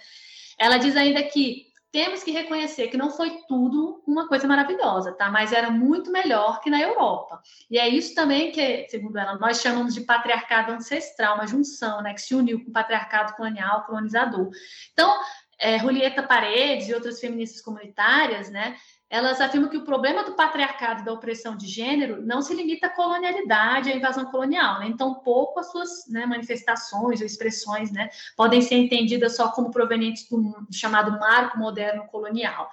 Ela 0.57 0.77
diz 0.77 0.95
ainda 0.95 1.21
que 1.21 1.66
temos 1.97 2.21
que 2.21 2.29
reconhecer 2.29 2.89
que 2.89 2.95
não 2.95 3.09
foi 3.09 3.39
tudo 3.47 4.03
uma 4.05 4.27
coisa 4.27 4.47
maravilhosa, 4.47 5.13
tá? 5.13 5.31
Mas 5.31 5.51
era 5.51 5.71
muito 5.71 6.11
melhor 6.11 6.61
que 6.61 6.69
na 6.69 6.79
Europa. 6.79 7.41
E 7.71 7.79
é 7.79 7.89
isso 7.89 8.13
também 8.13 8.51
que, 8.51 8.87
segundo 8.87 9.17
ela, 9.17 9.35
nós 9.39 9.59
chamamos 9.59 9.95
de 9.95 10.01
patriarcado 10.01 10.71
ancestral, 10.71 11.33
uma 11.33 11.47
junção, 11.47 12.03
né, 12.03 12.13
que 12.13 12.21
se 12.21 12.35
uniu 12.35 12.63
com 12.63 12.69
o 12.69 12.71
patriarcado 12.71 13.33
colonial, 13.33 13.83
colonizador. 13.85 14.47
Então, 14.93 15.11
é, 15.57 15.79
Julieta 15.79 16.21
Paredes 16.21 16.87
e 16.87 16.93
outras 16.93 17.19
feministas 17.19 17.61
comunitárias, 17.61 18.51
né, 18.51 18.77
elas 19.09 19.39
afirmam 19.39 19.69
que 19.69 19.77
o 19.77 19.85
problema 19.85 20.23
do 20.23 20.34
patriarcado 20.34 21.01
e 21.01 21.05
da 21.05 21.13
opressão 21.13 21.55
de 21.55 21.65
gênero 21.65 22.21
não 22.25 22.41
se 22.41 22.53
limita 22.53 22.88
à 22.88 22.89
colonialidade, 22.89 23.89
à 23.89 23.95
invasão 23.95 24.25
colonial, 24.25 24.79
né? 24.79 24.88
Então, 24.88 25.15
pouco 25.15 25.59
as 25.59 25.71
suas 25.71 26.07
né, 26.09 26.25
manifestações 26.25 27.21
ou 27.21 27.25
expressões 27.25 27.91
né, 27.91 28.09
podem 28.35 28.61
ser 28.61 28.75
entendidas 28.75 29.35
só 29.35 29.49
como 29.49 29.71
provenientes 29.71 30.27
do, 30.29 30.41
do 30.41 30.73
chamado 30.73 31.17
marco 31.19 31.57
moderno 31.57 32.05
colonial. 32.07 32.69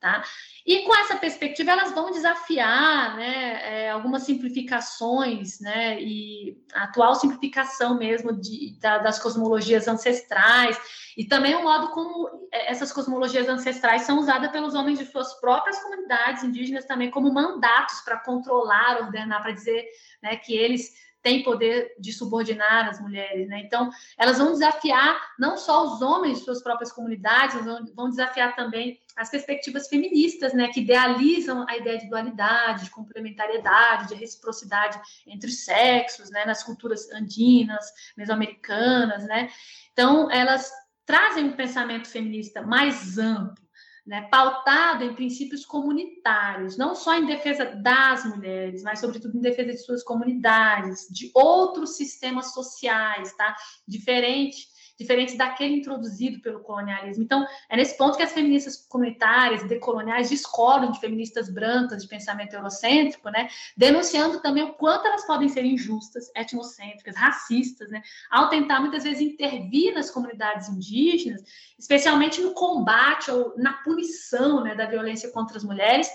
Tá? 0.00 0.22
E 0.64 0.84
com 0.84 0.96
essa 0.96 1.16
perspectiva, 1.16 1.72
elas 1.72 1.90
vão 1.90 2.12
desafiar 2.12 3.16
né, 3.16 3.86
é, 3.86 3.90
algumas 3.90 4.22
simplificações, 4.22 5.58
né, 5.58 6.00
e 6.00 6.56
a 6.72 6.84
atual 6.84 7.16
simplificação 7.16 7.98
mesmo 7.98 8.32
de, 8.32 8.78
da, 8.78 8.98
das 8.98 9.18
cosmologias 9.18 9.88
ancestrais, 9.88 10.78
e 11.16 11.24
também 11.24 11.56
o 11.56 11.64
modo 11.64 11.88
como 11.88 12.48
essas 12.52 12.92
cosmologias 12.92 13.48
ancestrais 13.48 14.02
são 14.02 14.20
usadas 14.20 14.52
pelos 14.52 14.72
homens 14.76 15.00
de 15.00 15.06
suas 15.06 15.34
próprias 15.40 15.82
comunidades 15.82 16.44
indígenas 16.44 16.84
também 16.84 17.10
como 17.10 17.34
mandatos 17.34 18.00
para 18.02 18.20
controlar, 18.20 19.02
ordenar, 19.02 19.42
para 19.42 19.50
dizer 19.50 19.84
né, 20.22 20.36
que 20.36 20.56
eles 20.56 21.07
têm 21.22 21.42
poder 21.42 21.94
de 21.98 22.12
subordinar 22.12 22.88
as 22.88 23.00
mulheres, 23.00 23.48
né? 23.48 23.60
Então, 23.60 23.90
elas 24.16 24.38
vão 24.38 24.52
desafiar 24.52 25.20
não 25.38 25.56
só 25.56 25.84
os 25.84 26.00
homens 26.00 26.38
de 26.38 26.44
suas 26.44 26.62
próprias 26.62 26.92
comunidades, 26.92 27.64
vão, 27.64 27.84
vão 27.94 28.08
desafiar 28.08 28.54
também 28.54 28.98
as 29.16 29.30
perspectivas 29.30 29.88
feministas, 29.88 30.54
né, 30.54 30.68
que 30.68 30.80
idealizam 30.80 31.66
a 31.68 31.76
ideia 31.76 31.98
de 31.98 32.08
dualidade, 32.08 32.84
de 32.84 32.90
complementariedade, 32.90 34.08
de 34.08 34.14
reciprocidade 34.14 35.00
entre 35.26 35.50
os 35.50 35.64
sexos, 35.64 36.30
né, 36.30 36.44
nas 36.44 36.62
culturas 36.62 37.10
andinas, 37.10 37.84
mesoamericanas, 38.16 39.24
né? 39.24 39.50
Então, 39.92 40.30
elas 40.30 40.70
trazem 41.04 41.44
um 41.44 41.56
pensamento 41.56 42.06
feminista 42.06 42.62
mais 42.62 43.18
amplo, 43.18 43.67
né, 44.08 44.22
pautado 44.30 45.04
em 45.04 45.14
princípios 45.14 45.66
comunitários, 45.66 46.78
não 46.78 46.94
só 46.94 47.14
em 47.14 47.26
defesa 47.26 47.66
das 47.66 48.24
mulheres, 48.24 48.82
mas 48.82 49.00
sobretudo 49.00 49.36
em 49.36 49.42
defesa 49.42 49.70
de 49.70 49.84
suas 49.84 50.02
comunidades, 50.02 51.06
de 51.10 51.30
outros 51.34 51.94
sistemas 51.94 52.54
sociais, 52.54 53.34
tá? 53.36 53.54
Diferente 53.86 54.66
diferentes 54.98 55.36
daquele 55.36 55.76
introduzido 55.76 56.40
pelo 56.40 56.60
colonialismo. 56.60 57.22
Então, 57.22 57.46
é 57.68 57.76
nesse 57.76 57.96
ponto 57.96 58.16
que 58.16 58.22
as 58.22 58.32
feministas 58.32 58.76
comunitárias, 58.76 59.62
decoloniais, 59.62 60.28
discordam 60.28 60.90
de 60.90 60.98
feministas 60.98 61.48
brancas 61.48 62.02
de 62.02 62.08
pensamento 62.08 62.54
eurocêntrico, 62.54 63.30
né, 63.30 63.48
denunciando 63.76 64.40
também 64.40 64.64
o 64.64 64.74
quanto 64.74 65.06
elas 65.06 65.24
podem 65.24 65.48
ser 65.48 65.64
injustas, 65.64 66.30
etnocêntricas, 66.34 67.14
racistas, 67.16 67.88
né, 67.90 68.02
ao 68.28 68.48
tentar 68.48 68.80
muitas 68.80 69.04
vezes 69.04 69.20
intervir 69.20 69.94
nas 69.94 70.10
comunidades 70.10 70.68
indígenas, 70.68 71.42
especialmente 71.78 72.40
no 72.40 72.52
combate 72.52 73.30
ou 73.30 73.54
na 73.56 73.74
punição 73.74 74.64
né, 74.64 74.74
da 74.74 74.86
violência 74.86 75.30
contra 75.30 75.56
as 75.56 75.64
mulheres, 75.64 76.10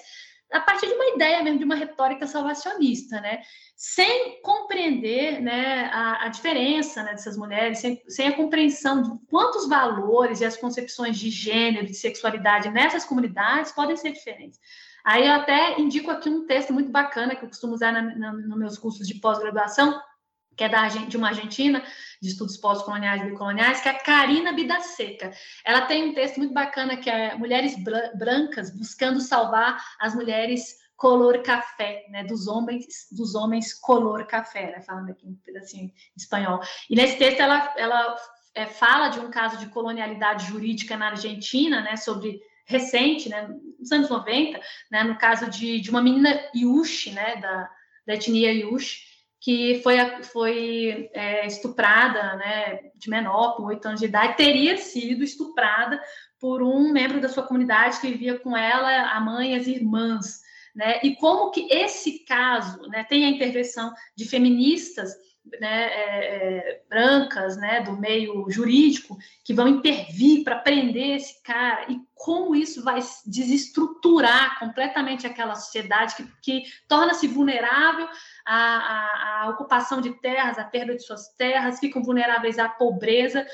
a 0.54 0.60
partir 0.60 0.88
de 0.88 0.94
uma 0.94 1.16
ideia 1.16 1.44
mesmo, 1.44 1.60
de 1.60 1.66
uma 1.66 1.76
retórica 1.76 2.28
salvacionista, 2.28 3.20
né? 3.20 3.42
Sem 3.76 4.40
compreender 4.42 5.42
né, 5.42 5.90
a, 5.92 6.26
a 6.26 6.28
diferença 6.30 7.04
né, 7.04 7.12
dessas 7.12 7.36
mulheres, 7.36 7.80
sem, 7.80 8.02
sem, 8.08 8.28
a 8.28 8.36
compreensão 8.36 9.02
de 9.02 9.10
quantos 9.30 9.68
valores 9.68 10.40
e 10.40 10.46
as 10.46 10.56
concepções 10.56 11.18
de 11.18 11.30
gênero, 11.30 11.88
de 11.88 11.96
sexualidade 11.96 12.70
nessas 12.70 13.04
comunidades 13.04 13.72
podem 13.72 13.98
ser 13.98 14.12
diferentes. 14.12 14.60
Aí 15.04 15.28
eu 15.28 15.34
até 15.34 15.80
indico 15.82 16.12
aqui 16.12 16.30
um 16.30 16.46
texto 16.46 16.72
muito 16.72 16.90
bacana 16.90 17.36
que 17.36 17.44
eu 17.44 17.50
costumo 17.50 17.74
usar 17.74 17.92
nos 17.92 18.58
meus 18.58 18.78
cursos 18.78 19.06
de 19.06 19.16
pós-graduação, 19.16 20.00
que 20.56 20.64
é 20.64 20.70
da, 20.70 20.88
de 20.88 21.18
uma 21.18 21.30
argentina, 21.30 21.84
de 22.22 22.30
estudos 22.30 22.58
pós-coloniais 22.58 23.22
e 23.22 23.32
decoloniais, 23.32 23.82
que 23.82 23.90
é 23.90 23.92
a 23.92 24.00
Karina 24.00 24.54
Bidaseca. 24.54 25.32
Ela 25.66 25.82
tem 25.82 26.10
um 26.10 26.14
texto 26.14 26.38
muito 26.38 26.54
bacana 26.54 26.98
que 26.98 27.10
é 27.10 27.36
Mulheres 27.36 27.76
Brancas 28.16 28.76
buscando 28.76 29.20
salvar 29.20 29.84
as 30.00 30.16
mulheres 30.16 30.84
color 30.96 31.42
café, 31.42 32.06
né, 32.10 32.24
dos 32.24 32.48
homens, 32.48 33.08
dos 33.12 33.36
homens 33.36 33.74
color 33.74 34.26
café, 34.26 34.72
né, 34.72 34.82
falando 34.82 35.10
aqui 35.10 35.28
um 35.28 35.36
pedacinho 35.44 35.86
em 35.86 35.94
espanhol. 36.16 36.62
E 36.90 36.96
nesse 36.96 37.18
texto 37.18 37.42
ela, 37.42 37.74
ela 37.76 38.16
é, 38.56 38.66
fala 38.66 39.10
de 39.10 39.20
um 39.20 39.30
caso 39.30 39.58
de 39.58 39.66
colonialidade 39.68 40.46
jurídica 40.46 40.96
na 40.96 41.10
Argentina, 41.10 41.82
né, 41.82 41.98
sobre 41.98 42.40
recente, 42.66 43.28
né, 43.28 43.50
nos 43.78 43.92
anos 43.92 44.10
90, 44.10 44.62
né, 44.90 45.04
no 45.04 45.18
caso 45.18 45.50
de, 45.50 45.82
de 45.82 45.90
uma 45.90 46.02
menina 46.02 46.40
Yushi, 46.56 47.12
né, 47.12 47.36
da, 47.38 47.70
da 48.08 48.14
etnia 48.14 48.54
Yushi, 48.54 49.13
que 49.44 49.82
foi, 49.84 49.98
foi 50.24 51.10
é, 51.14 51.46
estuprada, 51.46 52.38
né, 52.38 52.80
de 52.96 53.10
menor, 53.10 53.58
com 53.58 53.64
oito 53.64 53.86
anos 53.86 54.00
de 54.00 54.06
idade, 54.06 54.38
teria 54.38 54.78
sido 54.78 55.22
estuprada 55.22 56.02
por 56.40 56.64
um 56.64 56.94
membro 56.94 57.20
da 57.20 57.28
sua 57.28 57.44
comunidade 57.44 58.00
que 58.00 58.08
vivia 58.08 58.40
com 58.40 58.56
ela, 58.56 59.12
a 59.12 59.20
mãe 59.20 59.54
e 59.54 59.60
as 59.60 59.68
irmãs, 59.68 60.40
né? 60.74 61.02
E 61.04 61.18
como 61.18 61.52
que 61.52 61.68
esse 61.70 62.20
caso, 62.20 62.82
né, 62.88 63.04
tem 63.04 63.26
a 63.26 63.30
intervenção 63.30 63.94
de 64.16 64.26
feministas 64.26 65.14
né, 65.60 65.88
é, 65.88 65.98
é, 65.98 66.82
brancas, 66.90 67.58
né, 67.58 67.82
do 67.82 68.00
meio 68.00 68.50
jurídico, 68.50 69.18
que 69.44 69.54
vão 69.54 69.68
intervir 69.68 70.46
para 70.46 70.60
prender 70.60 71.18
esse 71.18 71.44
cara 71.44 71.92
e 71.92 72.00
como 72.16 72.56
isso 72.56 72.84
vai 72.84 73.00
desestruturar 73.26 74.60
completamente 74.60 75.26
aquela 75.28 75.56
sociedade 75.56 76.16
que, 76.16 76.24
que 76.42 76.64
torna-se 76.88 77.28
vulnerável 77.28 78.08
à, 78.46 78.56
à, 78.56 79.42
à, 79.44 79.50
ocupação 79.50 80.00
de 80.00 80.12
terras, 80.22 80.58
à 80.58 80.64
perda 80.64 80.96
de 80.96 81.04
suas 81.04 81.30
terras, 81.36 81.80
ficam 81.80 82.04
vulneráveis 82.04 82.60
à 82.60 82.70
pobreza, 82.70 83.46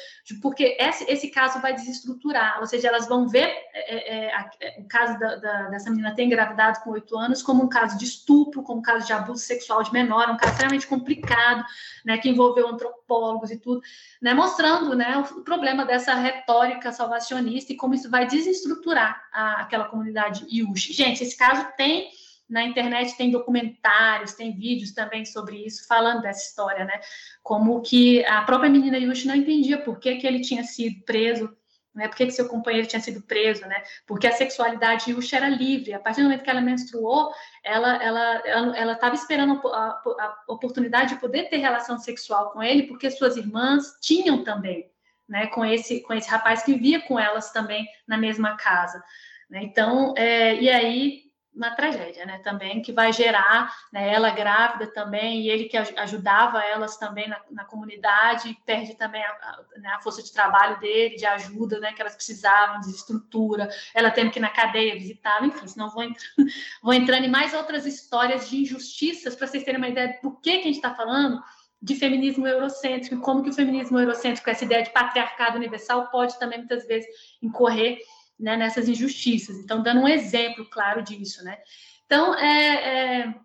porque 0.42 0.78
esse, 0.80 1.04
esse 1.10 1.30
caso 1.30 1.60
vai 1.62 1.74
desestruturar, 1.74 2.60
ou 2.60 2.68
seja, 2.68 2.90
elas 2.90 3.08
vão 3.08 3.28
ver 3.28 3.48
é, 3.74 4.28
é, 4.28 4.50
é, 4.62 4.80
o 4.80 4.88
caso 4.88 5.18
da, 5.18 5.36
da, 5.38 5.70
dessa 5.70 5.90
menina 5.90 6.14
ter 6.14 6.24
engravidado 6.24 6.80
com 6.82 6.92
oito 6.92 7.18
anos 7.18 7.42
como 7.42 7.64
um 7.64 7.70
caso 7.70 7.98
de 7.98 8.06
estupro, 8.06 8.62
como 8.62 8.80
um 8.80 8.84
caso 8.84 9.06
de 9.06 9.14
abuso 9.14 9.44
sexual 9.44 9.82
de 9.84 9.92
menor, 9.92 10.30
um 10.30 10.38
caso 10.38 10.52
extremamente 10.52 10.88
complicado, 10.88 11.64
né, 12.06 12.18
que 12.18 12.30
envolveu 12.30 12.68
antropólogos 12.68 13.52
e 13.52 13.58
tudo, 13.58 13.82
né, 14.22 14.34
mostrando 14.34 14.96
né, 14.96 15.18
o 15.18 15.42
problema 15.42 15.86
dessa 15.86 16.14
retórica 16.14 16.92
salvacionista 16.92 17.74
e 17.74 17.78
como 17.78 17.94
isso 17.94 18.10
vai 18.10 18.28
desestruturar 18.28 18.49
estruturar 18.52 19.22
a, 19.32 19.62
aquela 19.62 19.86
comunidade 19.86 20.46
Yush. 20.52 20.94
Gente, 20.94 21.24
esse 21.24 21.38
caso 21.38 21.68
tem 21.78 22.10
na 22.50 22.64
internet 22.64 23.16
tem 23.16 23.30
documentários, 23.30 24.34
tem 24.34 24.58
vídeos 24.58 24.92
também 24.92 25.24
sobre 25.24 25.64
isso, 25.64 25.88
falando 25.88 26.22
dessa 26.22 26.50
história, 26.50 26.84
né? 26.84 27.00
Como 27.44 27.82
que 27.82 28.26
a 28.26 28.42
própria 28.42 28.72
menina 28.72 28.98
Yush 28.98 29.26
não 29.26 29.36
entendia 29.36 29.78
por 29.78 30.00
que, 30.00 30.16
que 30.16 30.26
ele 30.26 30.42
tinha 30.42 30.64
sido 30.64 31.04
preso, 31.06 31.56
né? 31.94 32.08
Por 32.08 32.18
que, 32.18 32.26
que 32.26 32.32
seu 32.32 32.48
companheiro 32.48 32.88
tinha 32.88 33.00
sido 33.00 33.22
preso, 33.22 33.62
né? 33.68 33.84
Porque 34.08 34.26
a 34.26 34.32
sexualidade 34.32 35.12
Yush 35.12 35.34
era 35.34 35.48
livre. 35.48 35.94
A 35.94 36.00
partir 36.00 36.22
do 36.22 36.24
momento 36.24 36.44
que 36.44 36.50
ela 36.50 36.62
menstruou, 36.62 37.32
ela 37.64 38.04
ela 38.04 38.42
ela 38.76 38.94
estava 38.94 39.14
esperando 39.14 39.62
a, 39.68 40.02
a 40.18 40.44
oportunidade 40.48 41.14
de 41.14 41.22
poder 41.22 41.50
ter 41.50 41.58
relação 41.58 42.00
sexual 42.00 42.52
com 42.52 42.64
ele, 42.64 42.88
porque 42.88 43.12
suas 43.12 43.38
irmãs 43.38 43.96
tinham 44.02 44.44
também 44.44 44.90
né, 45.30 45.48
com 45.48 45.64
esse 45.64 46.02
com 46.02 46.14
esse 46.14 46.30
rapaz 46.30 46.64
que 46.64 46.74
vivia 46.74 47.02
com 47.02 47.20
elas 47.20 47.52
também 47.52 47.88
na 48.08 48.18
mesma 48.18 48.58
casa. 48.58 49.02
Né? 49.50 49.62
Então, 49.64 50.14
é, 50.18 50.56
e 50.56 50.70
aí 50.70 51.30
uma 51.54 51.72
tragédia, 51.72 52.26
né, 52.26 52.38
também 52.40 52.82
que 52.82 52.94
vai 52.94 53.12
gerar, 53.12 53.76
né, 53.92 54.14
ela 54.14 54.30
grávida 54.30 54.88
também 54.88 55.42
e 55.42 55.50
ele 55.50 55.66
que 55.66 55.76
ajudava 55.76 56.64
elas 56.64 56.96
também 56.96 57.28
na, 57.28 57.42
na 57.52 57.66
comunidade 57.66 58.58
perde 58.66 58.96
também 58.96 59.22
a, 59.22 59.30
a, 59.30 59.80
né, 59.80 59.90
a, 59.90 60.00
força 60.00 60.24
de 60.24 60.32
trabalho 60.32 60.80
dele, 60.80 61.18
de 61.18 61.26
ajuda, 61.26 61.80
né, 61.80 61.92
que 61.92 62.02
elas 62.02 62.16
precisavam 62.16 62.80
de 62.80 62.92
estrutura, 62.92 63.68
ela 63.94 64.12
tendo 64.12 64.32
que 64.32 64.40
ir 64.40 64.42
na 64.42 64.50
cadeia 64.50 64.94
visitar, 64.94 65.44
enfim, 65.44 65.68
senão 65.68 65.90
vou 65.90 66.04
entrando, 66.04 66.24
vou 66.82 66.94
entrando 66.94 67.26
em 67.26 67.32
mais 67.32 67.54
outras 67.54 67.86
histórias 67.86 68.48
de 68.50 68.62
injustiças 68.62 69.36
para 69.36 69.48
vocês 69.48 69.64
terem 69.64 69.80
uma 69.80 69.90
ideia 69.90 70.18
do 70.22 70.32
que 70.40 70.60
que 70.60 70.62
a 70.62 70.72
gente 70.72 70.76
está 70.76 70.94
falando 70.94 71.44
de 71.82 71.96
feminismo 71.96 72.46
eurocêntrico 72.46 73.16
e 73.16 73.20
como 73.20 73.44
que 73.44 73.50
o 73.50 73.54
feminismo 73.54 73.98
eurocêntrico, 74.00 74.50
essa 74.50 74.66
ideia 74.66 74.84
de 74.84 74.92
patriarcado 74.92 75.58
universal, 75.58 76.10
pode 76.10 76.38
também 76.38 76.60
muitas 76.60 76.86
vezes 76.86 77.10
incorrer 77.42 78.00
né, 78.40 78.58
nessas 78.58 78.88
injustiças. 78.88 79.58
Então, 79.58 79.82
dando 79.82 80.02
um 80.02 80.08
exemplo 80.08 80.66
claro 80.70 81.02
disso, 81.02 81.44
né? 81.44 81.58
Então, 82.06 82.34
é, 82.36 83.22
é, 83.22 83.36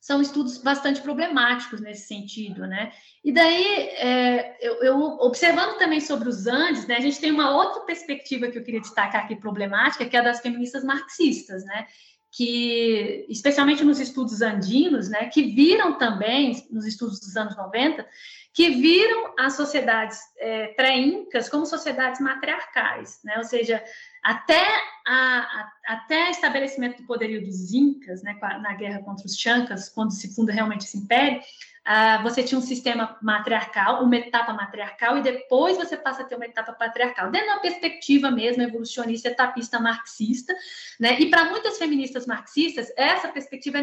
são 0.00 0.20
estudos 0.20 0.58
bastante 0.58 1.00
problemáticos 1.00 1.80
nesse 1.80 2.06
sentido, 2.06 2.66
né? 2.66 2.92
E 3.24 3.32
daí, 3.32 3.64
é, 3.64 4.56
eu, 4.60 4.82
eu, 4.82 4.98
observando 5.20 5.78
também 5.78 6.00
sobre 6.00 6.28
os 6.28 6.46
Andes, 6.46 6.86
né, 6.86 6.96
a 6.96 7.00
gente 7.00 7.20
tem 7.20 7.30
uma 7.30 7.56
outra 7.56 7.82
perspectiva 7.82 8.48
que 8.48 8.58
eu 8.58 8.62
queria 8.62 8.80
destacar 8.80 9.24
aqui 9.24 9.36
problemática, 9.36 10.06
que 10.06 10.16
é 10.16 10.20
a 10.20 10.22
das 10.22 10.40
feministas 10.40 10.84
marxistas, 10.84 11.64
né? 11.64 11.86
Que, 12.36 13.24
especialmente 13.30 13.82
nos 13.82 13.98
estudos 13.98 14.42
andinos, 14.42 15.08
né, 15.08 15.24
que 15.30 15.54
viram 15.54 15.96
também, 15.96 16.66
nos 16.70 16.84
estudos 16.84 17.18
dos 17.18 17.34
anos 17.34 17.56
90, 17.56 18.06
que 18.52 18.70
viram 18.70 19.32
as 19.38 19.54
sociedades 19.54 20.18
é, 20.38 20.66
pré-incas 20.68 21.48
como 21.48 21.64
sociedades 21.64 22.20
matriarcais, 22.20 23.20
né, 23.24 23.38
ou 23.38 23.44
seja, 23.44 23.82
até, 24.22 24.62
a, 25.06 25.38
a, 25.38 25.72
até 25.86 26.30
estabelecimento 26.30 27.00
do 27.00 27.06
poderio 27.06 27.42
dos 27.42 27.72
incas, 27.72 28.22
né, 28.22 28.38
na 28.60 28.74
guerra 28.74 29.02
contra 29.02 29.24
os 29.24 29.34
chancas, 29.34 29.88
quando 29.88 30.12
se 30.12 30.34
funda 30.34 30.52
realmente 30.52 30.84
esse 30.84 30.98
império, 30.98 31.40
ah, 31.88 32.20
você 32.20 32.42
tinha 32.42 32.58
um 32.58 32.62
sistema 32.62 33.16
matriarcal, 33.22 34.02
uma 34.02 34.16
etapa 34.16 34.52
matriarcal, 34.52 35.18
e 35.18 35.22
depois 35.22 35.76
você 35.76 35.96
passa 35.96 36.22
a 36.22 36.24
ter 36.24 36.34
uma 36.34 36.44
etapa 36.44 36.72
patriarcal, 36.72 37.30
dentro 37.30 37.46
de 37.46 37.52
uma 37.52 37.60
perspectiva 37.60 38.28
mesmo 38.28 38.64
evolucionista, 38.64 39.28
etapista, 39.28 39.78
marxista, 39.78 40.52
né? 40.98 41.16
E 41.20 41.30
para 41.30 41.44
muitas 41.44 41.78
feministas 41.78 42.26
marxistas, 42.26 42.92
essa 42.96 43.28
perspectiva 43.28 43.78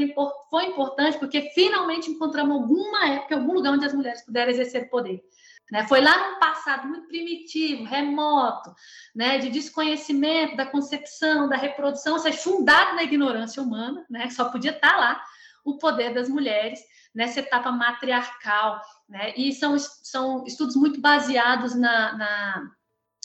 foi 0.49 0.65
importante 0.65 1.17
porque 1.17 1.49
finalmente 1.55 2.11
encontramos 2.11 2.61
alguma 2.61 3.07
época, 3.07 3.35
algum 3.35 3.53
lugar 3.53 3.71
onde 3.71 3.85
as 3.85 3.93
mulheres 3.93 4.21
puderam 4.21 4.51
exercer 4.51 4.89
poder. 4.89 5.23
Né? 5.71 5.87
Foi 5.87 6.01
lá 6.01 6.29
num 6.29 6.39
passado 6.39 6.89
muito 6.89 7.07
primitivo, 7.07 7.85
remoto, 7.85 8.75
né? 9.15 9.37
de 9.37 9.49
desconhecimento 9.49 10.57
da 10.57 10.65
concepção, 10.65 11.47
da 11.47 11.55
reprodução, 11.55 12.13
ou 12.13 12.19
seja, 12.19 12.37
fundado 12.37 12.97
na 12.97 13.03
ignorância 13.03 13.63
humana, 13.63 14.05
né? 14.09 14.29
só 14.29 14.49
podia 14.49 14.71
estar 14.71 14.97
lá 14.97 15.23
o 15.63 15.77
poder 15.77 16.13
das 16.13 16.29
mulheres 16.29 16.79
nessa 17.13 17.39
etapa 17.39 17.71
matriarcal. 17.71 18.81
Né? 19.07 19.33
E 19.35 19.53
são, 19.53 19.77
são 19.77 20.43
estudos 20.45 20.75
muito 20.75 20.99
baseados 20.99 21.75
na, 21.75 22.17
na 22.17 22.71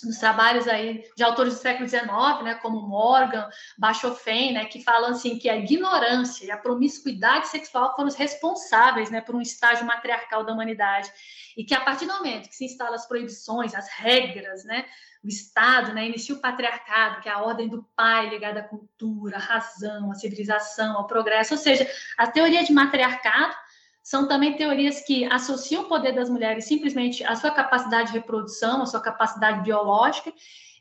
nos 0.05 0.19
trabalhos 0.19 0.69
aí 0.69 1.05
de 1.17 1.23
autores 1.23 1.55
do 1.55 1.61
século 1.61 1.89
XIX, 1.89 2.09
né, 2.43 2.55
como 2.63 2.81
Morgan, 2.81 3.49
Bachofen, 3.77 4.53
né, 4.53 4.65
que 4.67 4.83
falam 4.83 5.11
assim 5.11 5.39
que 5.39 5.49
a 5.49 5.57
ignorância 5.57 6.45
e 6.45 6.51
a 6.51 6.57
promiscuidade 6.57 7.49
sexual 7.49 7.95
foram 7.95 8.09
os 8.09 8.15
responsáveis, 8.15 9.11
né, 9.11 9.21
por 9.21 9.35
um 9.35 9.41
estágio 9.41 9.87
matriarcal 9.87 10.45
da 10.45 10.53
humanidade. 10.53 11.11
E 11.57 11.65
que 11.65 11.75
a 11.75 11.81
partir 11.81 12.07
do 12.07 12.15
momento 12.15 12.49
que 12.49 12.57
se 12.57 12.65
instalam 12.65 12.95
as 12.95 13.07
proibições, 13.07 13.75
as 13.75 13.89
regras, 13.89 14.65
né, 14.65 14.85
o 15.23 15.29
Estado, 15.29 15.93
né, 15.93 16.07
inicia 16.07 16.35
o 16.35 16.41
patriarcado, 16.41 17.21
que 17.21 17.29
é 17.29 17.33
a 17.33 17.43
ordem 17.43 17.69
do 17.69 17.83
pai 17.97 18.29
ligada 18.29 18.61
à 18.61 18.63
cultura, 18.63 19.37
à 19.37 19.41
razão, 19.41 20.13
à 20.13 20.15
civilização, 20.15 20.97
ao 20.97 21.07
progresso, 21.07 21.55
ou 21.55 21.59
seja, 21.59 21.91
a 22.17 22.27
teoria 22.27 22.63
de 22.63 22.73
matriarcado 22.73 23.55
são 24.09 24.27
também 24.27 24.57
teorias 24.57 25.03
que 25.03 25.27
associam 25.27 25.83
o 25.83 25.87
poder 25.87 26.13
das 26.13 26.31
mulheres 26.31 26.65
simplesmente 26.65 27.23
à 27.23 27.37
sua 27.37 27.51
capacidade 27.51 28.11
de 28.11 28.15
reprodução, 28.15 28.81
à 28.81 28.87
sua 28.87 29.03
capacidade 29.03 29.61
biológica, 29.61 30.33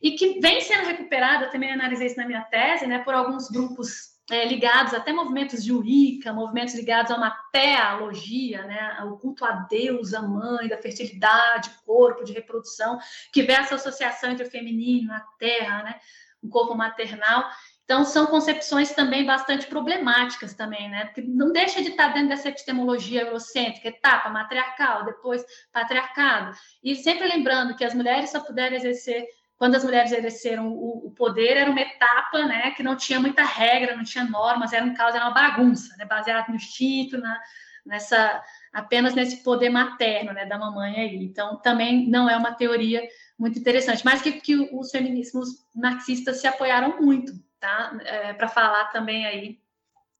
e 0.01 0.11
que 0.11 0.39
vem 0.39 0.61
sendo 0.61 0.85
recuperada, 0.85 1.49
também 1.49 1.69
analisei 1.69 2.07
isso 2.07 2.15
na 2.15 2.25
minha 2.25 2.43
tese, 2.43 2.87
né, 2.87 2.99
por 2.99 3.13
alguns 3.13 3.49
grupos 3.49 4.15
é, 4.31 4.45
ligados 4.45 4.93
até 4.93 5.11
movimentos 5.11 5.61
de 5.61 5.73
Wicca, 5.73 6.31
movimentos 6.31 6.73
ligados 6.73 7.11
a 7.11 7.17
uma 7.17 7.31
teologia, 7.51 8.63
né, 8.63 8.95
ao 8.97 9.17
culto 9.17 9.43
a 9.43 9.51
Deus, 9.69 10.13
a 10.13 10.21
mãe, 10.21 10.69
da 10.69 10.77
fertilidade, 10.77 11.69
corpo, 11.85 12.23
de 12.23 12.31
reprodução, 12.31 12.97
que 13.33 13.43
vê 13.43 13.51
essa 13.51 13.75
associação 13.75 14.31
entre 14.31 14.47
o 14.47 14.49
feminino, 14.49 15.11
a 15.11 15.19
terra, 15.37 15.83
né, 15.83 15.99
o 16.41 16.47
corpo 16.47 16.75
maternal, 16.75 17.43
então, 17.87 18.03
são 18.03 18.27
concepções 18.27 18.91
também 18.91 19.25
bastante 19.25 19.65
problemáticas 19.65 20.53
também, 20.53 20.89
né? 20.89 21.05
Porque 21.05 21.21
não 21.21 21.53
deixa 21.53 21.81
de 21.81 21.91
estar 21.91 22.09
dentro 22.09 22.27
dessa 22.27 22.49
epistemologia 22.49 23.21
eurocêntrica, 23.21 23.87
etapa 23.87 24.29
matriarcal, 24.29 25.05
depois 25.05 25.41
patriarcado. 25.71 26.51
E 26.83 26.95
sempre 26.95 27.25
lembrando 27.25 27.77
que 27.77 27.85
as 27.85 27.93
mulheres 27.93 28.29
só 28.29 28.41
puderam 28.41 28.75
exercer, 28.75 29.25
quando 29.57 29.75
as 29.75 29.85
mulheres 29.85 30.11
exerceram 30.11 30.67
o, 30.67 31.13
poder, 31.15 31.55
era 31.55 31.71
uma 31.71 31.79
etapa, 31.79 32.43
né? 32.43 32.71
Que 32.71 32.83
não 32.83 32.97
tinha 32.97 33.21
muita 33.21 33.43
regra, 33.43 33.95
não 33.95 34.03
tinha 34.03 34.25
normas, 34.25 34.73
era 34.73 34.83
um 34.83 34.93
caos, 34.93 35.15
era 35.15 35.23
uma 35.23 35.33
bagunça, 35.33 35.95
né? 35.95 36.03
Baseado 36.03 36.49
no 36.49 36.55
instinto, 36.55 37.17
na, 37.17 37.39
nessa 37.85 38.43
apenas 38.73 39.15
nesse 39.15 39.41
poder 39.41 39.69
materno, 39.69 40.33
né? 40.33 40.45
Da 40.45 40.59
mamãe 40.59 40.93
aí. 40.93 41.23
Então, 41.23 41.55
também 41.61 42.05
não 42.09 42.29
é 42.29 42.35
uma 42.35 42.51
teoria 42.51 43.01
muito 43.39 43.57
interessante, 43.57 44.03
mas 44.03 44.21
que, 44.21 44.33
que 44.33 44.57
os 44.73 44.91
feminismos 44.91 45.47
marxistas 45.73 46.41
se 46.41 46.47
apoiaram 46.47 47.01
muito 47.01 47.31
tá? 47.59 47.97
É, 48.03 48.33
para 48.33 48.47
falar 48.47 48.85
também 48.85 49.25
aí, 49.25 49.59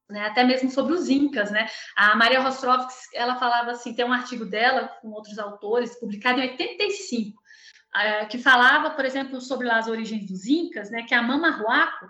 né? 0.10 0.26
Até 0.28 0.44
mesmo 0.44 0.70
sobre 0.70 0.94
os 0.94 1.10
incas, 1.10 1.52
né? 1.52 1.68
A 1.96 2.16
Maria 2.16 2.40
Rostrovski, 2.40 3.16
ela 3.16 3.36
falava 3.36 3.72
assim, 3.72 3.94
tem 3.94 4.06
um 4.06 4.14
artigo 4.14 4.46
dela 4.46 4.88
com 5.02 5.10
outros 5.10 5.38
autores 5.38 6.00
publicado 6.00 6.40
em 6.40 6.50
85, 6.50 7.42
é, 7.96 8.26
que 8.26 8.38
falava, 8.38 8.92
por 8.92 9.06
exemplo, 9.06 9.42
sobre 9.42 9.70
as 9.70 9.88
origens 9.88 10.26
dos 10.28 10.46
incas, 10.46 10.90
né? 10.90 11.04
Que 11.04 11.14
a 11.14 11.22
Mama 11.22 11.62
Huaco, 11.62 12.08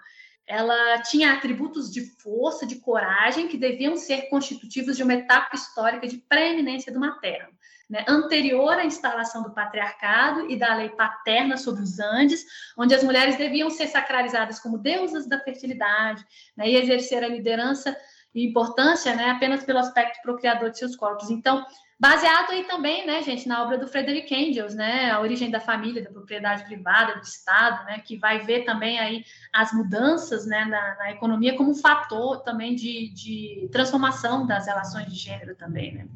ela 0.47 1.01
tinha 1.01 1.33
atributos 1.33 1.91
de 1.91 2.01
força, 2.21 2.65
de 2.65 2.77
coragem, 2.77 3.47
que 3.47 3.57
deviam 3.57 3.97
ser 3.97 4.29
constitutivos 4.29 4.95
de 4.95 5.03
uma 5.03 5.13
etapa 5.13 5.55
histórica 5.55 6.07
de 6.07 6.17
preeminência 6.17 6.91
do 6.91 6.99
materno 6.99 7.49
né, 7.89 8.03
anterior 8.07 8.73
à 8.73 8.85
instalação 8.85 9.43
do 9.43 9.53
patriarcado 9.53 10.49
e 10.49 10.57
da 10.57 10.75
lei 10.75 10.89
paterna 10.89 11.57
sobre 11.57 11.83
os 11.83 11.99
Andes, 11.99 12.45
onde 12.77 12.93
as 12.93 13.03
mulheres 13.03 13.37
deviam 13.37 13.69
ser 13.69 13.87
sacralizadas 13.87 14.59
como 14.59 14.77
deusas 14.77 15.27
da 15.27 15.39
fertilidade 15.39 16.25
né, 16.55 16.69
e 16.69 16.75
exercer 16.75 17.23
a 17.23 17.27
liderança 17.27 17.95
e 18.35 18.45
importância 18.45 19.15
né, 19.15 19.29
apenas 19.31 19.63
pelo 19.63 19.79
aspecto 19.79 20.21
procriador 20.21 20.69
de 20.69 20.79
seus 20.79 20.95
corpos. 20.95 21.29
Então, 21.29 21.65
Baseado 21.99 22.51
aí 22.51 22.63
também, 22.65 23.07
né, 23.07 23.23
gente, 23.23 23.47
na 23.47 23.63
obra 23.63 23.75
do 23.75 23.87
Frederick 23.87 24.31
Engels, 24.31 24.75
né, 24.75 25.09
a 25.09 25.19
origem 25.19 25.49
da 25.49 25.59
família, 25.59 26.03
da 26.03 26.11
propriedade 26.11 26.63
privada, 26.63 27.15
do 27.15 27.23
Estado, 27.23 27.83
né, 27.85 27.99
que 28.05 28.15
vai 28.15 28.37
ver 28.45 28.65
também 28.65 28.99
aí 28.99 29.25
as 29.51 29.73
mudanças, 29.73 30.45
né, 30.45 30.63
na, 30.65 30.95
na 30.95 31.11
economia 31.11 31.57
como 31.57 31.71
um 31.71 31.75
fator 31.75 32.43
também 32.43 32.75
de, 32.75 33.11
de, 33.15 33.67
transformação 33.71 34.45
das 34.45 34.67
relações 34.67 35.07
de 35.07 35.15
gênero 35.15 35.55
também, 35.55 35.95
né. 35.95 36.07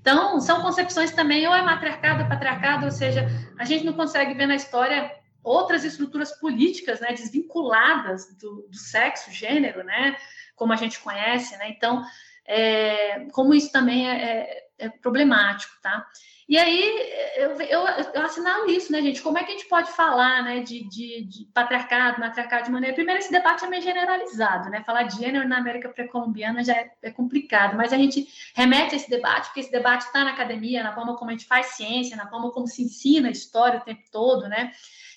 Então, 0.00 0.40
são 0.40 0.62
concepções 0.62 1.10
também, 1.10 1.46
ou 1.46 1.54
é 1.54 1.60
matriarcado, 1.60 2.22
ou 2.22 2.28
patriarcado, 2.30 2.86
ou 2.86 2.90
seja, 2.90 3.28
a 3.58 3.64
gente 3.66 3.84
não 3.84 3.92
consegue 3.92 4.32
ver 4.32 4.46
na 4.46 4.54
história 4.54 5.14
outras 5.44 5.84
estruturas 5.84 6.32
políticas, 6.32 6.98
né, 7.00 7.08
desvinculadas 7.08 8.34
do, 8.38 8.66
do 8.70 8.76
sexo, 8.78 9.30
gênero, 9.30 9.84
né, 9.84 10.16
como 10.54 10.72
a 10.72 10.76
gente 10.76 10.98
conhece, 10.98 11.58
né, 11.58 11.68
então, 11.68 12.02
é, 12.46 13.26
como 13.32 13.52
isso 13.52 13.70
também 13.70 14.08
é, 14.08 14.14
é 14.22 14.65
é 14.78 14.88
problemático, 14.88 15.74
tá? 15.82 16.06
E 16.48 16.56
aí 16.56 17.10
eu, 17.36 17.60
eu, 17.60 17.86
eu 18.14 18.22
assinalo 18.22 18.70
isso, 18.70 18.92
né, 18.92 19.02
gente? 19.02 19.20
Como 19.20 19.36
é 19.36 19.42
que 19.42 19.50
a 19.50 19.56
gente 19.56 19.68
pode 19.68 19.90
falar 19.90 20.44
né, 20.44 20.60
de, 20.60 20.88
de, 20.88 21.24
de 21.24 21.44
patriarcado, 21.46 22.20
matriarcado 22.20 22.66
de 22.66 22.70
maneira. 22.70 22.94
Primeiro, 22.94 23.18
esse 23.18 23.32
debate 23.32 23.64
é 23.64 23.68
meio 23.68 23.82
generalizado, 23.82 24.70
né? 24.70 24.84
Falar 24.84 25.04
de 25.04 25.16
gênero 25.16 25.48
na 25.48 25.58
América 25.58 25.88
pré-colombiana 25.88 26.62
já 26.62 26.72
é, 26.74 26.92
é, 27.02 27.10
complicado, 27.10 27.76
mas 27.76 27.92
a 27.92 27.96
gente 27.96 28.28
remete 28.54 28.94
a 28.94 28.96
esse 28.96 29.10
debate, 29.10 29.46
porque 29.46 29.60
esse 29.60 29.72
debate 29.72 30.02
está 30.02 30.22
na 30.22 30.30
academia, 30.30 30.84
na 30.84 30.94
forma 30.94 31.16
como 31.16 31.30
a 31.30 31.34
gente 31.34 31.46
faz 31.46 31.66
ciência, 31.74 32.16
na 32.16 32.28
forma 32.28 32.52
como 32.52 32.68
se 32.68 32.82
ensina 32.82 33.28
a 33.28 33.32
história 33.32 33.80
o 33.80 33.84
tempo 33.84 34.04
todo, 34.12 34.48
né? 34.48 34.70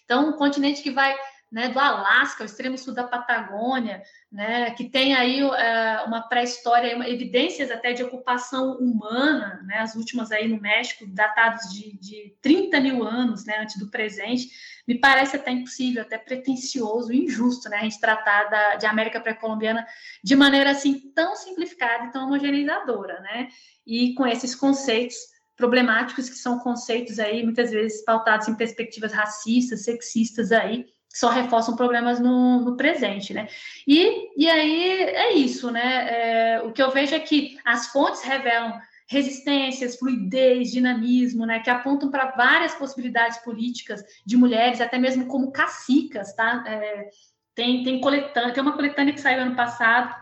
Então, 0.03 0.30
um 0.30 0.34
continente 0.34 0.81
que 0.81 0.90
vai 0.90 1.15
né, 1.51 1.69
do 1.69 1.80
Alasca, 1.80 2.43
o 2.43 2.45
extremo 2.45 2.77
sul 2.77 2.93
da 2.93 3.03
Patagônia, 3.03 4.03
né, 4.31 4.69
que 4.71 4.88
tem 4.88 5.15
aí 5.15 5.43
uh, 5.43 6.05
uma 6.05 6.21
pré-história, 6.30 6.91
evidências 7.09 7.71
até 7.71 7.91
de 7.91 8.03
ocupação 8.03 8.77
humana, 8.77 9.59
né, 9.65 9.80
as 9.80 9.95
últimas 9.95 10.31
aí 10.31 10.47
no 10.47 10.61
México, 10.61 11.07
datados 11.07 11.73
de, 11.73 11.97
de 11.97 12.35
30 12.41 12.80
mil 12.80 13.03
anos 13.03 13.45
né, 13.45 13.57
antes 13.59 13.80
do 13.80 13.89
presente, 13.89 14.47
me 14.88 14.99
parece 14.99 15.38
até 15.38 15.49
impossível, 15.51 16.03
até 16.03 16.19
pretencioso, 16.19 17.11
injusto, 17.11 17.67
né, 17.67 17.77
a 17.77 17.84
gente 17.84 17.99
tratar 17.99 18.43
da, 18.43 18.76
de 18.76 18.85
América 18.85 19.19
pré-colombiana 19.19 19.85
de 20.23 20.35
maneira 20.35 20.69
assim 20.69 20.99
tão 21.15 21.35
simplificada 21.35 22.05
e 22.05 22.11
tão 22.11 22.26
homogeneizadora, 22.26 23.19
né, 23.21 23.47
e 23.88 24.13
com 24.13 24.27
esses 24.27 24.53
conceitos 24.53 25.15
problemáticos 25.55 26.30
que 26.30 26.35
são 26.35 26.59
conceitos 26.59 27.19
aí 27.19 27.43
muitas 27.43 27.71
vezes 27.71 28.05
pautados 28.05 28.47
em 28.47 28.55
perspectivas 28.55 29.11
racistas, 29.11 29.84
sexistas 29.84 30.51
aí, 30.51 30.85
só 31.11 31.30
reforçam 31.30 31.76
problemas 31.76 32.19
no, 32.19 32.61
no, 32.61 32.77
presente, 32.77 33.34
né? 33.34 33.48
E, 33.88 34.30
e 34.38 34.49
aí 34.49 35.02
é 35.02 35.34
isso, 35.34 35.72
né? 35.72 36.07
É, 36.10 36.61
o 36.61 36.72
que 36.72 36.81
eu 36.81 36.91
vejo 36.91 37.15
é 37.15 37.19
que 37.19 37.57
as 37.65 37.88
fontes 37.88 38.22
revelam 38.22 38.80
resistências, 39.07 39.98
fluidez, 39.98 40.72
dinamismo, 40.72 41.45
né? 41.45 41.60
Que 41.60 41.69
apontam 41.69 42.11
para 42.11 42.31
várias 42.31 42.76
possibilidades 42.76 43.40
políticas 43.40 44.03
de 44.23 44.38
mulheres, 44.38 44.80
até 44.80 44.99
mesmo 44.99 45.26
como 45.26 45.52
cacicas, 45.52 46.34
tá? 46.36 46.64
É, 46.68 47.10
tem, 47.56 47.84
tem 47.84 47.99
coletânea, 47.99 48.53
tem 48.53 48.61
uma 48.61 48.76
coletânea 48.76 49.14
que 49.14 49.19
saiu 49.19 49.41
ano 49.41 49.56
passado, 49.56 50.15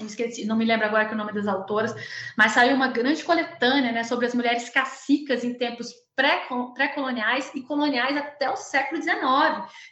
esqueci, 0.00 0.44
não 0.44 0.56
me 0.56 0.64
lembro 0.64 0.86
agora 0.86 1.06
que 1.06 1.14
o 1.14 1.16
nome 1.16 1.32
das 1.32 1.46
autoras, 1.46 1.94
mas 2.36 2.52
saiu 2.52 2.76
uma 2.76 2.88
grande 2.88 3.24
coletânea, 3.24 3.92
né? 3.92 4.04
Sobre 4.04 4.26
as 4.26 4.34
mulheres 4.34 4.68
cacicas 4.68 5.44
em 5.44 5.54
tempos 5.54 5.92
pré-coloniais 6.74 7.50
e 7.54 7.62
coloniais 7.62 8.16
até 8.16 8.50
o 8.50 8.56
século 8.56 9.00
XIX. 9.00 9.16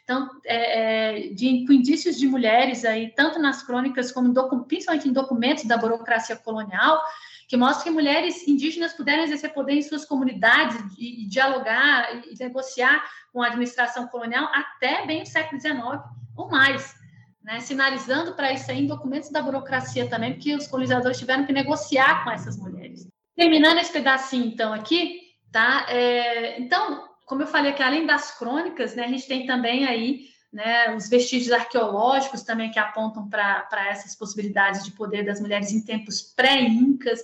Então, 0.03 0.29
é, 0.45 1.27
é, 1.27 1.27
de, 1.29 1.65
com 1.65 1.71
indícios 1.71 2.17
de 2.17 2.27
mulheres 2.27 2.83
aí, 2.83 3.13
tanto 3.15 3.39
nas 3.39 3.63
crônicas 3.63 4.11
como 4.11 4.33
principalmente 4.65 5.07
em 5.07 5.13
documentos 5.13 5.63
da 5.63 5.77
burocracia 5.77 6.35
colonial, 6.35 7.01
que 7.47 7.55
mostram 7.55 7.85
que 7.85 7.89
mulheres 7.91 8.45
indígenas 8.45 8.93
puderam 8.93 9.23
exercer 9.23 9.53
poder 9.53 9.73
em 9.73 9.81
suas 9.81 10.03
comunidades 10.03 10.77
e, 10.97 11.23
e 11.23 11.27
dialogar 11.27 12.21
e 12.29 12.37
negociar 12.37 13.01
com 13.31 13.41
a 13.41 13.47
administração 13.47 14.07
colonial 14.07 14.49
até 14.53 15.05
bem 15.05 15.23
o 15.23 15.25
século 15.25 15.61
XIX 15.61 15.77
ou 16.35 16.49
mais. 16.49 16.93
Né, 17.47 17.61
sinalizando 17.61 18.35
para 18.35 18.51
isso 18.51 18.69
aí 18.69 18.81
em 18.81 18.87
documentos 18.87 19.29
da 19.29 19.41
burocracia 19.41 20.09
também, 20.09 20.33
porque 20.33 20.53
os 20.53 20.67
colonizadores 20.67 21.17
tiveram 21.17 21.45
que 21.45 21.53
negociar 21.53 22.25
com 22.25 22.31
essas 22.31 22.57
mulheres. 22.57 23.07
Terminando 23.37 23.77
esse 23.77 23.93
pedacinho, 23.93 24.47
então, 24.47 24.73
aqui, 24.73 25.27
Tá? 25.51 25.85
É, 25.89 26.59
então, 26.59 27.07
como 27.25 27.41
eu 27.41 27.47
falei 27.47 27.71
aqui, 27.71 27.81
além 27.81 28.05
das 28.05 28.37
crônicas, 28.37 28.95
né, 28.95 29.05
a 29.05 29.07
gente 29.07 29.27
tem 29.27 29.45
também 29.45 29.85
aí 29.85 30.27
né, 30.51 30.95
os 30.95 31.09
vestígios 31.09 31.51
arqueológicos 31.51 32.43
também 32.43 32.71
que 32.71 32.79
apontam 32.79 33.29
para 33.29 33.89
essas 33.89 34.15
possibilidades 34.15 34.83
de 34.83 34.91
poder 34.91 35.23
das 35.23 35.39
mulheres 35.39 35.71
em 35.71 35.83
tempos 35.83 36.21
pré-incas, 36.21 37.19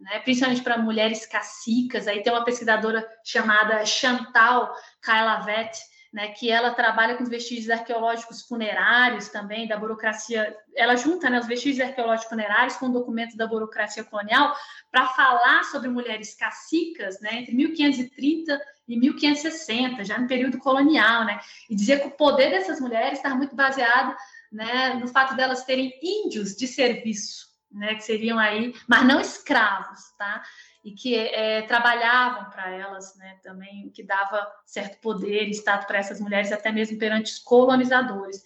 né, 0.00 0.18
principalmente 0.20 0.62
para 0.62 0.78
mulheres 0.78 1.26
cacicas. 1.26 2.06
Aí 2.06 2.22
tem 2.22 2.32
uma 2.32 2.44
pesquisadora 2.44 3.06
chamada 3.24 3.84
Chantal 3.84 4.74
Kailavet, 5.00 5.70
né, 6.12 6.28
que 6.28 6.50
ela 6.50 6.74
trabalha 6.74 7.16
com 7.16 7.22
os 7.22 7.28
vestígios 7.28 7.70
arqueológicos 7.70 8.42
funerários 8.42 9.28
também, 9.28 9.68
da 9.68 9.76
burocracia. 9.76 10.56
Ela 10.74 10.96
junta 10.96 11.30
né, 11.30 11.38
os 11.38 11.46
vestígios 11.46 11.86
arqueológicos 11.86 12.28
funerários 12.28 12.76
com 12.76 12.90
documentos 12.90 13.36
da 13.36 13.46
burocracia 13.46 14.02
colonial 14.02 14.54
para 14.90 15.06
falar 15.08 15.62
sobre 15.64 15.88
mulheres 15.88 16.34
cacicas 16.34 17.20
né, 17.20 17.40
entre 17.40 17.54
1530 17.54 18.60
e 18.88 18.98
1560, 18.98 20.04
já 20.04 20.18
no 20.18 20.26
período 20.26 20.58
colonial, 20.58 21.24
né, 21.24 21.40
e 21.68 21.76
dizer 21.76 22.00
que 22.00 22.08
o 22.08 22.10
poder 22.12 22.50
dessas 22.50 22.80
mulheres 22.80 23.18
está 23.18 23.32
muito 23.34 23.54
baseado 23.54 24.16
né, 24.50 24.94
no 24.94 25.06
fato 25.06 25.36
delas 25.36 25.64
terem 25.64 25.92
índios 26.02 26.56
de 26.56 26.66
serviço, 26.66 27.46
né, 27.70 27.94
que 27.94 28.02
seriam 28.02 28.36
aí, 28.36 28.74
mas 28.88 29.06
não 29.06 29.20
escravos, 29.20 30.00
tá? 30.18 30.42
E 30.82 30.92
que 30.92 31.14
é, 31.14 31.62
trabalhavam 31.62 32.50
para 32.50 32.70
elas, 32.70 33.14
né, 33.16 33.38
também, 33.42 33.86
o 33.86 33.90
que 33.90 34.02
dava 34.02 34.46
certo 34.64 35.00
poder 35.00 35.46
e 35.46 35.50
status 35.50 35.86
para 35.86 35.98
essas 35.98 36.20
mulheres, 36.20 36.52
até 36.52 36.72
mesmo 36.72 36.98
perante 36.98 37.32
os 37.32 37.38
colonizadores. 37.38 38.42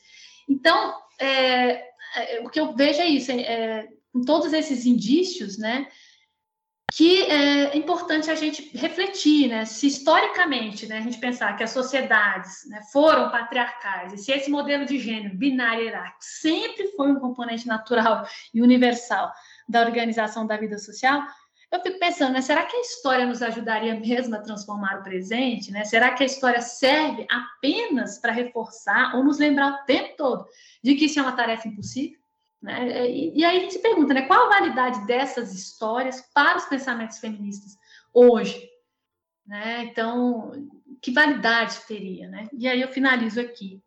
Então, 0.48 0.94
é, 1.18 1.84
é, 2.16 2.40
o 2.42 2.50
que 2.50 2.58
eu 2.58 2.74
vejo 2.74 3.00
é 3.00 3.06
isso, 3.06 3.30
é, 3.30 3.40
é 3.40 3.88
com 4.12 4.22
todos 4.22 4.52
esses 4.52 4.86
indícios, 4.86 5.58
né, 5.58 5.88
que 6.96 7.22
é 7.24 7.76
importante 7.76 8.30
a 8.30 8.36
gente 8.36 8.70
refletir, 8.76 9.48
né, 9.48 9.64
se 9.64 9.88
historicamente, 9.88 10.86
né, 10.86 10.98
a 10.98 11.00
gente 11.00 11.18
pensar 11.18 11.56
que 11.56 11.64
as 11.64 11.70
sociedades 11.70 12.68
né, 12.68 12.80
foram 12.92 13.30
patriarcais, 13.30 14.12
e 14.12 14.18
se 14.18 14.30
esse 14.30 14.48
modelo 14.48 14.84
de 14.84 14.98
gênero 14.98 15.36
binário 15.36 15.84
hierárquico 15.84 16.24
sempre 16.24 16.88
foi 16.96 17.10
um 17.10 17.18
componente 17.18 17.66
natural 17.66 18.24
e 18.52 18.62
universal 18.62 19.32
da 19.68 19.80
organização 19.80 20.46
da 20.46 20.56
vida 20.56 20.78
social, 20.78 21.26
eu 21.74 21.82
fico 21.82 21.98
pensando, 21.98 22.32
né, 22.32 22.40
será 22.40 22.64
que 22.64 22.76
a 22.76 22.80
história 22.80 23.26
nos 23.26 23.42
ajudaria 23.42 23.98
mesmo 23.98 24.34
a 24.36 24.40
transformar 24.40 25.00
o 25.00 25.02
presente? 25.02 25.72
Né? 25.72 25.84
Será 25.84 26.12
que 26.12 26.22
a 26.22 26.26
história 26.26 26.60
serve 26.60 27.26
apenas 27.28 28.18
para 28.18 28.32
reforçar 28.32 29.16
ou 29.16 29.24
nos 29.24 29.38
lembrar 29.38 29.72
o 29.72 29.84
tempo 29.84 30.16
todo 30.16 30.46
de 30.82 30.94
que 30.94 31.06
isso 31.06 31.18
é 31.18 31.22
uma 31.22 31.36
tarefa 31.36 31.66
impossível? 31.66 32.18
Né? 32.62 33.10
E, 33.10 33.40
e 33.40 33.44
aí 33.44 33.58
a 33.58 33.60
gente 33.60 33.72
se 33.72 33.80
pergunta, 33.80 34.14
né, 34.14 34.22
qual 34.22 34.46
a 34.46 34.60
validade 34.60 35.04
dessas 35.06 35.52
histórias 35.52 36.22
para 36.32 36.58
os 36.58 36.64
pensamentos 36.66 37.18
feministas 37.18 37.76
hoje? 38.12 38.70
Né? 39.44 39.84
Então, 39.84 40.52
que 41.02 41.10
validade 41.10 41.80
teria? 41.88 42.28
Né? 42.28 42.48
E 42.52 42.68
aí 42.68 42.80
eu 42.80 42.88
finalizo 42.88 43.40
aqui 43.40 43.82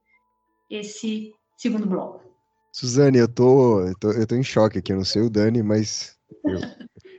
esse 0.70 1.32
segundo 1.56 1.88
bloco. 1.88 2.28
Suzane, 2.74 3.18
eu 3.18 3.28
tô, 3.28 3.82
eu 3.82 3.98
tô, 3.98 4.12
eu 4.12 4.28
tô 4.28 4.36
em 4.36 4.44
choque 4.44 4.78
aqui, 4.78 4.92
eu 4.92 4.98
não 4.98 5.06
sei 5.06 5.22
o 5.22 5.30
Dani, 5.30 5.64
mas 5.64 6.16
eu, 6.46 6.60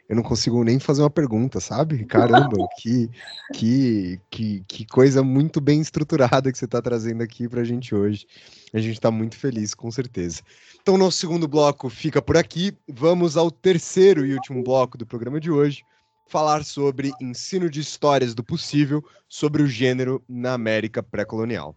eu 0.09 0.17
não 0.17 0.23
consigo 0.23 0.65
nem 0.65 0.79
fazer 0.79 1.03
uma 1.03 1.11
pergunta, 1.11 1.61
sabe? 1.61 2.05
Caramba, 2.07 2.57
que, 2.79 3.11
que, 3.53 4.21
que, 4.31 4.65
que 4.67 4.87
coisa 4.87 5.23
muito 5.23 5.61
bem 5.61 5.81
estruturada 5.81 6.51
que 6.51 6.57
você 6.57 6.65
está 6.65 6.81
trazendo 6.81 7.23
aqui 7.23 7.47
para 7.47 7.61
a 7.61 7.65
gente 7.65 7.95
hoje. 7.95 8.27
A 8.73 8.79
gente 8.79 8.95
está 8.95 9.11
muito 9.11 9.37
feliz, 9.37 9.75
com 9.75 9.91
certeza. 9.91 10.43
Então, 10.81 10.97
nosso 10.97 11.19
segundo 11.19 11.47
bloco 11.47 11.91
fica 11.91 12.23
por 12.23 12.37
aqui. 12.37 12.73
Vamos 12.89 13.37
ao 13.37 13.51
terceiro 13.51 14.25
e 14.25 14.33
último 14.33 14.63
bloco 14.63 14.97
do 14.97 15.07
programa 15.07 15.39
de 15.39 15.51
hoje, 15.51 15.85
falar 16.27 16.65
sobre 16.65 17.13
ensino 17.21 17.69
de 17.69 17.81
histórias 17.81 18.35
do 18.35 18.43
possível 18.43 19.05
sobre 19.29 19.63
o 19.63 19.67
gênero 19.67 20.23
na 20.29 20.55
América 20.55 21.03
pré-colonial. 21.03 21.77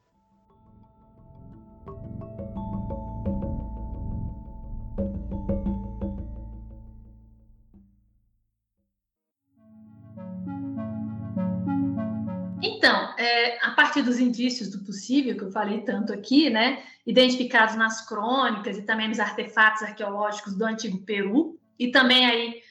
Então, 12.82 13.14
é, 13.16 13.64
a 13.64 13.70
partir 13.76 14.02
dos 14.02 14.18
indícios 14.18 14.72
do 14.72 14.84
possível, 14.84 15.38
que 15.38 15.44
eu 15.44 15.52
falei 15.52 15.82
tanto 15.82 16.12
aqui, 16.12 16.50
né, 16.50 16.82
identificados 17.06 17.76
nas 17.76 18.04
crônicas 18.08 18.76
e 18.76 18.82
também 18.82 19.08
nos 19.08 19.20
artefatos 19.20 19.84
arqueológicos 19.84 20.56
do 20.56 20.66
Antigo 20.66 20.98
Peru, 21.06 21.60
e 21.78 21.92
também 21.92 22.26
aí 22.26 22.64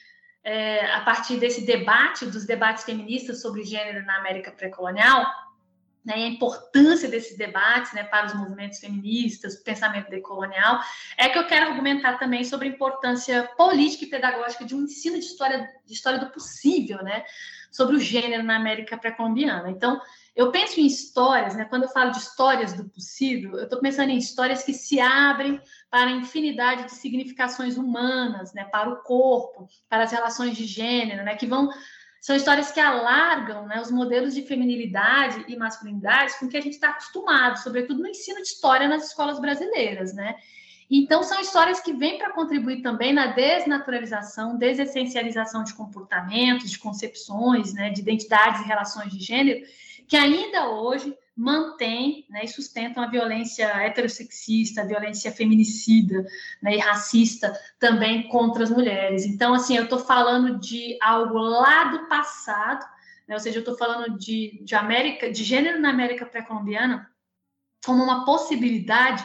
é, 0.43 0.85
a 0.91 0.99
partir 0.99 1.37
desse 1.37 1.65
debate, 1.65 2.25
dos 2.25 2.45
debates 2.45 2.83
feministas 2.83 3.41
sobre 3.41 3.63
gênero 3.63 4.05
na 4.05 4.17
América 4.17 4.51
pré-colonial, 4.51 5.25
né, 6.03 6.19
e 6.19 6.23
a 6.23 6.27
importância 6.27 7.07
desses 7.07 7.37
debates 7.37 7.93
né, 7.93 8.03
para 8.03 8.25
os 8.25 8.33
movimentos 8.33 8.79
feministas, 8.79 9.53
o 9.53 9.63
pensamento 9.63 10.09
decolonial, 10.09 10.81
é 11.15 11.29
que 11.29 11.39
eu 11.39 11.47
quero 11.47 11.67
argumentar 11.67 12.17
também 12.17 12.43
sobre 12.43 12.67
a 12.67 12.71
importância 12.71 13.49
política 13.55 14.03
e 14.03 14.09
pedagógica 14.09 14.65
de 14.65 14.75
um 14.75 14.81
ensino 14.81 15.17
de 15.17 15.25
história, 15.25 15.69
de 15.85 15.93
história 15.93 16.19
do 16.19 16.31
possível, 16.31 17.01
né, 17.01 17.23
sobre 17.71 17.95
o 17.95 17.99
gênero 17.99 18.43
na 18.43 18.57
América 18.57 18.97
pré-colombiana. 18.97 19.71
Então, 19.71 19.99
eu 20.35 20.51
penso 20.51 20.79
em 20.79 20.85
histórias, 20.85 21.55
né, 21.55 21.65
quando 21.65 21.83
eu 21.83 21.89
falo 21.89 22.11
de 22.11 22.19
histórias 22.19 22.73
do 22.73 22.87
possível, 22.89 23.57
eu 23.57 23.63
estou 23.63 23.79
pensando 23.79 24.09
em 24.09 24.17
histórias 24.17 24.63
que 24.63 24.73
se 24.73 24.99
abrem 24.99 25.59
para 25.89 26.09
a 26.09 26.11
infinidade 26.11 26.85
de 26.85 26.91
significações 26.91 27.77
humanas, 27.77 28.53
né, 28.53 28.65
para 28.65 28.89
o 28.89 28.97
corpo, 28.97 29.67
para 29.89 30.03
as 30.03 30.11
relações 30.11 30.55
de 30.55 30.65
gênero, 30.65 31.23
né, 31.23 31.35
que 31.35 31.47
vão 31.47 31.69
são 32.21 32.35
histórias 32.35 32.71
que 32.71 32.79
alargam 32.79 33.65
né, 33.65 33.81
os 33.81 33.89
modelos 33.89 34.35
de 34.35 34.43
feminilidade 34.43 35.43
e 35.47 35.57
masculinidade 35.57 36.37
com 36.39 36.47
que 36.47 36.55
a 36.55 36.61
gente 36.61 36.73
está 36.73 36.89
acostumado, 36.89 37.57
sobretudo 37.57 37.99
no 37.99 38.07
ensino 38.07 38.37
de 38.37 38.47
história 38.47 38.87
nas 38.87 39.07
escolas 39.07 39.39
brasileiras, 39.39 40.13
né? 40.13 40.35
Então, 40.93 41.23
são 41.23 41.39
histórias 41.39 41.79
que 41.79 41.93
vêm 41.93 42.17
para 42.17 42.33
contribuir 42.33 42.81
também 42.81 43.13
na 43.13 43.27
desnaturalização, 43.27 44.57
desessencialização 44.57 45.63
de 45.63 45.73
comportamentos, 45.73 46.69
de 46.69 46.77
concepções, 46.77 47.73
né, 47.73 47.89
de 47.91 48.01
identidades 48.01 48.59
e 48.59 48.67
relações 48.67 49.09
de 49.13 49.23
gênero, 49.23 49.65
que 50.05 50.17
ainda 50.17 50.69
hoje 50.69 51.17
mantém 51.33 52.25
né, 52.29 52.43
e 52.43 52.47
sustentam 52.49 53.01
a 53.01 53.07
violência 53.07 53.67
heterossexista, 53.67 54.81
a 54.81 54.85
violência 54.85 55.31
feminicida 55.31 56.25
né, 56.61 56.75
e 56.75 56.79
racista 56.79 57.57
também 57.79 58.27
contra 58.27 58.65
as 58.65 58.69
mulheres. 58.69 59.25
Então, 59.25 59.53
assim, 59.53 59.77
eu 59.77 59.85
estou 59.85 59.99
falando 59.99 60.59
de 60.59 60.97
algo 61.01 61.37
lá 61.37 61.85
do 61.85 62.09
passado, 62.09 62.85
né, 63.25 63.33
ou 63.33 63.39
seja, 63.39 63.59
eu 63.59 63.61
estou 63.61 63.77
falando 63.77 64.17
de, 64.17 64.61
de 64.61 64.75
América, 64.75 65.31
de 65.31 65.41
gênero 65.41 65.79
na 65.79 65.89
América 65.89 66.25
pré-colombiana 66.25 67.09
como 67.85 68.03
uma 68.03 68.25
possibilidade 68.25 69.23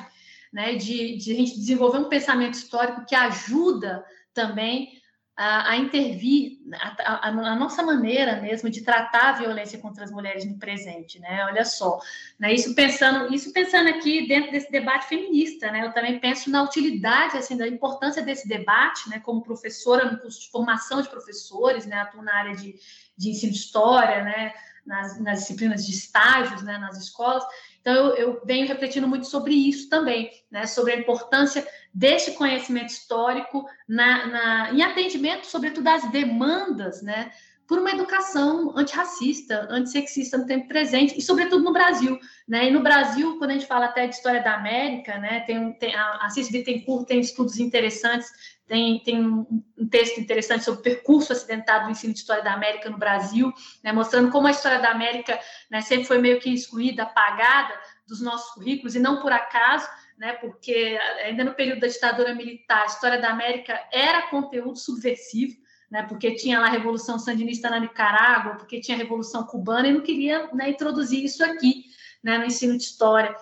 né, 0.56 0.74
de, 0.74 1.18
de 1.18 1.32
a 1.32 1.34
gente 1.34 1.54
desenvolver 1.54 1.98
um 1.98 2.08
pensamento 2.08 2.54
histórico 2.54 3.04
que 3.04 3.14
ajuda 3.14 4.02
também 4.32 4.88
a, 5.36 5.72
a 5.72 5.76
intervir 5.76 6.60
a, 6.80 7.26
a, 7.26 7.28
a, 7.28 7.56
nossa 7.56 7.82
maneira 7.82 8.40
mesmo 8.40 8.70
de 8.70 8.80
tratar 8.80 9.28
a 9.28 9.32
violência 9.32 9.78
contra 9.78 10.02
as 10.02 10.10
mulheres 10.10 10.46
no 10.46 10.58
presente, 10.58 11.20
né? 11.20 11.44
Olha 11.44 11.62
só, 11.62 12.00
né? 12.38 12.54
Isso 12.54 12.74
pensando, 12.74 13.34
isso 13.34 13.52
pensando 13.52 13.90
aqui 13.90 14.26
dentro 14.26 14.50
desse 14.50 14.72
debate 14.72 15.08
feminista, 15.08 15.70
né? 15.70 15.84
Eu 15.84 15.92
também 15.92 16.18
penso 16.18 16.48
na 16.48 16.62
utilidade, 16.62 17.36
assim, 17.36 17.54
da 17.54 17.68
importância 17.68 18.22
desse 18.22 18.48
debate, 18.48 19.10
né? 19.10 19.20
Como 19.20 19.42
professora 19.42 20.10
no 20.10 20.18
curso 20.18 20.40
de 20.40 20.50
formação 20.50 21.02
de 21.02 21.10
professores, 21.10 21.84
né? 21.84 22.00
Atuo 22.00 22.22
na 22.22 22.34
área 22.34 22.56
de, 22.56 22.74
de 23.14 23.28
ensino 23.28 23.52
de 23.52 23.58
história, 23.58 24.24
né? 24.24 24.54
Nas, 24.86 25.20
nas 25.20 25.40
disciplinas 25.40 25.84
de 25.84 25.92
estágios, 25.92 26.62
né? 26.62 26.78
Nas 26.78 26.96
escolas. 26.96 27.44
Então, 27.86 28.16
eu, 28.16 28.42
venho 28.44 28.66
refletindo 28.66 29.06
muito 29.06 29.28
sobre 29.28 29.54
isso 29.54 29.88
também, 29.88 30.28
né? 30.50 30.66
sobre 30.66 30.92
a 30.92 30.98
importância 30.98 31.64
deste 31.94 32.32
conhecimento 32.32 32.88
histórico 32.88 33.64
na, 33.88 34.26
na, 34.26 34.72
em 34.72 34.82
atendimento, 34.82 35.46
sobretudo, 35.46 35.86
às 35.86 36.10
demandas, 36.10 37.00
né? 37.00 37.30
Por 37.66 37.78
uma 37.78 37.90
educação 37.90 38.72
antirracista, 38.76 39.66
antissexista 39.70 40.38
no 40.38 40.46
tempo 40.46 40.68
presente, 40.68 41.18
e 41.18 41.22
sobretudo 41.22 41.64
no 41.64 41.72
Brasil. 41.72 42.18
Né? 42.46 42.68
E 42.68 42.70
no 42.70 42.80
Brasil, 42.80 43.38
quando 43.38 43.50
a 43.50 43.54
gente 43.54 43.66
fala 43.66 43.86
até 43.86 44.06
de 44.06 44.14
história 44.14 44.42
da 44.42 44.54
América, 44.54 45.18
né? 45.18 45.40
tem, 45.40 45.72
tem, 45.74 45.94
a 45.94 46.28
Cis 46.30 46.50
Bittencourt 46.50 47.06
tem 47.06 47.20
estudos 47.20 47.58
interessantes, 47.58 48.30
tem, 48.66 49.00
tem 49.00 49.24
um, 49.24 49.46
um 49.78 49.88
texto 49.88 50.20
interessante 50.20 50.64
sobre 50.64 50.80
o 50.80 50.82
percurso 50.82 51.32
acidentado 51.32 51.86
do 51.86 51.90
ensino 51.90 52.12
de 52.12 52.20
história 52.20 52.42
da 52.42 52.52
América 52.52 52.88
no 52.88 52.98
Brasil, 52.98 53.52
né? 53.82 53.92
mostrando 53.92 54.30
como 54.30 54.46
a 54.46 54.52
história 54.52 54.78
da 54.78 54.90
América 54.90 55.38
né, 55.70 55.80
sempre 55.80 56.04
foi 56.04 56.18
meio 56.18 56.40
que 56.40 56.52
excluída, 56.52 57.02
apagada 57.02 57.74
dos 58.06 58.20
nossos 58.20 58.52
currículos, 58.54 58.94
e 58.94 59.00
não 59.00 59.20
por 59.20 59.32
acaso, 59.32 59.88
né, 60.16 60.32
porque 60.34 60.98
ainda 61.24 61.44
no 61.44 61.54
período 61.54 61.80
da 61.80 61.88
ditadura 61.88 62.34
militar, 62.34 62.82
a 62.82 62.86
história 62.86 63.20
da 63.20 63.30
América 63.30 63.78
era 63.92 64.28
conteúdo 64.28 64.78
subversivo, 64.78 65.56
né, 65.90 66.02
porque 66.02 66.34
tinha 66.34 66.58
lá 66.58 66.66
a 66.66 66.70
Revolução 66.70 67.18
Sandinista 67.18 67.70
na 67.70 67.78
Nicarágua, 67.78 68.56
porque 68.56 68.80
tinha 68.80 68.96
a 68.96 69.00
Revolução 69.00 69.44
Cubana, 69.44 69.88
e 69.88 69.92
não 69.92 70.00
queria 70.00 70.48
né, 70.52 70.70
introduzir 70.70 71.24
isso 71.24 71.44
aqui 71.44 71.84
né, 72.22 72.38
no 72.38 72.44
ensino 72.44 72.76
de 72.76 72.84
história. 72.84 73.34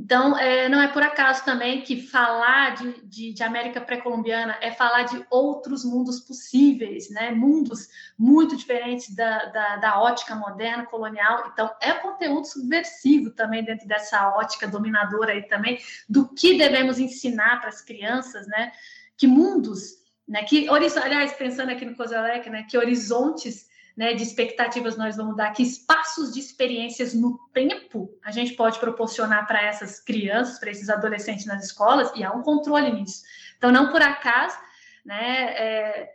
Então, 0.00 0.38
é, 0.38 0.68
não 0.68 0.80
é 0.80 0.86
por 0.86 1.02
acaso 1.02 1.44
também 1.44 1.82
que 1.82 2.00
falar 2.00 2.76
de, 2.76 3.04
de, 3.04 3.32
de 3.32 3.42
América 3.42 3.80
pré-colombiana 3.80 4.56
é 4.60 4.70
falar 4.70 5.02
de 5.02 5.26
outros 5.28 5.84
mundos 5.84 6.20
possíveis, 6.20 7.10
né? 7.10 7.32
mundos 7.32 7.88
muito 8.16 8.56
diferentes 8.56 9.12
da, 9.12 9.46
da, 9.46 9.76
da, 9.78 10.00
ótica 10.00 10.36
moderna 10.36 10.86
colonial. 10.86 11.50
Então, 11.52 11.68
é 11.82 11.92
conteúdo 11.94 12.46
subversivo 12.46 13.30
também 13.30 13.64
dentro 13.64 13.88
dessa 13.88 14.36
ótica 14.36 14.68
dominadora 14.68 15.32
aí 15.32 15.42
também, 15.42 15.80
do 16.08 16.28
que 16.28 16.56
devemos 16.56 17.00
ensinar 17.00 17.58
para 17.60 17.70
as 17.70 17.82
crianças, 17.82 18.46
né? 18.46 18.70
que 19.16 19.26
mundos 19.26 19.97
né? 20.28 20.44
Que, 20.44 20.68
aliás, 20.68 21.32
pensando 21.32 21.70
aqui 21.70 21.84
no 21.84 21.96
Kozalek, 21.96 22.50
né? 22.50 22.66
Que 22.68 22.76
horizontes 22.76 23.68
né, 23.98 24.14
de 24.14 24.22
expectativas 24.22 24.96
nós 24.96 25.16
vamos 25.16 25.36
dar, 25.36 25.52
que 25.52 25.60
espaços 25.60 26.32
de 26.32 26.38
experiências 26.38 27.12
no 27.14 27.36
tempo 27.52 28.16
a 28.22 28.30
gente 28.30 28.54
pode 28.54 28.78
proporcionar 28.78 29.44
para 29.44 29.60
essas 29.60 29.98
crianças, 29.98 30.60
para 30.60 30.70
esses 30.70 30.88
adolescentes 30.88 31.46
nas 31.46 31.64
escolas, 31.64 32.12
e 32.14 32.22
há 32.22 32.30
um 32.30 32.42
controle 32.42 32.92
nisso. 32.92 33.24
Então, 33.56 33.72
não 33.72 33.90
por 33.90 34.00
acaso, 34.00 34.56
né, 35.04 35.50
é, 35.50 36.12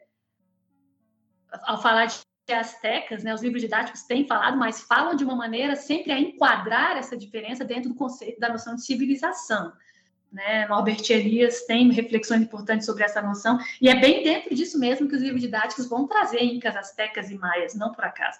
ao 1.63 1.81
falar 1.81 2.05
de 2.05 2.53
astecas, 2.53 3.21
né, 3.21 3.33
os 3.33 3.41
livros 3.41 3.61
didáticos 3.61 4.03
têm 4.03 4.25
falado, 4.25 4.57
mas 4.57 4.79
falam 4.83 5.13
de 5.13 5.25
uma 5.25 5.35
maneira 5.35 5.75
sempre 5.75 6.13
a 6.13 6.19
enquadrar 6.19 6.95
essa 6.95 7.17
diferença 7.17 7.65
dentro 7.65 7.89
do 7.89 7.95
conceito 7.95 8.39
da 8.39 8.47
noção 8.47 8.75
de 8.75 8.85
civilização. 8.85 9.73
Né? 10.33 10.67
Norbert 10.67 11.03
Elias 11.11 11.61
tem 11.67 11.91
reflexões 11.91 12.41
importantes 12.41 12.87
sobre 12.87 13.03
essa 13.03 13.21
noção, 13.21 13.59
e 13.79 13.87
é 13.87 13.95
bem 13.95 14.23
dentro 14.23 14.53
disso 14.55 14.79
mesmo 14.79 15.07
que 15.07 15.15
os 15.15 15.21
livros 15.21 15.41
didáticos 15.41 15.87
vão 15.87 16.07
trazer 16.07 16.43
incas, 16.43 16.75
astecas 16.75 17.29
e 17.29 17.37
maias, 17.37 17.75
não 17.75 17.91
por 17.91 18.03
acaso. 18.03 18.39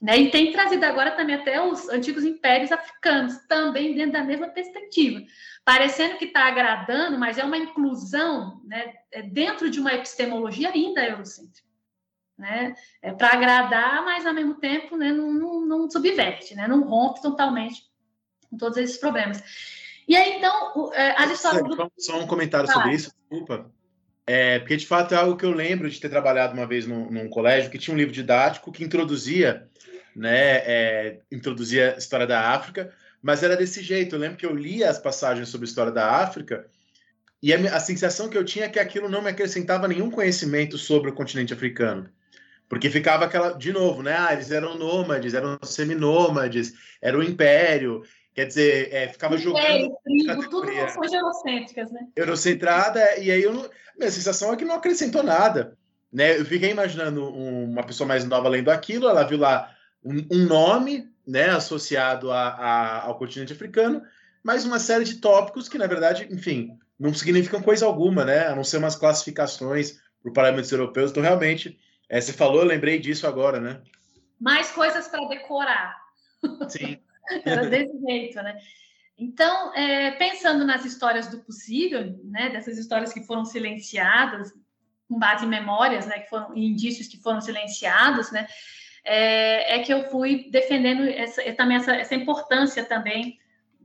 Né? 0.00 0.18
E 0.18 0.30
tem 0.30 0.52
trazido 0.52 0.84
agora 0.84 1.10
também 1.12 1.34
até 1.34 1.60
os 1.60 1.88
antigos 1.88 2.24
impérios 2.24 2.70
africanos, 2.70 3.38
também 3.48 3.92
dentro 3.94 4.12
da 4.12 4.22
mesma 4.22 4.48
perspectiva. 4.48 5.20
Parecendo 5.64 6.16
que 6.16 6.26
está 6.26 6.46
agradando, 6.46 7.18
mas 7.18 7.38
é 7.38 7.44
uma 7.44 7.58
inclusão 7.58 8.60
né, 8.64 8.94
é 9.10 9.22
dentro 9.22 9.68
de 9.68 9.80
uma 9.80 9.92
epistemologia 9.92 10.70
ainda 10.70 11.04
eurocêntrica. 11.04 11.68
Né? 12.38 12.74
É 13.00 13.12
para 13.12 13.32
agradar, 13.32 14.04
mas 14.04 14.24
ao 14.26 14.34
mesmo 14.34 14.54
tempo 14.54 14.96
né, 14.96 15.12
não, 15.12 15.32
não, 15.32 15.66
não 15.66 15.90
subverte, 15.90 16.54
né? 16.54 16.68
não 16.68 16.82
rompe 16.82 17.20
totalmente 17.20 17.82
com 18.48 18.56
todos 18.56 18.78
esses 18.78 18.98
problemas. 18.98 19.81
E 20.06 20.16
aí, 20.16 20.36
então, 20.36 20.92
é, 20.94 21.10
as 21.22 21.30
histórias 21.30 21.62
do... 21.62 21.92
Só 21.98 22.20
um 22.20 22.26
comentário 22.26 22.68
ah. 22.68 22.72
sobre 22.72 22.92
isso, 22.92 23.12
desculpa. 23.30 23.70
É, 24.26 24.60
porque, 24.60 24.76
de 24.76 24.86
fato, 24.86 25.14
é 25.14 25.16
algo 25.16 25.36
que 25.36 25.44
eu 25.44 25.50
lembro 25.50 25.90
de 25.90 26.00
ter 26.00 26.08
trabalhado 26.08 26.54
uma 26.54 26.66
vez 26.66 26.86
num, 26.86 27.10
num 27.10 27.28
colégio 27.28 27.70
que 27.70 27.78
tinha 27.78 27.94
um 27.94 27.98
livro 27.98 28.12
didático 28.12 28.70
que 28.70 28.84
introduzia, 28.84 29.68
né, 30.14 30.56
é, 30.58 31.18
introduzia 31.30 31.94
a 31.94 31.98
história 31.98 32.26
da 32.26 32.50
África, 32.50 32.92
mas 33.20 33.42
era 33.42 33.56
desse 33.56 33.82
jeito. 33.82 34.14
Eu 34.14 34.20
lembro 34.20 34.36
que 34.36 34.46
eu 34.46 34.54
lia 34.54 34.88
as 34.88 34.98
passagens 34.98 35.48
sobre 35.48 35.66
a 35.66 35.68
história 35.68 35.92
da 35.92 36.08
África 36.08 36.66
e 37.42 37.52
a, 37.52 37.76
a 37.76 37.80
sensação 37.80 38.28
que 38.28 38.38
eu 38.38 38.44
tinha 38.44 38.66
é 38.66 38.68
que 38.68 38.78
aquilo 38.78 39.08
não 39.08 39.22
me 39.22 39.30
acrescentava 39.30 39.88
nenhum 39.88 40.10
conhecimento 40.10 40.78
sobre 40.78 41.10
o 41.10 41.14
continente 41.14 41.52
africano. 41.52 42.08
Porque 42.68 42.88
ficava 42.88 43.26
aquela, 43.26 43.52
de 43.52 43.72
novo, 43.72 44.02
né? 44.02 44.16
Ah, 44.16 44.32
eles 44.32 44.50
eram 44.50 44.78
nômades, 44.78 45.34
eram 45.34 45.58
seminômades, 45.62 46.72
era 47.02 47.18
o 47.18 47.22
império. 47.22 48.02
Quer 48.34 48.46
dizer, 48.46 48.92
é, 48.92 49.08
ficava 49.08 49.36
jogando. 49.36 49.64
É, 49.66 49.88
trigo, 50.04 50.48
tudo 50.48 50.72
noções 50.72 51.12
eurocêntricas, 51.12 51.92
né? 51.92 52.08
Eurocentrada, 52.16 53.18
e 53.18 53.30
aí 53.30 53.42
eu 53.42 53.70
minha 53.98 54.10
sensação 54.10 54.52
é 54.52 54.56
que 54.56 54.64
não 54.64 54.76
acrescentou 54.76 55.22
nada. 55.22 55.76
Né? 56.12 56.38
Eu 56.38 56.44
fiquei 56.44 56.70
imaginando 56.70 57.24
um, 57.24 57.70
uma 57.70 57.84
pessoa 57.84 58.06
mais 58.06 58.24
nova 58.24 58.48
lendo 58.48 58.70
aquilo, 58.70 59.08
ela 59.08 59.22
viu 59.22 59.38
lá 59.38 59.74
um, 60.04 60.26
um 60.30 60.44
nome 60.46 61.10
né, 61.26 61.50
associado 61.50 62.30
a, 62.30 62.48
a, 62.48 63.02
ao 63.04 63.18
continente 63.18 63.52
africano, 63.52 64.02
mas 64.42 64.64
uma 64.64 64.78
série 64.78 65.04
de 65.04 65.16
tópicos 65.16 65.68
que, 65.68 65.78
na 65.78 65.86
verdade, 65.86 66.26
enfim, 66.30 66.76
não 66.98 67.14
significam 67.14 67.62
coisa 67.62 67.86
alguma, 67.86 68.24
né? 68.24 68.48
A 68.48 68.56
não 68.56 68.64
ser 68.64 68.78
umas 68.78 68.96
classificações 68.96 70.00
por 70.22 70.32
parâmetros 70.32 70.72
europeus. 70.72 71.10
Então, 71.10 71.22
realmente, 71.22 71.78
é, 72.08 72.20
você 72.20 72.32
falou, 72.32 72.60
eu 72.60 72.66
lembrei 72.66 72.98
disso 72.98 73.26
agora, 73.26 73.60
né? 73.60 73.80
Mais 74.40 74.70
coisas 74.70 75.06
para 75.08 75.28
decorar. 75.28 75.96
Sim. 76.68 76.98
Era 77.44 77.66
desse 77.68 77.98
jeito, 78.00 78.36
né? 78.42 78.56
Então, 79.18 79.74
é, 79.74 80.12
pensando 80.12 80.64
nas 80.64 80.84
histórias 80.84 81.28
do 81.28 81.40
possível, 81.40 82.18
né, 82.24 82.48
dessas 82.50 82.78
histórias 82.78 83.12
que 83.12 83.24
foram 83.24 83.44
silenciadas, 83.44 84.52
com 85.08 85.18
base 85.18 85.44
em 85.44 85.48
memórias, 85.48 86.06
né, 86.06 86.20
que 86.20 86.30
foram 86.30 86.56
em 86.56 86.66
indícios 86.66 87.06
que 87.06 87.22
foram 87.22 87.40
silenciados, 87.40 88.32
né, 88.32 88.46
é, 89.04 89.76
é 89.76 89.78
que 89.82 89.92
eu 89.92 90.10
fui 90.10 90.48
defendendo 90.50 91.02
essa, 91.04 91.42
também 91.52 91.76
essa, 91.76 91.94
essa 91.94 92.14
importância 92.14 92.84
também 92.84 93.38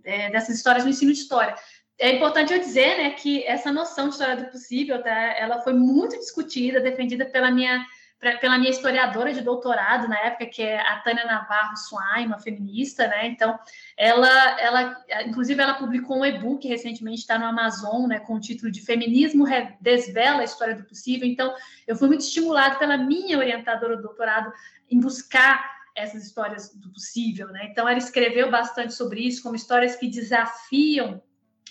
é, 0.03 0.29
dessas 0.29 0.55
histórias 0.55 0.85
no 0.85 0.89
ensino 0.89 1.11
de 1.11 1.19
história. 1.19 1.55
É 1.99 2.15
importante 2.15 2.53
eu 2.53 2.59
dizer, 2.59 2.97
né, 2.97 3.09
que 3.11 3.43
essa 3.43 3.71
noção 3.71 4.07
de 4.07 4.13
história 4.13 4.37
do 4.37 4.51
possível, 4.51 5.01
tá, 5.01 5.09
ela 5.09 5.61
foi 5.61 5.73
muito 5.73 6.17
discutida, 6.17 6.79
defendida 6.79 7.25
pela 7.25 7.51
minha 7.51 7.85
pra, 8.19 8.37
pela 8.37 8.57
minha 8.57 8.69
historiadora 8.69 9.33
de 9.33 9.41
doutorado 9.41 10.07
na 10.07 10.17
época, 10.19 10.45
que 10.45 10.61
é 10.61 10.79
a 10.79 10.97
Tânia 10.99 11.25
Navarro 11.25 11.75
Swain, 11.77 12.25
uma 12.25 12.39
feminista, 12.39 13.07
né? 13.07 13.27
Então, 13.27 13.57
ela, 13.95 14.59
ela, 14.59 15.05
inclusive, 15.25 15.61
ela 15.61 15.75
publicou 15.75 16.19
um 16.19 16.25
e-book 16.25 16.67
recentemente, 16.67 17.21
está 17.21 17.37
no 17.37 17.45
Amazon, 17.45 18.07
né, 18.07 18.19
com 18.19 18.35
o 18.35 18.39
título 18.39 18.71
de 18.71 18.81
Feminismo 18.81 19.45
Desvela 19.79 20.41
a 20.41 20.45
História 20.45 20.75
do 20.75 20.83
Possível. 20.83 21.27
Então, 21.27 21.53
eu 21.87 21.95
fui 21.95 22.07
muito 22.07 22.21
estimulada 22.21 22.75
pela 22.75 22.97
minha 22.97 23.37
orientadora 23.37 23.95
do 23.95 24.03
doutorado 24.03 24.51
em 24.89 24.99
buscar 24.99 25.77
essas 25.95 26.23
histórias 26.23 26.73
do 26.75 26.91
possível, 26.91 27.47
né? 27.47 27.67
Então, 27.71 27.89
ela 27.89 27.97
escreveu 27.97 28.51
bastante 28.51 28.93
sobre 28.93 29.21
isso, 29.21 29.41
como 29.41 29.55
histórias 29.55 29.95
que 29.95 30.07
desafiam 30.07 31.21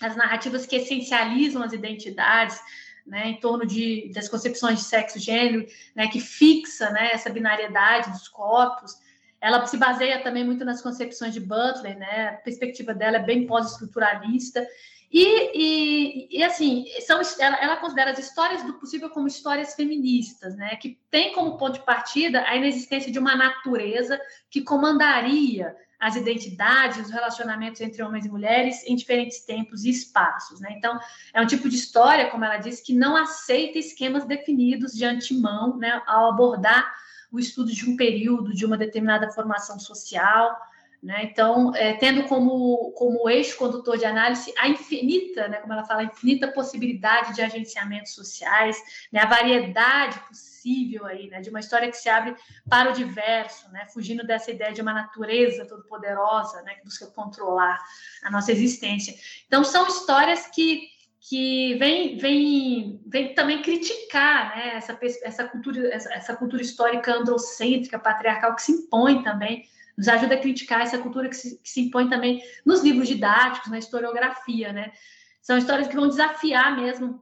as 0.00 0.16
narrativas 0.16 0.66
que 0.66 0.76
essencializam 0.76 1.62
as 1.62 1.72
identidades, 1.72 2.60
né, 3.06 3.28
em 3.28 3.40
torno 3.40 3.66
de, 3.66 4.10
das 4.14 4.28
concepções 4.28 4.78
de 4.78 4.84
sexo 4.84 5.18
e 5.18 5.20
gênero, 5.20 5.66
né, 5.94 6.08
que 6.08 6.20
fixa 6.20 6.90
né, 6.90 7.10
essa 7.12 7.30
binariedade 7.30 8.10
dos 8.10 8.28
corpos. 8.28 8.94
Ela 9.40 9.64
se 9.66 9.76
baseia 9.76 10.22
também 10.22 10.44
muito 10.44 10.64
nas 10.64 10.82
concepções 10.82 11.32
de 11.32 11.40
Butler, 11.40 11.96
né, 11.96 12.28
a 12.28 12.32
perspectiva 12.42 12.92
dela 12.92 13.18
é 13.18 13.22
bem 13.22 13.46
pós-estruturalista. 13.46 14.66
E, 15.12 15.50
e, 15.54 16.38
e, 16.38 16.42
assim, 16.42 16.84
são, 17.06 17.20
ela, 17.38 17.56
ela, 17.62 17.76
considera 17.76 18.10
as 18.10 18.18
histórias 18.18 18.64
do 18.64 18.74
possível 18.74 19.08
como 19.08 19.28
histórias 19.28 19.74
feministas, 19.74 20.56
né, 20.56 20.74
que 20.76 20.98
tem 21.10 21.32
como 21.32 21.56
ponto 21.56 21.74
de 21.74 21.86
partida 21.86 22.42
a 22.46 22.56
inexistência 22.56 23.12
de 23.12 23.18
uma 23.18 23.36
natureza 23.36 24.20
que 24.50 24.62
comandaria 24.62 25.76
as 25.98 26.14
identidades, 26.16 27.06
os 27.06 27.10
relacionamentos 27.10 27.80
entre 27.80 28.02
homens 28.02 28.26
e 28.26 28.30
mulheres 28.30 28.84
em 28.86 28.94
diferentes 28.94 29.40
tempos 29.40 29.84
e 29.84 29.90
espaços. 29.90 30.60
Né? 30.60 30.74
Então, 30.76 30.98
é 31.32 31.40
um 31.40 31.46
tipo 31.46 31.68
de 31.68 31.76
história, 31.76 32.30
como 32.30 32.44
ela 32.44 32.58
disse, 32.58 32.82
que 32.82 32.94
não 32.94 33.16
aceita 33.16 33.78
esquemas 33.78 34.24
definidos 34.24 34.92
de 34.92 35.04
antemão 35.04 35.76
né, 35.78 36.02
ao 36.06 36.30
abordar 36.30 36.94
o 37.32 37.38
estudo 37.38 37.72
de 37.72 37.88
um 37.88 37.96
período, 37.96 38.54
de 38.54 38.64
uma 38.64 38.76
determinada 38.76 39.30
formação 39.30 39.78
social. 39.78 40.56
Né? 41.02 41.24
Então, 41.24 41.74
é, 41.74 41.94
tendo 41.94 42.24
como, 42.24 42.92
como 42.92 43.28
eixo 43.28 43.56
condutor 43.56 43.96
de 43.96 44.04
análise 44.04 44.52
a 44.58 44.68
infinita, 44.68 45.48
né, 45.48 45.58
como 45.58 45.72
ela 45.72 45.84
fala, 45.84 46.02
a 46.02 46.04
infinita 46.04 46.48
possibilidade 46.48 47.34
de 47.34 47.42
agenciamentos 47.42 48.12
sociais, 48.12 48.76
né, 49.12 49.20
a 49.20 49.26
variedade 49.26 50.18
possível 50.20 50.55
aí, 51.04 51.28
né, 51.28 51.40
de 51.40 51.50
uma 51.50 51.60
história 51.60 51.90
que 51.90 51.96
se 51.96 52.08
abre 52.08 52.34
para 52.68 52.90
o 52.90 52.92
diverso, 52.92 53.70
né, 53.70 53.86
fugindo 53.92 54.26
dessa 54.26 54.50
ideia 54.50 54.72
de 54.72 54.80
uma 54.80 54.92
natureza 54.92 55.66
todo-poderosa, 55.66 56.62
né, 56.62 56.74
que 56.74 56.84
busca 56.84 57.06
controlar 57.06 57.78
a 58.22 58.30
nossa 58.30 58.52
existência. 58.52 59.14
Então, 59.46 59.64
são 59.64 59.86
histórias 59.86 60.46
que 60.46 60.94
que 61.28 61.74
vem, 61.74 62.16
vem, 62.18 63.00
vem 63.04 63.34
também 63.34 63.60
criticar 63.60 64.56
né, 64.56 64.76
essa, 64.76 64.96
essa, 65.24 65.48
cultura, 65.48 65.88
essa, 65.92 66.12
essa 66.14 66.36
cultura 66.36 66.62
histórica 66.62 67.16
androcêntrica, 67.16 67.98
patriarcal, 67.98 68.54
que 68.54 68.62
se 68.62 68.70
impõe 68.70 69.24
também 69.24 69.64
nos 69.96 70.08
ajuda 70.08 70.34
a 70.34 70.38
criticar 70.38 70.82
essa 70.82 70.98
cultura 70.98 71.28
que 71.28 71.36
se, 71.36 71.58
que 71.58 71.68
se 71.68 71.80
impõe 71.80 72.08
também 72.08 72.42
nos 72.64 72.82
livros 72.82 73.08
didáticos, 73.08 73.70
na 73.70 73.78
historiografia, 73.78 74.72
né? 74.72 74.92
São 75.40 75.56
histórias 75.56 75.88
que 75.88 75.96
vão 75.96 76.08
desafiar 76.08 76.76
mesmo 76.76 77.20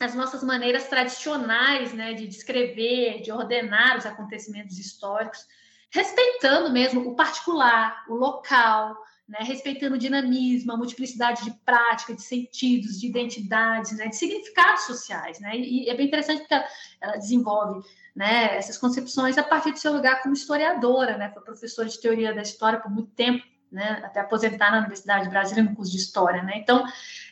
as 0.00 0.14
nossas 0.14 0.42
maneiras 0.42 0.88
tradicionais, 0.88 1.92
né, 1.92 2.14
de 2.14 2.26
descrever, 2.26 3.22
de 3.22 3.30
ordenar 3.30 3.98
os 3.98 4.06
acontecimentos 4.06 4.78
históricos, 4.78 5.46
respeitando 5.90 6.72
mesmo 6.72 7.08
o 7.08 7.14
particular, 7.14 8.04
o 8.08 8.14
local, 8.14 8.96
né, 9.28 9.38
respeitando 9.40 9.94
o 9.94 9.98
dinamismo, 9.98 10.72
a 10.72 10.76
multiplicidade 10.76 11.44
de 11.44 11.52
práticas, 11.64 12.16
de 12.16 12.22
sentidos, 12.22 13.00
de 13.00 13.06
identidades, 13.06 13.92
né, 13.96 14.08
de 14.08 14.16
significados 14.16 14.84
sociais, 14.84 15.40
né, 15.40 15.56
e 15.56 15.88
é 15.88 15.94
bem 15.94 16.06
interessante 16.06 16.40
porque 16.40 16.54
ela, 16.54 16.66
ela 17.00 17.16
desenvolve 17.16 17.88
né, 18.14 18.56
essas 18.56 18.76
concepções 18.76 19.38
a 19.38 19.42
partir 19.42 19.72
do 19.72 19.78
seu 19.78 19.92
lugar 19.92 20.22
como 20.22 20.34
historiadora, 20.34 21.16
né, 21.16 21.30
foi 21.30 21.42
professora 21.42 21.88
de 21.88 22.00
teoria 22.00 22.34
da 22.34 22.42
história 22.42 22.80
por 22.80 22.90
muito 22.90 23.10
tempo, 23.12 23.44
né, 23.74 24.00
até 24.04 24.20
aposentar 24.20 24.70
na 24.70 24.78
Universidade 24.78 25.24
de 25.24 25.30
Brasília 25.30 25.62
no 25.62 25.74
curso 25.74 25.92
de 25.92 25.98
história, 25.98 26.42
né, 26.42 26.52
então, 26.56 26.84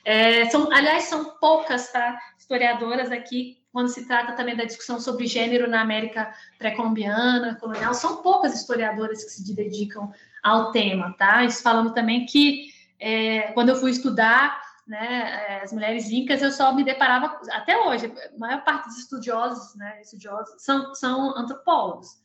é, 0.04 0.44
são, 0.50 0.70
aliás, 0.72 1.04
são 1.04 1.36
poucas 1.38 1.90
tá, 1.90 2.18
historiadoras 2.36 3.10
aqui 3.10 3.62
quando 3.72 3.88
se 3.88 4.06
trata 4.06 4.32
também 4.34 4.54
da 4.54 4.64
discussão 4.64 5.00
sobre 5.00 5.26
gênero 5.26 5.66
na 5.66 5.80
América 5.80 6.30
pré-colombiana, 6.58 7.54
colonial, 7.54 7.94
são 7.94 8.22
poucas 8.22 8.54
historiadoras 8.54 9.24
que 9.24 9.30
se 9.30 9.54
dedicam 9.54 10.12
ao 10.42 10.72
tema, 10.72 11.14
tá? 11.16 11.42
Isso 11.44 11.62
falando 11.62 11.94
também 11.94 12.26
que 12.26 12.66
é, 13.00 13.52
quando 13.52 13.70
eu 13.70 13.76
fui 13.76 13.90
estudar 13.90 14.60
né, 14.86 15.46
é, 15.48 15.62
as 15.62 15.72
mulheres 15.72 16.10
incas, 16.10 16.42
eu 16.42 16.50
só 16.50 16.74
me 16.74 16.84
deparava, 16.84 17.40
até 17.50 17.78
hoje, 17.78 18.06
a 18.06 18.38
maior 18.38 18.62
parte 18.62 18.88
dos 18.88 18.98
estudiosos, 18.98 19.74
né, 19.76 20.00
estudiosos 20.02 20.62
são, 20.62 20.94
são 20.94 21.36
antropólogos. 21.36 22.20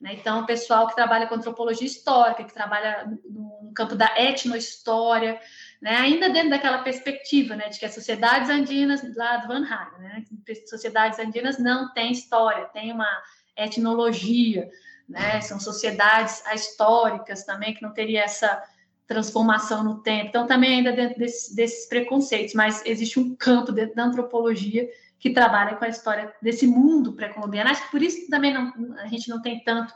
Né? 0.00 0.14
Então, 0.14 0.40
o 0.40 0.46
pessoal 0.46 0.88
que 0.88 0.96
trabalha 0.96 1.26
com 1.26 1.34
antropologia 1.34 1.86
histórica, 1.86 2.44
que 2.44 2.54
trabalha 2.54 3.06
no, 3.28 3.72
campo 3.74 3.94
da 3.94 4.12
etnohistória, 4.18 5.38
né, 5.80 5.96
ainda 5.96 6.28
dentro 6.28 6.50
daquela 6.50 6.78
perspectiva, 6.78 7.54
né, 7.54 7.68
de 7.68 7.78
que 7.78 7.86
as 7.86 7.94
sociedades 7.94 8.50
andinas, 8.50 9.00
lá 9.14 9.36
do 9.36 9.46
Van 9.46 9.64
Hagen, 9.64 9.98
né, 10.00 10.24
sociedades 10.66 11.18
andinas 11.18 11.58
não 11.58 11.92
têm 11.92 12.10
história, 12.10 12.64
tem 12.66 12.92
uma 12.92 13.08
etnologia, 13.56 14.68
né, 15.08 15.40
são 15.40 15.60
sociedades 15.60 16.42
históricas 16.52 17.44
também, 17.44 17.74
que 17.74 17.82
não 17.82 17.92
teria 17.92 18.22
essa 18.22 18.60
transformação 19.06 19.84
no 19.84 20.02
tempo. 20.02 20.28
Então, 20.28 20.46
também 20.46 20.76
ainda 20.76 20.92
dentro 20.92 21.18
desse, 21.18 21.54
desses 21.54 21.88
preconceitos, 21.88 22.54
mas 22.54 22.82
existe 22.86 23.18
um 23.18 23.34
campo 23.34 23.72
dentro 23.72 23.94
da 23.94 24.04
antropologia 24.04 24.88
que 25.20 25.30
trabalha 25.30 25.76
com 25.76 25.84
a 25.84 25.88
história 25.88 26.34
desse 26.40 26.66
mundo 26.66 27.12
pré-colombiano. 27.12 27.70
Acho 27.70 27.84
que 27.84 27.90
por 27.90 28.02
isso 28.02 28.28
também 28.30 28.52
não, 28.54 28.72
a 28.98 29.06
gente 29.06 29.28
não 29.28 29.40
tem 29.40 29.62
tanto 29.62 29.92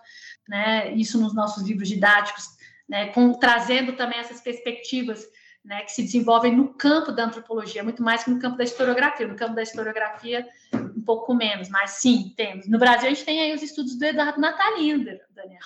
né, 0.47 0.93
isso 0.93 1.19
nos 1.19 1.35
nossos 1.35 1.67
livros 1.67 1.89
didáticos, 1.89 2.45
né, 2.87 3.07
com, 3.07 3.33
trazendo 3.33 3.95
também 3.95 4.19
essas 4.19 4.43
perspectivas 4.43 5.27
né, 5.65 5.81
que 5.81 5.93
se 5.93 6.03
desenvolvem 6.03 6.55
no 6.55 6.75
campo 6.75 7.11
da 7.11 7.25
antropologia, 7.25 7.83
muito 7.83 8.03
mais 8.03 8.23
que 8.23 8.31
no 8.31 8.39
campo 8.39 8.59
da 8.59 8.65
historiografia. 8.65 9.27
No 9.27 9.35
campo 9.35 9.55
da 9.55 9.63
historiografia, 9.63 10.47
um 10.75 11.01
pouco 11.01 11.35
menos, 11.35 11.71
mas 11.71 11.93
sim, 11.93 12.35
temos. 12.37 12.69
No 12.69 12.79
Brasil, 12.79 13.07
a 13.07 13.15
gente 13.15 13.25
tem 13.25 13.41
aí 13.41 13.55
os 13.55 13.63
estudos 13.63 13.97
do 13.97 14.05
Eduardo 14.05 14.39
Natalino, 14.39 15.05
Daniel. 15.31 15.61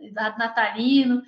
Eduardo 0.00 0.38
Natalino, 0.38 1.22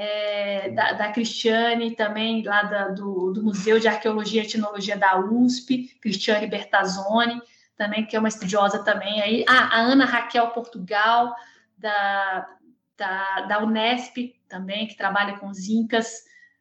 é, 0.00 0.70
da, 0.70 0.92
da, 0.92 1.10
Cristiane, 1.10 1.90
também 1.96 2.44
lá 2.44 2.62
da, 2.62 2.88
do, 2.88 3.32
do, 3.32 3.42
Museu 3.42 3.80
de 3.80 3.88
Arqueologia 3.88 4.42
e 4.42 4.46
Etnologia 4.46 4.96
da 4.96 5.18
USP, 5.18 5.98
Cristiane 6.00 6.46
Bertazzoni, 6.46 7.42
também, 7.76 8.06
que 8.06 8.14
é 8.14 8.18
uma 8.20 8.28
estudiosa 8.28 8.84
também 8.84 9.20
aí. 9.20 9.44
Ah, 9.48 9.76
a 9.76 9.80
Ana 9.80 10.04
Raquel 10.04 10.50
Portugal, 10.50 11.34
da, 11.76 12.48
da, 12.96 13.40
da 13.40 13.64
Unesp, 13.64 14.36
também, 14.48 14.86
que 14.86 14.96
trabalha 14.96 15.36
com 15.36 15.48
os 15.48 15.68
Incas, 15.68 16.08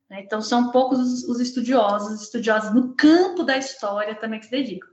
né? 0.09 0.21
Então, 0.21 0.41
são 0.41 0.71
poucos 0.71 0.97
os, 0.97 1.23
os 1.25 1.39
estudiosos, 1.39 2.19
estudiosos 2.23 2.73
no 2.73 2.95
campo 2.95 3.43
da 3.43 3.55
história 3.55 4.15
também 4.15 4.39
que 4.39 4.45
se 4.45 4.51
dedicam. 4.51 4.89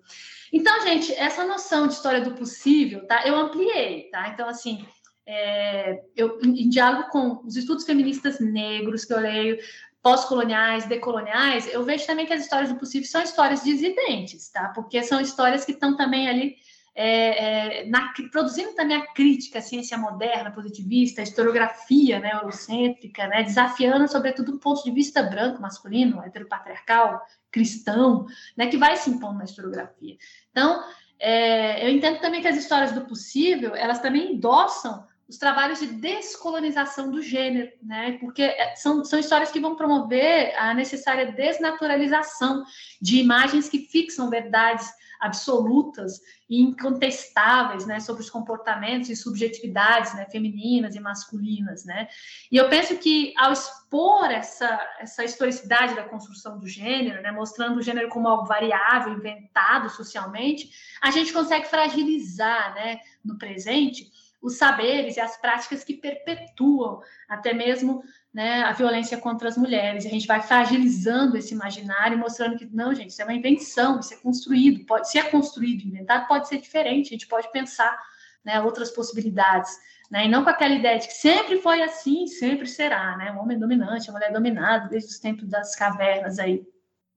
Então, 0.53 0.83
gente, 0.83 1.15
essa 1.15 1.47
noção 1.47 1.87
de 1.87 1.95
história 1.95 2.21
do 2.21 2.33
possível, 2.33 3.07
tá? 3.07 3.27
Eu 3.27 3.37
ampliei, 3.37 4.11
tá? 4.11 4.29
Então, 4.29 4.47
assim, 4.47 4.87
é, 5.27 6.03
eu, 6.17 6.39
em, 6.43 6.69
diálogo 6.69 7.09
com 7.11 7.41
os 7.47 7.57
estudos 7.57 7.85
feministas 7.85 8.41
negros 8.41 9.05
que 9.05 9.13
eu 9.13 9.21
leio, 9.21 9.59
pós-coloniais, 10.03 10.87
decoloniais, 10.87 11.67
eu 11.73 11.83
vejo 11.83 12.07
também 12.07 12.27
que 12.27 12.33
as 12.33 12.43
histórias 12.43 12.71
do 12.71 12.79
possível 12.79 13.09
são 13.09 13.23
histórias 13.23 13.65
dissidentes, 13.65 14.51
tá? 14.51 14.69
Porque 14.69 15.03
são 15.03 15.21
histórias 15.21 15.65
que 15.65 15.73
estão 15.73 15.97
também 15.97 16.29
ali 16.29 16.57
é, 16.95 17.81
é, 17.81 17.87
na, 17.87 18.13
produzindo 18.31 18.75
também 18.75 18.97
a 18.97 19.13
crítica 19.13 19.59
à 19.59 19.63
ciência 19.63 19.99
moderna, 19.99 20.53
positivista, 20.53 21.21
a 21.21 21.25
historiografia 21.25 22.21
né, 22.21 22.33
eurocêntrica, 22.35 23.27
né, 23.27 23.43
desafiando, 23.43 24.07
sobretudo, 24.07 24.53
do 24.53 24.59
ponto 24.59 24.85
de 24.85 24.93
vista 24.93 25.23
branco, 25.23 25.61
masculino, 25.61 26.23
heteropatriarcal, 26.23 27.21
cristão, 27.51 28.27
né, 28.57 28.69
que 28.69 28.77
vai 28.77 28.97
se 28.97 29.11
impondo 29.11 29.39
na 29.39 29.45
historiografia. 29.45 30.17
Então, 30.51 30.85
é, 31.19 31.85
eu 31.85 31.91
entendo 31.91 32.21
também 32.21 32.41
que 32.41 32.49
as 32.49 32.57
histórias 32.57 32.93
do 32.93 33.07
possível, 33.07 33.75
elas 33.75 34.01
também 34.01 34.35
endossam 34.35 35.05
os 35.29 35.39
trabalhos 35.39 35.81
de 35.81 35.87
descolonização 35.87 37.11
do 37.11 37.23
gênero, 37.23 37.71
né? 37.83 38.19
Porque 38.21 38.43
é, 38.43 38.75
são, 38.77 39.05
são 39.05 39.19
histórias 39.19 39.51
que 39.51 39.61
vão 39.61 39.77
promover 39.77 40.55
a 40.59 40.75
necessária 40.75 41.33
desnaturalização 41.33 42.65
de 43.01 43.19
imagens 43.19 43.69
que 43.69 43.79
fixam 43.79 44.29
verdades 44.29 44.93
absolutas 45.21 46.21
e 46.51 46.61
incontestáveis, 46.61 47.87
né, 47.87 47.99
sobre 47.99 48.23
os 48.23 48.29
comportamentos 48.29 49.09
e 49.09 49.17
subjetividades, 49.17 50.15
né, 50.15 50.27
femininas 50.31 50.95
e 50.95 51.01
masculinas, 51.01 51.85
né? 51.87 52.09
E 52.53 52.57
eu 52.59 52.69
penso 52.69 52.99
que 52.99 53.33
ao 53.39 53.51
expor 53.51 54.31
essa 54.31 54.79
essa 54.99 55.25
historicidade 55.25 55.95
da 55.95 56.05
construção 56.05 56.59
do 56.59 56.69
gênero, 56.69 57.23
né, 57.23 57.33
mostrando 57.33 57.79
o 57.79 57.83
gênero 57.83 58.11
como 58.11 58.29
algo 58.29 58.45
variável, 58.45 59.15
inventado 59.15 59.89
socialmente, 59.89 60.71
a 61.01 61.11
gente 61.11 61.33
consegue 61.33 61.69
fragilizar, 61.69 62.75
né, 62.75 63.01
no 63.25 63.39
presente 63.39 64.11
os 64.45 64.59
saberes 64.59 65.17
e 65.17 65.21
as 65.21 65.39
práticas 65.39 65.83
que 65.83 65.95
perpetuam 65.95 67.01
até 67.27 67.55
mesmo 67.55 68.05
né, 68.33 68.63
a 68.63 68.73
violência 68.73 69.17
contra 69.17 69.49
as 69.49 69.57
mulheres. 69.57 70.05
A 70.05 70.11
gente 70.11 70.27
vai 70.27 70.43
fragilizando 70.43 71.39
esse 71.39 71.55
imaginário, 71.55 72.19
mostrando 72.19 72.59
que, 72.59 72.67
não, 72.67 72.95
gente, 72.95 73.09
isso 73.09 73.23
é 73.23 73.25
uma 73.25 73.33
invenção, 73.33 73.99
isso 73.99 74.13
é 74.13 74.19
construído, 74.19 74.85
pode, 74.85 75.17
é 75.17 75.23
construído, 75.23 75.87
inventado, 75.87 76.29
pode 76.29 76.47
ser 76.47 76.59
diferente, 76.59 77.07
a 77.07 77.13
gente 77.13 77.27
pode 77.27 77.51
pensar 77.53 77.99
né, 78.45 78.61
outras 78.61 78.91
possibilidades. 78.91 79.73
Né, 80.11 80.27
e 80.27 80.29
não 80.29 80.45
com 80.45 80.51
aquela 80.51 80.75
ideia 80.75 80.99
de 80.99 81.09
que 81.09 81.15
sempre 81.15 81.63
foi 81.63 81.81
assim, 81.83 82.27
sempre 82.27 82.67
será, 82.67 83.17
né? 83.17 83.33
O 83.33 83.39
homem 83.39 83.59
dominante, 83.59 84.11
a 84.11 84.13
mulher 84.13 84.31
dominada, 84.31 84.89
desde 84.89 85.11
os 85.11 85.19
tempos 85.19 85.49
das 85.49 85.75
cavernas 85.75 86.39
aí. 86.39 86.63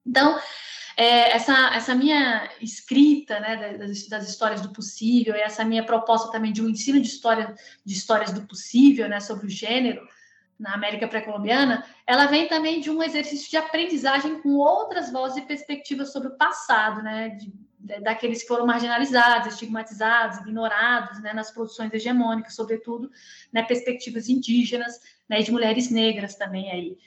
Então, 0.08 0.40
é, 0.96 1.36
essa, 1.36 1.76
essa 1.76 1.94
minha 1.94 2.50
escrita 2.62 3.40
né, 3.40 3.78
das, 3.78 4.08
das, 4.08 4.30
histórias 4.30 4.62
do 4.62 4.70
possível, 4.70 5.36
e 5.36 5.42
essa 5.42 5.64
minha 5.64 5.86
proposta 5.86 6.32
também 6.32 6.52
de 6.52 6.62
um 6.62 6.70
ensino 6.70 7.00
de, 7.00 7.08
história, 7.08 7.54
de 7.86 7.94
histórias 7.94 8.32
do 8.32 8.48
possível, 8.48 9.08
né, 9.08 9.20
sobre 9.20 9.46
o 9.46 9.50
gênero, 9.50 10.02
na 10.58 10.74
América 10.74 11.08
pré-colombiana, 11.08 11.86
ela 12.06 12.26
vem 12.26 12.48
também 12.48 12.82
de 12.82 12.90
um 12.90 13.04
exercício 13.04 13.48
de 13.48 13.58
aprendizagem 13.58 14.42
com 14.42 14.56
outras 14.56 15.12
vozes 15.12 15.38
e 15.38 15.46
perspectivas 15.46 16.12
sobre 16.12 16.30
o 16.30 16.36
passado, 16.36 17.04
né, 17.04 17.30
de, 17.30 17.54
de, 17.80 18.00
daqueles 18.00 18.42
que 18.42 18.48
foram 18.48 18.66
marginalizados, 18.66 19.54
estigmatizados, 19.54 20.40
ignorados, 20.40 21.22
né, 21.22 21.32
nas 21.32 21.52
produções 21.52 21.94
hegemônicas, 21.94 22.56
sobretudo, 22.56 23.12
né, 23.54 23.62
perspectivas 23.62 24.30
indígenas, 24.30 25.00
né, 25.30 25.44
de 25.44 25.52
mulheres 25.52 25.92
negras 25.92 26.34
também 26.34 26.72
aí. 26.72 26.98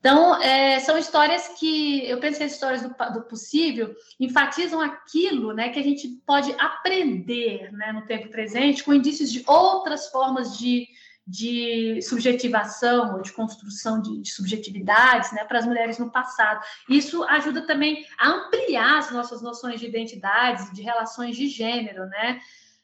Então, 0.00 0.40
é, 0.40 0.78
são 0.78 0.96
histórias 0.96 1.48
que 1.58 2.06
eu 2.08 2.20
penso 2.20 2.38
que 2.38 2.44
as 2.44 2.52
histórias 2.52 2.82
do, 2.82 2.94
do, 3.14 3.22
possível 3.22 3.94
enfatizam 4.18 4.80
aquilo 4.80 5.52
né, 5.52 5.70
que 5.70 5.78
a 5.78 5.82
gente 5.82 6.08
pode 6.24 6.54
aprender 6.58 7.72
né, 7.72 7.92
no 7.92 8.06
tempo 8.06 8.28
presente 8.28 8.84
com 8.84 8.94
indícios 8.94 9.30
de 9.30 9.42
outras 9.44 10.08
formas 10.08 10.56
de, 10.56 10.86
de 11.26 12.00
subjetivação 12.00 13.16
ou 13.16 13.22
de 13.22 13.32
construção 13.32 14.00
de, 14.00 14.20
de 14.20 14.30
subjetividades 14.30 15.32
né, 15.32 15.44
para 15.44 15.58
as 15.58 15.66
mulheres 15.66 15.98
no 15.98 16.12
passado. 16.12 16.64
Isso 16.88 17.24
ajuda 17.24 17.66
também 17.66 18.06
a 18.20 18.28
ampliar 18.28 18.98
as 18.98 19.10
nossas 19.10 19.42
noções 19.42 19.80
de 19.80 19.86
identidades, 19.86 20.72
de 20.72 20.80
relações 20.80 21.36
de 21.36 21.48
gênero, 21.48 22.06
né? 22.06 22.40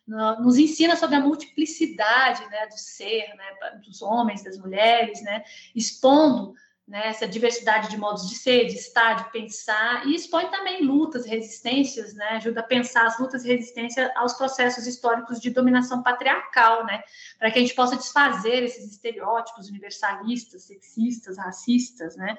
nos 0.07 0.59
ensina 0.59 0.97
sobre 0.97 1.17
a 1.17 1.21
multiplicidade 1.21 2.47
né, 2.51 2.67
do 2.67 2.77
ser, 2.77 3.27
né, 3.37 3.79
dos 3.87 4.03
homens, 4.03 4.45
das 4.45 4.59
mulheres, 4.59 5.23
né, 5.23 5.43
expondo 5.75 6.55
né, 6.87 7.09
essa 7.09 7.27
diversidade 7.27 7.89
de 7.89 7.97
modos 7.97 8.29
de 8.29 8.35
ser, 8.35 8.67
de 8.67 8.75
estar, 8.75 9.15
de 9.15 9.33
pensar, 9.33 10.07
e 10.07 10.15
expõe 10.15 10.51
também 10.51 10.85
lutas, 10.85 11.25
resistências, 11.25 12.15
né, 12.15 12.31
ajuda 12.33 12.61
a 12.61 12.65
pensar 12.65 13.07
as 13.07 13.19
lutas 13.19 13.45
e 13.45 13.49
resistência 13.49 14.13
aos 14.15 14.35
processos 14.35 14.87
históricos 14.87 15.41
de 15.41 15.51
dominação 15.51 16.03
patriarcal, 16.03 16.85
né, 16.85 17.03
para 17.39 17.51
que 17.51 17.59
a 17.59 17.63
gente 17.63 17.75
possa 17.75 17.97
desfazer 17.97 18.63
esses 18.63 18.91
estereótipos 18.91 19.69
universalistas, 19.69 20.65
sexistas, 20.65 21.39
racistas, 21.39 22.17
né. 22.17 22.37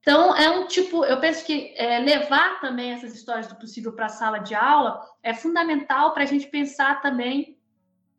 Então, 0.00 0.34
é 0.34 0.48
um 0.48 0.66
tipo, 0.66 1.04
eu 1.04 1.20
penso 1.20 1.44
que 1.44 1.74
é, 1.76 1.98
levar 1.98 2.58
também 2.62 2.92
essas 2.92 3.14
histórias 3.14 3.46
do 3.46 3.56
possível 3.56 3.92
para 3.92 4.06
a 4.06 4.08
sala 4.08 4.38
de 4.38 4.54
aula 4.54 5.06
é 5.22 5.34
fundamental 5.34 6.14
para 6.14 6.22
a 6.22 6.26
gente 6.26 6.46
pensar 6.46 7.02
também 7.02 7.59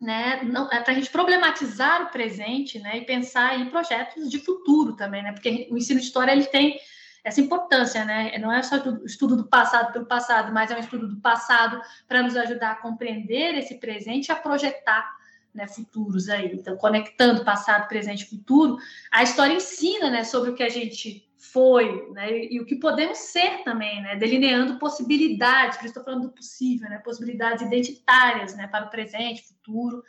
né, 0.02 0.42
é 0.72 0.80
para 0.80 0.94
a 0.94 0.96
gente 0.96 1.12
problematizar 1.12 2.04
o 2.04 2.10
presente, 2.10 2.80
né, 2.80 2.98
e 2.98 3.06
pensar 3.06 3.60
em 3.60 3.70
projetos 3.70 4.30
de 4.32 4.40
futuro 4.40 4.96
também, 4.96 5.22
né, 5.22 5.32
porque 5.32 5.68
o 5.70 5.78
ensino 5.78 6.00
de 6.00 6.08
história 6.08 6.32
ele 6.32 6.46
tem 6.46 6.80
essa 7.24 7.40
importância, 7.40 8.04
né, 8.04 8.36
não 8.40 8.52
é 8.52 8.64
só 8.64 8.78
estudo 9.06 9.38
do 9.38 9.44
passado 9.44 9.94
pelo 9.94 10.08
passado, 10.08 10.52
mas 10.52 10.72
é 10.72 10.76
um 10.76 10.80
estudo 10.80 11.08
do 11.08 11.22
passado 11.22 11.80
para 12.08 12.24
nos 12.24 12.36
ajudar 12.36 12.72
a 12.72 12.76
compreender 12.76 13.54
esse 13.60 13.76
presente 13.76 14.30
e 14.30 14.32
a 14.32 14.36
projetar 14.36 15.22
né, 15.54 15.68
futuros 15.68 16.30
aí. 16.30 16.52
Então, 16.54 16.76
conectando 16.78 17.46
passado, 17.46 17.88
presente 17.88 18.24
e 18.24 18.30
futuro, 18.30 18.78
a 19.12 19.22
história 19.22 19.54
ensina, 19.54 20.10
né, 20.10 20.24
sobre 20.24 20.50
o 20.50 20.56
que 20.56 20.64
a 20.64 20.70
gente 20.70 21.30
foi, 21.52 22.10
né, 22.12 22.46
e 22.46 22.60
o 22.60 22.66
que 22.66 22.76
podemos 22.76 23.18
ser 23.18 23.64
também, 23.64 24.02
né, 24.02 24.16
delineando 24.16 24.80
possibilidades, 24.80 25.78
por 25.78 25.86
isso 25.86 25.92
estou 25.92 26.04
falando 26.04 26.28
do 26.28 26.34
possível, 26.34 26.90
né, 26.90 26.98
possibilidades 27.00 27.62
identitárias, 27.62 28.56
né, 28.56 28.68
para 28.68 28.86
o 28.86 28.90
presente, 28.90 29.44
futuro, 29.44 30.02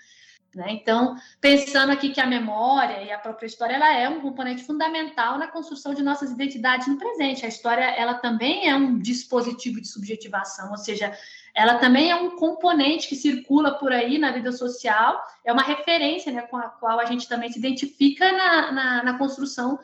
né, 0.54 0.66
então, 0.68 1.16
pensando 1.40 1.90
aqui 1.90 2.10
que 2.10 2.20
a 2.20 2.26
memória 2.26 3.02
e 3.02 3.10
a 3.10 3.18
própria 3.18 3.46
história, 3.46 3.74
ela 3.74 3.92
é 3.92 4.08
um 4.08 4.20
componente 4.20 4.62
fundamental 4.64 5.38
na 5.38 5.48
construção 5.48 5.94
de 5.94 6.02
nossas 6.02 6.30
identidades 6.30 6.86
no 6.86 6.98
presente, 6.98 7.44
a 7.44 7.48
história, 7.48 7.84
ela 7.84 8.14
também 8.14 8.68
é 8.68 8.76
um 8.76 8.98
dispositivo 8.98 9.80
de 9.80 9.88
subjetivação, 9.88 10.70
ou 10.70 10.76
seja, 10.76 11.12
ela 11.54 11.74
também 11.76 12.10
é 12.10 12.16
um 12.16 12.36
componente 12.36 13.08
que 13.08 13.16
circula 13.16 13.74
por 13.78 13.92
aí 13.92 14.18
na 14.18 14.30
vida 14.30 14.52
social, 14.52 15.20
é 15.44 15.52
uma 15.52 15.62
referência, 15.62 16.30
né, 16.30 16.42
com 16.42 16.56
a 16.56 16.68
qual 16.68 17.00
a 17.00 17.04
gente 17.04 17.28
também 17.28 17.50
se 17.50 17.58
identifica 17.58 18.30
na, 18.30 18.72
na, 18.72 19.02
na 19.02 19.18
construção 19.18 19.78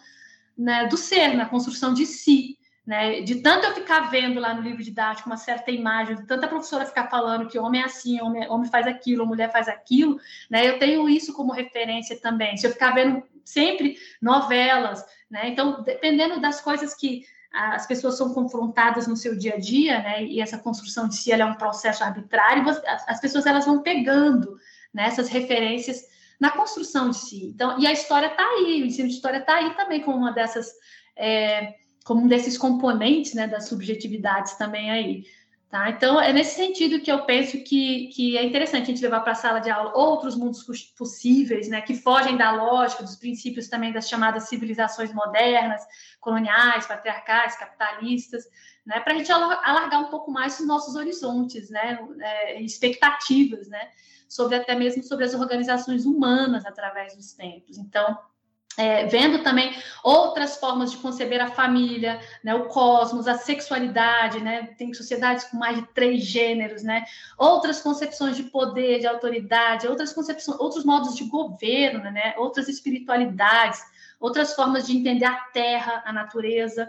né, 0.58 0.86
do 0.86 0.96
ser, 0.96 1.34
na 1.36 1.46
construção 1.46 1.94
de 1.94 2.04
si. 2.04 2.58
né? 2.88 3.20
De 3.20 3.36
tanto 3.42 3.66
eu 3.66 3.74
ficar 3.74 4.10
vendo 4.10 4.40
lá 4.40 4.54
no 4.54 4.62
livro 4.62 4.82
didático 4.82 5.28
uma 5.28 5.36
certa 5.36 5.70
imagem, 5.70 6.16
de 6.16 6.26
tanta 6.26 6.48
professora 6.48 6.86
ficar 6.86 7.08
falando 7.08 7.46
que 7.46 7.58
homem 7.58 7.82
é 7.82 7.84
assim, 7.84 8.20
homem, 8.20 8.48
homem 8.48 8.70
faz 8.70 8.86
aquilo, 8.86 9.26
mulher 9.26 9.52
faz 9.52 9.68
aquilo, 9.68 10.18
né? 10.50 10.66
Eu 10.66 10.78
tenho 10.78 11.06
isso 11.08 11.34
como 11.34 11.52
referência 11.52 12.18
também. 12.18 12.56
Se 12.56 12.66
eu 12.66 12.72
ficar 12.72 12.92
vendo 12.92 13.22
sempre 13.44 13.98
novelas, 14.20 15.04
né? 15.30 15.48
Então, 15.48 15.82
dependendo 15.82 16.40
das 16.40 16.60
coisas 16.62 16.94
que 16.94 17.24
as 17.52 17.86
pessoas 17.86 18.16
são 18.16 18.32
confrontadas 18.32 19.06
no 19.06 19.16
seu 19.16 19.36
dia 19.36 19.54
a 19.54 19.58
dia, 19.58 19.98
né? 20.00 20.24
E 20.24 20.40
essa 20.40 20.58
construção 20.58 21.08
de 21.08 21.16
si 21.16 21.30
é 21.30 21.44
um 21.44 21.54
processo 21.54 22.02
arbitrário, 22.02 22.64
as 23.06 23.20
pessoas 23.20 23.46
elas 23.46 23.66
vão 23.66 23.82
pegando 23.82 24.58
né, 24.92 25.04
essas 25.04 25.28
referências 25.28 26.04
na 26.38 26.50
construção 26.50 27.10
de 27.10 27.16
si. 27.16 27.46
Então, 27.46 27.78
e 27.78 27.86
a 27.86 27.92
história 27.92 28.26
está 28.26 28.44
aí, 28.44 28.82
o 28.82 28.86
ensino 28.86 29.08
de 29.08 29.14
história 29.14 29.38
está 29.38 29.56
aí 29.56 29.74
também 29.74 30.00
como 30.00 30.18
uma 30.18 30.32
dessas 30.32 30.72
é, 31.16 31.74
como 32.04 32.22
um 32.22 32.28
desses 32.28 32.56
componentes 32.56 33.34
né, 33.34 33.46
das 33.46 33.68
subjetividades 33.68 34.54
também 34.54 34.90
aí. 34.90 35.24
Tá? 35.68 35.90
Então, 35.90 36.18
é 36.18 36.32
nesse 36.32 36.54
sentido 36.54 36.98
que 36.98 37.12
eu 37.12 37.26
penso 37.26 37.62
que, 37.62 38.06
que 38.08 38.38
é 38.38 38.42
interessante 38.42 38.84
a 38.84 38.86
gente 38.86 39.02
levar 39.02 39.20
para 39.20 39.32
a 39.32 39.34
sala 39.34 39.58
de 39.58 39.68
aula 39.68 39.92
outros 39.94 40.34
mundos 40.34 40.64
possíveis, 40.96 41.68
né, 41.68 41.82
que 41.82 41.94
fogem 41.94 42.38
da 42.38 42.50
lógica, 42.52 43.02
dos 43.02 43.16
princípios 43.16 43.68
também 43.68 43.92
das 43.92 44.08
chamadas 44.08 44.48
civilizações 44.48 45.12
modernas, 45.12 45.82
coloniais, 46.20 46.86
patriarcais, 46.86 47.58
capitalistas, 47.58 48.44
né, 48.88 49.00
para 49.00 49.12
a 49.12 49.16
gente 49.18 49.30
alargar 49.30 50.00
um 50.00 50.08
pouco 50.08 50.30
mais 50.30 50.58
os 50.58 50.66
nossos 50.66 50.96
horizontes, 50.96 51.68
né, 51.68 51.98
é, 52.20 52.62
expectativas, 52.62 53.68
né, 53.68 53.90
sobre 54.26 54.56
até 54.56 54.74
mesmo 54.74 55.02
sobre 55.02 55.26
as 55.26 55.34
organizações 55.34 56.06
humanas 56.06 56.64
através 56.64 57.14
dos 57.14 57.34
tempos. 57.34 57.76
Então, 57.76 58.18
é, 58.78 59.04
vendo 59.06 59.42
também 59.42 59.76
outras 60.02 60.56
formas 60.56 60.90
de 60.90 60.96
conceber 60.98 61.42
a 61.42 61.50
família, 61.50 62.18
né, 62.42 62.54
o 62.54 62.66
cosmos, 62.66 63.28
a 63.28 63.34
sexualidade, 63.34 64.40
né, 64.40 64.68
tem 64.78 64.94
sociedades 64.94 65.44
com 65.44 65.58
mais 65.58 65.76
de 65.76 65.86
três 65.88 66.24
gêneros, 66.24 66.82
né, 66.82 67.04
outras 67.36 67.82
concepções 67.82 68.36
de 68.36 68.44
poder, 68.44 69.00
de 69.00 69.06
autoridade, 69.06 69.86
outras 69.86 70.14
concepções, 70.14 70.58
outros 70.58 70.84
modos 70.84 71.14
de 71.14 71.24
governo, 71.24 72.10
né, 72.10 72.34
outras 72.38 72.68
espiritualidades, 72.68 73.82
outras 74.18 74.54
formas 74.54 74.86
de 74.86 74.96
entender 74.96 75.26
a 75.26 75.34
terra, 75.52 76.02
a 76.06 76.12
natureza. 76.12 76.88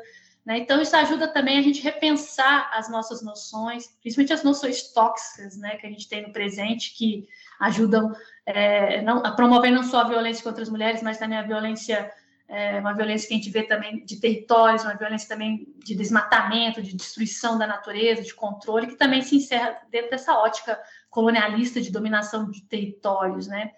Né, 0.50 0.58
então, 0.58 0.82
isso 0.82 0.96
ajuda 0.96 1.28
também 1.28 1.60
a 1.60 1.62
gente 1.62 1.80
repensar 1.80 2.72
as 2.74 2.90
nossas 2.90 3.22
noções, 3.22 3.86
principalmente 4.02 4.34
as 4.34 4.44
noções 4.44 4.92
tóxicas 4.92 5.56
né, 5.56 5.76
que 5.76 5.86
a 5.86 5.90
gente 5.92 6.10
tem 6.10 6.24
no 6.24 6.34
presente, 6.34 6.96
que 6.98 7.28
ajudam 7.60 8.12
é, 8.48 9.00
não, 9.04 9.20
a 9.20 9.32
promover 9.32 9.72
não 9.72 9.84
só 9.84 10.00
a 10.00 10.08
violência 10.08 10.44
contra 10.44 10.64
as 10.64 10.70
mulheres, 10.70 11.04
mas 11.04 11.20
também 11.20 11.38
a 11.38 11.44
violência, 11.44 12.12
é, 12.48 12.80
uma 12.80 12.94
violência 12.94 13.28
que 13.28 13.36
a 13.36 13.38
gente 13.38 13.52
vê 13.52 13.62
também 13.62 14.04
de 14.04 14.20
territórios, 14.20 14.84
uma 14.84 14.96
violência 14.96 15.30
também 15.30 15.72
de 15.86 15.94
desmatamento, 15.94 16.82
de 16.82 16.96
destruição 16.96 17.56
da 17.56 17.68
natureza, 17.68 18.24
de 18.24 18.34
controle, 18.34 18.88
que 18.88 18.96
também 18.96 19.22
se 19.22 19.36
encerra 19.36 19.80
dentro 19.92 20.10
dessa 20.10 20.34
ótica 20.34 20.80
colonialista 21.12 21.80
de 21.80 21.92
dominação 21.92 22.50
de 22.50 22.62
territórios, 22.64 23.46
né? 23.46 23.70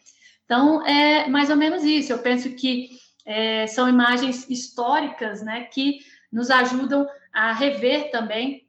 Então, 0.45 0.87
é 0.87 1.27
mais 1.27 1.49
ou 1.49 1.57
menos 1.57 1.83
isso. 1.83 2.13
Eu 2.13 2.19
penso 2.19 2.49
que 2.55 2.91
é, 3.25 3.67
são 3.67 3.89
imagens 3.89 4.49
históricas, 4.49 5.41
né, 5.41 5.65
que 5.65 5.99
nos 6.31 6.49
ajudam 6.49 7.07
a 7.33 7.53
rever 7.53 8.11
também 8.11 8.67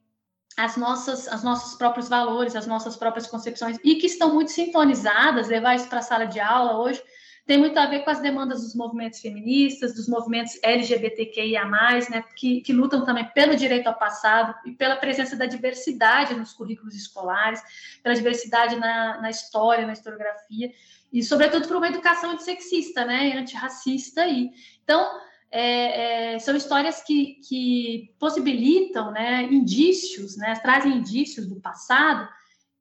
as 0.56 0.76
nossas, 0.76 1.26
os 1.26 1.42
nossos 1.42 1.76
próprios 1.76 2.08
valores, 2.08 2.54
as 2.54 2.66
nossas 2.66 2.96
próprias 2.96 3.26
concepções, 3.26 3.78
e 3.82 3.96
que 3.96 4.06
estão 4.06 4.34
muito 4.34 4.50
sintonizadas, 4.50 5.48
levar 5.48 5.76
isso 5.76 5.88
para 5.88 6.00
a 6.00 6.02
sala 6.02 6.26
de 6.26 6.40
aula 6.40 6.78
hoje, 6.78 7.02
tem 7.46 7.58
muito 7.58 7.76
a 7.76 7.86
ver 7.86 8.04
com 8.04 8.10
as 8.10 8.20
demandas 8.20 8.62
dos 8.62 8.74
movimentos 8.74 9.20
feministas, 9.20 9.94
dos 9.94 10.08
movimentos 10.08 10.58
LGBTQIA+, 10.62 11.64
né, 12.08 12.24
que, 12.36 12.60
que 12.60 12.72
lutam 12.72 13.04
também 13.04 13.24
pelo 13.34 13.56
direito 13.56 13.88
ao 13.88 13.98
passado 13.98 14.54
e 14.64 14.72
pela 14.72 14.96
presença 14.96 15.36
da 15.36 15.46
diversidade 15.46 16.34
nos 16.34 16.52
currículos 16.52 16.94
escolares, 16.94 17.60
pela 18.02 18.14
diversidade 18.14 18.76
na, 18.76 19.20
na 19.20 19.30
história, 19.30 19.86
na 19.86 19.92
historiografia, 19.92 20.70
e 21.12 21.22
sobretudo 21.22 21.66
por 21.66 21.76
uma 21.76 21.88
educação 21.88 22.30
antissexista, 22.30 23.04
né, 23.04 23.32
antirracista 23.36 24.22
aí. 24.22 24.50
Então, 24.84 25.10
é, 25.52 26.34
é, 26.34 26.38
são 26.38 26.56
histórias 26.56 27.02
que, 27.02 27.34
que 27.46 28.14
possibilitam 28.18 29.12
né, 29.12 29.44
indícios, 29.44 30.36
né, 30.36 30.54
trazem 30.62 30.96
indícios 30.96 31.46
do 31.46 31.60
passado 31.60 32.26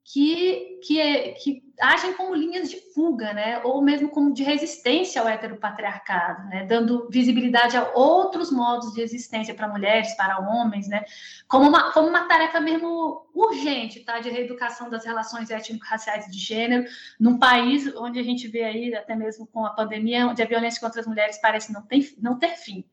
que, 0.04 0.80
que, 0.82 1.00
é, 1.00 1.32
que 1.32 1.62
agem 1.80 2.12
como 2.14 2.34
linhas 2.34 2.68
de 2.68 2.76
fuga, 2.92 3.32
né, 3.32 3.60
ou 3.64 3.80
mesmo 3.80 4.08
como 4.08 4.32
de 4.32 4.42
resistência 4.42 5.22
ao 5.22 5.28
heteropatriarcado, 5.28 6.48
né, 6.48 6.66
dando 6.66 7.08
visibilidade 7.08 7.76
a 7.76 7.88
outros 7.94 8.50
modos 8.50 8.92
de 8.92 9.00
existência 9.00 9.54
para 9.54 9.68
mulheres, 9.68 10.14
para 10.16 10.40
homens, 10.40 10.88
né, 10.88 11.04
como 11.46 11.68
uma, 11.68 11.92
como 11.92 12.08
uma 12.08 12.26
tarefa 12.26 12.60
mesmo 12.60 13.26
urgente, 13.32 14.00
tá, 14.00 14.18
de 14.18 14.28
reeducação 14.28 14.90
das 14.90 15.04
relações 15.04 15.50
étnico-raciais 15.50 16.26
de 16.26 16.38
gênero, 16.38 16.84
num 17.18 17.38
país 17.38 17.94
onde 17.96 18.18
a 18.18 18.24
gente 18.24 18.48
vê 18.48 18.64
aí, 18.64 18.94
até 18.94 19.14
mesmo 19.14 19.46
com 19.46 19.64
a 19.64 19.70
pandemia, 19.70 20.26
onde 20.26 20.42
a 20.42 20.46
violência 20.46 20.80
contra 20.80 21.00
as 21.00 21.06
mulheres 21.06 21.38
parece 21.40 21.72
não, 21.72 21.82
tem, 21.82 22.06
não 22.20 22.38
ter 22.38 22.56
fim. 22.56 22.84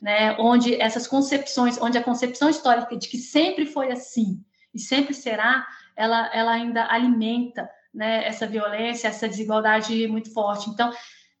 Né, 0.00 0.36
onde 0.36 0.74
essas 0.82 1.06
concepções, 1.06 1.80
onde 1.80 1.96
a 1.96 2.02
concepção 2.02 2.50
histórica 2.50 2.96
de 2.96 3.08
que 3.08 3.16
sempre 3.16 3.64
foi 3.64 3.92
assim 3.92 4.44
e 4.74 4.78
sempre 4.80 5.14
será, 5.14 5.64
ela, 5.96 6.30
ela 6.32 6.52
ainda 6.52 6.86
alimenta 6.90 7.68
né, 7.92 8.26
essa 8.26 8.46
violência, 8.46 9.08
essa 9.08 9.28
desigualdade 9.28 10.06
muito 10.08 10.32
forte. 10.32 10.70
Então, 10.70 10.92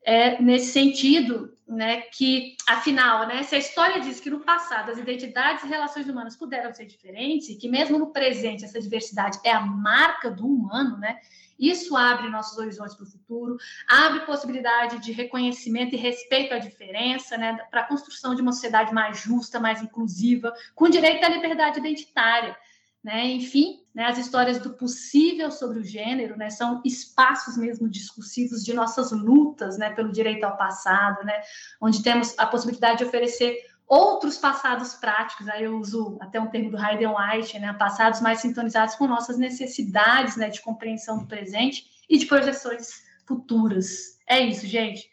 é 0.04 0.40
nesse 0.42 0.72
sentido 0.72 1.56
né, 1.66 2.02
que, 2.02 2.56
afinal, 2.68 3.26
né, 3.26 3.42
se 3.42 3.54
a 3.54 3.58
história 3.58 4.00
diz 4.00 4.20
que 4.20 4.28
no 4.28 4.40
passado 4.40 4.90
as 4.90 4.98
identidades 4.98 5.64
e 5.64 5.68
relações 5.68 6.08
humanas 6.08 6.36
puderam 6.36 6.72
ser 6.74 6.86
diferentes, 6.86 7.56
que 7.56 7.68
mesmo 7.68 7.98
no 7.98 8.12
presente 8.12 8.64
essa 8.64 8.80
diversidade 8.80 9.38
é 9.44 9.52
a 9.52 9.60
marca 9.60 10.30
do 10.30 10.46
humano, 10.46 10.98
né, 10.98 11.18
isso 11.58 11.96
abre 11.96 12.28
nossos 12.28 12.58
horizontes 12.58 12.96
para 12.96 13.04
o 13.04 13.10
futuro, 13.10 13.56
abre 13.88 14.26
possibilidade 14.26 14.98
de 14.98 15.12
reconhecimento 15.12 15.94
e 15.94 15.98
respeito 15.98 16.52
à 16.52 16.58
diferença, 16.58 17.36
né, 17.38 17.56
para 17.70 17.82
a 17.82 17.86
construção 17.86 18.34
de 18.34 18.42
uma 18.42 18.52
sociedade 18.52 18.92
mais 18.92 19.20
justa, 19.20 19.60
mais 19.60 19.80
inclusiva, 19.80 20.52
com 20.74 20.90
direito 20.90 21.24
à 21.24 21.28
liberdade 21.28 21.78
identitária. 21.78 22.56
Né? 23.02 23.26
Enfim, 23.32 23.80
né, 23.92 24.06
as 24.06 24.16
histórias 24.16 24.58
do 24.58 24.74
possível 24.74 25.50
sobre 25.50 25.80
o 25.80 25.84
gênero 25.84 26.36
né, 26.36 26.50
são 26.50 26.80
espaços 26.84 27.56
mesmo 27.56 27.88
discursivos 27.88 28.64
de 28.64 28.72
nossas 28.72 29.10
lutas 29.10 29.76
né, 29.76 29.90
pelo 29.90 30.12
direito 30.12 30.44
ao 30.44 30.56
passado, 30.56 31.24
né, 31.24 31.42
onde 31.80 32.02
temos 32.02 32.38
a 32.38 32.46
possibilidade 32.46 32.98
de 32.98 33.04
oferecer 33.04 33.58
outros 33.88 34.38
passados 34.38 34.94
práticos, 34.94 35.48
aí 35.48 35.64
eu 35.64 35.78
uso 35.78 36.16
até 36.20 36.40
um 36.40 36.46
termo 36.46 36.70
do 36.70 36.78
Hayden 36.78 37.12
né, 37.60 37.72
passados 37.78 38.20
mais 38.20 38.40
sintonizados 38.40 38.94
com 38.94 39.06
nossas 39.06 39.36
necessidades 39.36 40.36
né, 40.36 40.48
de 40.48 40.62
compreensão 40.62 41.18
do 41.18 41.26
presente 41.26 41.84
e 42.08 42.16
de 42.16 42.26
projeções 42.26 43.02
futuras. 43.26 44.18
É 44.26 44.40
isso, 44.40 44.66
gente. 44.66 45.10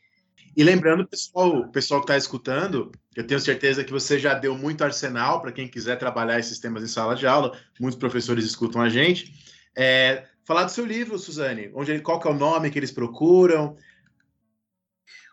E 0.55 0.63
lembrando, 0.63 1.07
pessoal, 1.07 1.57
o 1.57 1.67
pessoal 1.69 2.01
que 2.01 2.05
está 2.05 2.17
escutando, 2.17 2.91
eu 3.19 3.27
tenho 3.27 3.39
certeza 3.41 3.83
que 3.83 3.91
você 3.91 4.17
já 4.17 4.33
deu 4.33 4.57
muito 4.57 4.81
arsenal 4.81 5.41
para 5.41 5.51
quem 5.51 5.67
quiser 5.67 5.97
trabalhar 5.97 6.39
esses 6.39 6.57
temas 6.57 6.81
em 6.81 6.87
sala 6.87 7.17
de 7.17 7.27
aula. 7.27 7.59
Muitos 7.77 7.99
professores 7.99 8.45
escutam 8.45 8.81
a 8.81 8.87
gente. 8.87 9.33
É, 9.75 10.23
falar 10.45 10.63
do 10.63 10.71
seu 10.71 10.85
livro, 10.85 11.19
Suzane. 11.19 11.69
Onde, 11.75 11.99
qual 11.99 12.17
que 12.17 12.29
é 12.29 12.31
o 12.31 12.33
nome 12.33 12.71
que 12.71 12.79
eles 12.79 12.93
procuram? 12.93 13.75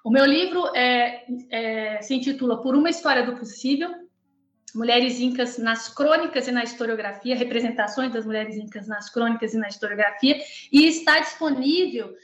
O 0.04 0.10
meu 0.10 0.26
livro 0.26 0.66
é, 0.74 1.26
é, 1.48 2.02
se 2.02 2.12
intitula 2.12 2.60
Por 2.60 2.74
uma 2.74 2.90
História 2.90 3.24
do 3.24 3.36
Possível, 3.36 3.90
Mulheres 4.74 5.20
Incas 5.20 5.56
nas 5.56 5.88
Crônicas 5.88 6.48
e 6.48 6.50
na 6.50 6.64
Historiografia, 6.64 7.36
representações 7.36 8.12
das 8.12 8.26
mulheres 8.26 8.56
incas 8.56 8.88
nas 8.88 9.08
crônicas 9.08 9.54
e 9.54 9.58
na 9.58 9.68
historiografia, 9.68 10.36
e 10.72 10.88
está 10.88 11.20
disponível 11.20 12.16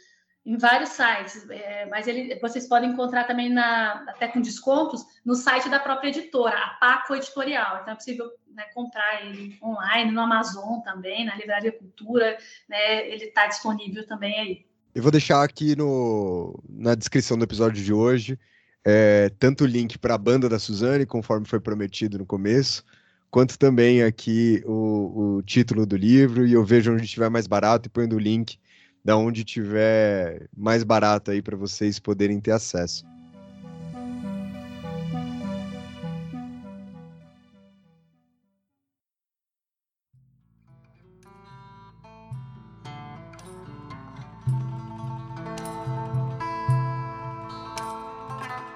em 0.44 0.56
vários 0.56 0.90
sites, 0.90 1.48
é, 1.50 1.86
mas 1.86 2.08
ele, 2.08 2.38
vocês 2.40 2.66
podem 2.66 2.90
encontrar 2.90 3.24
também 3.24 3.48
na, 3.48 4.04
até 4.08 4.26
com 4.26 4.40
descontos 4.40 5.04
no 5.24 5.34
site 5.34 5.68
da 5.68 5.78
própria 5.78 6.08
editora, 6.08 6.56
a 6.56 6.68
Paco 6.80 7.14
Editorial. 7.14 7.80
Então 7.80 7.92
é 7.92 7.96
possível 7.96 8.30
né, 8.52 8.64
comprar 8.74 9.24
ele 9.24 9.56
online, 9.62 10.10
no 10.10 10.20
Amazon 10.20 10.80
também, 10.80 11.24
na 11.24 11.36
Livraria 11.36 11.72
Cultura, 11.72 12.36
né, 12.68 13.08
ele 13.08 13.26
está 13.26 13.46
disponível 13.46 14.06
também 14.06 14.38
aí. 14.38 14.66
Eu 14.94 15.02
vou 15.02 15.12
deixar 15.12 15.42
aqui 15.42 15.76
no, 15.76 16.60
na 16.68 16.94
descrição 16.94 17.38
do 17.38 17.44
episódio 17.44 17.82
de 17.82 17.92
hoje 17.92 18.38
é, 18.84 19.30
tanto 19.38 19.64
o 19.64 19.66
link 19.66 19.98
para 19.98 20.14
a 20.14 20.18
banda 20.18 20.48
da 20.48 20.58
Suzane, 20.58 21.06
conforme 21.06 21.46
foi 21.46 21.60
prometido 21.60 22.18
no 22.18 22.26
começo, 22.26 22.84
quanto 23.30 23.58
também 23.58 24.02
aqui 24.02 24.62
o, 24.66 25.36
o 25.36 25.42
título 25.42 25.86
do 25.86 25.96
livro, 25.96 26.46
e 26.46 26.52
eu 26.52 26.64
vejo 26.64 26.92
onde 26.92 27.04
estiver 27.04 27.30
mais 27.30 27.46
barato 27.46 27.86
e 27.86 27.90
ponho 27.90 28.14
o 28.14 28.18
link 28.18 28.58
da 29.04 29.16
onde 29.16 29.44
tiver 29.44 30.48
mais 30.56 30.84
barato 30.84 31.30
aí 31.30 31.42
para 31.42 31.56
vocês 31.56 31.98
poderem 31.98 32.40
ter 32.40 32.52
acesso. 32.52 33.04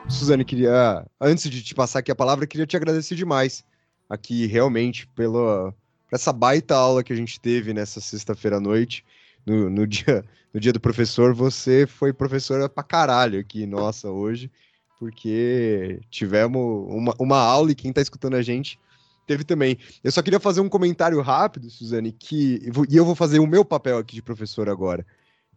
Suzane, 0.08 0.44
queria, 0.44 1.06
antes 1.20 1.48
de 1.50 1.62
te 1.62 1.74
passar 1.74 1.98
aqui 1.98 2.10
a 2.10 2.16
palavra, 2.16 2.46
queria 2.46 2.66
te 2.66 2.76
agradecer 2.76 3.14
demais 3.14 3.64
aqui 4.08 4.46
realmente 4.46 5.06
pela 5.08 5.74
essa 6.10 6.32
baita 6.32 6.74
aula 6.74 7.04
que 7.04 7.12
a 7.12 7.16
gente 7.16 7.38
teve 7.38 7.74
nessa 7.74 8.00
sexta-feira 8.00 8.56
à 8.56 8.60
noite, 8.60 9.04
no, 9.46 9.70
no, 9.70 9.86
dia, 9.86 10.24
no 10.52 10.60
dia 10.60 10.72
do 10.72 10.80
professor. 10.80 11.32
Você 11.32 11.86
foi 11.86 12.12
professora 12.12 12.68
pra 12.68 12.82
caralho 12.82 13.38
aqui, 13.38 13.64
nossa, 13.64 14.10
hoje, 14.10 14.50
porque 14.98 16.00
tivemos 16.10 16.86
uma, 16.88 17.14
uma 17.18 17.38
aula 17.38 17.70
e 17.70 17.74
quem 17.74 17.92
tá 17.92 18.02
escutando 18.02 18.34
a 18.34 18.42
gente 18.42 18.78
teve 19.26 19.44
também. 19.44 19.78
Eu 20.02 20.12
só 20.12 20.22
queria 20.22 20.40
fazer 20.40 20.60
um 20.60 20.68
comentário 20.68 21.20
rápido, 21.20 21.70
Suzane, 21.70 22.12
que 22.12 22.60
e 22.88 22.96
eu 22.96 23.04
vou 23.04 23.14
fazer 23.14 23.38
o 23.38 23.46
meu 23.46 23.64
papel 23.64 23.98
aqui 23.98 24.14
de 24.14 24.22
professor 24.22 24.68
agora, 24.68 25.04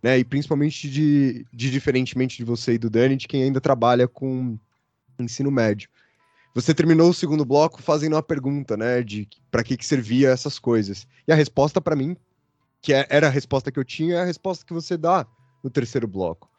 né? 0.01 0.17
E 0.17 0.23
principalmente 0.23 0.89
de, 0.89 1.45
de 1.53 1.69
diferentemente 1.69 2.37
de 2.37 2.43
você 2.43 2.73
e 2.73 2.77
do 2.77 2.89
Dani, 2.89 3.15
de 3.15 3.27
quem 3.27 3.43
ainda 3.43 3.61
trabalha 3.61 4.07
com 4.07 4.57
ensino 5.19 5.51
médio. 5.51 5.89
Você 6.55 6.73
terminou 6.73 7.09
o 7.09 7.13
segundo 7.13 7.45
bloco 7.45 7.81
fazendo 7.81 8.13
uma 8.13 8.23
pergunta, 8.23 8.75
né, 8.75 9.03
de 9.03 9.27
para 9.51 9.63
que 9.63 9.77
que 9.77 9.85
servia 9.85 10.29
essas 10.29 10.57
coisas. 10.57 11.07
E 11.27 11.31
a 11.31 11.35
resposta 11.35 11.79
para 11.79 11.95
mim, 11.95 12.17
que 12.81 12.93
é, 12.93 13.05
era 13.09 13.27
a 13.27 13.31
resposta 13.31 13.71
que 13.71 13.79
eu 13.79 13.85
tinha, 13.85 14.15
é 14.15 14.21
a 14.21 14.25
resposta 14.25 14.65
que 14.65 14.73
você 14.73 14.97
dá 14.97 15.25
no 15.63 15.69
terceiro 15.69 16.07
bloco. 16.07 16.49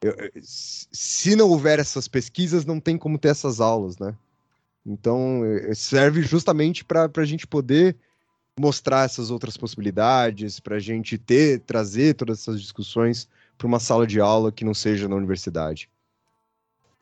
Eu, 0.00 0.14
se 0.42 1.36
não 1.36 1.48
houver 1.48 1.78
essas 1.78 2.08
pesquisas, 2.08 2.64
não 2.64 2.80
tem 2.80 2.98
como 2.98 3.18
ter 3.18 3.28
essas 3.28 3.60
aulas, 3.60 3.98
né? 3.98 4.14
Então, 4.84 5.44
é, 5.44 5.74
serve 5.74 6.22
justamente 6.22 6.84
para 6.84 7.08
a 7.16 7.24
gente 7.24 7.46
poder 7.46 7.96
mostrar 8.58 9.04
essas 9.04 9.30
outras 9.30 9.56
possibilidades, 9.56 10.60
para 10.60 10.76
a 10.76 10.80
gente 10.80 11.16
ter, 11.16 11.60
trazer 11.60 12.14
todas 12.14 12.40
essas 12.40 12.60
discussões 12.60 13.28
para 13.56 13.66
uma 13.66 13.80
sala 13.80 14.06
de 14.06 14.20
aula 14.20 14.52
que 14.52 14.64
não 14.64 14.74
seja 14.74 15.08
na 15.08 15.16
universidade. 15.16 15.88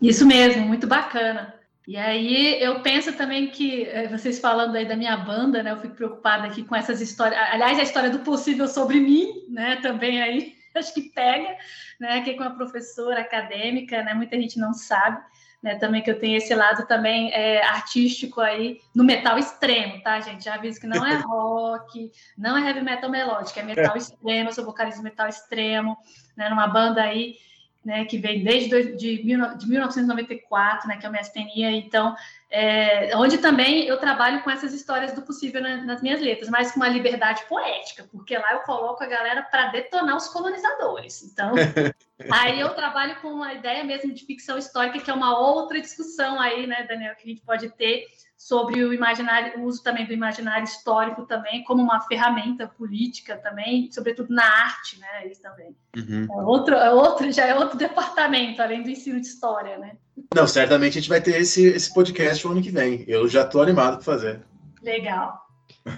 Isso 0.01 0.27
mesmo, 0.27 0.67
muito 0.67 0.87
bacana. 0.87 1.55
E 1.89 1.97
aí 1.97 2.63
eu 2.63 2.81
penso 2.83 3.13
também 3.15 3.49
que 3.49 3.85
eh, 3.85 4.09
vocês 4.09 4.39
falando 4.39 4.77
aí 4.77 4.87
da 4.87 4.97
minha 4.97 5.17
banda, 5.17 5.63
né? 5.63 5.73
Eu 5.73 5.79
fico 5.79 5.95
preocupada 5.95 6.47
aqui 6.47 6.63
com 6.63 6.77
essas 6.77 7.01
histórias. 7.01 7.41
Aliás, 7.51 7.79
a 7.79 7.83
história 7.83 8.11
do 8.11 8.21
possível 8.21 8.69
sobre 8.69 9.01
mim, 9.01 9.45
né? 9.49 9.77
Também 9.77 10.23
aí 10.23 10.57
acho 10.75 10.95
que 10.95 11.03
pega, 11.03 11.57
né? 11.99 12.21
Que 12.23 12.35
com 12.35 12.45
a 12.45 12.51
professora 12.51 13.21
acadêmica, 13.21 14.03
né? 14.03 14.15
Muita 14.15 14.37
gente 14.37 14.59
não 14.59 14.73
sabe 14.73 15.21
né, 15.63 15.75
também 15.75 16.03
que 16.03 16.11
eu 16.11 16.19
tenho 16.19 16.37
esse 16.37 16.55
lado 16.55 16.87
também 16.87 17.33
é, 17.33 17.63
artístico 17.63 18.41
aí 18.41 18.81
no 18.95 19.05
metal 19.05 19.39
extremo, 19.39 20.03
tá, 20.03 20.21
gente? 20.21 20.45
Já 20.45 20.55
aviso 20.55 20.81
que 20.81 20.87
não 20.87 21.07
é 21.07 21.17
rock, 21.27 22.11
não 22.37 22.57
é 22.57 22.67
heavy 22.67 22.81
metal 22.81 23.11
melódico, 23.11 23.59
é 23.59 23.63
metal 23.63 23.97
extremo, 23.97 24.49
eu 24.49 24.53
sou 24.53 24.65
vocalista 24.65 25.01
de 25.01 25.05
metal 25.05 25.29
extremo, 25.29 25.97
né, 26.37 26.49
numa 26.49 26.67
banda 26.67 27.03
aí 27.03 27.37
né, 27.85 28.05
que 28.05 28.19
vem 28.19 28.45
desde 28.45 28.95
de, 28.97 29.23
de 29.23 29.67
1994, 29.69 30.89
né, 30.89 30.97
que 30.99 31.07
é 31.07 31.09
o 31.09 31.13
Mestenia, 31.13 31.71
então, 31.71 32.15
é, 32.51 33.17
onde 33.17 33.39
também 33.39 33.85
eu 33.87 33.97
trabalho 33.99 34.43
com 34.43 34.51
essas 34.51 34.75
histórias 34.75 35.13
do 35.13 35.23
possível 35.23 35.63
na, 35.63 35.79
nas 35.79 36.03
minhas 36.03 36.21
letras, 36.21 36.51
mas 36.51 36.73
com 36.73 36.81
uma 36.81 36.89
liberdade 36.89 37.43
poética, 37.49 38.07
porque 38.13 38.37
lá 38.37 38.53
eu 38.53 38.61
coloco 38.61 39.03
a 39.03 39.07
galera 39.07 39.43
para 39.43 39.69
detonar 39.69 40.17
os 40.17 40.29
colonizadores. 40.29 41.23
Então, 41.23 41.55
aí 42.31 42.61
eu 42.61 42.71
trabalho 42.71 43.17
com 43.21 43.29
uma 43.29 43.55
ideia 43.55 43.83
mesmo 43.83 44.13
de 44.13 44.27
ficção 44.27 44.59
histórica, 44.59 45.01
que 45.01 45.11
é 45.11 45.15
uma 45.15 45.39
outra 45.39 45.81
discussão 45.81 46.39
aí, 46.39 46.67
né, 46.67 46.85
Daniel, 46.87 47.15
que 47.17 47.25
a 47.25 47.29
gente 47.29 47.43
pode 47.43 47.71
ter 47.71 48.07
sobre 48.41 48.83
o 48.83 48.95
imaginário, 48.95 49.61
o 49.61 49.65
uso 49.67 49.83
também 49.83 50.07
do 50.07 50.15
imaginário 50.15 50.65
histórico 50.65 51.27
também 51.27 51.63
como 51.63 51.83
uma 51.83 52.01
ferramenta 52.01 52.67
política 52.67 53.37
também, 53.37 53.93
sobretudo 53.93 54.33
na 54.33 54.43
arte, 54.43 54.99
né, 54.99 55.29
isso 55.31 55.43
também. 55.43 55.77
Uhum. 55.95 56.27
É 56.27 56.43
outro, 56.43 56.75
é 56.75 56.91
outro, 56.91 57.31
já 57.31 57.45
é 57.45 57.55
outro 57.55 57.77
departamento, 57.79 58.63
além 58.63 58.83
do 58.83 58.89
ensino 58.89 59.21
de 59.21 59.27
história, 59.27 59.77
né. 59.77 59.93
Não, 60.35 60.47
certamente 60.47 60.97
a 60.97 61.01
gente 61.03 61.11
vai 61.11 61.21
ter 61.21 61.39
esse, 61.39 61.67
esse 61.67 61.93
podcast 61.93 62.47
o 62.47 62.53
ano 62.53 62.63
que 62.63 62.71
vem. 62.71 63.05
Eu 63.07 63.29
já 63.29 63.43
estou 63.43 63.61
animado 63.61 63.97
para 63.97 64.05
fazer. 64.05 64.41
Legal. 64.83 65.39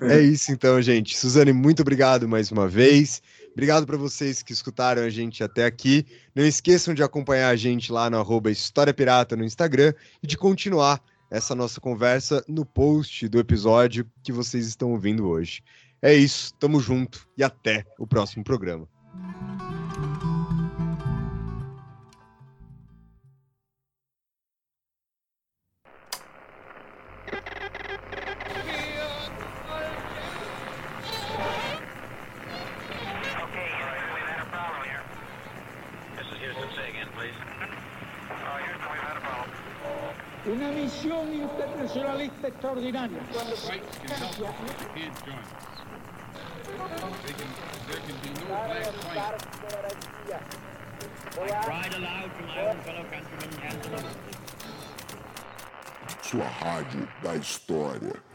É 0.00 0.20
isso 0.20 0.50
então, 0.50 0.82
gente. 0.82 1.16
Suzane, 1.16 1.52
muito 1.52 1.82
obrigado 1.82 2.28
mais 2.28 2.50
uma 2.50 2.66
vez. 2.66 3.22
Obrigado 3.52 3.86
para 3.86 3.96
vocês 3.96 4.42
que 4.42 4.52
escutaram 4.52 5.02
a 5.02 5.10
gente 5.10 5.44
até 5.44 5.64
aqui. 5.64 6.04
Não 6.34 6.44
esqueçam 6.44 6.92
de 6.92 7.04
acompanhar 7.04 7.50
a 7.50 7.56
gente 7.56 7.92
lá 7.92 8.10
no 8.10 8.18
arroba 8.18 8.50
História 8.50 8.92
Pirata 8.92 9.36
no 9.36 9.44
Instagram 9.44 9.94
e 10.20 10.26
de 10.26 10.36
continuar 10.36 11.00
essa 11.32 11.54
nossa 11.54 11.80
conversa 11.80 12.44
no 12.46 12.64
post 12.66 13.26
do 13.26 13.38
episódio 13.38 14.06
que 14.22 14.30
vocês 14.30 14.66
estão 14.66 14.90
ouvindo 14.90 15.26
hoje. 15.26 15.62
É 16.02 16.12
isso, 16.12 16.52
tamo 16.60 16.78
junto 16.78 17.26
e 17.38 17.42
até 17.42 17.86
o 17.98 18.06
próximo 18.06 18.44
programa. 18.44 18.86
Internacionalista 41.32 42.48
extraordinaria. 42.48 43.18
Sua 56.22 56.44
rádio 56.44 57.08
da 57.22 57.36
história. 57.36 58.31